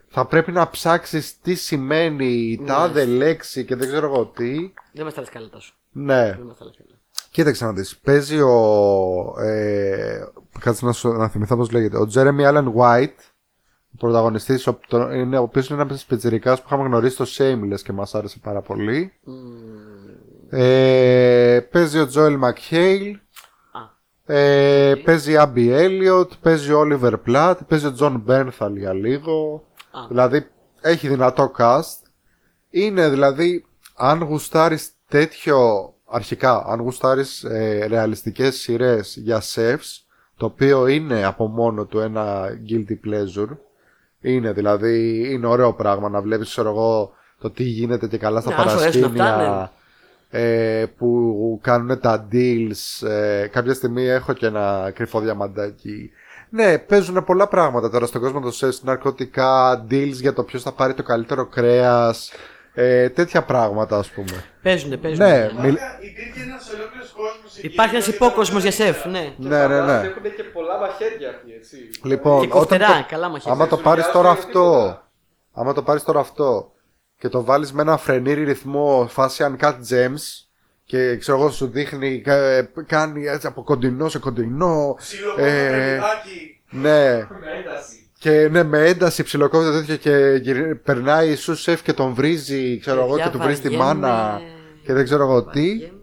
θα 0.09 0.27
πρέπει 0.27 0.53
να 0.53 0.71
ψάξεις 0.71 1.41
τι 1.41 1.55
σημαίνει 1.55 2.27
η 2.27 2.63
τάδε 2.67 3.05
λέξη 3.05 3.65
και 3.65 3.77
δεν 3.77 3.89
ξέρω 3.89 4.07
εγώ 4.07 4.27
τι. 4.27 4.73
Δεν 4.93 5.05
μας 5.05 5.15
τα 5.15 5.21
λες 5.21 5.31
καλά 5.31 5.49
τόσο. 5.49 5.73
Ναι. 5.93 6.23
Δεν 6.23 6.47
μας 6.47 6.59
τα 6.59 6.65
λες 6.65 6.75
καλά. 6.77 6.99
Κοίταξε 7.31 7.65
να 7.65 7.73
δεις. 7.73 7.97
Παίζει 7.97 8.41
ο... 8.41 9.35
Ε, 9.41 10.25
κάτσε 10.59 10.85
να, 10.85 10.93
σου, 10.93 11.09
να 11.09 11.29
θυμηθώ 11.29 11.57
πώς 11.57 11.71
λέγεται. 11.71 11.97
Ο 11.97 12.09
Jeremy 12.15 12.53
Allen 12.53 12.73
White, 12.77 13.32
ο 13.95 13.97
πρωταγωνιστής, 13.99 14.67
ο, 14.67 14.79
το, 14.89 15.13
είναι, 15.13 15.39
ο 15.39 15.43
οποίος 15.43 15.69
είναι 15.69 15.83
ένας 15.83 16.05
πιτσιρικάς 16.05 16.61
που 16.61 16.67
είχαμε 16.67 16.89
γνωρίσει 16.89 17.25
στο 17.25 17.25
Shameless 17.37 17.81
και 17.85 17.93
μας 17.93 18.15
άρεσε 18.15 18.39
πάρα 18.43 18.61
πολύ. 18.61 19.13
Ε, 20.51 21.61
παίζει 21.71 21.99
ο 21.99 22.09
Joel 22.15 22.39
McHale. 22.41 23.13
Α. 23.73 24.35
Ε, 24.35 24.95
παίζει 24.95 25.33
η 25.33 25.37
Abby 25.39 25.71
Elliot, 25.71 26.29
παίζει 26.41 26.73
ο 26.73 26.81
Oliver 26.81 27.15
Platt, 27.27 27.55
παίζει 27.69 27.87
ο 27.87 27.95
John 27.99 28.23
Bernthal 28.27 28.73
για 28.77 28.93
λίγο. 28.93 29.65
Α. 29.91 30.07
Δηλαδή 30.09 30.47
έχει 30.81 31.09
δυνατό 31.09 31.53
cast. 31.59 31.99
Είναι 32.71 33.09
δηλαδή, 33.09 33.65
αν 33.97 34.23
γουστάρεις 34.23 34.91
τέτοιο, 35.09 35.93
αρχικά, 36.05 36.65
αν 36.67 36.81
γουστάρεις 36.81 37.45
ε, 37.45 37.87
ρεαλιστικές 37.87 38.57
σειρές 38.57 39.17
για 39.17 39.43
chefs, 39.55 40.03
το 40.37 40.47
οποίο 40.47 40.87
είναι 40.87 41.25
από 41.25 41.47
μόνο 41.47 41.85
του 41.85 41.99
ένα 41.99 42.49
guilty 42.69 42.97
pleasure, 43.07 43.57
είναι 44.23 44.53
δηλαδή, 44.53 45.27
είναι 45.33 45.47
ωραίο 45.47 45.73
πράγμα 45.73 46.09
να 46.09 46.21
βλέπεις, 46.21 46.49
ξέρω 46.49 46.69
εγώ, 46.69 47.13
το 47.41 47.51
τι 47.51 47.63
γίνεται 47.63 48.07
και 48.07 48.19
καλά 48.19 48.41
στα 48.41 48.51
Ναι, 48.51 48.57
αν 48.57 48.69
σου 48.69 48.79
αρέσουν 48.79 49.05
αυτά, 49.05 49.17
παρασκήνια 49.17 49.73
ε, 50.35 50.85
που 50.97 51.59
κάνουν 51.63 52.01
τα 52.01 52.29
deals. 52.33 53.07
Ε, 53.09 53.47
κάποια 53.47 53.75
στιγμή 53.75 54.05
έχω 54.07 54.33
και 54.33 54.47
ένα 54.47 54.91
κρυφό 54.95 55.21
διαμαντάκι. 55.21 56.11
Ναι, 56.49 56.79
παίζουν 56.79 57.25
πολλά 57.25 57.49
πράγματα 57.49 57.91
τώρα 57.91 58.07
στον 58.07 58.21
κόσμο 58.21 58.41
των 58.41 58.53
σεφ, 58.53 58.83
ναρκωτικά, 58.83 59.85
deals 59.91 60.13
για 60.13 60.33
το 60.33 60.43
ποιος 60.43 60.63
θα 60.63 60.73
πάρει 60.73 60.95
το 60.95 61.03
καλύτερο 61.03 61.47
κρέας. 61.47 62.33
Ε, 62.75 63.09
τέτοια 63.09 63.43
πράγματα, 63.43 63.97
ας 63.99 64.09
πούμε. 64.11 64.45
Παίζουνε, 64.63 64.97
παίζουν. 64.97 65.25
Ναι, 65.27 65.43
μιλ... 65.43 65.53
Μαλάκα, 65.55 65.99
υπήρχε 66.01 66.43
ένας 66.43 66.69
ολόκληρος 66.75 67.11
κόσμος 67.17 67.57
εκεί. 67.57 67.67
Υπάρχει 67.67 67.95
ένας 67.95 68.07
δηλαδή, 68.07 68.25
υπόκοσμος 68.25 68.65
ήταν- 68.65 68.75
για 68.77 68.85
σεφ, 68.93 69.05
ναι. 69.07 69.35
ναι, 69.37 69.67
ναι, 69.67 69.81
ναι. 69.81 69.93
Έχουν 69.93 70.23
και 70.37 70.43
πολλά 70.53 70.79
μαχαίρια 70.79 71.29
αυτοί, 71.29 71.53
έτσι. 71.55 71.77
Λοιπόν, 72.05 72.41
Και 72.41 72.47
κοφτερά, 72.47 72.87
όταν 72.89 73.01
το- 73.03 73.07
καλά 73.09 73.29
μαχαίρια. 73.29 73.53
άμα 73.53 73.67
το 73.67 73.77
Δεν 73.77 73.85
πάρεις 73.85 74.05
σου 74.05 74.13
τώρα 74.13 74.29
μοιάζει 74.33 74.47
αυτό, 74.47 74.61
τίποτα. 74.71 75.11
άμα 75.53 75.73
το 75.73 75.83
πάρεις 75.83 76.03
τώρα 76.03 76.21
αυτό 76.21 76.73
και 77.19 77.29
το 77.29 77.45
βάλεις 77.45 77.73
με 77.73 77.83
ένα 77.83 77.97
φρενήρι 77.97 78.45
ρυθμό 78.45 79.07
φάση 79.11 79.45
uncut 79.61 79.75
gems 79.91 80.47
και 80.85 81.17
ξέρω 81.17 81.39
εγώ 81.39 81.51
σου 81.51 81.67
δείχνει, 81.67 82.21
κα- 82.21 82.63
κάνει 82.87 83.27
έτσι 83.27 83.47
από 83.47 83.63
κοντινό 83.63 84.09
σε 84.09 84.19
κοντινό. 84.19 84.95
Ψιλοκόβω 84.99 85.47
Ε, 85.47 85.69
παιδάκι. 85.71 86.63
ναι, 86.71 87.17
Με 87.17 87.51
ένταση. 87.59 88.02
Και 88.23 88.49
ναι, 88.51 88.63
με 88.63 88.79
ένταση 88.89 89.23
ψιλοκόβεται 89.23 89.79
τέτοιο 89.79 89.97
και 89.97 90.39
γυρι- 90.43 90.75
περνάει 90.75 91.31
η 91.31 91.35
σου 91.35 91.55
σεφ 91.57 91.83
και 91.83 91.93
τον 91.93 92.15
βρίζει, 92.15 92.79
ξέρω 92.79 93.01
εγώ, 93.01 93.09
και 93.17 93.23
Παιδιά, 93.23 93.31
του 93.31 93.39
βρίζει 93.39 93.61
τη 93.61 93.69
βαριέμαι. 93.77 94.01
μάνα 94.07 94.41
και 94.85 94.93
δεν 94.93 95.05
ξέρω 95.05 95.23
εγώ 95.23 95.43
τι. 95.45 95.69
Βαριέμαι. 95.79 95.97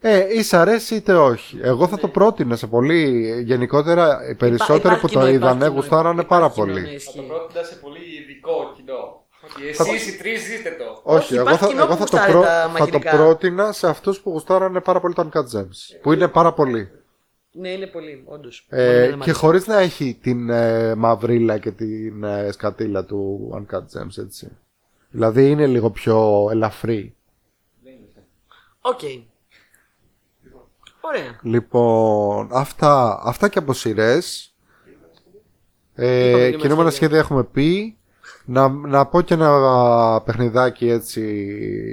Ε, 0.00 0.26
ή 0.38 0.42
σ' 0.42 0.52
αρέσει 0.54 0.94
είτε 0.94 1.14
όχι. 1.14 1.58
Εγώ 1.62 1.86
θα 1.88 1.98
το 1.98 2.08
πρότεινα 2.08 2.56
σε 2.56 2.66
πολύ. 2.66 3.32
Γενικότερα, 3.44 4.28
οι 4.30 4.34
περισσότεροι 4.34 4.78
υπάρχει 4.82 5.00
που 5.00 5.06
κοινό, 5.08 5.20
το 5.20 5.26
υπάρχει 5.28 5.44
είδανε 5.44 5.64
κοινό, 5.64 5.74
γουστάρανε 5.74 6.20
υπάρχει 6.22 6.28
πάρα 6.28 6.48
κοινό, 6.50 6.66
πολύ. 6.66 6.80
ναι, 6.80 6.86
Θα 6.86 6.92
ισχύει. 6.94 7.16
το 7.16 7.22
πρότεινα 7.22 7.62
σε 7.62 7.74
πολύ 7.74 7.98
ειδικό 8.20 8.72
κοινό. 8.76 9.24
Ότι 9.44 9.72
Θα- 9.72 9.84
εσείς 9.92 10.08
οι 10.14 10.18
τρεις 10.18 10.42
ζείτε 10.42 10.76
το. 10.78 11.00
Όχι, 11.02 11.18
Όχι, 11.24 11.34
εγώ 11.34 11.42
υπάρχει 11.42 11.62
θα, 11.62 11.66
κοινό 11.68 11.82
εγώ 11.82 11.96
που 11.96 11.96
θα, 11.98 12.04
το, 12.04 12.16
γουστάρει 12.16 12.32
πρό- 12.32 12.42
τα 12.44 12.60
θα 12.62 12.66
το 12.66 12.78
μαγειρικά. 12.78 13.16
πρότεινα 13.16 13.72
σε 13.72 13.88
αυτούς 13.88 14.20
που 14.20 14.30
γουστάρανε 14.30 14.80
πάρα 14.80 15.00
πολύ 15.00 15.14
το 15.14 15.28
Uncut 15.32 15.38
Gems. 15.58 15.78
Που 16.02 16.12
είναι 16.12 16.28
πάρα 16.28 16.52
πολύ. 16.52 16.88
Ναι, 17.58 17.68
είναι 17.68 17.86
πολύ, 17.86 18.22
όντως. 18.24 18.66
Ε, 18.68 19.16
και 19.20 19.32
χωρίς 19.32 19.66
να 19.66 19.78
έχει 19.78 20.18
την 20.22 20.50
ε, 20.50 20.94
μαυρίλα 20.94 21.58
και 21.58 21.70
την 21.70 22.24
ε, 22.24 22.50
σκατήλα 22.52 23.04
του 23.04 23.50
Uncut 23.54 23.78
Gems, 23.78 24.18
έτσι. 24.18 24.56
Δηλαδή 25.10 25.50
είναι 25.50 25.66
λίγο 25.66 25.90
πιο 25.90 26.48
ελαφρύ. 26.50 27.16
Οκ. 28.80 29.00
Ωραία. 31.00 31.38
Λοιπόν, 31.42 32.48
αυτά, 32.52 33.20
αυτά 33.24 33.48
και 33.48 33.58
από 33.58 33.72
σειρές. 33.72 34.54
Ε, 35.94 36.28
Είπαμε 36.28 36.50
και 36.50 36.56
κινούμενα 36.56 36.84
με 36.84 36.90
σχέδια 36.90 37.18
έχουμε 37.18 37.44
πει. 37.44 37.96
Να, 38.44 38.68
να 38.68 39.06
πω 39.06 39.20
και 39.20 39.34
ένα 39.34 40.22
παιχνιδάκι 40.24 40.88
έτσι, 40.88 41.22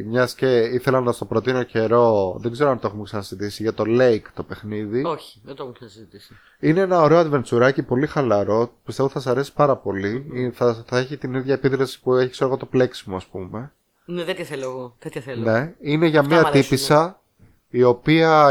μιας 0.08 0.36
και 0.36 0.60
ήθελα 0.60 1.02
να 1.02 1.12
στο 1.12 1.26
προτείνω 1.26 1.64
καιρό, 1.64 2.36
δεν 2.40 2.52
ξέρω 2.52 2.70
αν 2.70 2.80
το 2.80 2.88
έχουμε 2.88 3.04
ξανασυζητήσει, 3.04 3.64
για 3.64 3.74
το 3.74 3.84
Lake 3.88 4.24
το 4.34 4.44
παιχνίδι. 4.44 5.04
Όχι, 5.06 5.42
δεν 5.44 5.56
το 5.56 5.62
έχουμε 5.62 5.74
ξανασυζητήσει. 5.74 6.34
Είναι 6.60 6.80
ένα 6.82 7.02
ωραίο 7.02 7.20
adventure 7.20 7.84
πολύ 7.88 8.08
χαλαρό, 8.08 8.72
πιστεύω 8.86 9.10
θα 9.10 9.20
σας 9.20 9.32
αρέσει 9.32 9.54
πάρα 9.54 9.76
πολύ. 9.76 10.26
Ε, 10.34 10.52
Θα, 10.52 10.84
θα 10.88 10.98
έχει 10.98 11.18
την 11.18 11.34
ίδια 11.34 11.54
επίδραση 11.54 12.02
που 12.02 12.14
έχει 12.14 12.30
ξέρω 12.30 12.50
εγώ 12.50 12.60
το 12.60 12.66
πλέξιμο 12.66 13.16
ας 13.16 13.26
πούμε. 13.26 13.72
Ναι, 14.06 14.24
τέτοια 14.24 14.46
θέλω 14.46 14.64
εγώ. 14.64 14.96
Τέτοια 15.00 15.22
θέλω. 15.22 15.52
Ναι, 15.52 15.74
είναι 15.80 16.08
για 16.08 16.20
Αυτά 16.20 16.34
μια 16.34 16.44
μ' 16.44 16.46
αρέσουν, 16.46 16.70
τύπησα 16.70 17.22
η 17.70 17.84
οποία 17.84 18.48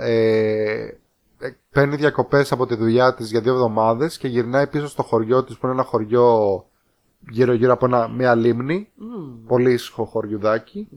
ε, 0.00 0.98
ε, 1.38 1.56
παίρνει 1.72 1.96
διακοπές 1.96 2.52
από 2.52 2.66
τη 2.66 2.74
δουλειά 2.74 3.14
της 3.14 3.30
για 3.30 3.40
δύο 3.40 3.52
εβδομάδες 3.52 4.18
και 4.18 4.28
γυρνάει 4.28 4.66
πίσω 4.66 4.88
στο 4.88 5.02
χωριό 5.02 5.44
της 5.44 5.56
που 5.56 5.66
είναι 5.66 5.74
ένα 5.74 5.84
χωριό 5.84 6.64
γύρω 7.28 7.52
γύρω 7.52 7.72
από 7.72 7.86
ένα, 7.86 8.08
μια 8.08 8.34
λίμνη, 8.34 8.88
πολύ 9.46 9.72
ήσυχο 9.72 10.04
χωριουδάκι 10.04 10.88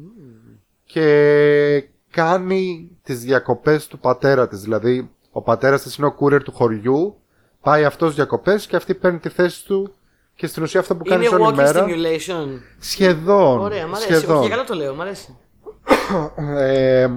και 0.83 1.87
κάνει 2.11 2.89
τις 3.03 3.19
διακοπές 3.19 3.87
του 3.87 3.99
πατέρα 3.99 4.47
της, 4.47 4.61
δηλαδή 4.61 5.09
ο 5.31 5.41
πατέρας 5.41 5.81
της 5.81 5.95
είναι 5.95 6.07
ο 6.07 6.15
courier 6.19 6.43
του 6.43 6.51
χωριού, 6.51 7.17
πάει 7.61 7.85
αυτός 7.85 8.15
διακοπές 8.15 8.67
και 8.67 8.75
αυτή 8.75 8.93
παίρνει 8.93 9.19
τη 9.19 9.29
θέση 9.29 9.65
του 9.65 9.93
Και 10.35 10.47
στην 10.47 10.63
ουσία 10.63 10.79
αυτό 10.79 10.95
που 10.95 11.03
κάνεις 11.03 11.27
Είναι 11.27 11.35
όλη 11.35 11.45
walking 11.45 11.55
μέρα. 11.55 11.85
stimulation. 11.85 12.47
Σχεδόν. 12.79 13.59
Ωραία, 13.59 13.87
μ' 13.87 13.93
αρέσει. 13.95 14.13
σχεδόν. 14.13 14.37
Όχι, 14.37 14.47
για 14.47 14.55
καλό 14.55 14.67
το 14.67 14.75
λέω, 14.75 14.95
μ' 14.95 15.01
αρέσει. 15.01 15.37
Ε, 16.57 17.09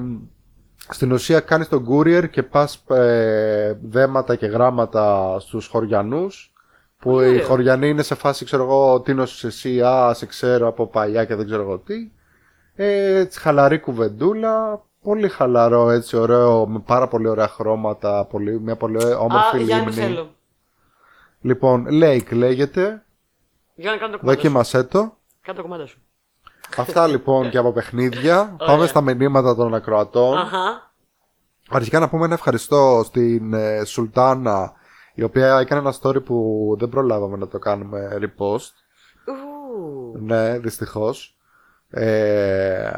στην 0.89 1.13
ουσία 1.13 1.41
κάνεις 1.41 1.69
τον 1.69 1.87
courier 1.91 2.31
και 2.31 2.43
πας 2.43 2.85
ε, 2.89 3.79
δέματα 3.83 4.37
και 4.37 4.47
γράμματα 4.47 5.37
στους 5.41 5.67
χωριανούς 5.67 6.53
που 6.99 7.21
οι 7.21 7.29
Ωραία. 7.29 7.45
χωριανοί 7.45 7.89
είναι 7.89 8.03
σε 8.03 8.15
φάση 8.15 8.45
ξέρω 8.45 8.63
εγώ 8.63 9.01
τίνος 9.01 9.45
εσύ, 9.45 9.83
α, 9.83 10.15
σε 10.15 10.27
ξέρω 10.27 10.67
από 10.69 10.87
παλιά 10.87 11.25
και 11.25 11.35
δεν 11.35 11.47
ξέρω 11.47 11.63
εγώ 11.63 11.79
τι 11.79 12.11
ε, 12.75 13.19
έτσι, 13.19 13.39
χαλαρή 13.41 13.79
κουβεντούλα 13.81 14.85
πολύ 15.03 15.29
χαλαρό 15.29 15.91
έτσι 15.91 16.17
ωραίο 16.17 16.67
με 16.67 16.79
πάρα 16.79 17.09
πολύ 17.09 17.29
ωραία 17.29 17.49
χρώματα 17.49 18.25
πολύ, 18.25 18.61
μια 18.61 18.77
πολύ 18.77 19.05
όμορφη 19.05 19.57
Α, 19.57 19.61
Γιάννη, 19.61 19.85
το 19.85 19.91
λίμνη 19.91 19.93
θέλω. 19.93 20.35
λοιπόν 21.41 21.87
Lake 21.91 22.33
λέγεται 22.33 23.05
Γιάννη, 23.75 23.99
κάνε 23.99 24.13
το 24.13 24.19
κομμάτι 24.19 24.19
σου. 24.19 24.27
δοκίμασέ 24.43 24.83
το 24.85 25.17
Κάνε 25.41 25.59
το 25.59 25.63
κομμάτι 25.63 25.89
σου. 25.89 25.99
Αυτά 26.77 27.07
λοιπόν 27.07 27.51
και 27.51 27.59
από 27.59 27.73
παιχνίδια 27.73 28.55
πάμε 28.67 28.87
στα 28.87 29.01
μηνύματα 29.01 29.55
των 29.55 29.75
ακροατών 29.75 30.39
Αχα. 30.39 30.91
Αρχικά 31.71 31.99
να 31.99 32.09
πούμε 32.09 32.25
ένα 32.25 32.35
ευχαριστώ 32.35 33.03
στην 33.05 33.53
ε, 33.55 33.85
Σουλτάνα 33.85 34.73
η 35.19 35.23
οποία 35.23 35.59
έκανε 35.59 35.81
ένα 35.81 35.95
story 36.01 36.25
που 36.25 36.77
δεν 36.79 36.89
προλάβαμε 36.89 37.37
να 37.37 37.49
το 37.49 37.59
κάνουμε 37.59 38.19
repost. 38.21 38.71
Ου. 39.27 40.19
Ναι, 40.19 40.59
δυστυχώς. 40.59 41.37
Ε, 41.91 42.91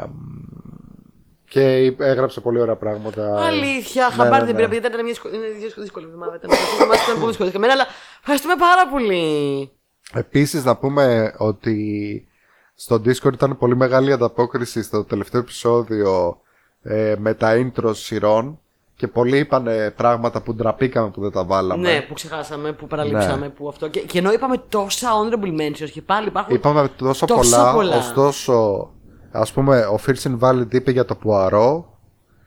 και 1.49 1.95
έγραψε 1.99 2.41
πολύ 2.41 2.61
ωραία 2.61 2.77
πράγματα. 2.77 3.45
Αλήθεια, 3.47 4.07
Ναι, 4.09 4.15
χαμπάρι 4.15 4.45
ναι, 4.45 4.53
δεν 4.53 4.55
ναι. 4.55 4.55
πήρα, 4.55 4.69
γιατί 4.73 4.87
ήταν 4.87 4.93
μια 5.01 5.05
δύσκολη, 5.13 5.37
είναι 5.37 5.47
δύσκολη- 5.47 5.81
δύσκολη 5.81 6.07
εβδομάδα. 6.07 6.35
Ήταν 6.37 6.51
ήταν- 6.77 6.89
ήταν 7.05 7.15
πολύ 7.17 7.27
δύσκολη 7.27 7.51
για 7.51 7.59
μένα, 7.59 7.73
αλλά 7.73 7.87
ευχαριστούμε 8.21 8.55
πάρα 8.57 8.89
πολύ. 8.89 9.71
Επίσης 10.15 10.65
να 10.65 10.77
πούμε 10.77 11.35
ότι 11.39 12.29
στο 12.75 12.95
Discord 12.97 13.33
ήταν 13.33 13.59
πολύ 13.59 13.77
μεγάλη 13.77 14.13
ανταπόκριση 14.13 14.83
στο 14.83 15.05
τελευταίο 15.05 15.41
επεισόδιο 15.41 16.41
ε, 16.83 17.15
με 17.19 17.35
τα 17.35 17.53
intro 17.57 17.91
σειρών 17.95 18.61
και 18.99 19.09
πολλοί 19.09 19.39
είπαν 19.39 19.67
πράγματα 19.97 20.43
που 20.43 20.55
ντραπήκαμε 20.55 21.11
που 21.11 21.21
δεν 21.21 21.31
τα 21.31 21.45
βάλαμε. 21.45 21.93
Ναι, 21.93 22.01
που 22.01 22.15
ξεχάσαμε, 22.15 22.73
που 22.73 22.87
παραλείψαμε, 22.87 23.47
Ναι. 23.47 23.49
που 23.53 23.69
αυτό. 23.69 23.89
Και, 23.89 24.01
και 24.01 24.19
ενώ 24.19 24.33
είπαμε 24.33 24.57
τόσα 24.69 25.09
honorable 25.11 25.61
mentions 25.61 25.91
και 25.93 26.03
πάλι 26.03 26.27
υπάρχουν. 26.27 26.55
Είπαμε 26.55 26.89
τόσο, 26.97 27.27
Τόσο 27.27 27.41
πολλά, 27.57 27.73
πολλά. 27.73 27.97
ωστόσο, 27.97 28.89
ας 29.33 29.53
πούμε, 29.53 29.79
ο 29.81 29.99
First 30.07 30.33
Invalid 30.39 30.67
είπε 30.75 30.91
για 30.91 31.05
το 31.05 31.15
Πουαρό, 31.15 31.99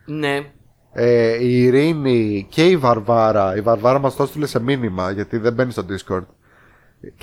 Ναι. 0.05 0.39
ε, 0.91 1.43
η 1.43 1.63
Ειρήνη 1.63 2.47
και 2.49 2.65
η 2.67 2.77
Βαρβάρα, 2.77 3.55
η 3.55 3.61
Βαρβάρα 3.61 3.99
μας 3.99 4.15
το 4.15 4.23
έστειλε 4.23 4.45
σε 4.45 4.59
μήνυμα, 4.59 5.11
γιατί 5.11 5.37
δεν 5.37 5.53
μπαίνει 5.53 5.71
στο 5.71 5.85
Discord, 5.89 6.25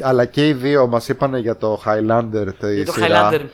αλλά 0.02 0.24
και 0.24 0.48
οι 0.48 0.52
δύο 0.52 0.86
μας 0.86 1.08
είπαν 1.08 1.36
για 1.36 1.56
το 1.56 1.82
Highlander 1.86 2.46
τη 2.60 2.74
Για 2.74 2.84
το 2.84 2.92
σειρά. 2.92 3.30
Highlander. 3.32 3.44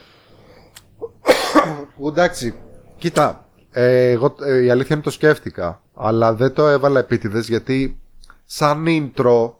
Που 1.96 2.08
εντάξει, 2.08 2.54
κοίτα, 2.98 3.43
ε, 3.76 4.10
εγώ 4.10 4.34
ε, 4.44 4.64
η 4.64 4.70
αλήθεια 4.70 4.94
είναι 4.94 5.04
το 5.04 5.10
σκέφτηκα, 5.10 5.82
αλλά 5.94 6.34
δεν 6.34 6.52
το 6.52 6.66
έβαλα 6.68 6.98
επίτηδες 7.00 7.48
γιατί 7.48 7.98
σαν 8.44 8.84
intro 8.88 9.52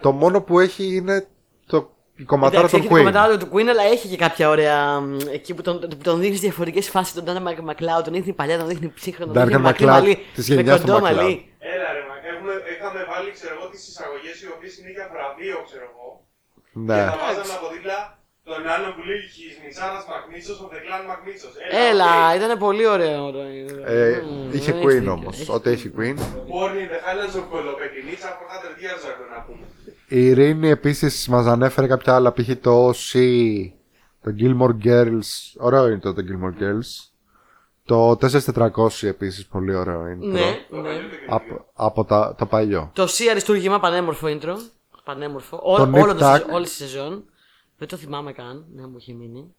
το 0.00 0.12
μόνο 0.12 0.40
που 0.40 0.60
έχει 0.60 0.94
είναι 0.96 1.26
το, 1.66 1.90
η 2.14 2.22
κομματάρα 2.24 2.58
Εντάξει, 2.58 2.74
των 2.76 2.80
έχει 2.80 2.88
το 2.88 2.94
Queen. 2.94 2.98
κομμεντάριο 2.98 3.36
του 3.38 3.48
Queen, 3.52 3.66
αλλά 3.72 3.82
έχει 3.82 4.08
και 4.08 4.16
κάποια 4.16 4.48
ωραία. 4.48 5.00
μ, 5.00 5.16
Εκεί 5.32 5.54
που 5.54 5.62
τον, 5.62 5.78
που 5.80 5.96
τον 6.02 6.20
δείχνεις 6.20 6.40
διαφορετικές 6.40 6.88
φάσεις. 6.88 7.14
Τον 7.14 7.24
Ντάνα 7.24 7.62
Μακλάου, 7.62 8.02
τον 8.02 8.12
δείχνει 8.12 8.32
παλιά, 8.32 8.58
τον 8.58 8.68
δείχνει 8.68 8.88
ψύχρονο. 8.88 9.32
Τον 9.32 9.42
Duncan 9.42 9.46
δείχνει 9.46 9.62
μακρύ 9.62 9.84
MacLeod 9.86 9.88
μαλλί, 9.90 10.18
της 10.34 10.48
με 10.48 10.54
γενιάς 10.54 10.80
του 10.80 10.86
κοντό 10.86 10.98
MacLeod. 10.98 11.02
μαλλί. 11.02 11.52
Έλα 11.74 11.88
ρε, 11.96 12.02
μα 12.10 12.16
έχουμε, 12.32 12.52
είχαμε 12.72 13.00
βάλει 13.10 13.30
ξέρω 13.38 13.52
εγώ 13.58 13.66
τις 13.72 13.82
εισαγωγές 13.88 14.36
οι 14.42 14.48
οποίες 14.54 14.72
είναι 14.78 14.90
για 14.96 15.06
βραβείο 15.12 15.56
ξέρω 15.68 15.84
εγώ. 15.92 16.08
Ναι. 16.88 16.94
Και 16.96 17.10
θα 17.12 17.16
βάζαμε 17.24 17.52
από 17.58 17.66
δίπλα 17.74 18.17
τον 18.52 18.62
άλλον 18.74 18.90
που 18.96 19.02
λέει 19.08 19.20
Χις 19.34 19.54
Μιτσάρας 19.64 20.04
Μακμίτσος, 20.10 20.56
ο 20.64 20.66
Δεκλάν 20.72 21.02
Μακμίτσος. 21.10 21.52
Έλα, 21.90 22.10
οκ. 22.28 22.34
ήταν 22.38 22.50
πολύ 22.66 22.86
ωραίο. 22.94 23.22
Ε, 23.86 24.22
Μμμ, 24.24 24.50
είχε 24.56 24.70
έχεις 24.72 24.84
Queen 24.84 24.88
δίκιο, 24.98 25.12
όμως. 25.12 25.34
έχεις 25.36 25.48
Ό,τι 25.56 25.70
έχει 25.70 25.88
Queen. 25.96 26.16
Born 26.52 26.72
in 26.82 26.86
the 26.92 26.98
Highlands 27.06 27.36
of 27.40 27.44
Κολοπεκινίτσα, 27.52 28.28
for 28.38 28.46
100 28.56 28.72
years 28.84 29.02
ago 29.10 29.24
να 29.34 29.38
πούμε. 29.46 29.64
Η 30.08 30.26
Ειρήνη 30.26 30.68
επίσης 30.70 31.28
μας 31.28 31.46
ανέφερε 31.46 31.86
κάποια 31.86 32.14
άλλα. 32.14 32.32
Π.χ. 32.32 32.48
το 32.60 32.88
OC, 32.88 33.12
το 34.22 34.30
Gilmore 34.40 34.86
Girls. 34.86 35.28
Ωραίο 35.58 35.86
είναι 35.88 35.98
το, 35.98 36.14
το 36.14 36.22
Gilmore 36.28 36.62
Girls. 36.62 37.10
Το 37.84 38.18
4400 38.54 38.88
επίσης 39.02 39.46
πολύ 39.46 39.74
ωραίο 39.74 40.06
είναι. 40.06 40.26
Ναι, 40.26 40.40
ναι. 40.80 40.90
Από, 41.28 41.66
από 41.74 42.04
τα, 42.04 42.34
το 42.38 42.46
παλιό. 42.46 42.90
Το 42.94 43.02
C 43.04 43.26
αριστούργημα, 43.30 43.80
πανέμορφο 43.80 44.26
intro. 44.40 44.54
Πανέμορφο. 45.04 45.60
Ό, 45.62 45.76
Το 45.76 45.82
όλο 45.82 46.12
Nip 46.12 46.16
το, 46.16 46.26
Tuck. 46.26 46.32
σεζόν- 46.32 46.52
όλη 46.52 46.64
τη 46.64 46.70
σεζόν. 46.70 47.24
Δεν 47.78 47.88
το 47.88 47.96
θυμάμαι 47.96 48.32
καν. 48.32 48.64
Ναι, 48.74 48.86
μου 48.86 48.96
είχε 48.98 49.12
μείνει. 49.12 49.54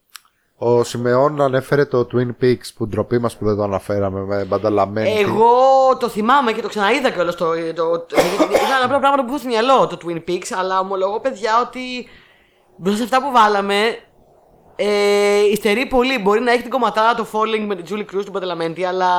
Ο 0.62 0.84
Σιμεών 0.84 1.42
ανέφερε 1.42 1.86
το 1.86 2.08
Twin 2.14 2.44
Peaks 2.44 2.74
που 2.76 2.88
ντροπή 2.88 3.20
μας 3.20 3.38
που 3.38 3.46
δεν 3.46 3.56
το 3.56 3.64
αναφέραμε 3.64 4.22
με 4.22 4.46
μπανταλαμένη. 4.46 5.20
Εγώ 5.20 5.52
το 6.00 6.10
θυμάμαι 6.10 6.52
και 6.52 6.62
το 6.62 6.68
ξαναείδα 6.68 7.10
κιόλας. 7.10 7.36
Το, 7.36 7.46
το, 7.76 8.00
το, 8.00 8.16
ήταν 8.36 8.50
ένα 8.50 8.84
από 8.84 8.94
τα 8.94 9.00
πράγματα 9.00 9.24
που 9.24 9.30
έχω 9.30 9.38
στο 9.38 9.48
μυαλό 9.48 9.88
το 9.88 9.98
Twin 10.06 10.30
Peaks, 10.30 10.52
αλλά 10.58 10.80
ομολογώ 10.80 11.20
παιδιά 11.20 11.52
ότι 11.68 12.08
μπροστά 12.78 12.98
σε 12.98 13.04
αυτά 13.04 13.22
που 13.22 13.32
βάλαμε. 13.32 13.98
Ε, 14.76 15.40
υστερεί 15.52 15.86
πολύ. 15.86 16.20
Μπορεί 16.20 16.40
να 16.40 16.52
έχει 16.52 16.62
την 16.62 16.72
κομματάρα 16.72 17.16
το 17.16 17.28
Falling 17.32 17.66
με 17.68 17.76
την 17.76 17.86
Julie 17.90 18.16
Cruz 18.16 18.26
του 18.26 18.32
Μπατελαμέντη, 18.32 18.84
αλλά 18.84 19.12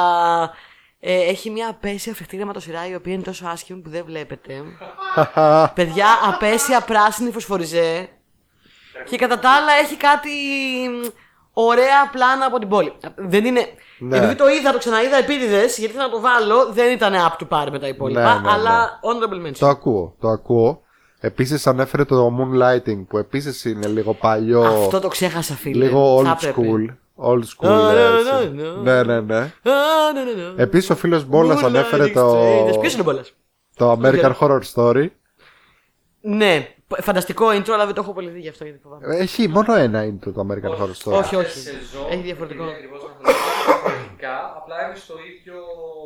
ε, 1.01 1.21
έχει 1.21 1.51
μια 1.51 1.69
απέσια 1.69 2.15
φρικτή 2.15 2.37
γραμματοσυρά 2.37 2.89
η 2.89 2.95
οποία 2.95 3.13
είναι 3.13 3.23
τόσο 3.23 3.47
άσχημη 3.47 3.81
που 3.81 3.91
δεν 3.91 4.05
βλέπετε. 4.05 4.63
Παιδιά, 5.75 6.07
απέσια 6.29 6.81
πράσινη 6.81 7.31
φωσφοριζέ. 7.31 8.09
Και 9.05 9.17
κατά 9.17 9.39
τα 9.39 9.51
άλλα 9.51 9.73
έχει 9.83 9.97
κάτι 9.97 10.31
μ, 10.91 11.07
ωραία 11.53 12.09
πλάνα 12.13 12.47
από 12.47 12.59
την 12.59 12.69
πόλη. 12.69 12.93
Δεν 13.17 13.45
είναι. 13.45 13.67
Ναι. 13.99 14.17
Επειδή 14.17 14.35
το 14.35 14.49
είδα, 14.49 14.73
το 14.73 14.79
ξαναείδα 14.79 15.17
επίτηδες, 15.17 15.79
γιατί 15.79 15.93
ήθελα 15.95 16.07
να 16.09 16.13
το 16.13 16.21
βάλω, 16.21 16.73
δεν 16.73 16.93
ήταν 16.93 17.13
up 17.15 17.43
to 17.45 17.49
par 17.49 17.69
με 17.71 17.79
τα 17.79 17.89
υπόλοιπα. 17.89 18.35
Ναι, 18.35 18.41
ναι, 18.41 18.51
αλλά 18.53 19.01
honorable 19.03 19.47
mention. 19.47 19.59
Το 19.59 19.67
ακούω, 19.69 20.15
το 20.21 20.29
ακούω. 20.29 20.83
Επίσης 21.21 21.67
ανέφερε 21.67 22.05
το 22.05 22.31
Moonlighting 22.39 23.05
που 23.09 23.19
επίσης 23.19 23.65
είναι 23.65 23.87
λίγο 23.87 24.15
παλιό. 24.15 24.63
Αυτό 24.63 25.01
το 25.01 25.09
ξέχασα, 25.09 25.55
φίλε. 25.55 25.85
Λίγο 25.85 26.23
Θα 26.25 26.33
old 26.33 26.37
έπρεπε. 26.37 26.61
school. 26.61 26.97
Old 27.27 27.43
school. 27.43 27.69
Α, 27.69 27.93
ναι, 27.93 28.01
έτσι. 28.01 28.49
ναι, 28.55 28.63
Ναι, 28.63 29.03
ναι. 29.03 29.21
ναι, 29.21 29.21
ναι. 29.21 29.37
Α, 29.37 30.13
ναι, 30.15 30.23
ναι, 30.23 30.53
ναι. 30.55 30.63
Επίσης 30.63 30.91
ο 30.91 30.97
φίλος 30.97 31.25
Μπόλας 31.25 31.61
Moonlighting 31.61 31.65
ανέφερε 31.65 32.09
το, 32.09 32.33
Strangers. 32.33 32.81
Ποιος 32.81 32.93
είναι 32.93 33.03
ο 33.03 33.05
Μπόλας; 33.05 33.33
το 33.77 33.99
American 34.03 34.33
Horror 34.41 34.61
Story. 34.75 35.07
Ναι, 36.21 36.69
φανταστικό 37.01 37.47
intro, 37.49 37.71
αλλά 37.71 37.85
δεν 37.87 37.95
το 37.95 38.01
έχω 38.01 38.13
πολύ 38.13 38.29
δει 38.29 38.41
γι' 38.41 38.49
αυτό 38.49 38.65
γιατί 38.65 38.79
φοβάμαι. 38.83 39.17
Έχει 39.17 39.49
μόνο 39.49 39.75
ένα 39.75 40.05
intro 40.05 40.33
το 40.35 40.47
American 40.49 40.79
Horror 40.79 40.95
Story. 41.03 41.19
Όχι, 41.19 41.37
όχι. 41.37 41.59
Σεζόν, 41.59 42.07
Έχει 42.11 42.21
διαφορετικό. 42.23 42.63
Είναι 42.63 42.73
ακριβώς 42.73 43.01
διαφορετικά, 43.01 44.55
απλά 44.57 44.87
είναι 44.87 44.97
στο 44.97 45.15
ίδιο 45.15 45.55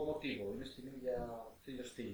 μοτίβο. 0.07 0.45
Είναι 0.55 0.65
στην 0.65 0.85
ίδια, 0.87 1.13
στο 1.63 1.71
ίδιο 1.71 1.85
στυλ. 1.85 2.05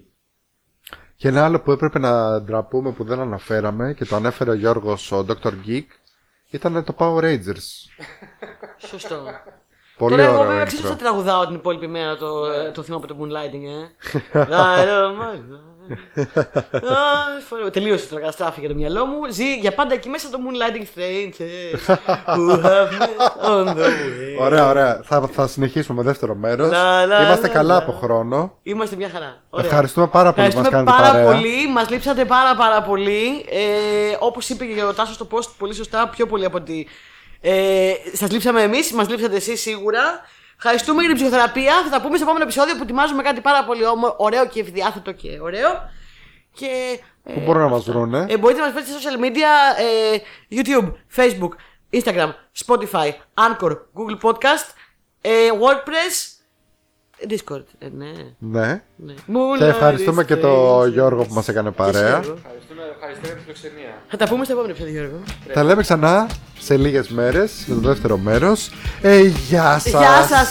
Και 1.15 1.27
ένα 1.27 1.45
άλλο 1.45 1.59
που 1.59 1.71
έπρεπε 1.71 1.99
να 1.99 2.41
ντραπούμε 2.41 2.91
που 2.91 3.03
δεν 3.03 3.19
αναφέραμε 3.19 3.93
και 3.93 4.05
το 4.05 4.15
ανέφερε 4.15 4.49
ο 4.49 4.53
Γιώργος, 4.53 5.11
ο 5.11 5.25
Dr. 5.27 5.51
Geek, 5.67 5.85
ήταν 6.49 6.83
το 6.83 6.95
Power 6.97 7.23
Rangers. 7.23 7.67
Σωστό. 8.89 9.23
Πολύ 9.97 10.15
Τώρα 10.15 10.27
εγώ 10.27 10.37
ωραίο 10.37 10.47
βέβαια 10.49 10.65
ξέρω 10.65 10.81
ότι 10.81 10.93
intro. 10.93 10.97
θα 10.97 11.03
τραγουδάω 11.03 11.45
την 11.45 11.55
υπόλοιπη 11.55 11.87
μέρα 11.87 12.17
το, 12.17 12.45
ε, 12.45 12.71
το 12.71 12.83
θύμα 12.83 12.97
από 12.97 13.07
το 13.07 13.17
Moonlighting, 13.19 13.63
ε. 13.63 14.39
I 15.89 15.93
don't 16.77 16.83
mind. 16.83 17.67
Α, 17.67 17.69
Τελείωσε 17.71 18.07
το 18.07 18.15
καταστράφηκε 18.15 18.67
το 18.67 18.73
μυαλό 18.75 19.05
μου. 19.05 19.19
Ζει 19.31 19.55
για 19.55 19.73
πάντα 19.73 19.93
εκεί 19.93 20.09
μέσα 20.09 20.29
το 20.29 20.37
Moonlighting 20.37 20.81
Strangers 20.99 21.95
who 22.35 22.61
have 22.63 22.89
met 22.99 23.45
on 23.49 23.67
the 23.67 23.81
way. 23.81 24.39
Ωραία, 24.39 24.69
ωραία. 24.69 25.01
Θα, 25.03 25.29
θα 25.33 25.47
συνεχίσουμε 25.47 25.97
με 26.03 26.03
δεύτερο 26.09 26.35
μέρος. 26.35 26.71
Λα, 26.71 27.05
λα, 27.05 27.21
Είμαστε 27.21 27.47
λα, 27.47 27.53
καλά 27.53 27.73
λα. 27.73 27.77
από 27.79 27.91
χρόνο. 27.91 28.57
Είμαστε 28.63 28.95
μια 28.95 29.09
χαρά. 29.09 29.41
Ωραία. 29.49 29.65
Ευχαριστούμε 29.65 30.07
πάρα 30.07 30.33
πολύ 30.33 30.49
που 30.49 30.57
μας 30.57 30.65
Ευχαριστούμε 30.65 30.91
κάνετε 30.91 31.11
πάρα 31.11 31.25
παρέα. 31.25 31.41
πολύ. 31.41 31.67
Μας 31.71 31.89
λείψατε 31.89 32.25
πάρα 32.25 32.55
πάρα 32.55 32.81
πολύ. 32.81 33.45
Ε, 33.49 34.15
Όπως 34.19 34.49
είπε 34.49 34.65
και 34.65 34.83
ο 34.83 34.93
Τάσος 34.93 35.15
στο 35.15 35.27
post 35.31 35.49
πολύ 35.57 35.73
σωστά, 35.73 36.07
πιο 36.09 36.25
πολύ 36.25 36.45
από 36.45 36.57
ότι. 36.57 36.87
Ε, 37.41 37.91
Σας 38.13 38.31
λείψαμε 38.31 38.61
εμείς, 38.61 38.91
μας 38.93 39.09
λείψατε 39.09 39.35
εσείς 39.35 39.61
σίγουρα. 39.61 40.01
Ευχαριστούμε 40.63 40.99
για 41.01 41.09
την 41.09 41.17
ψυχοθεραπεία. 41.17 41.73
Θα 41.83 41.89
τα 41.89 42.01
πούμε 42.01 42.15
στο 42.15 42.23
επόμενο 42.25 42.43
επεισόδιο 42.43 42.75
που 42.75 42.83
ετοιμάζουμε 42.83 43.23
κάτι 43.23 43.41
πάρα 43.41 43.63
πολύ 43.65 43.85
όμο- 43.85 44.13
ωραίο 44.17 44.45
και 44.47 44.59
ευδιάθετο 44.59 45.11
και 45.11 45.39
ωραίο. 45.41 45.69
Και. 46.53 46.99
ε, 47.23 47.33
Πού 47.33 47.39
μπορούν 47.45 47.61
να 47.61 47.67
μας 47.67 47.83
βρούνε; 47.85 48.25
ε, 48.29 48.37
μπορείτε 48.37 48.59
να 48.59 48.65
μας 48.65 48.73
βρείτε 48.73 48.89
στα 48.99 48.99
social 48.99 49.19
media 49.23 49.49
ε, 49.79 50.17
YouTube, 50.61 50.91
Facebook, 51.15 51.49
Instagram, 51.99 52.29
Spotify, 52.65 53.09
Anchor, 53.33 53.71
Google 53.71 54.19
Podcast, 54.29 54.67
ε, 55.21 55.29
WordPress, 55.61 56.15
Discord. 57.29 57.63
Ε, 57.79 57.87
ναι. 57.91 58.11
Ναι. 58.37 58.83
ναι. 58.95 59.13
Και 59.57 59.65
ευχαριστούμε 59.65 60.23
και 60.23 60.35
τον 60.35 60.79
Moonlight 60.81 60.91
Γιώργο 60.91 61.23
που 61.25 61.33
μας 61.33 61.47
έκανε 61.47 61.71
παρέα. 61.71 62.21
Γιώργο. 62.73 62.91
Ευχαριστούμε, 62.91 62.91
ευχαριστούμε 62.95 63.27
για 63.27 63.35
την 63.35 63.43
φιλοξενία. 63.43 63.93
Θα 64.07 64.17
τα 64.17 64.27
πούμε 64.27 64.43
στο 64.43 64.53
επόμενο 64.53 64.73
επεισόδιο, 64.73 64.99
Γιώργο. 64.99 65.23
Τα 65.53 65.63
λέμε 65.63 65.81
ξανά 65.81 66.27
σε 66.59 66.77
λίγες 66.77 67.07
μέρες 67.09 67.51
με 67.67 67.75
το 67.75 67.81
δεύτερο 67.81 68.17
μέρος. 68.17 68.69
Ε, 69.01 69.21
γεια 69.21 69.79
σας. 69.79 69.91
Γεια 69.91 70.27
σας! 70.29 70.49